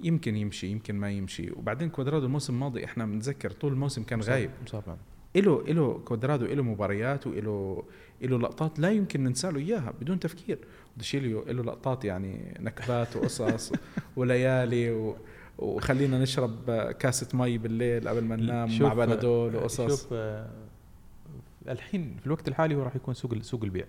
يمكن 0.00 0.36
يمشي 0.36 0.66
يمكن 0.66 0.96
ما 0.96 1.10
يمشي. 1.10 1.50
وبعدين 1.50 1.88
كوادرادو 1.88 2.26
الموسم 2.26 2.54
الماضي 2.54 2.84
إحنا 2.84 3.06
بنتذكر 3.06 3.50
طول 3.50 3.72
الموسم 3.72 4.02
كان 4.02 4.20
غايب. 4.20 4.50
مصاب. 4.66 4.98
إله 5.36 5.60
إله 5.68 5.98
كوادرادو 6.04 6.44
إله 6.44 6.62
مباريات 6.62 7.26
وإله 7.26 7.84
إله 8.22 8.38
لقطات 8.38 8.78
لا 8.78 8.90
يمكن 8.90 9.24
ننسى 9.24 9.50
له 9.50 9.58
إياها 9.58 9.92
بدون 10.00 10.20
تفكير. 10.20 10.58
ديشيليو 10.96 11.42
إله 11.42 11.62
لقطات 11.62 12.04
يعني 12.04 12.58
نكبات 12.60 13.16
وقصص 13.16 13.72
وليالي 14.16 14.90
و 14.90 15.16
وخلينا 15.58 16.18
نشرب 16.18 16.70
كاسة 16.90 17.38
مي 17.38 17.58
بالليل 17.58 18.08
قبل 18.08 18.24
ما 18.24 18.36
ننام 18.36 18.78
مع 18.82 18.94
بنادول 18.94 19.56
وقصص. 19.56 19.80
شوف 19.80 20.08
آه، 20.12 20.50
الحين 21.68 22.16
في 22.20 22.26
الوقت 22.26 22.48
الحالي 22.48 22.74
هو 22.74 22.82
راح 22.82 22.96
يكون 22.96 23.14
سوق 23.14 23.42
سوق 23.42 23.64
البيع. 23.64 23.84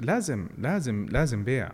لازم 0.00 0.48
لازم 0.58 1.06
لازم 1.10 1.44
بيع. 1.44 1.72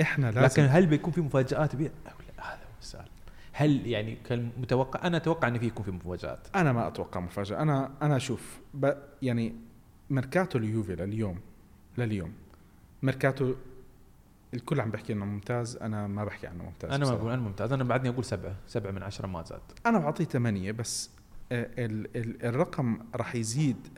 إحنا 0.00 0.30
لازم 0.30 0.62
لكن 0.62 0.62
هل 0.62 0.86
بيكون 0.86 1.12
في 1.12 1.20
مفاجآت 1.20 1.76
بيع 1.76 1.90
أو 2.06 2.12
لا 2.38 2.44
هذا 2.44 2.62
هو 2.62 2.75
السؤال 2.86 3.08
هل 3.52 3.86
يعني 3.86 4.16
كان 4.24 4.50
متوقع 4.58 5.06
أنا 5.06 5.16
أتوقع 5.16 5.48
انه 5.48 5.58
في 5.58 5.66
يكون 5.66 5.84
في 5.84 5.90
مفاجآت. 5.90 6.48
أنا 6.54 6.72
ما 6.72 6.88
أتوقع 6.88 7.20
مفاجأة. 7.20 7.62
أنا 7.62 7.90
أنا 8.02 8.16
أشوف 8.16 8.60
ب 8.74 8.92
يعني 9.22 9.54
ميركاتو 10.10 10.58
اليوفي 10.58 10.94
لليوم 10.94 11.40
لليوم. 11.98 12.32
ميركاتو 13.02 13.54
الكل 14.54 14.80
عم 14.80 14.90
بحكي 14.90 15.12
إنه 15.12 15.24
ممتاز 15.24 15.76
أنا 15.76 16.06
ما 16.06 16.24
بحكي 16.24 16.46
عنه 16.46 16.64
ممتاز 16.64 16.90
أنا 16.90 17.04
ما. 17.04 17.12
أقول 17.12 17.32
أنا 17.32 17.42
ممتاز. 17.42 17.72
أنا 17.72 17.84
بعدني 17.84 18.08
أقول 18.08 18.24
سبعة. 18.24 18.56
سبعة 18.66 18.90
من 18.90 19.02
عشرة 19.02 19.26
ما 19.26 19.42
زاد. 19.42 19.60
أنا 19.86 19.98
بعطيه 19.98 20.24
ثمانية 20.24 20.72
بس 20.72 21.10
آه، 21.52 21.68
ال 21.78 22.16
ال 22.16 22.46
الرقم 22.46 22.98
راح 23.14 23.34
يزيد 23.34 23.88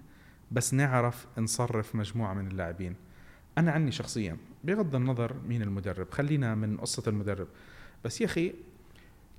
بس 0.53 0.75
نعرف 0.75 1.27
نصرف 1.39 1.95
مجموعة 1.95 2.35
من 2.35 2.47
اللاعبين. 2.47 2.97
أنا 3.59 3.73
عني 3.73 3.93
شخصيا 3.93 4.37
بغض 4.65 4.95
النظر 4.95 5.37
مين 5.49 5.63
المدرب. 5.63 6.07
خلينا 6.11 6.55
من 6.55 6.77
قصة 6.77 7.03
المدرب. 7.07 7.49
بس 8.05 8.21
يا 8.21 8.27
أخي 8.27 8.55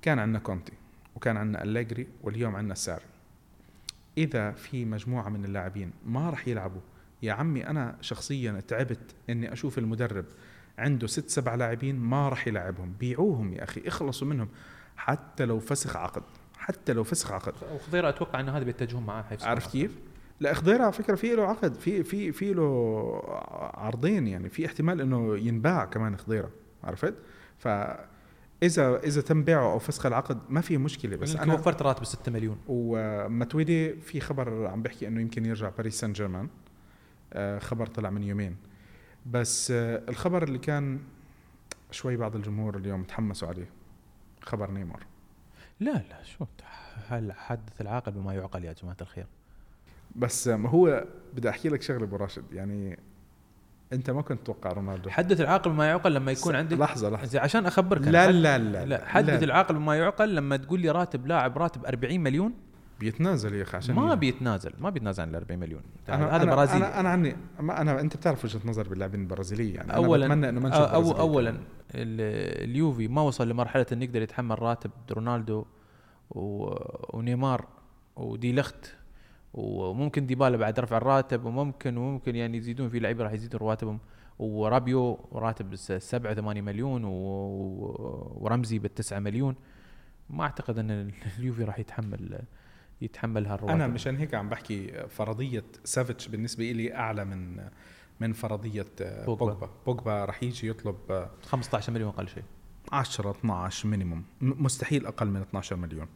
كان 0.02 0.18
عندنا 0.18 0.38
كونتي 0.38 0.72
وكان 1.16 1.36
عندنا 1.36 1.62
أليجري 1.62 2.06
واليوم 2.22 2.56
عندنا 2.56 2.74
ساري 2.74 3.04
إذا 4.18 4.50
في 4.50 4.84
مجموعة 4.84 5.28
من 5.28 5.44
اللاعبين 5.44 5.92
ما 6.06 6.30
راح 6.30 6.48
يلعبوا 6.48 6.80
يا 7.22 7.32
عمي 7.32 7.66
أنا 7.66 7.96
شخصيا 8.00 8.62
تعبت 8.68 9.14
إني 9.30 9.52
أشوف 9.52 9.78
المدرب 9.78 10.24
عنده 10.78 11.06
ست 11.06 11.28
سبع 11.28 11.54
لاعبين 11.54 11.96
ما 11.96 12.28
راح 12.28 12.48
يلعبهم 12.48 12.94
بيعوهم 13.00 13.52
يا 13.52 13.64
أخي 13.64 13.82
اخلصوا 13.86 14.28
منهم 14.28 14.48
حتى 14.96 15.44
لو 15.44 15.60
فسخ 15.60 15.96
عقد 15.96 16.22
حتى 16.56 16.92
لو 16.92 17.04
فسخ 17.04 17.32
عقد 17.32 17.54
وخضيرة 17.74 18.08
أتوقع 18.08 18.40
ان 18.40 18.48
هذا 18.48 18.64
بيتجهون 18.64 19.06
معاه 19.06 19.24
عارف 19.42 19.72
كيف؟ 19.72 19.98
لا 20.40 20.54
خضيرة 20.54 20.82
على 20.82 20.92
فكرة 20.92 21.14
في 21.14 21.34
له 21.34 21.46
عقد 21.46 21.74
في 21.74 22.04
في 22.04 22.32
في 22.32 22.52
له 22.52 23.22
عرضين 23.74 24.26
يعني 24.26 24.48
في 24.48 24.66
احتمال 24.66 25.00
إنه 25.00 25.36
ينباع 25.38 25.84
كمان 25.84 26.16
خضيرة 26.16 26.50
عرفت؟ 26.84 27.14
ف 27.58 27.68
إذا 28.62 28.98
إذا 28.98 29.20
تم 29.20 29.44
بيعه 29.44 29.72
أو 29.72 29.78
فسخ 29.78 30.06
العقد 30.06 30.38
ما 30.48 30.60
في 30.60 30.78
مشكلة 30.78 31.16
بس 31.16 31.30
بس 31.30 31.36
أنا 31.36 31.54
وفرت 31.54 31.82
راتب 31.82 32.04
6 32.04 32.32
مليون. 32.32 32.58
ومتويدي 32.68 33.94
في 33.94 34.20
خبر 34.20 34.66
عم 34.66 34.82
بحكي 34.82 35.08
إنه 35.08 35.20
يمكن 35.20 35.46
يرجع 35.46 35.68
باريس 35.68 36.00
سان 36.00 36.12
جيرمان. 36.12 36.48
آه، 37.32 37.58
خبر 37.58 37.86
طلع 37.86 38.10
من 38.10 38.22
يومين. 38.22 38.56
بس 39.26 39.70
آه، 39.70 40.02
الخبر 40.08 40.42
اللي 40.42 40.58
كان 40.58 41.00
شوي 41.90 42.16
بعض 42.16 42.36
الجمهور 42.36 42.76
اليوم 42.76 43.02
تحمسوا 43.02 43.48
عليه 43.48 43.68
خبر 44.40 44.70
نيمار. 44.70 45.06
لا 45.80 45.92
لا 45.92 46.22
شو 46.22 46.44
هل 47.08 47.32
حدث 47.32 47.80
العاقل 47.80 48.12
بما 48.12 48.34
يعقل 48.34 48.64
يا 48.64 48.72
جماعة 48.72 48.96
الخير؟ 49.00 49.26
بس 50.16 50.48
آه، 50.48 50.56
هو 50.56 51.04
بدي 51.34 51.48
أحكي 51.48 51.68
لك 51.68 51.82
شغلة 51.82 52.04
أبو 52.04 52.16
راشد. 52.16 52.44
يعني 52.52 52.98
أنت 53.92 54.10
ما 54.10 54.22
كنت 54.22 54.40
تتوقع 54.40 54.72
رونالدو. 54.72 55.10
حدث 55.10 55.40
العاقل 55.40 55.70
بما 55.70 55.86
يعقل 55.86 56.14
لما 56.14 56.32
يكون 56.32 56.54
عندك 56.56 56.78
لحظة 56.78 57.10
لحظة. 57.10 57.40
عشان 57.40 57.66
أخبرك. 57.66 58.02
أنا، 58.02 58.10
لا 58.10 58.30
لا 58.32 58.58
لا 58.58 58.84
لا. 58.84 59.06
حدث 59.06 59.28
لا. 59.38 59.44
العاقل 59.44 59.74
بما 59.74 59.96
يعقل 59.96 60.34
لما 60.34 60.56
تقول 60.56 60.80
لي 60.80 60.90
راتب 60.90 61.26
لاعب 61.26 61.58
راتب 61.58 61.86
40 61.86 62.20
مليون. 62.20 62.52
بيتنازل 63.00 63.54
يا 63.54 63.62
أخي 63.62 63.76
عشان 63.76 63.94
ما 63.94 64.14
بيتنازل 64.14 64.72
ما 64.78 64.90
بيتنازل 64.90 65.22
عن 65.22 65.28
ال 65.28 65.34
40 65.34 65.60
مليون. 65.60 65.82
أنا 66.08 66.36
هذا 66.36 66.42
أنا 66.42 66.54
برازيلي. 66.54 66.86
أنا 66.86 67.00
أنا 67.00 67.08
عني 67.08 67.36
ما 67.60 67.80
أنا 67.80 68.00
أنت 68.00 68.16
بتعرف 68.16 68.44
وجهة 68.44 68.60
نظر 68.64 68.88
باللاعبين 68.88 69.20
البرازيليه 69.20 69.74
يعني 69.74 69.96
اولا 69.96 70.26
أنا 70.26 70.34
بتمنى 70.34 70.48
إنه 70.48 70.60
ما 70.60 70.68
نشوف 70.68 70.80
أو. 70.80 71.10
اولا 71.20 71.50
ال- 71.50 72.64
اليوفي 72.70 73.08
ما 73.08 73.22
وصل 73.22 73.48
لمرحلة 73.48 73.86
إنه 73.92 74.04
يقدر 74.04 74.22
يتحمل 74.22 74.62
راتب 74.62 74.90
رونالدو 75.12 75.64
ونيمار 76.30 77.66
ودي 78.16 78.52
لخت. 78.52 78.94
وممكن 79.54 80.26
ديبالا 80.26 80.56
بعد 80.56 80.80
رفع 80.80 80.96
الراتب 80.96 81.44
وممكن 81.44 81.96
وممكن 81.96 82.36
يعني 82.36 82.56
يزيدون 82.56 82.88
في 82.88 82.98
لعيبة 82.98 83.24
راح 83.24 83.32
يزيدون 83.32 83.60
رواتبهم. 83.60 83.98
ورابيو 84.38 85.28
راتب 85.32 85.76
7 85.76 86.34
8 86.34 86.62
مليون 86.62 87.04
ورمزي 87.04 88.78
بالتسعة 88.78 89.18
مليون. 89.18 89.54
ما 90.30 90.42
أعتقد 90.42 90.78
إن 90.78 90.90
اليوفي 91.38 91.64
راح 91.64 91.78
يتحمل 91.78 92.42
يتحمل 93.00 93.46
هالرواتب. 93.46 93.74
أنا 93.74 93.86
مشان 93.86 94.16
هيك 94.16 94.34
عم 94.34 94.48
بحكي 94.48 95.08
فرضية 95.08 95.64
سافيتش 95.84 96.28
بالنسبة 96.28 96.72
لي 96.72 96.94
أعلى 96.94 97.24
من 97.24 97.68
من 98.20 98.32
فرضية 98.32 98.86
بوجبا. 99.00 99.44
بوجبا. 99.44 99.70
بوجبا 99.86 100.24
رح 100.24 100.42
يجي 100.42 100.68
يطلب 100.68 101.28
15 101.42 101.92
مليون 101.92 102.08
أقل 102.08 102.28
شيء. 102.28 102.42
10 102.92 103.30
12 103.30 103.88
minimum 103.88 104.24
مستحيل 104.40 105.06
أقل 105.06 105.26
من 105.26 105.40
12 105.40 105.76
مليون. 105.76 106.06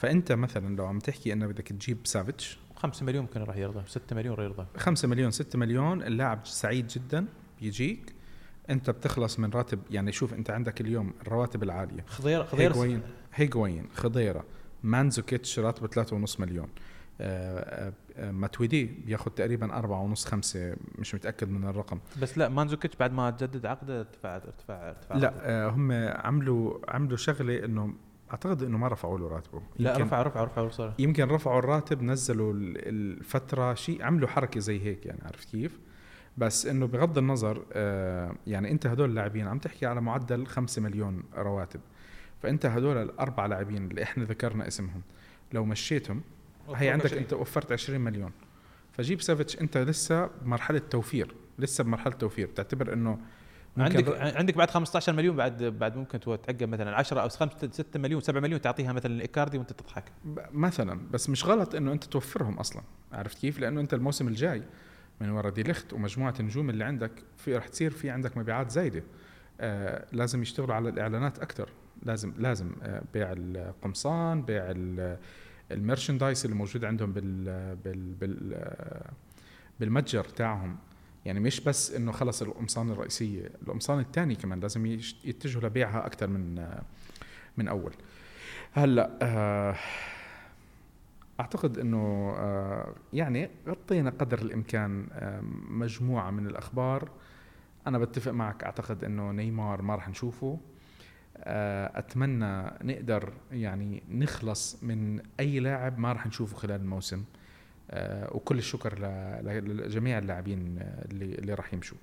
فأنت 0.00 0.32
مثلا 0.32 0.76
لو 0.76 0.86
عم 0.86 0.98
تحكي 0.98 1.32
إنه 1.32 1.46
بدك 1.46 1.68
تجيب 1.68 1.98
سافيتش 2.04 2.58
5 2.76 3.06
مليون 3.06 3.24
ممكن 3.24 3.40
راح 3.40 3.56
يرضى 3.56 3.82
6 3.86 4.16
مليون 4.16 4.34
راح 4.34 4.44
يرضى. 4.44 4.66
5 4.76 5.08
مليون 5.08 5.30
6 5.30 5.58
مليون 5.58 6.02
اللاعب 6.02 6.46
سعيد 6.46 6.86
جدا 6.86 7.26
بيجيك 7.60 8.14
أنت 8.70 8.90
بتخلص 8.90 9.38
من 9.38 9.50
راتب 9.50 9.80
يعني 9.90 10.12
شوف 10.12 10.34
أنت 10.34 10.50
عندك 10.50 10.80
اليوم 10.80 11.12
الرواتب 11.22 11.62
العالية. 11.62 12.04
خضير 12.06 12.44
خضير 12.44 12.72
هيغواين 12.72 13.02
هيغواين 13.34 13.86
خضيرة. 13.94 14.44
مانزوكيتش 14.82 15.58
راتبه 15.58 15.88
3.5 16.26 16.40
مليون. 16.40 16.68
آه، 17.20 17.92
آه، 18.16 18.30
ماتويدي 18.30 18.84
بياخذ 18.84 19.30
تقريبا 19.30 19.78
أربعة 19.78 20.00
ونص 20.00 20.24
خمسة 20.24 20.76
مش 20.98 21.14
متأكد 21.14 21.50
من 21.50 21.68
الرقم. 21.68 21.98
بس 22.22 22.38
لا 22.38 22.48
مانزوكيتش 22.48 22.96
بعد 22.96 23.12
ما 23.12 23.30
جدد 23.30 23.66
عقده 23.66 24.00
ارتفع 24.00 24.36
ارتفع 24.36 24.88
ارتفع 24.88 25.16
لا 25.16 25.32
آه، 25.42 25.68
هم 25.68 25.92
عملوا 26.16 26.78
عملوا 26.88 27.16
شغلة 27.16 27.64
إنه 27.64 27.94
أعتقد 28.30 28.62
إنه 28.62 28.78
ما 28.78 28.88
رفعوا 28.88 29.18
له 29.18 29.28
راتبه. 29.28 29.62
لا 29.78 29.98
رفع 29.98 30.22
رفع 30.22 30.44
رفع 30.44 30.68
صار 30.68 30.94
يمكن 30.98 31.24
رفعوا 31.24 31.58
الراتب 31.58 32.02
نزلوا 32.02 32.52
ال- 32.52 32.88
الفترة 32.88 33.74
شيء 33.74 34.02
عملوا 34.04 34.28
حركة 34.28 34.60
زي 34.60 34.80
هيك 34.84 35.06
يعني 35.06 35.20
عرفت 35.24 35.50
كيف؟ 35.50 35.78
بس 36.38 36.66
إنه 36.66 36.86
بغض 36.86 37.18
النظر 37.18 37.64
آه 37.72 38.34
يعني 38.46 38.70
أنت 38.70 38.86
هدول 38.86 39.10
اللاعبين 39.10 39.46
عم 39.48 39.58
تحكي 39.58 39.86
على 39.86 40.00
معدل 40.00 40.46
5 40.46 40.82
مليون 40.82 41.22
رواتب. 41.36 41.80
فأنت 42.42 42.66
هدول 42.66 42.96
الاربع 42.96 43.46
لاعبين 43.46 43.90
اللي 43.90 44.02
إحنا 44.02 44.24
ذكرنا 44.24 44.68
اسمهم 44.68 45.02
لو 45.52 45.64
مشيتهم 45.64 46.20
هي 46.74 46.88
عندك 46.90 47.12
أنت 47.14 47.32
وفرت 47.32 47.72
20 47.72 48.00
مليون. 48.00 48.30
فجيب 48.92 49.20
سافيتش 49.20 49.60
أنت 49.60 49.78
لسه 49.78 50.26
بمرحلة 50.42 50.78
توفير 50.78 51.34
لسه 51.58 51.84
بمرحلة 51.84 52.12
توفير. 52.14 52.46
بتعتبر 52.46 52.92
إنه 52.92 53.18
عندك 53.78 54.20
عندك 54.36 54.54
بعد 54.56 54.70
15 54.70 55.12
مليون 55.12 55.36
بعد 55.36 55.62
بعد 55.62 55.96
ممكن 55.96 56.20
تعقب 56.20 56.64
مثلا 56.68 56.96
10 56.96 57.20
أو 57.20 57.28
5 57.28 57.68
6 57.72 57.98
مليون 58.00 58.20
7 58.20 58.40
مليون 58.40 58.60
تعطيها 58.60 58.92
مثلا 58.92 59.12
الايكاردي 59.14 59.58
وأنت 59.58 59.72
تضحك. 59.72 60.04
ب- 60.24 60.38
مثلا 60.52 61.00
بس 61.10 61.30
مش 61.30 61.44
غلط 61.44 61.74
إنه 61.74 61.92
أنت 61.92 62.04
توفرهم 62.04 62.58
أصلا. 62.58 62.82
عرفت 63.12 63.38
كيف؟ 63.38 63.58
لأنه 63.58 63.80
أنت 63.80 63.94
الموسم 63.94 64.28
الجاي 64.28 64.62
من 65.20 65.30
ورا 65.30 65.50
دي 65.50 65.62
لخت 65.62 65.92
ومجموعة 65.92 66.34
النجوم 66.40 66.70
اللي 66.70 66.84
عندك 66.84 67.12
في 67.36 67.56
رح 67.56 67.68
تصير 67.68 67.90
في 67.90 68.10
عندك 68.10 68.36
مبيعات 68.36 68.70
زايدة. 68.70 69.02
آه 69.60 70.06
لازم 70.12 70.42
يشتغلوا 70.42 70.74
على 70.74 70.88
الإعلانات 70.88 71.38
أكثر 71.38 71.68
لازم 72.02 72.32
لازم 72.38 72.70
آه 72.82 73.02
بيع 73.14 73.32
القمصان 73.36 74.42
بيع 74.42 74.64
ال- 74.66 75.18
ال 75.70 75.76
merchandise 75.76 76.44
اللي 76.44 76.56
موجود 76.56 76.84
عندهم 76.84 77.12
بال 77.12 77.44
بال 77.84 78.14
بال 78.14 78.54
آه، 78.54 79.10
بالمتجر 79.80 80.24
تاعهم. 80.24 80.76
يعني 81.24 81.40
مش 81.40 81.60
بس 81.60 81.94
إنه 81.94 82.12
خلص 82.12 82.42
القمصان 82.42 82.90
الرئيسية 82.90 83.50
القمصان 83.62 84.00
الثاني 84.00 84.34
كمان 84.34 84.60
لازم 84.60 84.86
يتجهوا 85.24 85.62
لبيعها 85.62 86.06
أكثر 86.06 86.26
من 86.26 86.68
من 87.56 87.68
أول. 87.68 87.92
هلأ 88.72 89.18
آه 89.22 89.76
أعتقد 91.40 91.78
إنه 91.78 92.34
آه 92.38 92.94
يعني 93.12 93.50
غطينا 93.68 94.10
قدر 94.10 94.38
الإمكان 94.38 95.08
آه 95.12 95.40
مجموعة 95.68 96.30
من 96.30 96.46
الأخبار. 96.46 97.10
أنا 97.86 97.98
بتفق 97.98 98.32
معك 98.32 98.64
أعتقد 98.64 99.04
إنه 99.04 99.32
نيمار 99.32 99.82
ما 99.82 99.94
راح 99.94 100.08
نشوفه. 100.08 100.58
أتمنى 101.36 102.70
نقدر 102.82 103.32
يعني 103.52 104.02
نخلص 104.10 104.82
من 104.82 105.22
أي 105.40 105.60
لاعب 105.60 105.98
ما 105.98 106.12
راح 106.12 106.26
نشوفه 106.26 106.56
خلال 106.56 106.80
الموسم. 106.80 107.24
وكل 108.32 108.58
الشكر 108.58 108.98
لجميع 109.42 110.18
اللاعبين 110.18 110.78
آه، 110.78 111.04
اللي 111.04 111.34
اللي 111.34 111.54
راح 111.54 111.74
يمشوا. 111.74 111.98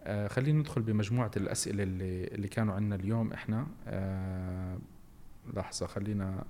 آه 0.00 0.28
خلينا 0.28 0.58
ندخل 0.58 0.82
بمجموعة 0.82 1.30
الأسئلة 1.36 1.82
اللي 1.82 2.24
اللي 2.24 2.48
كانوا 2.48 2.74
عندنا 2.74 2.94
اليوم 2.94 3.32
إحنا. 3.32 3.66
آه 3.88 4.78
لحظة 5.54 5.86
خلينا 5.86 6.44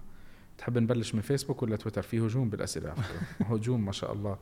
تحب 0.58 0.78
نبلش 0.78 1.14
من 1.14 1.20
فيسبوك 1.20 1.62
ولا 1.62 1.76
تويتر؟ 1.76 2.02
في 2.02 2.18
هجوم 2.18 2.50
فكرة. 2.50 2.94
هجوم 3.50 3.84
ما 3.84 3.92
شاء 3.92 4.12
الله. 4.12 4.38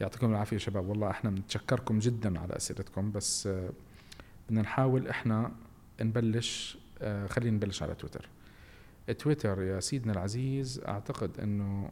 يعطيكم 0.00 0.30
العافية 0.30 0.56
شباب. 0.58 0.88
والله 0.88 1.10
إحنا 1.10 1.30
بنتشكركم 1.30 1.98
جدا 1.98 2.40
على 2.40 2.56
أسئلتكم 2.56 3.12
بس 3.12 3.46
آه، 3.46 3.70
بدنا 4.48 4.62
نحاول 4.62 5.08
إحنا 5.08 5.52
نبلش 6.00 6.78
آه، 7.02 7.26
خلينا 7.26 7.56
نبلش 7.56 7.82
على 7.82 7.94
تويتر. 7.94 8.28
تويتر 9.18 9.62
يا 9.62 9.80
سيدنا 9.80 10.12
العزيز 10.12 10.80
أعتقد 10.88 11.40
إنه 11.40 11.90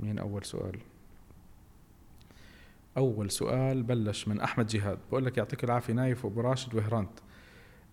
مين 0.00 0.18
أول 0.18 0.44
سؤال؟ 0.44 0.78
أول 2.96 3.30
سؤال 3.30 3.82
بلش 3.82 4.28
من 4.28 4.40
أحمد 4.40 4.66
جهاد. 4.66 4.98
بقول 5.10 5.24
لك 5.24 5.38
يعطيك 5.38 5.64
العافية 5.64 5.92
نايف 5.92 6.24
وأبو 6.24 6.40
راشد 6.40 6.74
وهرانت. 6.74 7.10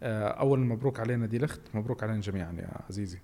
آه، 0.04 0.28
أول 0.28 0.60
مبروك 0.60 1.00
علينا 1.00 1.26
دي 1.26 1.40
لخت 1.40 1.62
مبروك 1.74 2.04
علينا 2.04 2.20
جميعا 2.22 2.52
يا 2.54 2.70
عزيزي. 2.90 3.20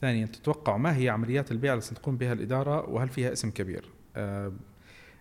ثانيا 0.00 0.26
تتوقع 0.26 0.76
ما 0.76 0.96
هي 0.96 1.08
عمليات 1.08 1.52
البيع 1.52 1.74
التي 1.74 1.86
ستقوم 1.86 2.16
بها 2.16 2.32
الإدارة 2.32 2.90
وهل 2.90 3.08
فيها 3.08 3.32
اسم 3.32 3.50
كبير؟ 3.50 3.90
أه، 4.16 4.52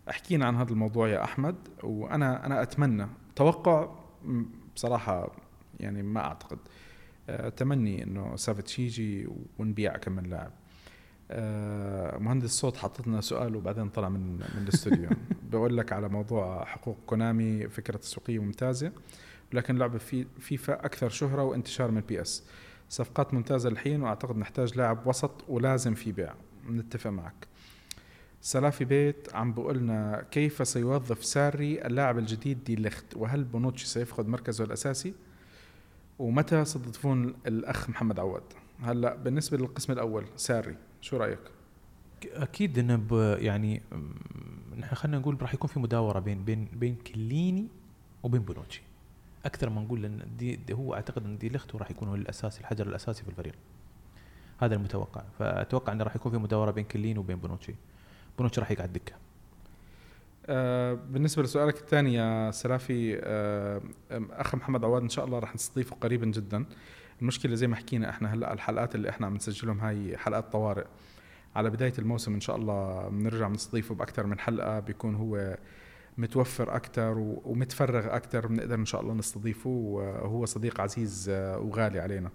احكينا 0.09 0.45
عن 0.45 0.55
هذا 0.55 0.71
الموضوع 0.71 1.07
يا 1.09 1.23
أحمد 1.23 1.55
وأنا 1.83 2.45
أنا 2.45 2.61
أتمنى 2.61 3.07
توقع 3.35 3.89
م، 4.23 4.43
بصراحة 4.75 5.31
يعني 5.79 6.03
ما 6.03 6.19
أعتقد. 6.19 6.59
أه، 7.29 7.47
أتمني 7.47 8.03
أنه 8.03 8.35
سافيتش 8.35 8.79
يجي 8.79 9.27
ونبيع 9.59 9.97
كم 9.97 10.11
من 10.11 10.23
لاعب. 10.23 10.51
مهندس 12.19 12.45
الصوت 12.45 12.77
حطت 12.77 13.07
لنا 13.07 13.21
سؤال 13.21 13.55
وبعدين 13.55 13.89
طلع 13.89 14.09
من 14.09 14.33
من 14.37 14.63
الاستوديو. 14.63 15.09
بقول 15.51 15.77
لك 15.77 15.93
على 15.93 16.09
موضوع 16.09 16.65
حقوق 16.65 16.97
كونامي 17.05 17.69
فكرة 17.69 17.97
تسويقية 17.97 18.39
ممتازة 18.39 18.91
ولكن 19.53 19.77
لعبة 19.77 19.97
في 19.97 20.25
فيفا 20.39 20.85
أكثر 20.85 21.09
شهرة 21.09 21.43
وانتشار 21.43 21.91
من 21.91 22.01
PES. 22.01 22.43
صفقات 22.89 23.33
ممتازة 23.33 23.69
الحين 23.69 24.01
وأعتقد 24.01 24.37
نحتاج 24.37 24.77
لاعب 24.77 25.07
وسط 25.07 25.31
ولازم 25.47 25.93
في 25.93 26.11
بيع. 26.11 26.33
نتفق 26.69 27.09
معك. 27.09 27.47
سلافي 28.41 28.85
بيت 28.85 29.35
عم 29.35 29.53
بقولنا 29.53 30.25
كيف 30.31 30.67
سيوظف 30.67 31.25
ساري 31.25 31.85
اللاعب 31.85 32.17
الجديد 32.17 32.63
دي 32.63 32.75
لخت 32.75 33.05
وهل 33.15 33.43
بونوتشي 33.43 33.87
سيفقد 33.87 34.27
مركزه 34.27 34.63
الأساسي؟ 34.63 35.13
ومتى 36.19 36.65
ستضيفون 36.65 37.33
الأخ 37.47 37.89
محمد 37.89 38.19
عواد 38.19 38.43
هلأ 38.81 39.15
بالنسبة 39.15 39.57
للقسم 39.57 39.93
الأول 39.93 40.25
ساري. 40.35 40.75
شو 41.05 41.17
رأيك؟ 41.17 41.39
أكيد 42.25 42.79
انه 42.79 42.95
ب- 42.95 43.37
يعني 43.39 43.81
نحن 44.77 44.95
خلينا 44.95 45.17
نقول 45.19 45.41
راح 45.41 45.53
يكون 45.53 45.69
في 45.69 45.79
مداورة 45.79 46.19
بين 46.19 46.43
بين 46.43 46.67
بين 46.73 46.95
كيليني 46.95 47.67
وبين 48.23 48.41
بونوتشي 48.41 48.81
أكثر 49.45 49.69
ما 49.69 49.81
نقول 49.81 50.05
إن 50.05 50.27
دي, 50.37 50.55
دي 50.55 50.73
هو 50.73 50.93
أعتقد 50.93 51.25
إن 51.25 51.37
دي 51.37 51.49
لخت 51.49 51.75
راح 51.75 51.91
يكون 51.91 52.07
هو 52.07 52.15
الأساسي 52.15 52.61
الحجر 52.61 52.87
الأساسي 52.87 53.23
في 53.23 53.29
الفريق. 53.29 53.53
هذا 54.61 54.75
المتوقع. 54.75 55.23
فأتوقع 55.39 55.93
انه 55.93 56.03
راح 56.03 56.15
يكون 56.15 56.31
في 56.31 56.37
مداورة 56.37 56.71
بين 56.71 56.83
كيليني 56.83 57.17
وبين 57.17 57.35
بونوتشي 57.35 57.75
بونوتشي 58.37 58.61
راح 58.61 58.71
يقعد 58.71 58.93
دكة. 58.93 59.13
آه 60.45 60.93
بالنسبة 60.93 61.43
لسؤالك 61.43 61.77
الثاني 61.77 62.13
يا 62.13 62.51
سلافي 62.51 63.19
آه 63.23 63.81
أخ 64.11 64.55
محمد 64.55 64.83
عواد 64.83 65.01
إن 65.01 65.09
شاء 65.09 65.25
الله 65.25 65.39
راح 65.39 65.55
نستضيفه 65.55 65.95
قريبا 65.95 66.25
جدا. 66.25 66.65
المشكلة 67.21 67.55
زي 67.55 67.67
ما 67.67 67.75
حكينا 67.75 68.09
إحنا 68.09 68.33
هلأ 68.33 68.53
الحلقات 68.53 68.95
اللي 68.95 69.09
إحنا 69.09 69.27
عم 69.27 69.35
نسجلهم 69.35 69.79
هاي 69.79 70.17
حلقات 70.17 70.51
طوارئ. 70.51 70.85
على 71.55 71.69
بداية 71.69 71.93
الموسم 71.99 72.33
إن 72.33 72.41
شاء 72.41 72.55
الله 72.55 73.09
بنرجع 73.09 73.47
بنستضيفه 73.47 73.95
باكثر 73.95 74.25
من 74.25 74.39
حلقة 74.39 74.79
بيكون 74.79 75.15
هو 75.15 75.57
متوفر 76.17 76.75
أكثر 76.75 77.13
ومتفرغ 77.45 78.15
أكثر 78.15 78.47
بنقدر 78.47 78.75
إن 78.75 78.85
شاء 78.85 79.01
الله 79.01 79.13
نستضيفه 79.13 79.69
وهو 79.69 80.45
صديق 80.45 80.81
عزيز 80.81 81.29
آه، 81.29 81.59
وغالي 81.59 81.99
علينا. 81.99 82.29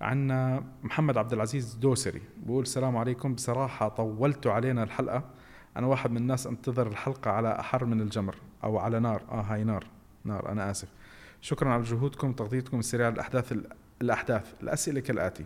عندنا 0.00 0.64
محمد 0.82 1.18
عبد 1.18 1.32
العزيز 1.32 1.74
دوسري 1.74 2.22
بقول 2.46 2.62
السلام 2.62 2.96
عليكم. 2.96 3.34
بصراحة 3.34 3.88
طولتوا 3.88 4.52
علينا 4.52 4.82
الحلقة. 4.82 5.24
أنا 5.76 5.86
واحد 5.86 6.10
من 6.10 6.16
الناس 6.16 6.46
أنتظر 6.46 6.86
الحلقة 6.86 7.30
على 7.30 7.60
أحر 7.60 7.84
من 7.84 8.00
الجمر 8.00 8.36
أو 8.64 8.78
على 8.78 9.00
نار. 9.00 9.22
آه 9.30 9.40
هاي 9.40 9.64
نار. 9.64 9.86
نار. 10.24 10.52
أنا 10.52 10.70
آسف. 10.70 10.88
شكرا 11.40 11.68
على 11.68 11.82
جهودكم 11.82 12.30
وتغطيتكم 12.30 12.78
السريعه 12.78 13.10
للاحداث 13.10 13.54
الأحداث 14.02 14.54
الأسئلة 14.62 15.00
كالآتي. 15.00 15.44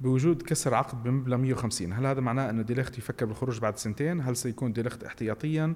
بوجود 0.00 0.42
كسر 0.42 0.74
عقد 0.74 1.02
بمبلغ 1.02 1.36
150 1.36 1.92
هل 1.92 2.06
هذا 2.06 2.20
معناه 2.20 2.50
انه 2.50 2.62
ديليخت 2.62 2.98
يفكر 2.98 3.26
بالخروج 3.26 3.58
بعد 3.58 3.76
سنتين؟ 3.76 4.20
هل 4.20 4.36
سيكون 4.36 4.72
ديليخت 4.72 5.04
احتياطيا؟ 5.04 5.74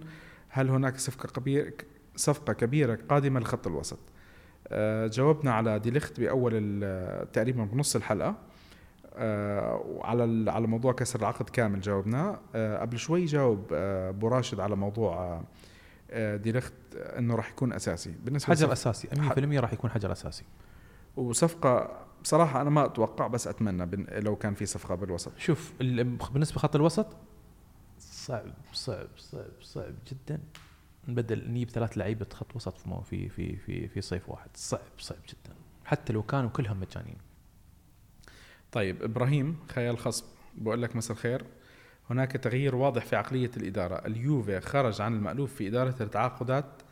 هل 0.49 0.71
هناك 0.71 0.97
صفقة 0.97 1.27
كبيره 1.27 1.73
صفقة 2.17 2.53
كبيرة 2.53 2.99
قادمة 3.09 3.41
لخط 3.41 3.67
الوسط؟ 3.67 3.99
آه، 4.69 5.07
جاوبنا 5.07 5.53
على 5.53 5.79
ديليخت 5.79 6.21
بأول 6.21 6.81
تقريبا 7.33 7.65
بنص 7.65 7.97
الحلقة. 7.97 8.35
آه، 9.15 10.01
على 10.05 10.51
على 10.51 10.67
موضوع 10.67 10.93
كسر 10.93 11.21
العقد 11.21 11.51
كامل 11.51 11.81
جاوبنا. 11.81 12.41
آه، 12.55 12.79
قبل 12.79 12.99
شوي 12.99 13.25
جاوب 13.25 13.67
أبو 13.73 14.29
راشد 14.29 14.61
على 14.61 14.77
موضوع 14.77 15.43
ديليخت 16.37 16.73
إنه 16.95 17.35
راح 17.35 17.51
يكون 17.51 17.73
أساسي. 17.73 18.15
بالنسبة 18.25 18.55
حجر 18.55 18.73
أساسي 18.73 19.09
100% 19.09 19.61
راح 19.61 19.73
يكون 19.73 19.91
حجر 19.91 20.13
أساسي. 20.13 20.45
وصفقة 21.17 22.05
بصراحة 22.23 22.61
أنا 22.61 22.71
ما 22.71 22.85
أتوقع 22.85 23.27
بس 23.27 23.47
أتمنى 23.47 24.07
لو 24.21 24.37
كان 24.37 24.55
في 24.55 24.67
صفقة 24.67 24.95
بالوسط. 24.95 25.33
شوف 25.39 25.73
بالنسبة 25.79 26.57
لخط 26.57 26.77
الوسط 26.77 27.07
صعب 27.99 28.53
صعب 28.73 29.09
صعب 29.17 29.51
صعب 29.61 29.95
جدا. 30.11 30.41
نبدل 31.09 31.51
نجيب 31.51 31.71
ثلاث 31.71 31.99
لعيبة 31.99 32.27
خط 32.33 32.57
وسط 32.57 32.79
في 32.79 33.29
في 33.29 33.57
في 33.57 33.89
في 33.89 34.01
صيف 34.01 34.29
واحد. 34.29 34.51
صعب 34.55 34.81
صعب 34.99 35.19
جدا. 35.29 35.55
حتى 35.85 36.13
لو 36.13 36.23
كانوا 36.23 36.51
كلهم 36.51 36.81
مجانين. 36.81 37.17
طيب 38.73 39.03
إبراهيم 39.03 39.57
خيال 39.69 39.99
خصب. 39.99 40.25
بقول 40.55 40.83
لك 40.83 40.97
مساء 40.97 41.17
الخير. 41.17 41.45
هناك 42.11 42.33
تغيير 42.33 42.75
واضح 42.75 43.05
في 43.05 43.17
عقلية 43.17 43.51
الإدارة. 43.57 44.07
اليوفي 44.07 44.61
خرج 44.61 45.01
عن 45.01 45.15
المألوف 45.15 45.55
في 45.55 45.69
إدارة 45.69 45.95
التعاقدات 46.01 46.83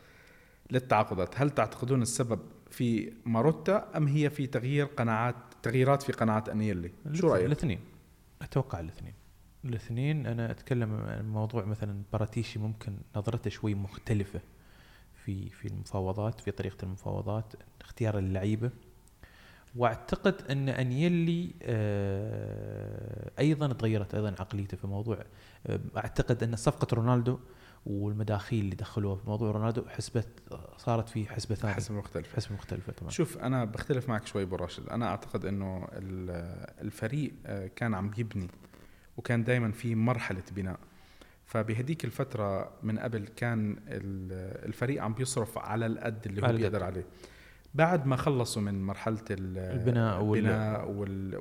للتعاقدات. 0.71 1.41
هل 1.41 1.49
تعتقدون 1.49 2.01
السبب 2.01 2.39
في 2.69 3.13
ماروتا 3.25 3.97
أم 3.97 4.07
هي 4.07 4.29
في 4.29 4.47
تغيير 4.47 4.85
قناعات 4.85 5.35
تغييرات 5.63 6.03
في 6.03 6.11
قناعات 6.11 6.49
أنيلي؟ 6.49 6.91
شو 7.13 7.27
رأيك؟ 7.27 7.45
الاثنين. 7.45 7.79
أتوقع 8.41 8.79
الاثنين. 8.79 9.13
الاثنين 9.65 10.27
أنا 10.27 10.51
أتكلم 10.51 10.93
عن 10.93 11.29
موضوع 11.29 11.65
مثلا 11.65 12.01
باراتيشي 12.13 12.59
ممكن 12.59 12.93
نظرته 13.15 13.49
شوي 13.49 13.75
مختلفة 13.75 14.41
في 15.25 15.49
في 15.49 15.67
المفاوضات 15.67 16.41
في 16.41 16.51
طريقة 16.51 16.77
المفاوضات 16.83 17.53
اختيار 17.81 18.17
اللعيبة. 18.17 18.71
واعتقد 19.75 20.35
أن 20.49 20.69
أنيلي 20.69 21.53
آه، 21.63 23.31
أيضا 23.39 23.73
تغيرت 23.73 24.15
أيضا 24.15 24.35
عقليته 24.39 24.77
في 24.77 24.87
موضوع 24.87 25.17
آه، 25.67 25.79
أعتقد 25.97 26.43
أن 26.43 26.55
صفقة 26.55 26.95
رونالدو 26.95 27.39
والمداخيل 27.85 28.59
اللي 28.65 28.75
دخلوها 28.75 29.15
في 29.15 29.29
موضوع 29.29 29.51
رونالدو 29.51 29.85
حسبة 29.87 30.23
صارت 30.77 31.09
في 31.09 31.25
حسبة 31.25 31.55
ثانية. 31.55 31.73
حسبة 31.75 31.97
مختلفة. 31.97 32.35
حسبة 32.35 32.55
مختلفة 32.55 32.93
تمام. 32.93 33.11
شوف 33.11 33.37
أنا 33.37 33.65
بختلف 33.65 34.09
معك 34.09 34.27
شوي 34.27 34.43
أبو 34.43 34.55
راشد. 34.55 34.89
أنا 34.89 35.07
أعتقد 35.07 35.45
إنه 35.45 35.87
الفريق 36.81 37.33
آه، 37.45 37.67
كان 37.75 37.93
عم 37.93 38.11
يبني 38.17 38.47
وكان 39.17 39.43
دائما 39.43 39.71
في 39.71 39.95
مرحلة 39.95 40.43
بناء. 40.51 40.79
فبهديك 41.45 42.05
الفترة 42.05 42.71
من 42.83 42.99
قبل 42.99 43.27
كان 43.27 43.77
الفريق 43.87 45.03
عم 45.03 45.13
بيصرف 45.13 45.57
على 45.57 45.85
القد 45.85 46.25
اللي 46.25 46.47
هو 46.47 46.51
بيقدر 46.53 46.83
عليه. 46.83 47.05
بعد 47.73 48.07
ما 48.07 48.15
خلصوا 48.15 48.61
من 48.61 48.83
مرحلة 48.83 49.25
البناء, 49.31 50.21
البناء 50.21 50.91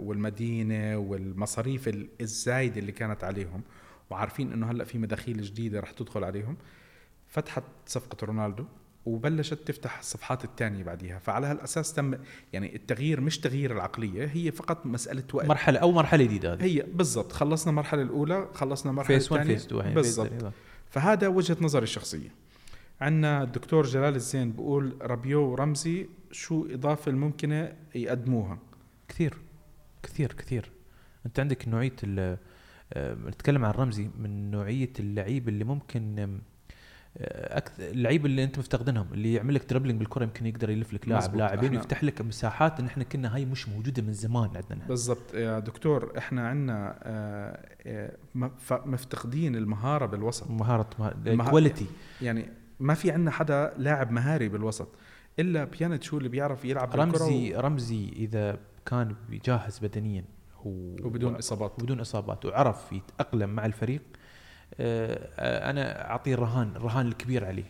والمدينة 0.02 0.98
والمصاريف 0.98 1.90
الزايدة 2.20 2.80
اللي 2.80 2.92
كانت 2.92 3.24
عليهم 3.24 3.62
وعارفين 4.10 4.52
إنه 4.52 4.70
هلأ 4.70 4.84
في 4.84 4.98
مداخيل 4.98 5.42
جديدة 5.42 5.80
رح 5.80 5.90
تدخل 5.90 6.24
عليهم 6.24 6.56
فتحت 7.28 7.62
صفقة 7.86 8.24
رونالدو 8.24 8.64
وبلشت 9.06 9.58
تفتح 9.66 9.98
الصفحات 9.98 10.44
الثانية 10.44 10.84
بعديها. 10.84 11.18
فعلى 11.18 11.46
هالأساس 11.46 11.92
تم 11.92 12.14
يعني 12.52 12.76
التغيير 12.76 13.20
مش 13.20 13.38
تغيير 13.38 13.72
العقلية 13.72 14.24
هي 14.24 14.52
فقط 14.52 14.86
مسألة 14.86 15.24
وقت. 15.32 15.46
مرحلة 15.46 15.78
أو 15.78 15.92
مرحلة 15.92 16.24
جديدة 16.24 16.58
هي 16.60 16.86
بالضبط 16.94 17.32
خلصنا 17.32 17.70
المرحله 17.70 18.02
الأولى 18.02 18.48
خلصنا 18.54 18.90
المرحله 18.90 19.16
الثانية. 19.16 19.56
phase 19.56 19.72
1 19.72 19.92
phase 19.94 20.18
2 20.18 20.28
بالضبط 20.28 20.52
فهذا 20.90 21.28
وجهة 21.28 21.56
نظري 21.60 21.82
الشخصية. 21.82 22.28
عندنا 23.00 23.42
الدكتور 23.42 23.86
جلال 23.86 24.14
الزين 24.16 24.52
بقول 24.52 24.96
رابيو 25.02 25.40
ورمزي 25.50 26.08
شو 26.32 26.66
إضافة 26.70 27.10
الممكنة 27.10 27.72
يقدموها؟ 27.94 28.58
كثير 29.08 29.34
كثير 30.02 30.32
كثير. 30.32 30.70
أنت 31.26 31.40
عندك 31.40 31.68
نوعية 31.68 31.92
آه، 32.12 32.38
نتكلم 33.14 33.64
عن 33.64 33.70
رمزي 33.70 34.10
من 34.18 34.50
نوعية 34.50 34.92
اللعيب 35.00 35.48
اللي 35.48 35.64
ممكن 35.64 36.38
أكثر 37.16 37.82
اللعيبه 37.82 38.26
اللي 38.26 38.44
أنت 38.44 38.58
مفتقدينهم 38.58 39.06
اللي 39.12 39.34
يعمل 39.34 39.54
لك 39.54 39.70
dribbling 39.70 39.98
بالكرة 39.98 40.22
يمكن 40.24 40.46
يقدر 40.46 40.70
يلف 40.70 40.92
لك 40.92 41.08
لاعب 41.08 41.36
لاعبين 41.36 41.76
ويفتح 41.76 42.04
لك 42.04 42.20
مساحات 42.20 42.80
إن 42.80 42.86
إحنا 42.86 43.04
كنا 43.04 43.34
هاي 43.34 43.44
مش 43.44 43.68
موجودة 43.68 44.02
من 44.02 44.12
زمان 44.12 44.50
عندنا 44.56 44.86
بالضبط. 44.88 45.34
يا 45.34 45.58
دكتور 45.58 46.12
إحنا 46.18 46.48
عندنا 46.48 46.98
آه، 47.02 47.68
آه، 47.86 48.16
مفتقدين 48.70 49.56
المهارة 49.56 50.06
بالوسط. 50.06 50.50
مهارة 50.50 51.14
ال 51.26 51.34
quality 51.34 51.86
يعني 52.22 52.48
ما 52.80 52.94
في 52.94 53.10
عندنا 53.10 53.30
حدا 53.30 53.74
لاعب 53.76 54.10
مهاري 54.10 54.48
بالوسط 54.48 54.88
إلا 55.38 55.64
بيانيتش 55.64 56.12
هو 56.12 56.18
اللي 56.18 56.28
بيعرف 56.28 56.64
يلعب 56.64 56.96
رمزي 56.96 57.56
و... 57.56 57.60
رمزي 57.60 58.08
إذا 58.08 58.58
كان 58.86 59.14
جاهز 59.44 59.78
بدنيا 59.78 60.24
وبدون 60.64 61.34
إصابات. 61.34 61.72
وبدون 61.78 62.00
إصابات 62.00 62.44
وعرف 62.44 62.92
يتأقلم 62.92 63.50
مع 63.50 63.66
الفريق 63.66 64.02
آه، 64.80 65.70
أنا 65.70 66.10
أعطيه 66.10 66.34
الرهان 66.34 66.76
الرهان 66.76 67.06
الكبير 67.06 67.44
عليه 67.44 67.64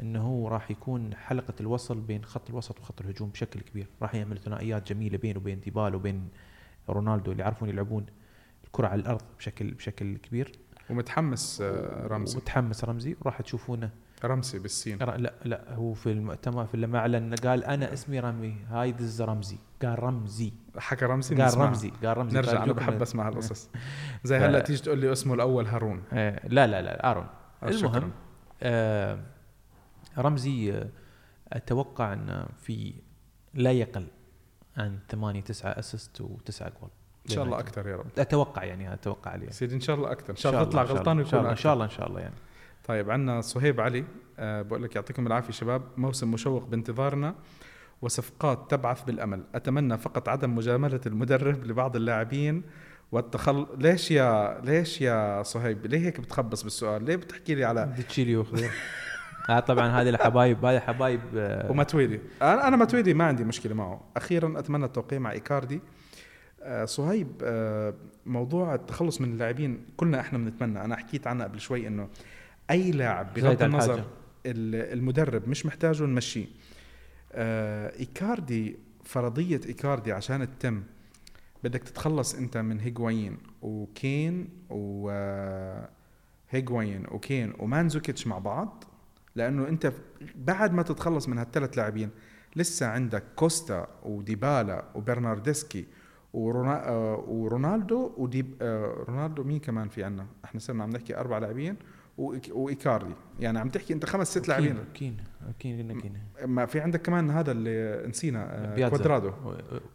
إنه 0.00 0.22
هو 0.22 0.48
راح 0.48 0.70
يكون 0.70 1.14
حلقة 1.14 1.54
الوصل 1.60 2.00
بين 2.00 2.24
خط 2.24 2.50
الوسط 2.50 2.80
وخط 2.80 3.00
الهجوم 3.00 3.28
بشكل 3.30 3.60
كبير 3.60 3.86
راح 4.02 4.14
يعمل 4.14 4.38
ثنائيات 4.38 4.92
جميلة 4.92 5.18
بينه 5.18 5.38
وبين 5.38 5.60
ديبالا 5.60 5.94
وبين 5.94 6.28
رونالدو 6.88 7.32
اللي 7.32 7.42
يعرفون 7.42 7.68
يلعبون 7.68 8.06
الكرة 8.64 8.88
على 8.88 9.00
الأرض 9.00 9.22
بشكل 9.38 9.70
بشكل 9.70 10.16
كبير. 10.16 10.52
ومتحمس 10.90 11.60
آه، 11.60 12.06
رمزي. 12.06 12.36
ومتحمس 12.36 12.84
رمزي 12.84 13.16
وراح 13.20 13.40
تشوفونه 13.40 13.90
رمزي 14.24 14.58
بالسين. 14.58 14.98
لا 14.98 15.32
لا 15.44 15.74
هو 15.74 15.92
في 15.92 16.12
المؤتمر 16.12 16.66
في 16.66 16.76
لما 16.76 16.98
أعلن 16.98 17.34
قال 17.34 17.64
أنا 17.64 17.92
اسمي 17.92 18.20
رمي. 18.20 18.56
hi 18.68 18.92
this 18.92 19.22
رمزي. 19.22 19.58
قال 19.82 20.02
رمزي. 20.02 20.52
حكى 20.78 21.04
رمزي 21.04 21.34
قال 21.34 21.58
رمزي 21.58 21.90
قال 22.04 22.18
رمزي. 22.18 22.36
نرجع 22.36 22.64
أنا 22.64 22.72
بحب 22.72 23.02
أسمع 23.02 23.28
هالقصص. 23.28 23.70
زي 24.24 24.36
هلا 24.36 24.60
تيجي 24.60 24.82
تقول 24.82 24.98
لي 24.98 25.12
اسمه 25.12 25.34
الأول 25.34 25.66
هارون. 25.66 26.02
إيه، 26.12 26.40
لا 26.48 26.66
لا 26.66 26.82
لا 26.82 27.10
ارون 27.10 27.26
المهم 27.62 28.12
آه 28.62 29.18
رمزي 30.18 30.72
آه، 30.72 30.88
أتوقع 31.52 32.12
أن 32.12 32.46
في 32.62 32.94
لا 33.54 33.72
يقل 33.72 34.06
عن 34.76 34.98
ثمانية 35.08 35.40
تسعة 35.40 35.70
assist 35.70 36.20
وتسعة 36.20 36.72
جول. 36.80 36.90
إن 37.28 37.34
شاء 37.34 37.44
الله 37.44 37.58
أكثر 37.58 37.88
يا 37.88 37.96
رب. 37.96 38.06
أتوقع 38.18 38.64
يعني 38.64 38.92
أتوقع 38.92 39.30
عليه. 39.30 39.50
سيدي 39.50 39.74
إن 39.74 39.80
شاء 39.80 39.96
الله 39.96 40.12
أكثر. 40.12 40.30
إن 40.30 40.36
شاء 40.36 40.52
الله 40.52 40.64
تطلع 40.64 40.82
غلطان 40.82 41.18
ويكون 41.18 41.46
إن 41.46 41.56
شاء 41.56 41.74
الله 41.74 41.84
إن 41.84 41.90
شاء 41.90 42.08
الله 42.08 42.20
يعني. 42.20 42.34
طيب 42.90 43.10
عندنا 43.10 43.40
صهيب 43.40 43.80
علي 43.80 44.04
أه 44.38 44.62
بقول 44.62 44.82
لك 44.82 44.96
يعطيكم 44.96 45.26
العافية 45.26 45.52
شباب. 45.52 45.82
موسم 45.96 46.30
مشوق 46.30 46.66
بانتظارنا 46.68 47.34
وصفقات 48.02 48.70
تبعث 48.70 49.02
بالأمل. 49.02 49.42
أتمنى 49.54 49.98
فقط 49.98 50.28
عدم 50.28 50.54
مجاملة 50.56 51.00
المدرب 51.06 51.64
لبعض 51.64 51.96
اللاعبين 51.96 52.62
والتخل. 53.12 53.66
ليش 53.78 54.10
يا 54.10 54.60
ليش 54.64 55.00
يا 55.00 55.42
صهيب؟ 55.42 55.86
ليه 55.86 55.98
هيك 55.98 56.20
بتخبص 56.20 56.62
بالسؤال؟ 56.62 57.04
ليه 57.04 57.16
بتحكي 57.16 57.54
لي 57.54 57.64
على 57.64 57.86
بدي 57.86 58.02
تشيلي 58.02 58.36
وخذ 58.36 58.64
آه 59.50 59.60
طبعا 59.60 59.88
هذه 59.88 60.08
الحبايب 60.08 60.64
هذه 60.64 60.78
حبايب 60.78 61.20
آه. 61.36 61.70
وماتويدي. 61.70 62.20
أنا 62.42 62.68
أنا 62.68 62.76
ماتويدي 62.76 63.14
ما 63.14 63.24
عندي 63.24 63.44
مشكلة 63.44 63.74
معه. 63.74 64.00
أخيرا 64.16 64.58
أتمنى 64.58 64.84
التوقيع 64.84 65.18
مع 65.18 65.32
إيكاردي. 65.32 65.80
آه 66.62 66.84
صهيب 66.84 67.28
آه 67.42 67.94
موضوع 68.26 68.74
التخلص 68.74 69.20
من 69.20 69.32
اللاعبين 69.32 69.86
كلنا 69.96 70.20
إحنا 70.20 70.38
بنتمنى. 70.38 70.84
أنا 70.84 70.96
حكيت 70.96 71.26
عنها 71.26 71.46
قبل 71.46 71.60
شوي 71.60 71.86
إنه 71.86 72.08
أي 72.70 72.90
لاعب 72.90 73.34
بغض 73.34 73.62
النظر 73.62 74.04
المدرب 74.46 75.48
مش 75.48 75.66
محتاجه 75.66 76.02
نمشيه. 76.02 76.46
آه 77.32 77.98
إيكاردي 77.98 78.78
فرضية 79.04 79.60
إيكاردي 79.66 80.12
عشان 80.12 80.58
تتم 80.58 80.82
بدك 81.64 81.82
تتخلص 81.82 82.34
أنت 82.34 82.56
من 82.56 82.80
هيغوايين 82.80 83.38
وكين 83.62 84.48
و 84.70 85.10
هيغوايين 86.50 87.06
وكين 87.10 87.52
ومانزوكيتش 87.58 88.26
مع 88.26 88.38
بعض 88.38 88.84
لأنه 89.36 89.68
أنت 89.68 89.92
بعد 90.34 90.72
ما 90.72 90.82
تتخلص 90.82 91.28
من 91.28 91.38
هالثلاث 91.38 91.78
لاعبين 91.78 92.10
لسه 92.56 92.86
عندك 92.86 93.22
كوستا 93.36 93.88
وديبالا 94.02 94.84
وبرناردسكي 94.94 95.86
ورونا... 96.32 96.88
آه، 96.88 97.24
ورونالدو 97.28 98.12
وديب 98.16 98.54
آه، 98.62 99.04
رونالدو 99.08 99.42
مين 99.44 99.58
كمان 99.58 99.88
في 99.88 100.04
عنا؟ 100.04 100.26
إحنا 100.44 100.60
صرنا 100.60 100.82
عم 100.82 100.90
نحكي 100.90 101.16
أربع 101.16 101.38
لاعبين 101.38 101.76
وإيكاردي. 102.18 103.14
يعني 103.40 103.58
عم 103.58 103.68
تحكي 103.68 103.92
أنت 103.94 104.06
خمس 104.06 104.30
ست 104.30 104.48
لاعبين. 104.48 104.78
كين 104.94 105.16
كين 105.58 106.00
كين 106.00 106.12
ما 106.46 106.66
في 106.66 106.80
عندك 106.80 107.02
كمان 107.02 107.30
هذا 107.30 107.52
اللي 107.52 108.06
نسينا 108.08 108.42
آه، 108.72 108.74
بياتزا. 108.74 108.96
كوادرادو. 108.96 109.32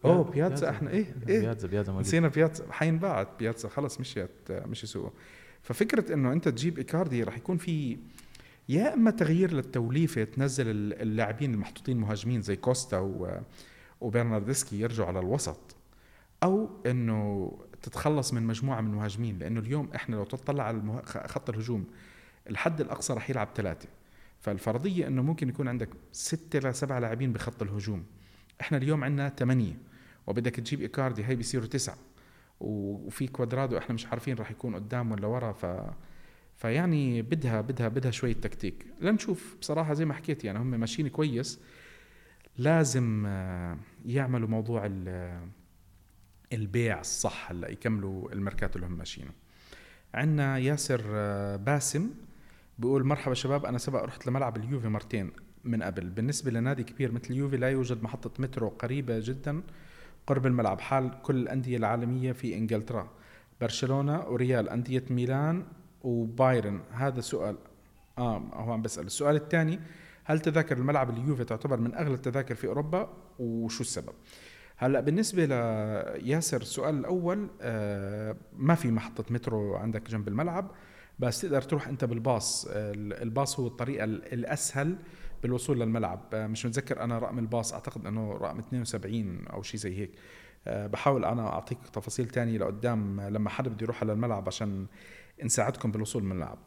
أوه 0.05 0.23
بياتزا. 0.23 0.69
إحنا 0.69 0.89
إيه 0.91 1.05
إيه. 1.29 1.39
بياتزا 1.39 1.67
بياتزا 1.67 1.91
موجود. 1.91 2.05
نسينا 2.07 2.27
بياتزا. 2.27 2.65
حينباعت 2.71 3.27
بياتزا 3.39 3.69
خلص 3.69 3.99
مشيت 3.99 4.29
مشي 4.51 4.87
سوقه. 4.87 5.11
ففكرة 5.61 6.13
إنه 6.13 6.31
أنت 6.33 6.47
تجيب 6.49 6.77
إيكاردي 6.77 7.23
رح 7.23 7.37
يكون 7.37 7.57
في 7.57 7.97
يا 8.69 8.93
إما 8.93 9.11
تغيير 9.11 9.53
للتوليفة 9.53 10.23
تنزل 10.23 10.67
ال- 10.67 11.01
اللاعبين 11.01 11.53
المحطوطين 11.53 11.97
مهاجمين 11.97 12.41
زي 12.41 12.55
كوستا 12.55 12.99
و 12.99 13.39
وبرناردسكي 14.01 14.79
يرجعوا 14.79 15.07
على 15.07 15.19
الوسط 15.19 15.75
أو 16.43 16.69
إنه 16.85 17.51
تتخلص 17.85 18.33
من 18.33 18.43
مجموعة 18.43 18.81
من 18.81 18.89
المهاجمين 18.91 19.37
لأنه 19.39 19.59
اليوم 19.59 19.89
إحنا 19.95 20.15
لو 20.15 20.23
تطلع 20.23 20.63
على. 20.63 21.01
خط 21.05 21.49
الهجوم 21.49 21.85
الحد 22.49 22.81
الأقصى 22.81 23.13
رح 23.13 23.29
يلعب 23.29 23.47
ثلاثة 23.55 23.87
فالفرضية 24.39 25.07
إنه 25.07 25.21
ممكن 25.21 25.49
يكون 25.49 25.67
عندك 25.67 25.89
ستة 26.11 26.59
لسبع 26.69 26.99
لاعبين 26.99 27.33
بخط 27.33 27.61
الهجوم. 27.61 28.03
إحنا 28.61 28.77
اليوم 28.77 29.03
عندنا 29.03 29.29
ثمانية 29.29 29.77
وبدك 30.27 30.55
تجيب 30.55 30.81
إيكاردي 30.81 31.25
هي 31.25 31.35
بيصيروا 31.35 31.67
تسعة. 31.67 31.97
وفي 32.59 33.27
كوادرادو 33.27 33.77
إحنا 33.77 33.95
مش 33.95 34.05
عارفين 34.07 34.35
راح 34.35 34.51
يكون 34.51 34.75
قدام 34.75 35.11
ولا 35.11 35.27
ورا 35.27 35.51
ف 35.51 35.65
فيعني 36.55 37.21
بدها 37.21 37.61
بدها 37.61 37.87
بدها 37.87 38.11
شوية 38.11 38.33
تكتيك. 38.33 38.85
لنشوف 39.01 39.55
بصراحة 39.61 39.93
زي 39.93 40.05
ما 40.05 40.13
حكيت 40.13 40.43
يعني 40.43 40.59
هم 40.59 40.67
ماشيين 40.79 41.07
كويس. 41.07 41.59
لازم 42.57 43.23
آه، 43.27 43.77
يعملوا 44.05 44.47
موضوع 44.49 44.85
ال- 44.85 45.47
البيع 46.55 46.99
الصح 46.99 47.51
هلأ 47.51 47.71
يكملوا 47.71 48.31
الميركاتو 48.31 48.75
اللي 48.75 48.87
هم 48.87 48.97
ماشيينه. 48.97 49.31
عندنا 50.13 50.57
ياسر 50.57 51.01
آه، 51.07 51.55
باسم 51.55 52.09
بيقول 52.79 53.03
مرحبا 53.03 53.33
شباب 53.33 53.65
أنا 53.65 53.77
سبق 53.77 54.03
رحت 54.03 54.27
لملعب 54.27 54.57
اليوفي 54.57 54.87
مرتين 54.87 55.31
من 55.63 55.83
قبل. 55.83 56.09
بالنسبة 56.09 56.51
لنادي 56.51 56.83
كبير 56.83 57.11
مثل 57.11 57.27
اليوفي 57.29 57.57
لا 57.57 57.69
يوجد 57.69 58.03
محطة 58.03 58.31
مترو 58.39 58.67
قريبة 58.69 59.19
جدا 59.19 59.61
قرب 60.27 60.45
الملعب. 60.45 60.79
حال 60.81 61.21
كل 61.23 61.35
الأندية 61.35 61.77
العالمية 61.77 62.31
في 62.31 62.55
إنجلترا 62.55 63.09
برشلونة 63.61 64.27
وريال 64.27 64.69
أندية 64.69 65.03
ميلان 65.09 65.65
وبايرن. 66.03 66.79
هذا 66.91 67.21
سؤال 67.21 67.57
آه 68.17 68.37
هو 68.37 68.71
عم 68.71 68.81
بسال 68.81 69.05
السؤال 69.05 69.35
الثاني 69.35 69.79
هل 70.23 70.39
تذاكر 70.39 70.77
الملعب 70.77 71.09
اليوفي 71.09 71.43
تعتبر 71.43 71.79
من 71.79 71.95
أغلى 71.95 72.13
التذاكر 72.13 72.55
في 72.55 72.67
أوروبا؟ 72.67 73.09
وشو 73.39 73.81
السبب؟ 73.81 74.13
هلا 74.77 74.99
بالنسبة 74.99 75.45
لياسر 75.45 76.61
السؤال 76.61 76.95
الأول 76.99 77.49
آه 77.61 78.35
ما 78.57 78.75
في 78.75 78.91
محطة 78.91 79.23
مترو 79.33 79.75
عندك 79.75 80.09
جنب 80.09 80.27
الملعب 80.27 80.71
بس 81.19 81.41
تقدر 81.41 81.61
تروح 81.61 81.87
أنت 81.87 82.05
بالباص. 82.05 82.67
ال- 82.69 83.13
الباص 83.21 83.59
هو 83.59 83.67
الطريقة 83.67 84.03
ال- 84.03 84.33
الأسهل 84.33 84.95
بالوصول 85.43 85.79
للملعب. 85.79 86.19
آه، 86.33 86.47
مش 86.47 86.65
متذكر 86.65 87.01
أنا 87.03 87.19
رقم 87.19 87.39
الباص 87.39 87.73
أعتقد 87.73 88.05
إنه 88.05 88.31
رقم 88.33 88.59
72 88.59 89.47
أو 89.47 89.61
شيء 89.61 89.79
زي 89.79 89.97
هيك. 89.99 90.11
آه، 90.67 90.87
بحاول 90.87 91.25
أنا 91.25 91.47
أعطيك 91.47 91.77
تفاصيل 91.93 92.27
تانية 92.27 92.57
لقدام 92.57 93.21
لما 93.21 93.49
حدا 93.49 93.69
بده 93.69 93.83
يروح 93.83 94.01
على 94.03 94.13
الملعب 94.13 94.47
عشان 94.47 94.85
نساعدكم 95.43 95.91
بالوصول 95.91 96.23
من 96.23 96.31
الملعب. 96.31 96.57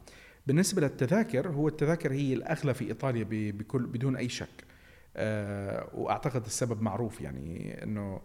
بالنسبة 0.47 0.81
للتذاكر 0.81 1.47
هو 1.49 1.67
التذاكر 1.67 2.11
هي 2.13 2.33
الأغلى 2.33 2.73
في 2.73 2.87
إيطاليا 2.87 3.25
بكل 3.29 3.85
بدون 3.85 4.15
أي 4.15 4.29
شك. 4.29 4.68
وأعتقد 5.93 6.45
السبب 6.45 6.81
معروف 6.81 7.21
يعني 7.21 7.83
إنه 7.83 8.21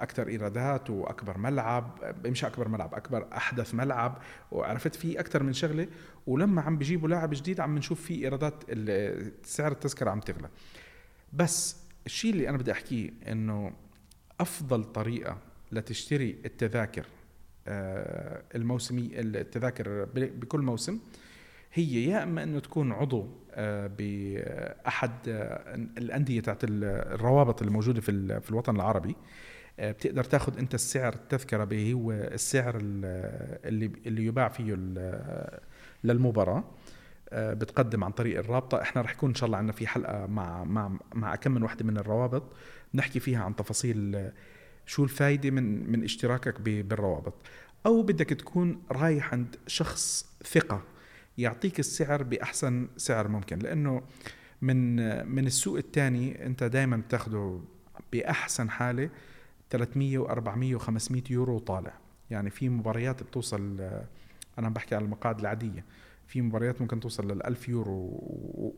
أكثر 0.00 0.28
إيرادات 0.28 0.90
وأكبر 0.90 1.38
ملعب 1.38 2.14
مش 2.24 2.44
أكبر 2.44 2.68
ملعب 2.68 2.94
أكبر 2.94 3.28
أحدث 3.36 3.74
ملعب 3.74 4.18
وعرفت 4.52 4.94
في 4.94 5.20
أكثر 5.20 5.42
من 5.42 5.52
شغلة 5.52 5.88
ولما 6.26 6.62
عم 6.62 6.78
بيجيبوا 6.78 7.08
لاعب 7.08 7.30
جديد 7.34 7.60
عم 7.60 7.78
نشوف 7.78 8.00
في 8.02 8.14
إيرادات 8.14 8.64
سعر 9.44 9.72
التذكرة 9.72 10.10
عم 10.10 10.20
تغلى. 10.20 10.48
بس 11.32 11.76
الشيء 12.06 12.32
اللي 12.32 12.48
أنا 12.48 12.58
بدي 12.58 12.72
أحكيه 12.72 13.10
إنه 13.28 13.72
أفضل 14.40 14.84
طريقة 14.84 15.38
لتشتري 15.72 16.36
التذاكر 16.44 17.06
آه، 17.68 18.42
الموسمي 18.54 19.10
التذاكر 19.14 20.04
بكل 20.14 20.60
موسم 20.60 20.98
هي 21.76 22.04
يا 22.04 22.22
إما 22.22 22.42
إنه 22.42 22.58
تكون 22.60 22.92
عضو 22.92 23.28
آه، 23.50 23.86
بأحد 23.98 25.10
آه، 25.28 25.74
الأندية 25.98 26.40
تاعت 26.40 26.64
ال- 26.64 26.84
الروابط 27.14 27.62
الموجودة 27.62 28.00
في 28.00 28.40
في 28.40 28.50
الوطن 28.50 28.76
العربي. 28.76 29.16
آه، 29.80 29.92
بتقدر 29.92 30.24
تاخذ 30.24 30.58
أنت 30.58 30.74
السعر 30.74 31.12
التذكرة 31.14 31.64
به 31.64 31.92
هو 31.92 32.12
السعر 32.12 32.76
ال- 32.76 33.60
اللي 33.68 33.90
اللي 34.06 34.26
يباع 34.26 34.48
فيه 34.48 34.74
للمباراة. 36.04 36.64
بتقدم 37.32 38.04
عن 38.04 38.10
طريق 38.10 38.38
الرابطة. 38.38 38.82
إحنا 38.82 39.02
رح 39.02 39.12
يكون 39.12 39.28
إن 39.28 39.34
شاء 39.34 39.46
الله 39.46 39.58
عندنا 39.58 39.72
في 39.72 39.86
حلقة 39.86 40.26
مع 40.26 40.64
مع 40.64 40.98
مع 41.14 41.34
كم 41.36 41.52
من 41.52 41.62
وحدة 41.62 41.84
من 41.84 41.96
الروابط. 41.96 42.42
نحكي 42.94 43.20
فيها 43.20 43.44
عن 43.44 43.56
تفاصيل 43.56 44.30
شو 44.86 45.04
الفائده 45.04 45.50
من 45.50 45.90
من 45.92 46.04
اشتراكك 46.04 46.60
بالروابط. 46.60 47.34
أو 47.86 48.02
بدك 48.02 48.26
تكون 48.28 48.82
رايح 48.92 49.32
عند 49.32 49.56
شخص 49.66 50.26
ثقة. 50.44 50.82
يعطيك 51.38 51.78
السعر 51.78 52.22
بأحسن 52.22 52.88
سعر 52.96 53.28
ممكن 53.28 53.58
لأنه 53.58 54.02
من 54.62 54.96
من 55.28 55.46
السوق 55.46 55.76
الثاني 55.76 56.46
أنت 56.46 56.64
دائما 56.64 56.96
بتاخده 56.96 57.60
بأحسن 58.12 58.70
حالة 58.70 59.10
300 59.70 60.26
و400 60.26 60.80
و500 60.80 61.30
يورو 61.30 61.58
طالع. 61.58 61.92
يعني 62.30 62.50
في 62.50 62.68
مباريات 62.68 63.22
بتوصل 63.22 63.80
أنا 64.58 64.68
بحكي 64.68 64.94
على 64.94 65.04
المقاعد 65.04 65.40
العادية 65.40 65.84
في 66.26 66.42
مباريات 66.42 66.80
ممكن 66.80 67.00
توصل 67.00 67.32
لل 67.32 67.46
1000 67.46 67.68
يورو 67.68 68.20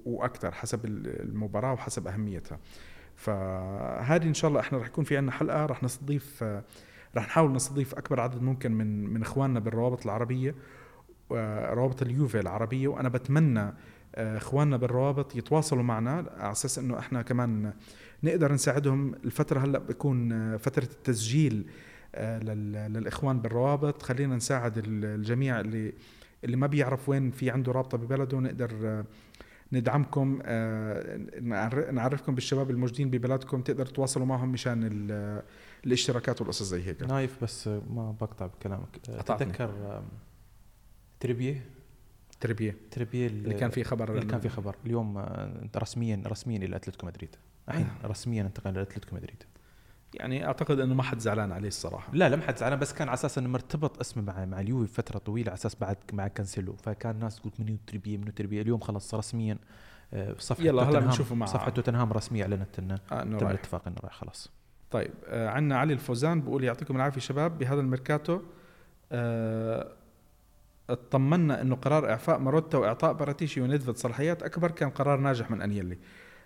وأكثر 0.05 0.53
حسب 0.53 0.85
المباراة 0.85 1.73
وحسب 1.73 2.07
أهميتها. 2.07 2.59
فهذه 3.17 4.23
إن 4.23 4.35
شاء 4.35 4.49
الله 4.49 4.61
إحنا 4.61 4.79
رح 4.79 4.87
يكون 4.87 5.05
في 5.05 5.17
عندنا 5.17 5.33
حلقة 5.33 5.67
رح 5.67 5.83
نستضيف 5.83 6.43
رح 7.17 7.27
نحاول 7.27 7.53
نستضيف 7.53 7.95
أكبر 7.95 8.21
عدد 8.21 8.43
ممكن 8.43 8.73
من 8.73 9.07
من 9.07 9.23
إخواننا 9.23 9.61
بالروابط 9.61 10.05
العربية. 10.05 10.55
روابط 11.74 12.03
اليوفي 12.03 12.41
العربية 12.41 12.89
وأنا 12.89 13.09
بتمنى 13.09 13.72
آه، 14.14 14.37
إخواننا 14.37 14.76
بالروابط 14.76 15.37
يتواصلوا 15.37 15.83
معنا 15.83 16.24
على 16.39 16.53
أساس 16.53 16.79
إنه 16.79 16.99
إحنا 16.99 17.22
كمان 17.22 17.72
نقدر 18.22 18.53
نساعدهم. 18.53 19.14
الفترة 19.24 19.61
هلأ 19.61 19.79
بكون 19.79 20.33
آه، 20.33 20.57
فترة 20.57 20.85
التسجيل 20.85 21.66
آه، 22.14 22.39
لل- 22.39 22.93
للإخوان 22.93 23.41
بالروابط. 23.41 24.03
خلينا 24.03 24.37
نساعد 24.37 24.79
ال- 24.79 25.05
الجميع 25.05 25.61
اللي 25.61 25.93
اللي 26.45 26.57
ما 26.57 26.66
بيعرف 26.66 27.09
وين 27.09 27.31
في 27.31 27.51
عنده 27.51 27.72
رابطة 27.72 27.99
ببلده 27.99 28.39
نقدر 28.41 28.70
آه، 28.85 29.05
ندعمكم 29.72 30.39
آه، 30.43 31.16
نعر- 31.41 31.91
نعرفكم 31.91 32.35
بالشباب 32.35 32.70
الموجودين 32.70 33.11
ببلدكم 33.11 33.61
تقدر 33.62 33.87
تتواصلوا 33.87 34.26
معهم 34.26 34.49
مشان 34.53 34.81
ال- 34.93 35.43
الاشتراكات 35.87 36.41
والقصص 36.41 36.62
زي 36.62 36.83
هيك. 36.87 37.03
نايف 37.03 37.43
بس 37.45 37.68
ما 37.68 38.14
بقطع 38.20 38.47
بكلامك. 38.47 38.99
قطعتني. 39.18 39.53
تريبيه؟ 41.21 41.64
تربيه 42.41 42.77
تريبيه 42.91 43.27
اللي 43.27 43.55
كان 43.55 43.71
في 43.71 43.85
خبر 43.85 44.12
اللي 44.14 44.27
كان 44.27 44.41
في 44.41 44.49
خبر. 44.49 44.77
اليوم 44.87 45.19
آه، 45.19 45.69
رسميا 45.77 46.23
رسميا 46.27 46.59
إلى 46.59 46.77
أتلتيكو 46.77 47.07
مدريد. 47.07 47.37
الحين 47.69 47.89
رسميا 48.05 48.43
انتقل 48.43 48.71
إلى 48.71 48.83
أتلتيكو 48.83 49.16
مدريد. 49.16 49.43
يعني 50.14 50.47
أعتقد 50.47 50.81
إنه 50.81 50.95
ما 50.95 51.03
حد 51.03 51.19
زعلان 51.19 51.53
عليه 51.53 51.69
الصراحة. 51.69 52.14
لا 52.14 52.29
لم 52.29 52.41
حد 52.43 52.57
زعلان 52.57 52.79
بس 52.79 52.93
كان 52.93 53.09
على 53.09 53.14
أساس 53.14 53.39
إنه 53.39 53.49
مرتبط 53.49 54.01
اسمه 54.01 54.23
مع 54.23 54.45
مع 54.45 54.61
اليوفي 54.61 54.93
فترة 54.93 55.19
طويلة 55.19 55.51
على 55.51 55.59
أساس 55.59 55.75
بعد 55.81 55.97
مع 56.12 56.29
كانسيلو. 56.29 56.77
فكان 56.77 57.14
الناس 57.14 57.37
تقول 57.41 57.53
منو 57.59 57.77
تريبيه 57.87 58.16
منو 58.19 58.31
تريبيه. 58.31 58.62
اليوم 58.62 58.81
خلص 58.81 59.14
رسميا 59.14 59.59
آه، 60.14 60.35
صفحة 60.39 60.64
يلا 60.64 60.83
هلا 60.83 60.99
بنشوفه 61.01 61.35
مع- 61.35 61.47
صفحة 61.47 61.71
توتنهام 61.71 62.12
رسمية 62.12 62.43
أعلنت 62.43 62.79
إنه 62.79 62.99
آه 63.12 63.23
تم 63.23 63.33
رايح. 63.35 63.51
الاتفاق 63.51 63.87
إنه 63.89 63.97
رايح 64.03 64.14
خلاص. 64.14 64.51
طيب 64.91 65.11
آه 65.27 65.49
عندنا 65.49 65.79
علي 65.79 65.93
الفوزان 65.93 66.41
بيقول 66.41 66.64
يعطيكم 66.64 66.97
العافية 66.97 67.21
شباب 67.21 67.59
بهذا 67.59 67.81
الميركاتو. 67.81 68.41
آه 69.12 69.93
اطمنا 70.91 71.61
انه 71.61 71.76
قرار 71.76 72.11
اعفاء 72.11 72.39
ماروتا 72.39 72.78
واعطاء 72.78 73.12
باراتيشي 73.12 73.61
ونيدفيد 73.61 73.97
صلاحيات 73.97 74.43
اكبر 74.43 74.70
كان 74.70 74.91
قرار 74.91 75.20
ناجح 75.20 75.51
من 75.51 75.62
انيلي 75.62 75.99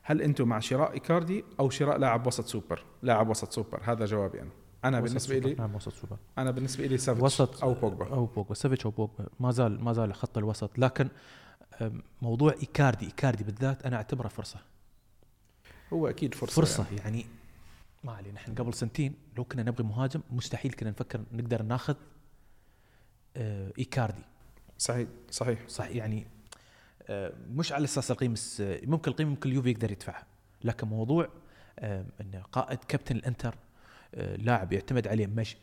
هل 0.02 0.22
أنتم 0.22 0.48
مع 0.48 0.58
شراء 0.58 0.92
إيكاردي 0.92 1.44
أو 1.60 1.70
شراء 1.70 1.98
لاعب 1.98 2.26
وسط 2.26 2.46
سوبر؟ 2.46 2.84
لاعب 3.02 3.28
وسط 3.28 3.52
سوبر 3.52 3.80
هذا 3.84 4.04
جوابي 4.04 4.42
أنا. 4.42 4.50
أنا 4.84 5.00
بالنسبة. 5.00 5.38
لي 5.38 5.54
نعم 5.54 5.74
وسط 5.74 5.92
سوبر. 5.92 6.16
أنا 6.38 6.50
بالنسبة 6.50 6.86
لي 6.86 6.98
سافيتش 6.98 7.24
وسط 7.24 7.64
أو 7.64 7.74
بوجبا. 7.74 8.14
أو 8.14 8.26
بوجبا. 8.26 8.54
سافيتش 8.54 8.84
أو 8.84 8.90
بوجبا. 8.90 9.26
ما 9.40 9.50
زال 9.50 9.84
ما 9.84 9.92
زال 9.92 10.14
خط 10.14 10.38
الوسط. 10.38 10.78
لكن 10.78 11.08
موضوع 12.22 12.52
إيكاردي 12.52 13.06
إيكاردي 13.06 13.44
بالذات 13.44 13.86
أنا 13.86 13.96
أعتبره 13.96 14.28
فرصة. 14.28 14.58
هو 15.92 16.08
أكيد 16.08 16.34
فرصة 16.34 16.52
فرصة 16.52 16.84
يعني, 16.84 16.98
يعني 16.98 17.26
ما 18.04 18.12
علينا. 18.12 18.36
إحنا 18.36 18.54
قبل 18.54 18.74
سنتين 18.74 19.14
لو 19.36 19.44
كنا 19.44 19.62
نبغي 19.62 19.84
مهاجم 19.84 20.20
مستحيل 20.30 20.72
كنا 20.72 20.90
نفكر 20.90 21.20
نقدر 21.32 21.62
ناخذ 21.62 21.94
آه 23.36 23.72
إيكاردي. 23.78 24.22
صحيح 24.82 25.08
صحيح. 25.30 25.68
صح 25.68 25.88
يعني 25.88 26.26
آه 27.08 27.32
مش 27.50 27.72
على 27.72 27.84
أساس 27.84 28.10
القيمه 28.10 28.38
ممكن 28.60 29.10
القيمه 29.10 29.30
ممكن 29.30 29.50
اليوفي 29.50 29.70
يقدر 29.70 29.92
يدفعها. 29.92 30.26
لكن 30.64 30.86
موضوع 30.88 31.28
آه 31.78 32.04
انه 32.20 32.42
قائد 32.52 32.78
كابتن 32.88 33.16
الإنتر 33.16 33.54
آه 34.14 34.36
لاعب 34.36 34.72
يعتمد 34.72 35.08
عليه 35.08 35.26
مش 35.26 35.56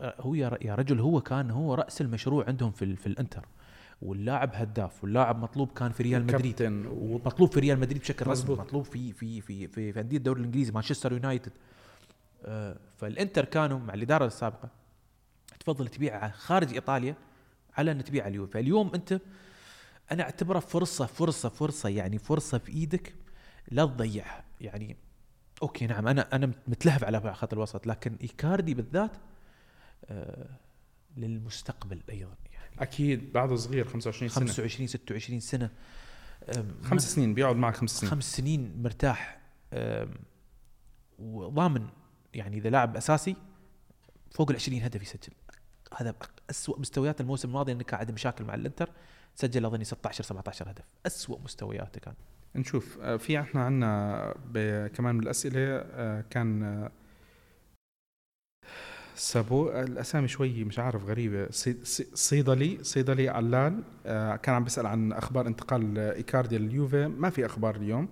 هو 0.00 0.34
يا 0.34 0.74
رجل 0.74 1.00
هو 1.00 1.20
كان 1.20 1.50
هو 1.50 1.74
رأس 1.74 2.00
المشروع 2.00 2.46
عندهم 2.46 2.70
في 2.70 2.96
في 2.96 3.06
الإنتر. 3.06 3.44
واللاعب 4.02 4.50
هداف 4.54 5.04
واللاعب 5.04 5.38
مطلوب 5.38 5.72
كان 5.72 5.92
في 5.92 6.02
ريال 6.02 6.26
مدريد. 6.26 6.62
ومطلوب 6.90 7.52
في 7.52 7.60
ريال 7.60 7.80
مدريد 7.80 8.02
بشكل 8.02 8.26
رسمي. 8.26 8.56
مطلوب 8.56 8.84
في 8.84 9.12
في 9.12 9.40
في 9.40 9.66
في, 9.66 9.92
في 9.92 10.00
أندية 10.00 10.16
الدوري 10.16 10.40
الإنجليزي 10.40 10.72
مانشستر 10.72 11.12
يونايتد. 11.12 11.52
فالإنتر 12.96 13.44
كانوا 13.44 13.78
مع 13.78 13.94
الإدارة 13.94 14.26
السابقة 14.26 14.68
تفضل 15.60 15.88
تبيع 15.88 16.30
خارج 16.30 16.72
إيطاليا. 16.72 17.14
على 17.76 17.92
أن 17.92 18.04
تبيع 18.04 18.26
اليوفي 18.26 18.52
فاليوم 18.52 18.94
أنت 18.94 19.20
أنا 20.12 20.22
أعتبره 20.22 20.58
فرصة 20.58 21.06
فرصة 21.06 21.48
فرصة 21.48 21.88
يعني 21.88 22.18
فرصة 22.18 22.58
في 22.58 22.72
إيدك 22.72 23.14
لا 23.70 23.84
تضيعها. 23.84 24.44
يعني 24.60 24.96
okay 25.62 25.86
نعم 25.86 26.08
أنا 26.08 26.36
أنا 26.36 26.52
متلهف 26.66 27.04
على 27.04 27.34
خط 27.34 27.52
الوسط 27.52 27.86
لكن 27.86 28.16
إيكاردي 28.22 28.74
بالذات 28.74 29.10
آه 30.06 30.48
للمستقبل 31.16 32.02
أيضا 32.10 32.36
يعني. 32.52 32.82
أكيد 32.82 33.32
بعده 33.32 33.56
صغير 33.56 33.84
25 33.84 34.28
سنة. 34.28 34.46
25 34.46 34.86
26 34.86 35.40
سنة. 35.40 35.70
خمس 36.82 37.14
سنين 37.14 37.34
بيقعد 37.34 37.56
معك 37.56 37.76
خمس 37.76 37.90
سنين. 37.90 38.10
خمس 38.10 38.36
سنين 38.36 38.82
مرتاح 38.82 39.40
وضامن 41.18 41.88
يعني 42.34 42.58
إذا 42.58 42.70
لاعب 42.70 42.96
أساسي 42.96 43.36
فوق 44.30 44.50
ال 44.50 44.56
20 44.56 44.82
هدف 44.82 45.02
يسجل. 45.02 45.32
هذا 45.96 46.14
اسوء 46.50 46.80
مستويات 46.80 47.20
الموسم 47.20 47.48
الماضي 47.48 47.72
انه 47.72 47.82
كان 47.84 48.00
عنده 48.00 48.12
مشاكل 48.12 48.44
مع 48.44 48.54
الإنتر 48.54 48.90
سجل 49.34 49.64
أظني 49.64 49.84
16 49.84 50.24
17 50.24 50.70
هدف. 50.70 50.84
اسوء 51.06 51.40
مستوياته 51.44 52.00
كان. 52.00 52.14
نشوف. 52.56 52.98
آه، 53.02 53.16
في 53.16 53.40
إحنا 53.40 54.34
ب- 54.52 54.86
كمان 54.86 55.14
من 55.14 55.22
الاسئله 55.22 55.60
آه، 55.76 56.24
كان 56.30 56.62
آه، 56.62 56.90
سابو 59.14 59.70
الأسامي 59.70 60.28
شوي 60.28 60.64
مش 60.64 60.78
عارف 60.78 61.04
غريبة. 61.04 61.50
صي- 61.50 61.84
صي- 61.84 62.06
صيدلي 62.14 62.78
صيدلي 62.84 63.28
علال 63.28 63.82
كان 64.42 64.54
عم 64.54 64.64
بيسأل 64.64 64.86
عن 64.86 65.12
أخبار 65.12 65.46
انتقال 65.46 65.98
إيكاردي 65.98 66.58
لليوفي. 66.58 67.06
ما 67.08 67.30
في 67.30 67.46
أخبار 67.46 67.76
اليوم. 67.76 68.08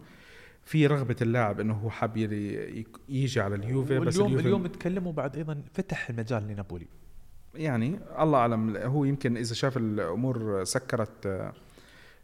في 0.65 0.87
رغبة 0.87 1.17
اللاعب 1.23 1.61
إنه 1.61 1.75
هو 1.75 1.91
حاب 1.91 2.17
يجي 3.09 3.41
على 3.41 3.55
اليوفي 3.55 3.99
بس 3.99 4.17
اليوفي 4.17 4.35
اليوم 4.41 4.67
تكلموا 4.67 5.13
بعد 5.13 5.37
أيضا 5.37 5.63
فتح 5.75 6.11
المجال 6.11 6.43
لنابولي. 6.49 6.87
يعني 7.55 7.99
الله 8.19 8.39
أعلم 8.39 8.77
هو 8.77 9.05
يمكن 9.05 9.37
إذا 9.37 9.55
شاف 9.55 9.77
الأمور 9.77 10.65
سكرت 10.65 11.51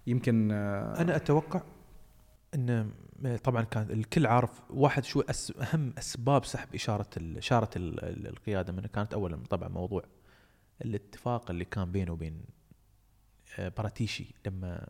يمكن 0.07 0.51
آه، 0.53 1.01
أنا 1.01 1.17
أتوقع 1.17 1.63
إن 2.55 2.91
طبعا 3.45 3.63
كان 3.63 3.91
الكل 3.91 4.27
عارف 4.27 4.63
واحد 4.71 5.05
شو 5.05 5.21
أس 5.21 5.53
أهم 5.61 5.93
أسباب 5.99 6.45
سحب 6.45 6.75
إشارة 6.75 7.09
إشارة 7.19 7.71
ال- 7.77 8.05
ال- 8.05 8.27
القيادة 8.27 8.73
منه 8.73 8.87
كانت 8.89 9.15
اولا 9.15 9.37
طبعا 9.51 9.69
موضوع 9.69 10.03
الاتفاق 10.85 11.51
اللي 11.51 11.65
كان 11.65 11.93
بينه 11.93 12.13
وبين 12.13 12.41
آه، 13.59 13.69
باراتيشي 13.69 14.35
لما 14.47 14.89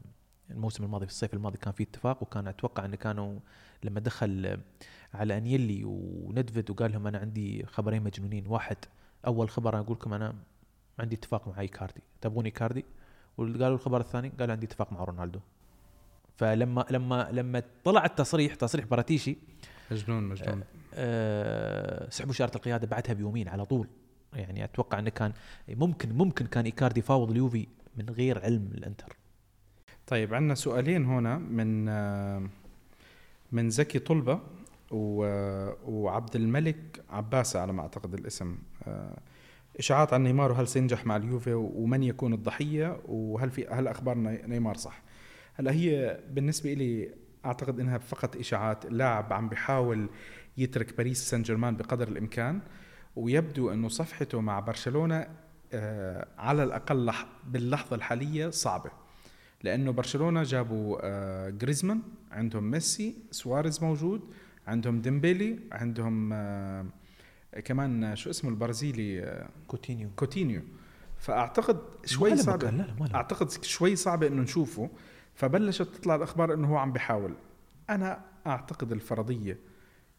الموسم 0.51 0.85
الماضي 0.85 1.07
في 1.07 1.13
الصيف 1.13 1.35
الماضي 1.35 1.59
كان 1.59 1.73
في 1.73 1.83
اتفاق 1.83 2.23
وكان 2.23 2.49
أتوقع 2.49 2.85
إنه 2.85 2.97
كانوا 2.97 3.39
لما 3.85 4.01
دخل 4.01 4.61
على 5.15 5.37
أنيلي 5.37 5.85
وندفد 5.85 6.71
وقال 6.71 6.93
لهم 6.93 7.07
أنا 7.07 7.19
عندي 7.19 7.67
خبرين 7.67 8.03
مجنونين 8.03 8.47
واحد 8.47 8.77
أول 9.27 9.51
خبر 9.51 9.75
أنا 9.75 9.83
أقول 9.83 9.97
لكم 9.97 10.15
أنا 10.15 10.35
عندي 10.99 11.17
اتفاق 11.17 11.49
مع 11.49 11.61
إيكاردي. 11.61 12.01
تبغون 12.21 12.45
إيكاردي؟ 12.45 12.85
وقالوا 13.39 13.75
الخبر 13.75 14.01
الثاني 14.01 14.33
قال 14.41 14.51
عندي 14.51 14.67
اتفاق 14.67 14.93
مع 14.93 15.05
رونالدو. 15.05 15.41
فلما 16.37 16.87
لما 16.91 17.29
لما 17.33 17.63
طلع 17.85 18.05
التصريح 18.05 18.55
تصريح 18.55 18.85
باراتيشي 18.85 19.37
مجنون 19.91 20.23
مجنون. 20.23 20.63
أه 20.95 22.11
سحبوا 22.11 22.33
شارة 22.33 22.57
القيادة 22.57 22.87
بعدها 22.87 23.13
بيومين 23.15 23.49
على 23.49 23.65
طول. 23.65 23.89
يعني 24.33 24.65
أتوقع 24.65 24.99
إنه 24.99 25.11
كان 25.11 25.33
ممكن 25.69 26.13
ممكن 26.13 26.47
كان 26.47 26.65
إيكاردي 26.65 27.01
يفاوض 27.01 27.31
اليوفي 27.31 27.67
من 27.97 28.11
غير 28.11 28.45
علم 28.45 28.71
الإنتر. 28.75 29.17
طيب 30.07 30.35
عندنا 30.35 30.55
سؤالين 30.55 31.05
هنا 31.05 31.39
من 31.39 31.89
آه، 31.89 32.49
من 33.53 33.71
زكي 33.71 33.99
طلبة. 33.99 34.35
و- 34.35 34.41
وعبد 34.91 36.37
الملك 36.37 37.05
عباسة 37.11 37.61
على 37.61 37.73
ما 37.73 37.83
أعتقد 37.83 38.15
الاسم. 38.15 38.59
آه، 38.87 39.19
إشاعات 39.79 40.13
عن 40.13 40.23
نيمار 40.23 40.53
وهل 40.53 40.69
سينجح 40.69 41.07
مع 41.07 41.17
اليوفي 41.17 41.55
ومن 41.55 42.03
يكون 42.03 42.33
الضحية 42.35 43.01
وهل 43.09 43.51
في 43.51 43.67
هل 43.67 43.89
أخبار 43.89 44.19
ني- 44.19 44.43
نيمار 44.47 44.77
صح؟ 44.77 45.03
هلا 45.55 45.73
هي 45.73 46.21
بالنسبة 46.31 46.73
لي 46.73 47.11
أعتقد 47.45 47.81
إنها 47.81 47.99
فقط 47.99 48.37
إشاعات 48.37 48.85
اللاعب 48.87 49.33
عم 49.33 49.49
بيحاول 49.49 50.09
يترك 50.59 50.97
باريس 50.97 51.31
سان 51.31 51.43
جيرمان 51.43 51.77
بقدر 51.77 52.09
الإمكان 52.09 52.61
ويبدو 53.17 53.71
أنه 53.73 53.89
صفحته 53.89 54.41
مع 54.41 54.61
برشلونة 54.61 55.27
آه، 55.73 56.29
على 56.39 56.63
الأقل 56.63 57.07
لح- 57.13 57.27
باللحظة 57.47 57.97
الحالية 57.97 58.51
صعبة 58.51 58.91
لأنه 59.63 59.91
برشلونة 59.93 60.43
جابوا 60.43 60.99
آه، 61.03 61.51
جريزمان 61.51 62.03
عندهم 62.31 62.71
ميسي 62.71 63.17
سواريز 63.31 63.85
موجود 63.85 64.21
عندهم 64.67 65.01
ديمبيلي 65.01 65.59
عندهم 65.73 66.33
آه، 66.33 66.87
كمان 67.65 68.05
آه، 68.05 68.15
شو 68.15 68.31
اسمه 68.31 68.51
البرازيلي 68.51 69.23
آه، 69.23 69.49
كوتينيو. 69.67 70.09
كوتينيو. 70.17 70.63
فأعتقد 71.19 71.81
شوي 72.05 72.31
له 72.31 72.37
صعب 72.37 72.65
مكان، 72.65 72.77
لا 72.77 73.05
لا 73.05 73.15
أعتقد 73.15 73.65
شوي 73.65 73.97
صعبه 73.97 74.27
إنه 74.27 74.43
نشوفه 74.43 74.91
فبلشت 75.35 75.83
تطلع 75.83 76.15
الأخبار 76.15 76.55
إنه 76.55 76.69
هو 76.69 76.77
عم 76.77 76.93
بيحاول. 76.93 77.35
أنا 77.91 78.21
أعتقد 78.47 78.93
الفرضية 78.93 79.59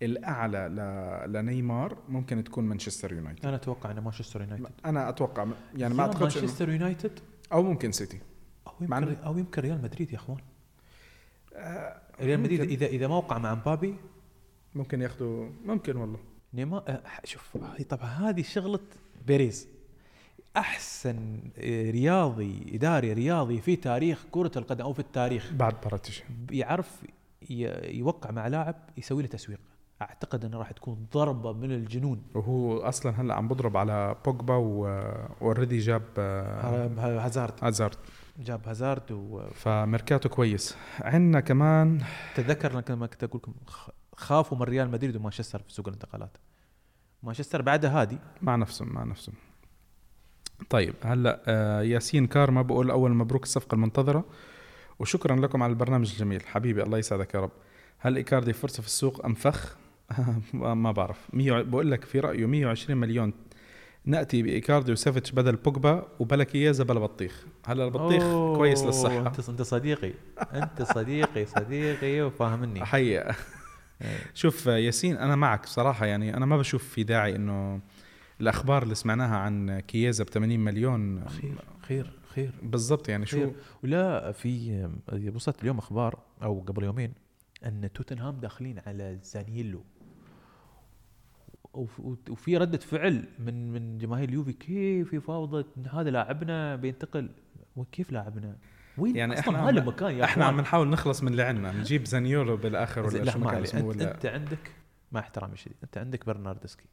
الأعلى 0.01 0.57
ل... 0.57 1.33
لنيمار 1.33 1.97
ممكن 2.09 2.43
تكون 2.43 2.63
مانشستر 2.63 3.13
يونايتد. 3.13 3.45
أنا 3.45 3.55
أتوقع 3.55 3.91
إنه 3.91 4.01
مانشستر 4.01 4.41
يونايتد. 4.41 4.71
أنا 4.85 5.09
أتوقع 5.09 5.47
يعني 5.75 5.93
ما 5.93 6.05
إنه... 6.05 6.19
مانشستر 6.19 6.69
يونايتد؟ 6.69 7.19
أو 7.51 7.63
ممكن 7.63 7.91
سيتي. 7.91 8.19
أو 8.67 8.73
يمكن 8.81 9.15
أو 9.15 9.37
يمكن 9.37 9.61
ريال 9.61 9.81
مدريد 9.81 10.11
يا 10.11 10.17
أخوان. 10.17 10.39
آه، 11.55 12.01
ريال 12.21 12.39
مدريد. 12.39 12.61
إذا 12.61 12.85
إذا 12.85 13.07
ما 13.07 13.15
وقع 13.15 13.37
مع 13.37 13.55
مبابي 13.55 13.95
ممكن 14.78 15.01
ياخذوا 15.01 15.49
ممكن 15.65 15.97
والله. 15.97 16.19
نيمار 16.53 16.84
آه، 16.88 17.01
شوف 17.23 17.57
طبعا 17.89 18.05
هذه 18.05 18.41
شغلة 18.41 18.80
بيريز. 19.28 19.67
أحسن 20.57 21.39
آه، 21.57 21.91
رياضي 21.91 22.75
إداري 22.75 23.13
رياضي 23.13 23.61
في 23.61 23.75
تاريخ 23.75 24.25
كرة 24.32 24.51
القدم 24.55 24.84
أو 24.86 24.93
في 24.93 24.99
التاريخ. 24.99 25.53
بعد 25.53 25.75
باراتيش 25.84 26.23
يعرف 26.51 27.03
يوقع 27.49 28.32
مع 28.32 28.47
لاعب 28.47 28.75
يسوي 28.97 29.21
له 29.21 29.28
تسويق. 29.28 29.59
أعتقد 30.01 30.45
إنه 30.45 30.57
راح 30.57 30.71
تكون 30.71 31.05
ضربة 31.13 31.53
من 31.53 31.71
الجنون. 31.71 32.21
وهو 32.36 32.78
أصلا 32.78 33.21
هلأ 33.21 33.36
عم 33.36 33.47
بضرب 33.47 33.78
على 33.78 34.15
بوجبا 34.25 34.55
و 34.55 34.71
already 34.71 35.77
جاب 35.78 36.03
آه، 36.17 36.88
هازارد. 37.25 37.53
هازارد. 37.61 37.95
جاب 38.39 38.67
هازارد 38.67 39.11
وتذكر 39.11 39.53
ميركاتو 39.53 40.29
كويس. 40.30 40.75
عندنا 41.01 41.39
كمان 41.39 42.01
لما 42.89 43.07
كنت 43.07 43.23
أقول 43.23 43.41
لكم 43.43 43.53
خافوا 44.18 44.57
من 44.57 44.63
ريال 44.63 44.91
مدريد 44.91 45.15
ومانشستر 45.15 45.61
في 45.61 45.74
سوق 45.74 45.88
الانتقالات. 45.88 46.38
مانشستر 47.24 47.61
بعدها 47.61 48.01
هادي. 48.01 48.18
مع 48.41 48.55
نفسهم 48.55 48.93
مع 48.93 49.03
نفسهم. 49.03 49.36
طيب 50.70 50.93
هلا 51.03 51.41
آه، 51.47 51.82
ياسين 51.82 52.28
كارما 52.28 52.61
بقول 52.61 52.91
أول 52.91 53.11
مبروك 53.11 53.43
الصفقة 53.43 53.76
المنتظرة. 53.76 54.26
وشكرا 54.99 55.36
لكم 55.36 55.63
على 55.63 55.70
البرنامج 55.70 56.11
الجميل. 56.11 56.43
حبيبي 56.45 56.84
الله 56.84 56.97
يسعدك 56.97 57.34
يا 57.34 57.39
رب. 57.39 57.51
هل 57.99 58.15
إيكاردي 58.15 58.53
فرصة 58.53 58.82
في 58.82 58.88
السوق 58.88 59.26
أم 59.26 59.34
فخ؟ 59.34 59.76
ما 60.53 60.91
بعرف. 60.91 61.28
100 61.34 61.61
بقول 61.61 61.91
لك 61.91 62.05
في 62.05 62.20
رأيه 62.20 62.45
120 62.45 62.99
مليون. 62.99 63.34
نأتي 64.05 64.41
بإيكاردي 64.41 64.91
وسافيتش 64.91 65.32
بدل 65.32 65.55
بوجبا 65.55 66.07
وبلا 66.20 66.43
كيازا 66.43 66.84
بلا 66.84 66.99
بطيخ. 66.99 67.45
هلا 67.65 67.86
البطيخ 67.86 68.24
كويس 68.57 68.84
للصحة؟ 68.84 69.28
انت 69.28 69.49
أنت 69.49 69.61
صديقي. 69.61 70.13
أنت 70.53 70.82
صديقي 70.82 71.45
صديقي 71.45 72.22
وفاهمني. 72.22 72.86
حقيقة 72.86 73.36
شوف 74.33 74.65
ياسين 74.65 75.17
أنا 75.17 75.35
معك 75.35 75.63
بصراحة. 75.63 76.05
يعني 76.05 76.37
أنا 76.37 76.45
ما 76.45 76.57
بشوف 76.57 76.83
في 76.89 77.03
داعي 77.03 77.35
إنه 77.35 77.81
الأخبار 78.41 78.83
اللي 78.83 78.95
سمعناها 78.95 79.37
عن 79.37 79.79
كيازا 79.79 80.23
ب 80.23 80.27
80 80.29 80.59
مليون. 80.59 81.29
خير 81.29 81.55
خير 81.81 82.11
خير. 82.35 82.51
بالضبط 82.63 83.09
يعني 83.09 83.25
شو؟ 83.25 83.37
خير. 83.37 83.53
ولا 83.83 84.31
في 84.31 84.89
وصلت 85.35 85.61
اليوم 85.61 85.77
أخبار 85.77 86.19
أو 86.43 86.59
قبل 86.59 86.83
يومين 86.83 87.13
أن 87.65 87.89
توتنهام 87.93 88.39
داخلين 88.39 88.79
على 88.87 89.17
زانييلو. 89.23 89.83
وف- 91.73 91.99
وفي 92.29 92.57
ردة 92.57 92.77
فعل 92.77 93.23
من 93.39 93.71
من 93.71 93.97
جماهير 93.97 94.29
اليوفي 94.29 94.53
كيف 94.53 95.13
يفاوض 95.13 95.65
هذا 95.91 96.09
لاعبنا 96.09 96.75
بينتقل؟ 96.75 97.29
وكيف 97.75 98.11
لاعبنا؟ 98.11 98.57
وين 98.97 99.15
يعني 99.15 99.39
أصلا 99.39 99.63
ما 99.63 99.71
له 99.71 99.83
مكان 99.83 100.11
يا 100.15 100.23
إحنا. 100.23 100.45
عم 100.45 100.61
نحاول 100.61 100.87
نخلص 100.89 101.23
من 101.23 101.31
اللي 101.31 101.43
عندنا 101.43 101.71
نجيب 101.71 102.05
زانيولو 102.05 102.57
بالآخر 102.57 103.05
ولا 103.05 103.17
لا 103.17 103.31
شو 103.31 103.39
كان 103.49 103.61
اسمه 103.61 103.85
ولا 103.85 104.11
أنت 104.15 104.25
عندك 104.25 104.71
مع 105.11 105.19
احترامي 105.19 105.53
الشديد 105.53 105.77
أنت 105.83 105.97
عندك 105.97 106.25
برناردسكي. 106.25 106.85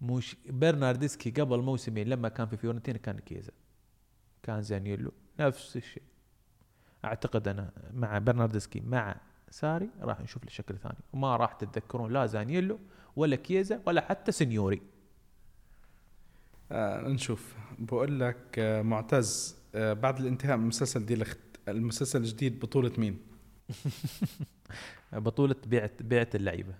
مش 0.00 0.36
برناردسكي 0.46 1.30
قبل 1.30 1.60
موسمين 1.60 2.08
لما 2.08 2.28
كان 2.28 2.46
في 2.46 2.56
فيورنتينا 2.56 2.98
كان 2.98 3.18
كيزا. 3.18 3.52
كان 4.42 4.62
زانييلو 4.62 5.12
نفس 5.40 5.76
الشيء. 5.76 6.02
أعتقد 7.04 7.48
أنا 7.48 7.70
مع 7.94 8.18
برناردسكي 8.18 8.80
مع 8.80 9.16
ساري 9.50 9.90
راح 10.00 10.20
نشوف 10.20 10.44
له 10.44 10.50
شكل 10.50 10.78
ثاني. 10.78 10.98
وما 11.12 11.36
راح 11.36 11.52
تتذكرون 11.52 12.12
لا 12.12 12.26
زانييلو 12.26 12.78
ولا 13.16 13.36
كيزا 13.36 13.80
ولا 13.86 14.00
حتى 14.00 14.32
سنيوري 14.32 14.82
آه 16.72 17.08
نشوف. 17.08 17.54
بقول 17.78 18.20
لك 18.20 18.58
آه 18.58 18.82
معتز. 18.82 19.55
بعد 19.76 20.20
الانتهاء 20.20 20.56
من 20.56 20.66
مسلسل 20.66 21.06
دي 21.06 21.24
المسلسل 21.68 22.20
الجديد 22.20 22.60
بطولة 22.60 22.92
مين؟ 22.98 23.18
بطولة 25.12 25.56
بيعت 25.66 26.02
بيعت 26.02 26.34
اللعيبة. 26.34 26.74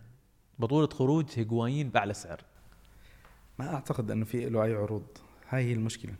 بطولة 0.58 0.86
خروج 0.86 1.26
هيغوايين 1.34 1.88
بأعلى 1.88 2.14
سعر. 2.14 2.40
ما 3.58 3.74
أعتقد 3.74 4.10
إنه 4.10 4.24
في 4.24 4.48
له 4.48 4.64
أي 4.64 4.74
عروض. 4.74 5.06
هاي 5.48 5.64
هي 5.64 5.72
المشكلة. 5.72 6.14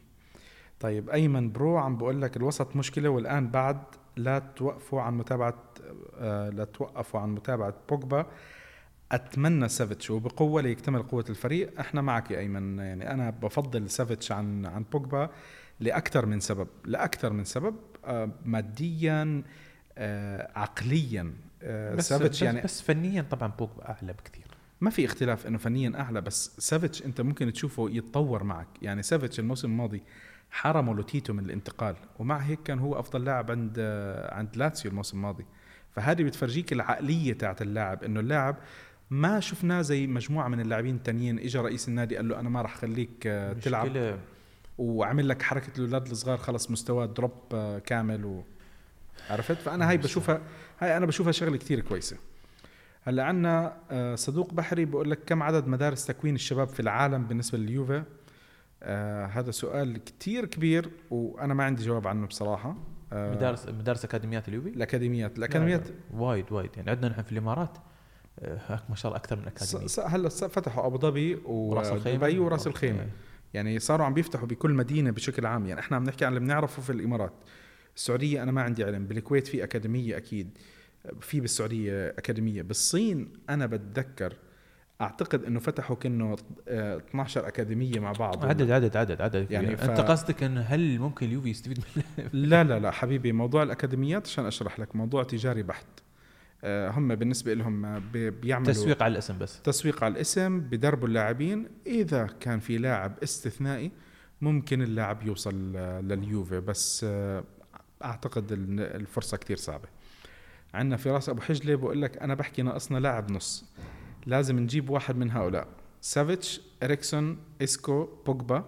طيب 0.80 1.10
أيمن 1.10 1.52
bro 1.52 1.78
عم 1.78 1.96
بقول 1.96 2.22
لك 2.22 2.36
الوسط 2.36 2.76
مشكلة 2.76 3.08
والآن 3.08 3.50
بعد 3.50 3.82
لا 4.16 4.38
توقفوا 4.38 5.00
عن 5.00 5.14
متابعة 5.18 5.64
آه 6.14 6.48
لا 6.48 6.64
توقفوا 6.64 7.20
عن 7.20 7.34
متابعة 7.34 7.74
بوجبا. 7.88 8.26
أتمنى 9.12 9.68
سافيتش 9.68 10.10
وبقوة 10.10 10.62
ليكتمل 10.62 11.02
قوة 11.02 11.24
الفريق. 11.30 11.80
إحنا 11.80 12.00
معك 12.00 12.30
يا 12.30 12.38
أيمن. 12.38 12.78
يعني 12.78 13.10
أنا 13.10 13.30
بفضل 13.30 13.90
سافيتش 13.90 14.32
عن 14.32 14.66
عن 14.66 14.84
بوجبا. 14.92 15.30
لأكثر 15.80 16.26
من 16.26 16.40
سبب 16.40 16.68
لأكثر 16.84 17.32
من 17.32 17.44
سبب 17.44 17.76
آه 18.04 18.30
ماديا 18.44 19.42
آه 19.98 20.50
عقليا 20.58 21.32
آه 21.62 21.94
بس 21.94 22.08
سافيتش 22.08 22.42
يعني 22.42 22.60
بس 22.62 22.82
فنيا 22.82 23.22
طبعا 23.30 23.48
بوجبا 23.48 23.88
أعلى 23.88 24.12
بكثير 24.12 24.46
ما 24.80 24.90
في 24.90 25.04
اختلاف 25.04 25.46
إنه 25.46 25.58
فنيا 25.58 26.00
أعلى 26.00 26.20
بس 26.20 26.50
سافيتش 26.58 27.04
أنت 27.04 27.20
ممكن 27.20 27.52
تشوفه 27.52 27.90
يتطور 27.90 28.44
معك. 28.44 28.66
يعني 28.82 29.02
سافيتش 29.02 29.40
الموسم 29.40 29.70
الماضي 29.70 30.02
حرموا 30.50 30.94
لوتيتو 30.94 31.32
من 31.32 31.44
الانتقال 31.44 31.96
ومع 32.18 32.36
هيك 32.38 32.62
كان 32.62 32.78
هو 32.78 32.98
أفضل 32.98 33.24
لاعب 33.24 33.50
عند 33.50 33.80
عند 34.32 34.56
لاتسيو 34.56 34.90
الموسم 34.90 35.16
الماضي. 35.16 35.44
فهذه 35.92 36.22
بتفرجيك 36.22 36.72
العقلية 36.72 37.32
تاعت 37.32 37.62
اللاعب 37.62 38.04
إنه 38.04 38.20
اللاعب 38.20 38.56
ما 39.10 39.40
شفناه 39.40 39.82
زي 39.82 40.06
مجموعة 40.06 40.48
من 40.48 40.60
اللاعبين 40.60 40.94
التانيين 40.94 41.38
اجى 41.38 41.58
رئيس 41.58 41.88
النادي 41.88 42.16
قال 42.16 42.28
له 42.28 42.40
أنا 42.40 42.48
ما 42.48 42.62
راح 42.62 42.74
اخليك 42.74 43.22
تلعب. 43.62 43.86
مشكلة 43.86 44.18
وعمل 44.78 45.28
لك 45.28 45.42
حركة 45.42 45.78
الاولاد 45.78 46.10
الصغار 46.10 46.38
خلص 46.38 46.70
مستواه 46.70 47.06
drop 47.06 47.32
آه، 47.54 47.78
كامل 47.78 48.24
و 48.24 48.44
عرفت؟ 49.30 49.56
فأنا 49.56 49.88
هاي 49.90 49.96
بشوفها 49.96 50.40
هاي 50.80 50.96
أنا 50.96 51.06
بشوفها 51.06 51.32
شغلة 51.32 51.56
كتير 51.56 51.80
كويسة. 51.80 52.16
هلأ 53.02 53.24
عندنا 53.24 53.76
آه، 53.90 54.14
صدوق 54.14 54.54
بحري 54.54 54.84
بقول 54.84 55.10
لك 55.10 55.18
كم 55.26 55.42
عدد 55.42 55.66
مدارس 55.66 56.06
تكوين 56.06 56.34
الشباب 56.34 56.68
في 56.68 56.80
العالم 56.80 57.26
بالنسبة 57.26 57.58
لليوفا؟ 57.58 58.04
آه 58.82 59.26
هذا 59.26 59.50
سؤال 59.50 60.04
كتير 60.04 60.44
كبير 60.44 60.90
وأنا 61.10 61.54
ما 61.54 61.64
عندي 61.64 61.84
جواب 61.84 62.06
عنه 62.08 62.26
بصراحة. 62.26 62.76
آه 63.12 63.34
مدارس 63.34 63.68
مدارس 63.68 64.04
أكاديميات 64.04 64.48
اليوفي؟ 64.48 64.68
الاكاديميات 64.68 65.38
الاكاديميات 65.38 65.86
لا، 65.86 65.94
لا، 66.14 66.20
وايد 66.20 66.52
وايد. 66.52 66.70
يعني 66.76 66.90
عندنا 66.90 67.08
نحن 67.08 67.22
في 67.22 67.32
الإمارات 67.32 67.78
هاك 68.42 68.82
ما 68.88 68.96
شاء 68.96 69.10
الله 69.10 69.20
أكثر 69.20 69.36
من 69.36 69.46
اكاديميه 69.46 70.06
هلأ 70.06 70.28
فتحوا 70.28 70.86
أبو 70.86 70.98
ظبي 70.98 71.34
وراس 71.44 71.92
الخيمة؟ 71.92 72.24
ودبي 72.24 72.38
وراس 72.38 72.66
الخيمة. 72.66 73.00
إيه. 73.02 73.10
يعني 73.56 73.78
صاروا 73.78 74.06
عم 74.06 74.14
بيفتحوا 74.14 74.46
بكل 74.48 74.70
مدينة 74.74 75.10
بشكل 75.10 75.46
عام. 75.46 75.66
يعني 75.66 75.80
إحنا 75.80 75.96
عم 75.96 76.04
نحكي 76.04 76.24
عن 76.24 76.28
اللي 76.32 76.40
بنعرفه 76.40 76.82
في 76.82 76.90
الإمارات. 76.90 77.32
السعودية 77.96 78.42
أنا 78.42 78.52
ما 78.52 78.62
عندي 78.62 78.84
علم 78.84 79.06
بالكويت 79.06 79.46
في 79.46 79.64
أكاديمية 79.64 80.16
أكيد. 80.16 80.58
في 81.20 81.40
بالسعودية 81.40 82.08
أكاديمية. 82.08 82.62
بالصين 82.62 83.32
أنا 83.50 83.66
بتذكر 83.66 84.32
أعتقد 85.00 85.44
إنه 85.44 85.60
فتحوا 85.60 85.96
كأنه 85.96 86.36
آه، 86.68 86.96
12 86.96 87.48
أكاديمية 87.48 88.00
مع 88.00 88.12
بعض. 88.12 88.44
عدد 88.46 88.70
عدد 88.70 88.96
عدد 88.96 89.22
عدد. 89.22 89.50
يعني 89.50 89.76
ف- 89.76 89.90
انت 89.90 90.00
قصدك 90.00 90.42
إنه 90.42 90.60
هل 90.60 90.98
ممكن 90.98 91.26
اليوفي 91.26 91.48
يستفيد 91.50 91.78
من 91.78 92.02
لا 92.32 92.64
لا 92.64 92.78
لا 92.78 92.90
حبيبي 92.90 93.32
موضوع 93.32 93.62
الأكاديميات 93.62 94.26
عشان 94.26 94.46
أشرح 94.46 94.80
لك 94.80 94.96
موضوع 94.96 95.22
تجاري 95.22 95.62
بحت. 95.62 95.86
آه، 95.86 96.05
هم 96.66 97.14
بالنسبة 97.14 97.54
لهم 97.54 98.00
بي- 98.12 98.30
بيعملوا 98.30 98.72
تسويق 98.72 99.02
على 99.02 99.12
الاسم 99.12 99.38
بس. 99.38 99.62
تسويق 99.62 100.04
على 100.04 100.12
الاسم 100.12 100.60
بدربوا 100.60 101.08
اللاعبين. 101.08 101.68
إذا 101.86 102.26
كان 102.40 102.58
في 102.60 102.78
لاعب 102.78 103.12
استثنائي 103.22 103.90
ممكن 104.40 104.82
اللاعب 104.82 105.26
يوصل 105.26 105.72
آه، 105.76 106.00
لليوفي. 106.00 106.60
بس 106.60 107.06
آه، 107.08 107.44
أعتقد 108.04 108.52
ال- 108.52 108.80
الفرصة 108.80 109.36
كتير 109.36 109.56
صعبة. 109.56 109.88
عندنا 110.74 110.96
فراس 110.96 111.28
أبو 111.28 111.40
حجله 111.40 111.74
بقول 111.74 112.02
لك 112.02 112.16
أنا 112.18 112.34
بحكي 112.34 112.62
ناقصنا 112.62 112.98
لاعب 112.98 113.30
نص. 113.30 113.64
لازم 114.26 114.58
نجيب 114.58 114.90
واحد 114.90 115.16
من 115.16 115.30
هؤلاء. 115.30 115.68
سافيتش 116.00 116.60
إريكسون 116.82 117.38
إيسكو 117.62 118.08
بوجبا. 118.26 118.64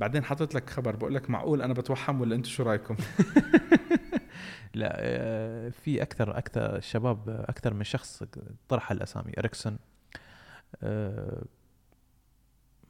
بعدين 0.00 0.24
حطيت 0.24 0.54
لك 0.54 0.70
خبر 0.70 0.96
بقول 0.96 1.14
لك 1.14 1.30
معقول 1.30 1.62
أنا 1.62 1.74
بتوحم 1.74 2.20
ولا 2.20 2.34
أنتم 2.34 2.50
شو 2.50 2.62
رأيكم؟ 2.62 2.96
لا 4.74 4.96
آه، 4.98 5.68
في 5.68 6.02
أكثر 6.02 6.38
أكثر 6.38 6.80
شباب 6.80 7.28
أكثر 7.28 7.74
من 7.74 7.84
شخص 7.84 8.22
طرح 8.68 8.90
الأسامي 8.90 9.32
إريكسون. 9.38 9.78
آه، 10.82 11.44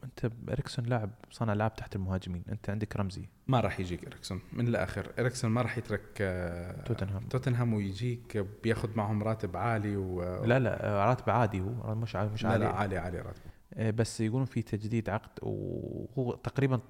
أنت 0.05 0.33
إريكسون 0.51 0.85
لاعب 0.85 1.11
صانع 1.31 1.53
العاب 1.53 1.77
تحت 1.77 1.97
المهاجمين. 1.97 2.45
أنت 2.49 2.71
عندك 2.71 2.97
رمزي. 2.97 3.29
ما 3.47 3.61
راح 3.61 3.81
يجيك 3.81 4.07
إريكسون 4.07 4.41
من 4.53 4.69
الآخر. 4.69 5.13
إريكسون 5.19 5.51
ما 5.51 5.63
راح 5.63 5.79
يترك 5.79 6.19
آه، 6.21 6.83
توتنهام. 6.83 7.29
توتنهام 7.29 7.75
ويجيك 7.75 8.47
بياخذ 8.63 8.97
معهم 8.97 9.23
راتب 9.23 9.57
عالي 9.57 9.97
و 9.97 10.45
لا 10.45 10.59
لا 10.59 11.05
راتب 11.07 11.31
عادي 11.31 11.61
هو 11.61 11.95
مش 11.95 12.17
عالي 12.17 12.31
مش 12.31 12.45
لا 12.45 12.59
لا 12.59 12.69
عالي 12.69 12.99
عالي 12.99 12.99
عالي 12.99 13.19
راتب. 13.19 13.97
بس 13.97 14.21
يقولون 14.21 14.47
في 14.47 14.63
تجديد 14.63 15.11
عقد 15.11 15.39
وهو 15.43 16.35
تقريبا 16.35 16.81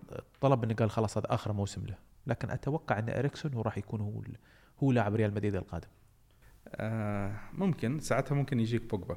طلب 0.40 0.64
إنه 0.64 0.74
قال 0.74 0.90
خلاص 0.90 1.18
هذا 1.18 1.34
آخر 1.34 1.52
موسم 1.52 1.86
له. 1.86 1.96
لكن 2.26 2.50
أتوقع 2.50 2.98
إن 2.98 3.08
إريكسون 3.08 3.54
هو 3.54 3.62
راح 3.62 3.78
يكون 3.78 4.00
هو 4.00 4.22
هو 4.82 4.92
لاعب 4.92 5.14
ريال 5.14 5.30
مدريد 5.30 5.54
القادم. 5.54 5.88
آه 6.68 7.32
ممكن. 7.52 8.00
ساعتها 8.00 8.34
ممكن 8.34 8.60
يجيك 8.60 8.90
بوجبا. 8.90 9.16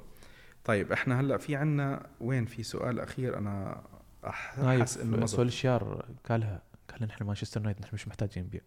طيب 0.64 0.92
إحنا 0.92 1.20
هلأ 1.20 1.38
في 1.38 1.56
عنا 1.56 2.10
وين 2.22 2.46
في 2.46 2.64
سؤال 2.64 3.00
أخير 3.00 3.38
أنا 3.38 3.84
أح- 4.24 4.60
أحس 4.60 4.98
إنه. 4.98 5.26
سولشيار 5.26 6.06
قالها 6.30 6.62
قال 6.90 7.08
نحن 7.08 7.24
مانشستر 7.24 7.60
يونايتد 7.60 7.82
نحن 7.82 7.96
مش 7.96 8.08
محتاجين 8.08 8.44
نبيع 8.44 8.62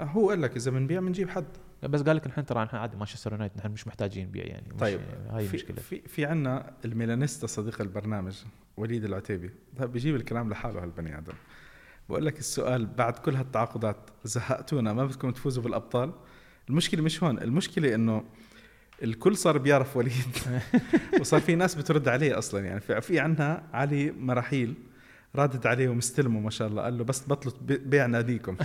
آه، 0.00 0.04
هو 0.04 0.30
قال 0.30 0.42
لك 0.42 0.56
إذا 0.56 0.70
بنبيع 0.70 1.00
بنجيب 1.00 1.28
حد. 1.30 1.46
بس 1.82 2.02
قال 2.02 2.16
لك 2.16 2.26
نحن 2.26 2.44
ترى 2.46 2.64
نحن 2.64 2.76
عادي 2.76 2.96
مانشستر 2.96 3.32
يونايتد 3.32 3.56
نحن 3.58 3.70
مش 3.70 3.86
محتاجين 3.86 4.26
نبيع 4.26 4.44
يعني 4.44 4.66
مش 4.74 4.80
طيب 4.80 5.00
هاي 5.30 5.44
في 5.48 5.54
المشكلة. 5.54 5.76
في 5.76 6.00
في 6.00 6.24
عنا 6.24 6.72
الميلانيستا 6.84 7.46
صديق 7.46 7.80
البرنامج 7.80 8.42
وليد 8.76 9.04
العتيبي. 9.04 9.50
طيب 9.78 9.92
بيجيب 9.92 10.16
الكلام 10.16 10.50
لحاله 10.50 10.82
هالبني 10.82 11.18
آدم. 11.18 11.32
بقول 12.08 12.26
لك 12.26 12.38
السؤال 12.38 12.86
بعد 12.86 13.12
كل 13.18 13.34
هالتعاقدات 13.34 13.96
زهقتونا 14.24 14.92
ما 14.92 15.04
بدكم 15.06 15.30
تفوزوا 15.30 15.62
بالأبطال؟ 15.62 16.12
المشكلة 16.70 17.02
مش 17.02 17.22
هون 17.24 17.38
المشكلة 17.38 17.94
إنه 17.94 18.24
الكل 19.02 19.36
صار 19.36 19.58
بيعرف 19.58 19.96
وليد. 19.96 20.36
وصار 21.20 21.40
في 21.40 21.54
ناس 21.54 21.74
بترد 21.74 22.08
عليه 22.08 22.38
أصلا 22.38 22.60
يعني 22.66 22.80
في, 22.80 23.00
في 23.00 23.20
عندنا 23.20 23.62
علي 23.72 24.10
مراحيل 24.12 24.74
ردد 25.36 25.66
عليه 25.66 25.88
ومستلمه 25.88 26.40
ما 26.40 26.50
شاء 26.50 26.68
الله 26.68 26.82
قال 26.82 26.98
له 26.98 27.04
بس 27.04 27.28
بطلوا 27.28 27.54
بي- 27.60 27.76
بيع 27.78 28.06
ناديكم. 28.06 28.56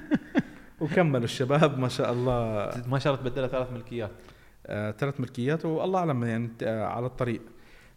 وكملوا 0.80 1.24
الشباب 1.24 1.78
ما 1.78 1.88
شاء 1.88 2.12
الله. 2.12 2.70
ما 2.86 2.98
شاء 2.98 3.12
الله 3.14 3.24
تبدلها 3.28 3.48
ثلاث 3.48 3.72
ملكيات. 3.72 4.10
آه، 4.66 4.90
ثلاث 4.90 5.20
ملكيات 5.20 5.64
والله 5.64 5.98
أعلم 6.00 6.24
يعني 6.24 6.50
آه، 6.62 6.84
على 6.84 7.06
الطريق. 7.06 7.42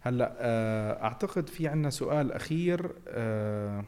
هلأ 0.01 0.35
آه، 0.39 1.03
أعتقد 1.03 1.49
في 1.49 1.67
عندنا 1.67 1.89
سؤال 1.89 2.31
أخير 2.31 2.91
آه، 3.07 3.83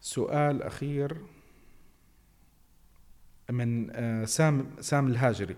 سؤال 0.00 0.62
أخير 0.62 1.16
من 3.50 3.90
آه، 3.90 4.24
سام 4.24 4.66
سام 4.80 5.06
الهاجري. 5.06 5.56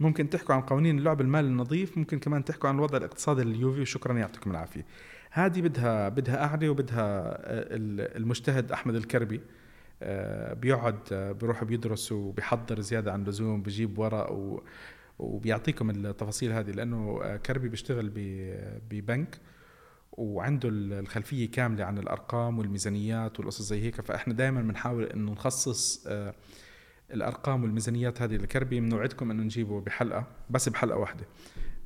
ممكن 0.00 0.30
تحكوا 0.30 0.54
عن 0.54 0.60
قوانين 0.60 0.98
اللعب 0.98 1.20
المال 1.20 1.44
النظيف 1.44 1.98
ممكن 1.98 2.18
كمان 2.18 2.44
تحكوا 2.44 2.68
عن 2.68 2.74
الوضع 2.74 2.98
الاقتصادي 2.98 3.42
لليوفي. 3.42 3.80
وشكرا 3.80 4.18
يعطيكم 4.18 4.50
العافية. 4.50 4.86
هذه 5.30 5.60
بدها 5.60 6.08
بدها 6.08 6.36
قعده 6.36 6.68
وبدها 6.70 7.20
آه، 7.28 7.76
ال- 7.76 8.16
المجتهد 8.16 8.72
أحمد 8.72 8.94
الكربي 8.94 9.40
آه، 10.02 10.54
بيقعد 10.54 10.98
بيروح 11.40 11.64
بيدرس 11.64 12.12
وبيحضر 12.12 12.80
زيادة 12.80 13.12
عن 13.12 13.22
اللزوم 13.22 13.62
بجيب 13.62 13.98
ورق 13.98 14.60
وبيعطيكم 15.18 15.90
التفاصيل 15.90 16.52
هذه 16.52 16.70
لأنه 16.70 17.36
كربي 17.36 17.68
بيشتغل 17.68 18.10
ببنك. 18.90 19.38
وعنده 20.18 20.68
ال- 20.68 20.92
الخلفية 20.92 21.50
كاملة 21.50 21.84
عن 21.84 21.98
الأرقام 21.98 22.58
والميزانيات 22.58 23.40
والقصص 23.40 23.62
زي 23.62 23.82
هيك. 23.82 24.00
فإحنا 24.00 24.34
دائما 24.34 24.62
بنحاول 24.62 25.04
إنه 25.04 25.32
نخصص 25.32 26.06
آه، 26.06 26.34
الأرقام 27.14 27.62
والميزانيات 27.62 28.22
هذه 28.22 28.36
لكربي 28.36 28.80
بنوعدكم 28.80 29.30
إنه 29.30 29.42
نجيبه 29.42 29.80
بحلقة 29.80 30.26
بس 30.50 30.68
بحلقة 30.68 30.98
واحدة. 30.98 31.24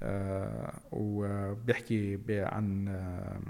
آه، 0.03 0.73
وبيحكي 0.93 2.19
عن 2.31 2.89
آه، 2.89 3.41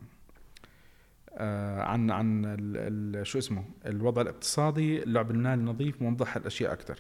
عن 1.83 2.11
عن 2.11 2.45
ال- 2.47 3.27
شو 3.27 3.39
اسمه 3.39 3.65
الوضع 3.87 4.23
الاقتصادي. 4.23 5.03
اللعب 5.03 5.31
المالي 5.31 5.55
النظيف 5.55 6.03
موضح 6.03 6.37
الأشياء 6.37 6.73
أكثر 6.73 6.99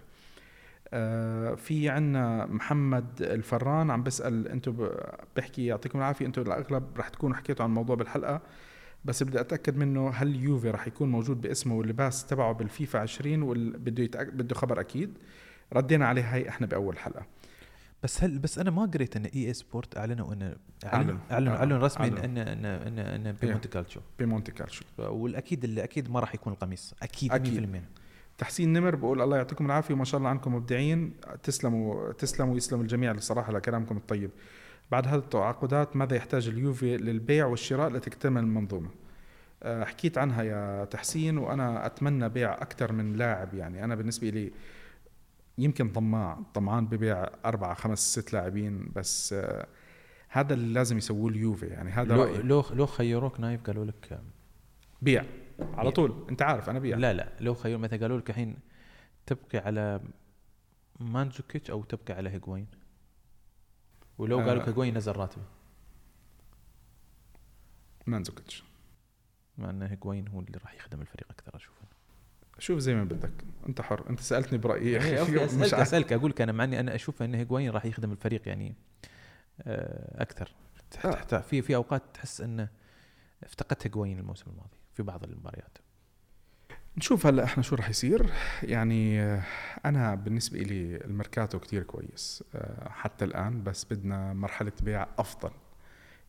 في 1.57 1.89
عنا 1.89 2.47
محمد 2.47 3.23
الفران 3.23 3.91
عم 3.91 4.03
بسأل 4.03 4.49
أنتم 4.49 4.89
بحكي 5.37 5.67
يعطيكم 5.67 5.99
العافية 5.99 6.27
أنتم 6.27 6.43
الأغلب 6.43 6.85
رح 6.97 7.09
تكونوا 7.09 7.37
حكيتوا 7.37 7.65
عن 7.65 7.71
الموضوع 7.71 7.97
بالحلقة 7.97 8.41
بس 9.05 9.23
بدي 9.23 9.41
أتأكد 9.41 9.77
منه 9.77 10.11
هل 10.11 10.37
يوفي 10.37 10.71
رح 10.71 10.87
يكون 10.87 11.11
موجود 11.11 11.41
باسمه 11.41 11.75
واللباس 11.75 12.27
تبعه 12.27 12.53
بالفيفا 12.53 12.99
20 12.99 13.43
وبده 13.43 14.03
يتأك... 14.03 14.27
بده 14.27 14.55
خبر 14.55 14.81
أكيد 14.81 15.19
ردينا 15.73 16.07
عليه 16.07 16.35
هاي 16.35 16.49
إحنا 16.49 16.67
بأول 16.67 16.99
حلقة 16.99 17.27
بس 18.03 18.25
هل 18.25 18.39
بس 18.39 18.59
أنا 18.59 18.71
ما 18.71 18.85
قريت 18.85 19.17
إن 19.17 19.25
إي 19.25 19.47
اي 19.47 19.53
سبورت 19.53 19.97
أعلنوا 19.97 20.33
انه 20.33 20.57
أعلن. 20.85 21.19
أعلنوا 21.31 21.55
اعلنوا 21.57 21.79
آه، 21.79 21.81
رسمي. 21.81 22.07
ان 22.07 22.19
ان 22.19 22.39
ان 22.39 22.99
إن 22.99 23.27
إيه. 23.27 23.35
بمونتي 23.43 23.69
كالتشو 23.69 24.01
بمونتي 24.19 24.53
كالشو 24.53 24.85
والأكيد 24.99 25.65
اللي 25.65 25.85
أكيد 25.85 26.11
ما 26.11 26.21
راح 26.21 26.35
يكون 26.35 26.53
القميص 26.53 26.95
أكيد 27.03 27.33
100% 27.33 27.35
أكيد. 27.35 27.83
تحسين 28.39 28.73
نمر 28.73 28.95
بقول 28.95 29.23
الله 29.23 29.37
يعطيكم 29.37 29.67
العافية 29.67 29.95
وما 29.95 30.05
شاء 30.05 30.19
الله 30.19 30.31
عنكم 30.31 30.55
مبدعين. 30.55 31.13
تسلموا 31.43 32.13
تسلموا 32.13 32.55
ويسلم 32.55 32.81
الجميع 32.81 33.11
الصراحه 33.11 33.53
لكلامكم 33.53 33.97
الطيب. 33.97 34.31
بعد 34.91 35.09
هذه 35.09 35.19
التعاقدات 35.19 35.97
ماذا 35.97 36.17
يحتاج 36.17 36.49
اليوفي 36.49 36.97
للبيع 36.97 37.47
والشراء 37.47 37.91
لتكتمل 37.91 38.43
المنظومة؟ 38.43 38.91
آه، 39.63 39.85
حكيت 39.85 40.19
عنها 40.19 40.43
يا 40.43 40.85
تحسين 40.85 41.39
وأنا 41.39 41.87
أتمنى 41.87 42.29
بيع 42.29 42.53
أكثر 42.53 42.93
من 42.93 43.13
لاعب 43.17 43.55
يعني. 43.55 43.85
أنا 43.85 43.95
بالنسبة 43.95 44.29
لي 44.29 44.53
يمكن 45.59 45.89
طماع 45.89 46.39
طمعان 46.55 46.87
ببيع 46.87 47.27
أربعة 47.45 47.75
خمس 47.75 48.19
ست 48.19 48.33
لاعبين 48.33 48.93
بس 48.97 49.33
آه، 49.33 49.67
هذا 50.29 50.55
اللي 50.55 50.73
لازم 50.75 50.99
يسووه 50.99 51.31
اليوفي 51.31 51.67
يعني. 51.67 51.91
هذا 51.91 52.15
لو 52.15 52.23
رأيي. 52.23 52.43
لو 52.43 52.65
لو 52.73 52.87
خيروك 52.87 53.41
نايف 53.41 53.63
قالوا 53.63 53.85
لك 53.85 54.21
بيع. 55.03 55.25
على 55.61 55.91
طول. 55.91 56.27
انت 56.31 56.43
عارف 56.43 56.71
أنا 56.71 56.79
بيع. 56.79 56.97
لا 56.97 57.13
لا. 57.13 57.33
لو 57.41 57.55
خيروا 57.55 57.81
مثلا 57.81 58.01
قالوا 58.01 58.19
لك 58.19 58.31
الحين 58.31 58.57
تبقي 59.27 59.59
على 59.59 60.01
مانزوكيتش 61.01 61.71
أو 61.71 61.85
تبقي 61.85 62.15
على 62.15 62.31
هيغوين 62.31 62.67
ولو 64.19 64.41
آه. 64.41 64.45
قالوا 64.45 64.63
لك 64.63 64.69
هيغوين 64.69 64.97
نزل 64.97 65.13
راتبه. 65.13 65.45
مانزوكيتش 68.07 68.65
مع 69.59 69.71
إن 69.71 69.83
هيغوين 69.83 70.29
هو 70.29 70.41
اللي 70.41 70.59
راح 70.65 70.75
يخدم 70.75 71.01
الفريق 71.01 71.27
أكثر 71.31 71.57
أشوف. 71.57 71.75
شوف 72.59 72.79
زي 72.79 72.95
ما 72.95 73.05
بدك. 73.05 73.33
أنت 73.69 73.81
حر. 73.81 74.11
أنت 74.11 74.21
سألتني 74.21 74.59
برأيي 74.59 74.93
يا 74.93 75.01
إيه، 75.03 75.23
أخي. 75.23 75.41
okay، 75.41 75.57
مش 75.57 75.75
أسألك 75.75 76.13
أقول 76.13 76.31
لك 76.31 76.41
أنا 76.41 76.53
مع 76.53 76.65
إني 76.65 76.81
أنا 76.81 76.95
أشوف 76.95 77.23
إن 77.23 77.35
هيغوين 77.35 77.71
راح 77.71 77.85
يخدم 77.85 78.13
الفريق 78.13 78.49
يعني 78.49 78.75
آه، 79.63 80.23
أكثر. 80.23 80.55
آه. 81.05 81.41
في 81.41 81.63
في 81.63 81.77
أوقات 81.77 82.03
تحس 82.15 82.41
انه 82.41 82.69
افتقدت 83.43 83.87
هيغوين 83.87 84.19
الموسم 84.19 84.51
الماضي. 84.51 84.82
في 84.95 85.03
بعض 85.03 85.25
المباريات. 85.25 85.79
نشوف 86.97 87.27
هلا 87.27 87.45
إحنا 87.45 87.63
شو 87.63 87.77
رح 87.77 87.91
يصير. 87.91 88.31
يعني 88.63 89.21
آه، 89.21 89.43
أنا 89.85 90.15
بالنسبة 90.15 90.59
لي 90.59 90.97
الميركاتو 90.97 91.59
كتير 91.59 91.83
كويس 91.83 92.45
آه، 92.55 92.89
حتى 92.89 93.25
الآن 93.25 93.63
بس 93.63 93.85
بدنا 93.91 94.33
مرحلة 94.33 94.73
بيع 94.83 95.07
أفضل. 95.19 95.51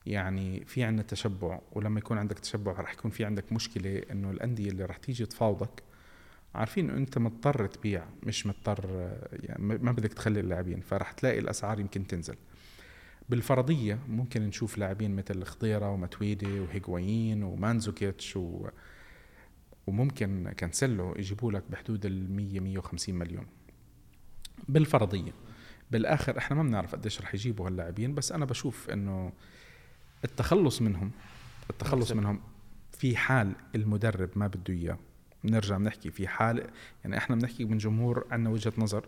يعني 0.06 0.65
في 0.65 0.84
عندنا 0.84 1.03
تشبع 1.03 1.60
ولما 1.72 1.99
يكون 1.99 2.18
عندك 2.18 2.40
تشبع 2.40 2.72
رح 2.72 2.94
يكون 2.94 3.11
في 3.11 3.26
عندك 3.26 3.53
مشكلة 3.53 4.02
إنه 4.11 4.31
الأندية 4.31 4.69
اللي 4.69 4.85
رح 4.85 4.98
تيجي 4.98 5.26
تفاوضك. 5.26 5.84
عارفين 6.56 6.90
إنه 6.90 6.98
أنت 6.98 7.18
مضطر 7.18 7.68
تبيع 7.68 8.06
مش 8.23 8.48
مضطر 8.48 8.85
آه، 8.90 9.30
يعني 9.31 9.64
ما 9.64 9.91
بدك 9.91 10.14
تخلي 10.14 10.40
اللاعبين 10.40 10.81
فرح 10.81 11.11
تلاقي 11.11 11.40
الأسعار 11.40 11.80
يمكن 11.80 12.07
تنزل. 12.07 12.35
بالفرضية 13.30 14.00
ممكن 14.08 14.41
نشوف 14.41 14.78
لاعبين 14.78 15.16
مثل 15.16 15.44
خضيرة 15.44 15.90
ومتويدي 15.90 16.60
وهيغوايين 16.60 17.44
ومانزوكيتش 17.44 18.38
و 18.38 18.70
وممكن 19.88 20.54
كانسيلو 20.58 21.16
يجيبوا 21.18 21.52
لك 21.52 21.64
بحدود 21.70 22.06
ال 22.06 22.36
100 22.36 22.60
150 22.60 23.16
مليون. 23.16 23.45
بالفرضية. 24.68 25.32
بالآخر 25.91 26.38
إحنا 26.38 26.58
ما 26.58 26.64
بنعرف 26.64 26.95
قديش 26.95 27.22
رح 27.22 27.34
يجيبوا 27.34 27.68
هاللاعبين 27.68 28.16
بس 28.16 28.32
أنا 28.32 28.45
بشوف 28.45 28.90
إنه 28.90 29.34
التخلص 30.26 30.82
منهم 30.82 31.12
التخلص. 31.70 32.12
منهم 32.12 32.41
في 32.91 33.18
حال 33.18 33.56
المدرب 33.76 34.30
ما 34.36 34.48
بده 34.48 34.74
إياه. 34.74 34.98
بنرجع 35.44 35.78
بنحكي 35.78 36.12
في 36.12 36.28
حال 36.28 36.70
يعني 37.04 37.18
إحنا 37.18 37.36
بنحكي 37.36 37.66
من 37.66 37.78
جمهور 37.78 38.28
عندنا 38.32 38.50
وجهة 38.50 38.74
نظر 38.78 39.06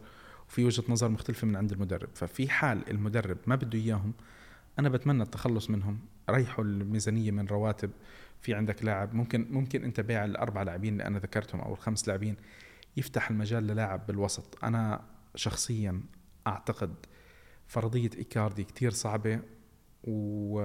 وفي 0.49 0.65
وجهة 0.65 0.83
نظر 0.89 1.09
مختلفة 1.09 1.47
من 1.47 1.55
عند 1.55 1.71
المدرب. 1.71 2.09
ففي 2.15 2.49
حال 2.49 2.89
المدرب 2.89 3.37
ما 3.47 3.55
بده 3.55 3.79
إياهم 3.79 4.13
أنا 4.79 4.89
بتمنى 4.89 5.23
التخلص 5.23 5.69
منهم. 5.69 5.99
ريحوا 6.29 6.63
الميزانية 6.63 7.31
من 7.31 7.47
رواتب. 7.47 7.91
في 8.41 8.53
عندك 8.53 8.83
لاعب 8.83 9.13
ممكن 9.13 9.47
ممكن 9.51 9.83
أنت 9.83 9.99
بيع 9.99 10.25
الأربع 10.25 10.63
لاعبين 10.63 10.93
اللي 10.93 11.05
أنا 11.05 11.19
ذكرتهم 11.19 11.61
أو 11.61 11.73
الخمس 11.73 12.07
لاعبين 12.07 12.35
يفتح 12.97 13.29
المجال 13.29 13.67
للاعب 13.67 14.07
بالوسط. 14.07 14.63
أنا 14.63 15.05
شخصيا 15.35 16.01
أعتقد 16.47 16.95
فرضية 17.67 18.09
إيكاردي 18.17 18.63
كتير 18.63 18.91
صعبة 18.91 19.39
و... 20.03 20.59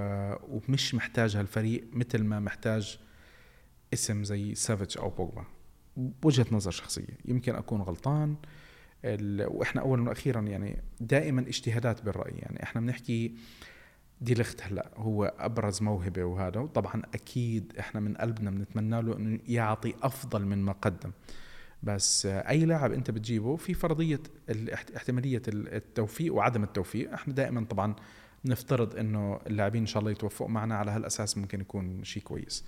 ومش 0.48 0.94
محتاجها 0.94 1.40
الفريق 1.40 1.88
مثل 1.92 2.24
ما 2.24 2.40
محتاج 2.40 2.98
اسم 3.94 4.24
زي 4.24 4.54
سافيتش 4.54 4.98
أو 4.98 5.10
بوجبا. 5.10 5.44
بوجهة 5.96 6.46
نظر 6.52 6.70
شخصية. 6.70 7.18
يمكن 7.24 7.54
أكون 7.54 7.82
غلطان. 7.82 8.30
ال... 8.30 8.36
وإحنا 9.04 9.80
اولا 9.80 10.08
وأخيرا 10.08 10.40
يعني 10.40 10.82
دائما 11.00 11.40
اجتهادات 11.40 12.02
بالرأي. 12.02 12.32
يعني 12.32 12.62
إحنا 12.62 12.80
بنحكي 12.80 13.34
دي 14.20 14.34
ليخت 14.34 14.62
هلأ 14.62 14.90
هو 14.96 15.34
أبرز 15.38 15.82
موهبة 15.82 16.24
وهذا 16.24 16.60
وطبعا 16.60 17.02
أكيد 17.14 17.72
إحنا 17.78 18.00
من 18.00 18.14
قلبنا 18.14 18.50
بنتمنى 18.50 19.02
له 19.02 19.16
إنه 19.16 19.40
يعطي 19.46 19.94
أفضل 20.02 20.46
من 20.46 20.58
ما 20.58 20.72
قدم. 20.72 21.10
بس 21.82 22.26
أي 22.26 22.64
لاعب 22.64 22.92
أنت 22.92 23.10
بتجيبه 23.10 23.56
في 23.56 23.74
فرضية 23.74 24.20
احتمالية 24.96 25.42
التوفيق 25.48 26.34
وعدم 26.34 26.62
التوفيق. 26.62 27.12
إحنا 27.12 27.34
دائما 27.34 27.64
طبعا 27.64 27.94
نفترض 28.44 28.96
إنه 28.96 29.40
اللاعبين 29.46 29.82
إن 29.82 29.86
شاء 29.86 30.00
الله 30.00 30.10
يتوفقوا 30.10 30.48
معنا 30.48 30.76
على 30.76 30.90
هالأساس 30.90 31.38
ممكن 31.38 31.60
يكون 31.60 32.04
شيء 32.04 32.22
كويس. 32.22 32.64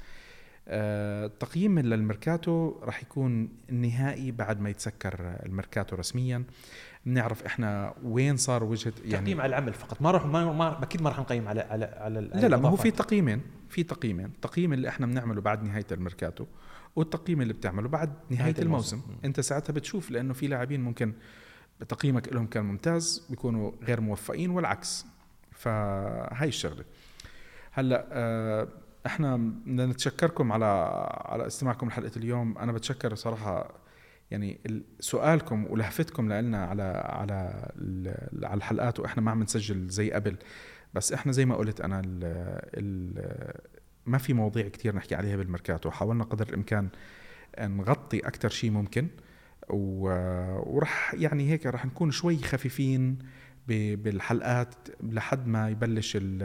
تقييم 1.40 1.78
للميركاتو 1.78 2.78
راح 2.82 3.02
يكون 3.02 3.48
النهائي 3.70 4.30
بعد 4.30 4.60
ما 4.60 4.70
يتسكر 4.70 5.36
الميركاتو 5.46 5.96
رسميا 5.96 6.44
بنعرف 7.06 7.44
إحنا 7.44 7.94
وين 8.04 8.36
صار 8.36 8.64
وجهة 8.64 8.92
يعني 9.04 9.24
تقييم 9.24 9.40
على 9.40 9.48
العمل 9.48 9.72
فقط 9.72 10.02
ما 10.02 10.10
راح 10.10 10.26
ما, 10.26 10.52
ما 10.52 10.82
أكيد 10.82 11.02
ما 11.02 11.08
راح 11.08 11.18
نقيم 11.18 11.48
على 11.48 11.60
على 11.60 11.84
على 11.84 12.20
لا 12.20 12.48
لا 12.48 12.56
ما 12.56 12.68
هو 12.68 12.76
في. 12.76 12.90
تقييمين 12.90 13.40
في 13.68 13.82
تقييمين 13.82 14.30
تقييم 14.42 14.72
اللي 14.72 14.88
إحنا 14.88 15.06
بنعمله 15.06 15.40
بعد 15.40 15.62
نهاية 15.62 15.86
الميركاتو 15.92 16.46
والتقييم 16.96 17.42
اللي 17.42 17.52
بتعمله 17.52 17.88
بعد 17.88 18.12
نهاية, 18.30 18.42
نهاية 18.42 18.62
الموسم. 18.62 18.96
الموسم. 18.96 19.20
أنت 19.24 19.40
ساعتها 19.40 19.72
بتشوف 19.72 20.10
لأنه 20.10 20.32
في 20.34 20.46
لاعبين 20.46 20.80
ممكن 20.80 21.12
تقييمك 21.88 22.32
لهم 22.32 22.46
كان 22.46 22.64
ممتاز 22.64 23.26
بيكونوا 23.30 23.72
غير 23.82 24.00
موفقين 24.00 24.50
والعكس 24.50 25.06
فهاي 25.52 26.48
الشغلة 26.48 26.84
هلأ 27.72 28.06
آه، 28.12 28.68
إحنا 29.06 29.36
بدنا 29.36 29.86
نتشكركم 29.86 30.52
على 30.52 30.64
على 31.24 31.46
استماعكم 31.46 31.88
لحلقة 31.88 32.10
اليوم. 32.16 32.58
أنا 32.58 32.72
بتشكر 32.72 33.14
صراحة 33.14 33.74
يعني 34.30 34.58
ال- 34.66 34.82
سؤالكم 35.00 35.66
ولهفتكم 35.70 36.32
لنا 36.32 36.64
على 36.66 36.82
على 37.04 37.68
على 38.42 38.54
الحلقات 38.54 39.00
وإحنا 39.00 39.22
ما 39.22 39.30
عم 39.30 39.42
نسجل 39.42 39.88
زي 39.88 40.10
قبل. 40.12 40.36
بس 40.94 41.12
إحنا 41.12 41.32
زي 41.32 41.44
ما 41.44 41.54
قلت 41.56 41.80
أنا 41.80 42.00
ال 42.00 42.24
ال 42.74 43.52
ما 44.06 44.18
في 44.18 44.32
مواضيع 44.32 44.68
كتير 44.68 44.96
نحكي 44.96 45.14
عليها 45.14 45.36
بالميركاتو. 45.36 45.90
حاولنا 45.90 46.24
قدر 46.24 46.48
الإمكان 46.48 46.88
نغطي 47.60 48.18
أكثر 48.18 48.48
شيء 48.48 48.70
ممكن 48.70 49.08
ورح 49.68 51.14
يعني 51.14 51.50
هيك 51.50 51.66
رح 51.66 51.86
نكون 51.86 52.10
شوي 52.10 52.36
خفيفين 52.36 53.18
بالحلقات 53.68 54.74
لحد 55.02 55.46
ما 55.46 55.68
يبلش 55.70 56.16
ال- 56.16 56.42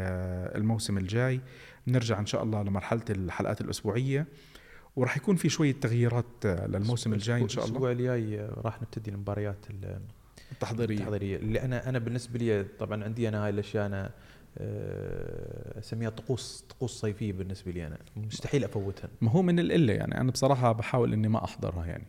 الموسم 0.58 0.98
الجاي. 0.98 1.42
بنرجع 1.88 2.20
إن 2.20 2.26
شاء 2.26 2.44
الله 2.44 2.64
لمرحلة 2.64 3.02
الحلقات 3.10 3.62
الأسبوعية 3.62 4.28
وراح 4.96 5.18
يكون 5.18 5.36
في 5.36 5.50
شوية 5.50 5.72
تغييرات 5.82 6.46
للموسم 6.46 7.14
الجاي 7.14 7.42
إن 7.42 7.50
شاء 7.50 7.66
الله. 7.66 7.72
الأسبوع 7.78 7.92
الجاي 7.92 8.48
راح 8.58 8.82
نبتدي 8.82 9.12
المباريات 9.12 9.58
ال- 9.70 10.00
التحضيرية. 10.52 10.98
التحضيرية. 10.98 11.38
اللي 11.38 11.62
أنا 11.62 11.90
أنا 11.90 12.00
بالنسبة 12.00 12.40
لي 12.40 12.64
طبعا 12.80 13.04
عندي 13.04 13.28
أنا 13.30 13.44
هاي 13.46 13.50
الأشياء 13.50 13.86
أنا 13.86 14.12
آه، 14.60 15.80
أسميها 15.80 16.10
طقوس 16.10 16.66
طقوس 16.70 16.92
صيفية 16.92 17.34
بالنسبة 17.34 17.72
لي 17.72 17.88
أنا. 17.88 17.98
مستحيل 18.16 18.64
أفوتها. 18.64 19.10
ما 19.22 19.32
هو 19.32 19.42
من 19.42 19.60
القلة 19.60 19.94
يعني. 19.94 20.22
أنا 20.22 20.32
بصراحة 20.32 20.72
بحاول 20.72 21.14
إني 21.14 21.28
ما 21.28 21.44
أحضرها 21.44 21.86
يعني. 21.86 22.08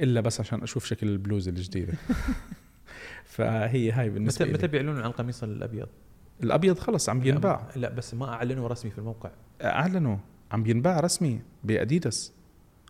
إلا 0.00 0.20
بس 0.20 0.40
عشان 0.40 0.62
أشوف 0.62 0.84
شكل 0.86 1.08
البلوز 1.08 1.48
الجديدة. 1.48 1.94
فهي 3.24 3.90
هاي 3.92 4.10
بالنسبة 4.10 4.44
متى 4.46 4.66
متى 4.66 4.78
عن 4.78 4.88
القميص 4.98 5.42
الأبيض؟ 5.42 5.88
الأبيض 6.42 6.78
خلص 6.78 7.08
عم 7.08 7.20
بينباع 7.20 7.66
لا 7.76 7.90
بس 7.90 8.14
ما 8.14 8.28
أعلنوا 8.34 8.68
رسمي 8.68 8.90
في 8.90 8.98
الموقع. 8.98 9.30
أعلنوا 9.62 10.16
عم 10.52 10.62
بينباع 10.62 11.00
رسمي 11.00 11.40
بأديداس. 11.64 12.32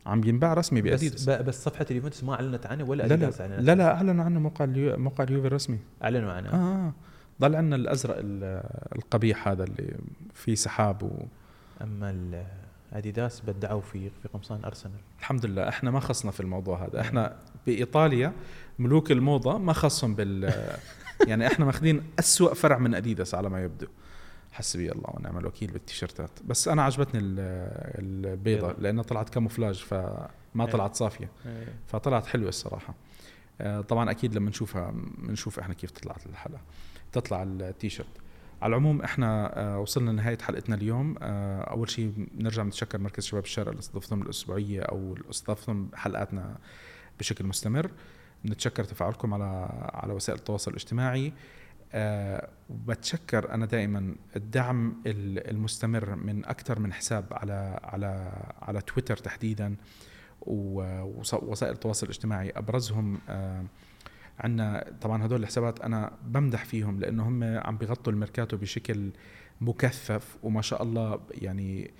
عم 0.07 0.21
بينباع 0.21 0.55
رسمي 0.55 0.83
بس 0.83 0.91
بأديداس. 0.91 1.31
ب- 1.31 1.45
بس 1.45 1.65
صفحة 1.65 1.87
اليوفنتوس 1.91 2.25
ما 2.25 2.35
أعلنت 2.35 2.67
عنه 2.67 2.85
ولا 2.85 3.03
لا 3.03 3.15
لا 3.15 3.27
لا 3.27 3.33
عنه. 3.41 3.57
لا 3.75 3.95
أعلنوا 3.95 4.25
عنه 4.25 4.41
موقع 4.41 4.65
اليو... 4.65 4.97
موقع 4.97 5.25
اليوفي 5.25 5.47
الرسمي. 5.47 5.79
أعلنوا 6.05 6.33
عنه. 6.33 6.49
آه, 6.49 6.55
آه. 6.87 6.93
ضل 7.41 7.57
عندنا 7.57 7.77
الأزرق 7.77 8.17
ال- 8.19 8.63
القبيح 8.97 9.49
هذا 9.49 9.65
اللي 9.65 9.95
فيه 10.35 10.55
سحاب 10.55 11.03
و... 11.03 11.11
أما 11.83 12.45
أديداس 12.93 13.43
بدعوا 13.47 13.81
في 13.81 14.11
في 14.23 14.29
قمصان 14.29 14.65
أرسنال. 14.65 14.95
الحمد 15.19 15.47
لله 15.47 15.69
إحنا 15.69 15.91
ما 15.91 16.01
خصنا 16.01 16.31
في 16.31 16.41
الموضوع 16.41 16.85
هذا. 16.87 17.01
إحنا 17.01 17.37
بإيطاليا 17.67 18.33
ملوك 18.79 19.13
الموضة 19.13 19.59
ما 19.59 19.73
خصهم 19.73 20.15
بال 20.15 20.53
يعني 21.27 21.47
إحنا 21.47 21.65
ماخذين 21.65 22.03
أسوأ 22.19 22.55
فرع 22.55 22.79
من 22.79 22.95
أديداس 22.95 23.35
على 23.35 23.49
ما 23.51 23.63
يبدو. 23.63 23.87
حسبي 24.53 24.93
الله 24.93 25.11
ونعم 25.15 25.39
الوكيل 25.39 25.71
بالتيشيرتات. 25.71 26.31
بس 26.45 26.69
أنا 26.69 26.83
عجبتني 26.83 27.21
ال- 27.21 27.39
البيضة 27.99 28.67
بيضة. 28.69 28.83
لأنها 28.83 29.03
طلعت 29.03 29.29
كاموفلاج 29.29 29.75
فما 29.85 30.29
إيه. 30.61 30.65
طلعت 30.65 30.95
صافية. 30.95 31.31
إيه. 31.47 31.75
فطلعت 31.87 32.27
حلوة 32.27 32.49
الصراحة. 32.49 32.95
آه، 33.61 33.81
طبعا 33.81 34.11
أكيد 34.11 34.35
لما 34.35 34.51
نشوفها 34.51 34.95
بنشوف 35.19 35.59
إحنا 35.59 35.75
كيف 35.75 35.91
طلعت 35.91 36.27
الحلقة 36.27 36.61
تطلع 37.13 37.43
التيشيرت. 37.43 38.09
على 38.63 38.71
العموم 38.71 39.03
إحنا 39.03 39.59
آه، 39.61 39.79
وصلنا 39.79 40.11
لنهاية 40.11 40.39
حلقتنا 40.39 40.77
اليوم. 40.77 41.15
آه، 41.23 41.61
أول 41.61 41.91
شيء 41.91 42.13
بنرجع 42.17 42.63
نتشكر 42.63 42.99
مركز 42.99 43.25
شباب 43.25 43.45
الشارع 43.45 43.71
اللي 43.71 43.81
استضفتهم 43.81 44.23
الأسبوعية 44.23 44.81
أو 44.81 45.17
استضفتهم 45.31 45.89
حلقاتنا 45.95 46.57
بشكل 47.19 47.47
مستمر. 47.47 47.91
بنتشكر 48.47 48.85
تفاعلكم 48.85 49.35
على 49.35 49.69
على 49.95 50.13
وسائل 50.13 50.39
التواصل 50.39 50.71
الاجتماعي. 50.71 51.33
أه 51.93 52.49
وبتشكر 52.71 53.55
أنا 53.55 53.67
دائما 53.67 54.15
الدعم 54.37 55.03
ال- 55.07 55.51
المستمر 55.51 56.15
من 56.15 56.45
أكثر 56.45 56.79
من 56.79 56.93
حساب 56.93 57.25
على 57.33 57.81
على 57.83 58.33
على 58.63 58.81
تويتر 58.81 59.17
تحديدا 59.17 59.77
ووسائل 60.41 61.73
التواصل 61.73 62.07
الاجتماعي. 62.07 62.51
أبرزهم 62.51 63.19
آه 63.29 63.65
عندنا 64.39 64.93
طبعا 65.01 65.27
هدول 65.27 65.41
الحسابات 65.41 65.81
أنا 65.81 66.13
بمدح 66.25 66.65
فيهم 66.65 67.01
لأنه 67.01 67.29
هم 67.29 67.45
عم 67.45 67.77
بيغطوا 67.77 68.13
الميركاتو 68.13 68.57
بشكل 68.57 69.11
مكثف 69.61 70.37
وما 70.43 70.63
شاء 70.63 70.83
الله 70.83 71.21
يعني 71.31 71.91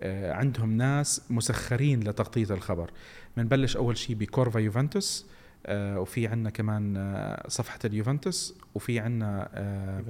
آه، 0.00 0.32
عندهم 0.32 0.76
ناس 0.76 1.22
مسخرين 1.30 2.00
لتغطية 2.00 2.54
الخبر. 2.54 2.90
بنبلش 3.36 3.76
أول 3.76 3.96
شيء 3.96 4.16
بكورفا 4.16 4.58
يوفنتوس. 4.58 5.26
وفي 5.68 6.26
عندنا 6.26 6.50
كمان 6.50 6.96
آه، 6.96 7.48
صفحة 7.48 7.78
اليوفنتوس 7.84 8.58
وفي 8.74 8.98
عندنا 8.98 9.48
آه، 9.54 10.04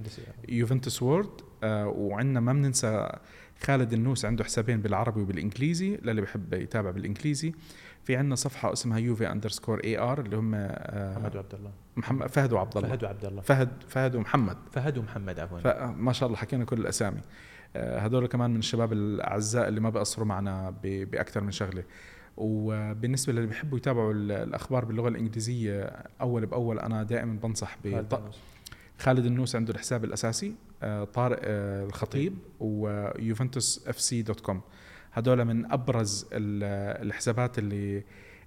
يوفنتوس 0.48 1.02
وورد 1.02 1.30
آه 1.62 1.86
وعندنا 1.86 2.40
ما 2.40 2.52
بننسى 2.52 3.08
خالد 3.62 3.92
النوس 3.92 4.24
عنده 4.24 4.44
حسابين 4.44 4.80
بالعربي 4.80 5.20
وبالإنجليزي 5.20 5.96
للي 6.02 6.20
بحب 6.20 6.52
يتابع 6.54 6.90
بالإنجليزي. 6.90 7.52
في 8.04 8.16
عندنا 8.16 8.34
صفحة 8.34 8.72
اسمها 8.72 8.98
يوفي 8.98 9.32
underscore 9.32 9.80
AR 9.84 10.20
اللي 10.20 10.36
هم 10.36 10.54
آه 10.54 11.18
محمد 11.18 11.36
وعبد 11.36 11.54
الله. 11.54 11.72
محمد 11.96 12.28
فهد 12.28 12.52
وعبد 12.52 12.76
الله. 12.76 12.88
فهد 12.88 13.04
وعبد 13.04 13.24
الله. 13.24 13.42
فهد 13.42 13.68
فهد 13.88 14.14
ومحمد. 14.14 14.56
فهد 14.72 14.98
ومحمد 14.98 15.40
عفوا. 15.40 15.58
فما 15.58 16.12
شاء 16.12 16.26
الله 16.26 16.38
حكينا 16.38 16.64
كل 16.64 16.80
الأسامي. 16.80 17.20
آه، 17.76 17.98
هذول 17.98 18.26
كمان 18.26 18.50
من 18.50 18.58
الشباب 18.58 18.92
الأعزاء 18.92 19.68
اللي 19.68 19.80
ما 19.80 19.90
بقصروا 19.90 20.26
معنا 20.26 20.74
بأكثر 20.82 21.40
من 21.40 21.50
شغلة. 21.50 21.84
وبالنسبة 22.36 23.32
للي 23.32 23.46
بيحبوا 23.46 23.78
يتابعوا 23.78 24.12
ال- 24.12 24.32
الأخبار 24.32 24.84
باللغة 24.84 25.08
الإنجليزية 25.08 25.82
أول 26.20 26.46
بأول 26.46 26.78
أنا 26.78 27.02
دائما 27.02 27.38
بنصح 27.42 27.76
النوس. 28.18 28.38
خالد 28.98 29.24
النوس 29.26 29.56
عنده 29.56 29.72
الحساب 29.74 30.04
الأساسي 30.04 30.54
آه، 30.82 31.04
طارق 31.04 31.38
آه، 31.42 31.84
الخطيب 31.86 32.34
ويوفنتوس 32.60 33.84
FC 33.88 34.22
dot 34.22 34.40
com. 34.40 34.60
هدول 35.12 35.44
من 35.44 35.72
أبرز 35.72 36.26
ال- 36.32 37.02
الحسابات 37.06 37.58
اللي 37.58 38.02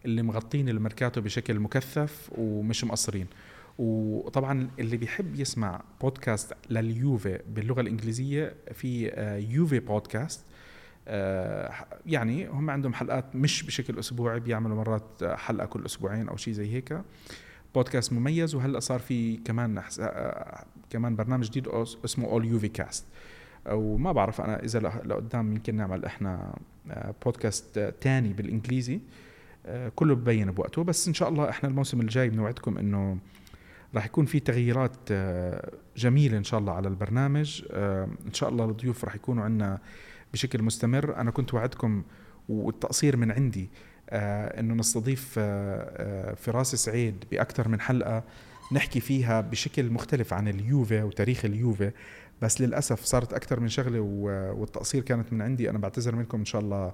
اللي 0.05 0.21
مغطين 0.21 0.69
الميركاتو 0.69 1.21
بشكل 1.21 1.59
مكثف 1.59 2.29
ومش 2.37 2.83
مقصرين. 2.83 3.27
وطبعا 3.77 4.69
اللي 4.79 4.97
بيحب 4.97 5.35
يسمع 5.35 5.81
بودكاست 6.01 6.53
لليوفي 6.69 7.39
باللغة 7.49 7.81
الإنجليزية 7.81 8.53
في 8.73 9.09
آه، 9.13 9.37
يوفي 9.37 9.79
بودكاست 9.79 10.39
آه، 10.39 10.47
يعني 12.05 12.47
هم 12.47 12.69
عندهم 12.69 12.93
حلقات 12.93 13.35
مش 13.35 13.63
بشكل 13.63 13.99
أسبوعي 13.99 14.39
بيعملوا 14.39 14.77
مرات 14.77 15.23
حلقة 15.23 15.65
كل 15.65 15.85
أسبوعين 15.85 16.29
أو 16.29 16.37
شيء 16.37 16.53
زي 16.53 16.73
هيك. 16.73 17.01
بودكاست 17.75 18.13
مميز 18.13 18.55
وهلأ 18.55 18.79
صار 18.79 18.99
في 18.99 19.37
كمان 19.37 19.81
آه، 19.99 20.65
كمان 20.89 21.15
برنامج 21.15 21.45
جديد 21.49 21.67
اسمه 22.05 22.25
اول 22.25 22.45
يوفي 22.45 22.67
كاست 22.67 23.05
وما 23.69 24.11
بعرف 24.11 24.41
أنا 24.41 24.63
إذا 24.63 24.79
لقدام 24.79 25.51
يمكن 25.53 25.75
نعمل 25.75 26.05
إحنا 26.05 26.55
آه، 26.91 27.13
بودكاست 27.25 27.77
آه، 27.77 27.93
تاني 28.01 28.33
بالإنجليزي. 28.33 28.99
آه، 29.65 29.91
كله 29.95 30.15
ببين 30.15 30.51
بوقته. 30.51 30.83
بس 30.83 31.07
إن 31.07 31.13
شاء 31.13 31.29
الله 31.29 31.49
إحنا 31.49 31.69
الموسم 31.69 32.01
الجاي 32.01 32.29
بنوعدكم 32.29 32.77
إنه 32.77 33.17
راح 33.95 34.05
يكون 34.05 34.25
في 34.25 34.39
تغييرات 34.39 34.97
آه، 35.11 35.71
جميلة 35.97 36.37
إن 36.37 36.43
شاء 36.43 36.59
الله 36.59 36.73
على 36.73 36.87
البرنامج. 36.87 37.63
آه، 37.71 38.07
إن 38.27 38.33
شاء 38.33 38.49
الله 38.49 38.65
الضيوف 38.65 39.05
راح 39.05 39.15
يكونوا 39.15 39.43
عندنا 39.43 39.79
بشكل 40.33 40.63
مستمر. 40.63 41.15
أنا 41.15 41.31
كنت 41.31 41.53
وعدكم 41.53 42.03
والتقصير 42.49 43.17
من 43.17 43.31
عندي 43.31 43.69
آه، 44.09 44.59
إنه 44.59 44.73
نستضيف 44.73 45.35
آه، 45.37 46.31
آه، 46.31 46.33
فراس 46.33 46.75
سعيد 46.75 47.25
بأكثر 47.31 47.67
من 47.67 47.81
حلقة 47.81 48.23
نحكي 48.71 48.99
فيها 48.99 49.41
بشكل 49.41 49.91
مختلف 49.91 50.33
عن 50.33 50.47
اليوفي 50.47 51.03
وتاريخ 51.03 51.45
اليوفي. 51.45 51.91
بس 52.41 52.61
للأسف 52.61 53.03
صارت 53.03 53.33
أكثر 53.33 53.59
من 53.59 53.67
شغلة 53.67 53.99
والتقصير 53.99 55.03
كانت 55.03 55.33
من 55.33 55.41
عندي. 55.41 55.69
أنا 55.69 55.77
بعتذر 55.77 56.15
منكم 56.15 56.37
إن 56.37 56.45
شاء 56.45 56.61
الله 56.61 56.93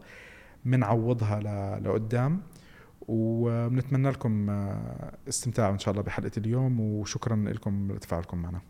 بنعوضها 0.66 1.40
لقدام. 1.80 2.42
وبنتمنى 3.08 4.10
لكم 4.10 4.50
استمتاع 5.30 5.70
إن 5.70 5.80
شاء 5.80 5.92
الله 5.92 6.04
بحلقة 6.04 6.32
اليوم. 6.38 6.80
وشكرا 6.80 7.36
لكم 7.36 7.92
لتفاعلكم 7.92 8.38
معنا. 8.38 8.62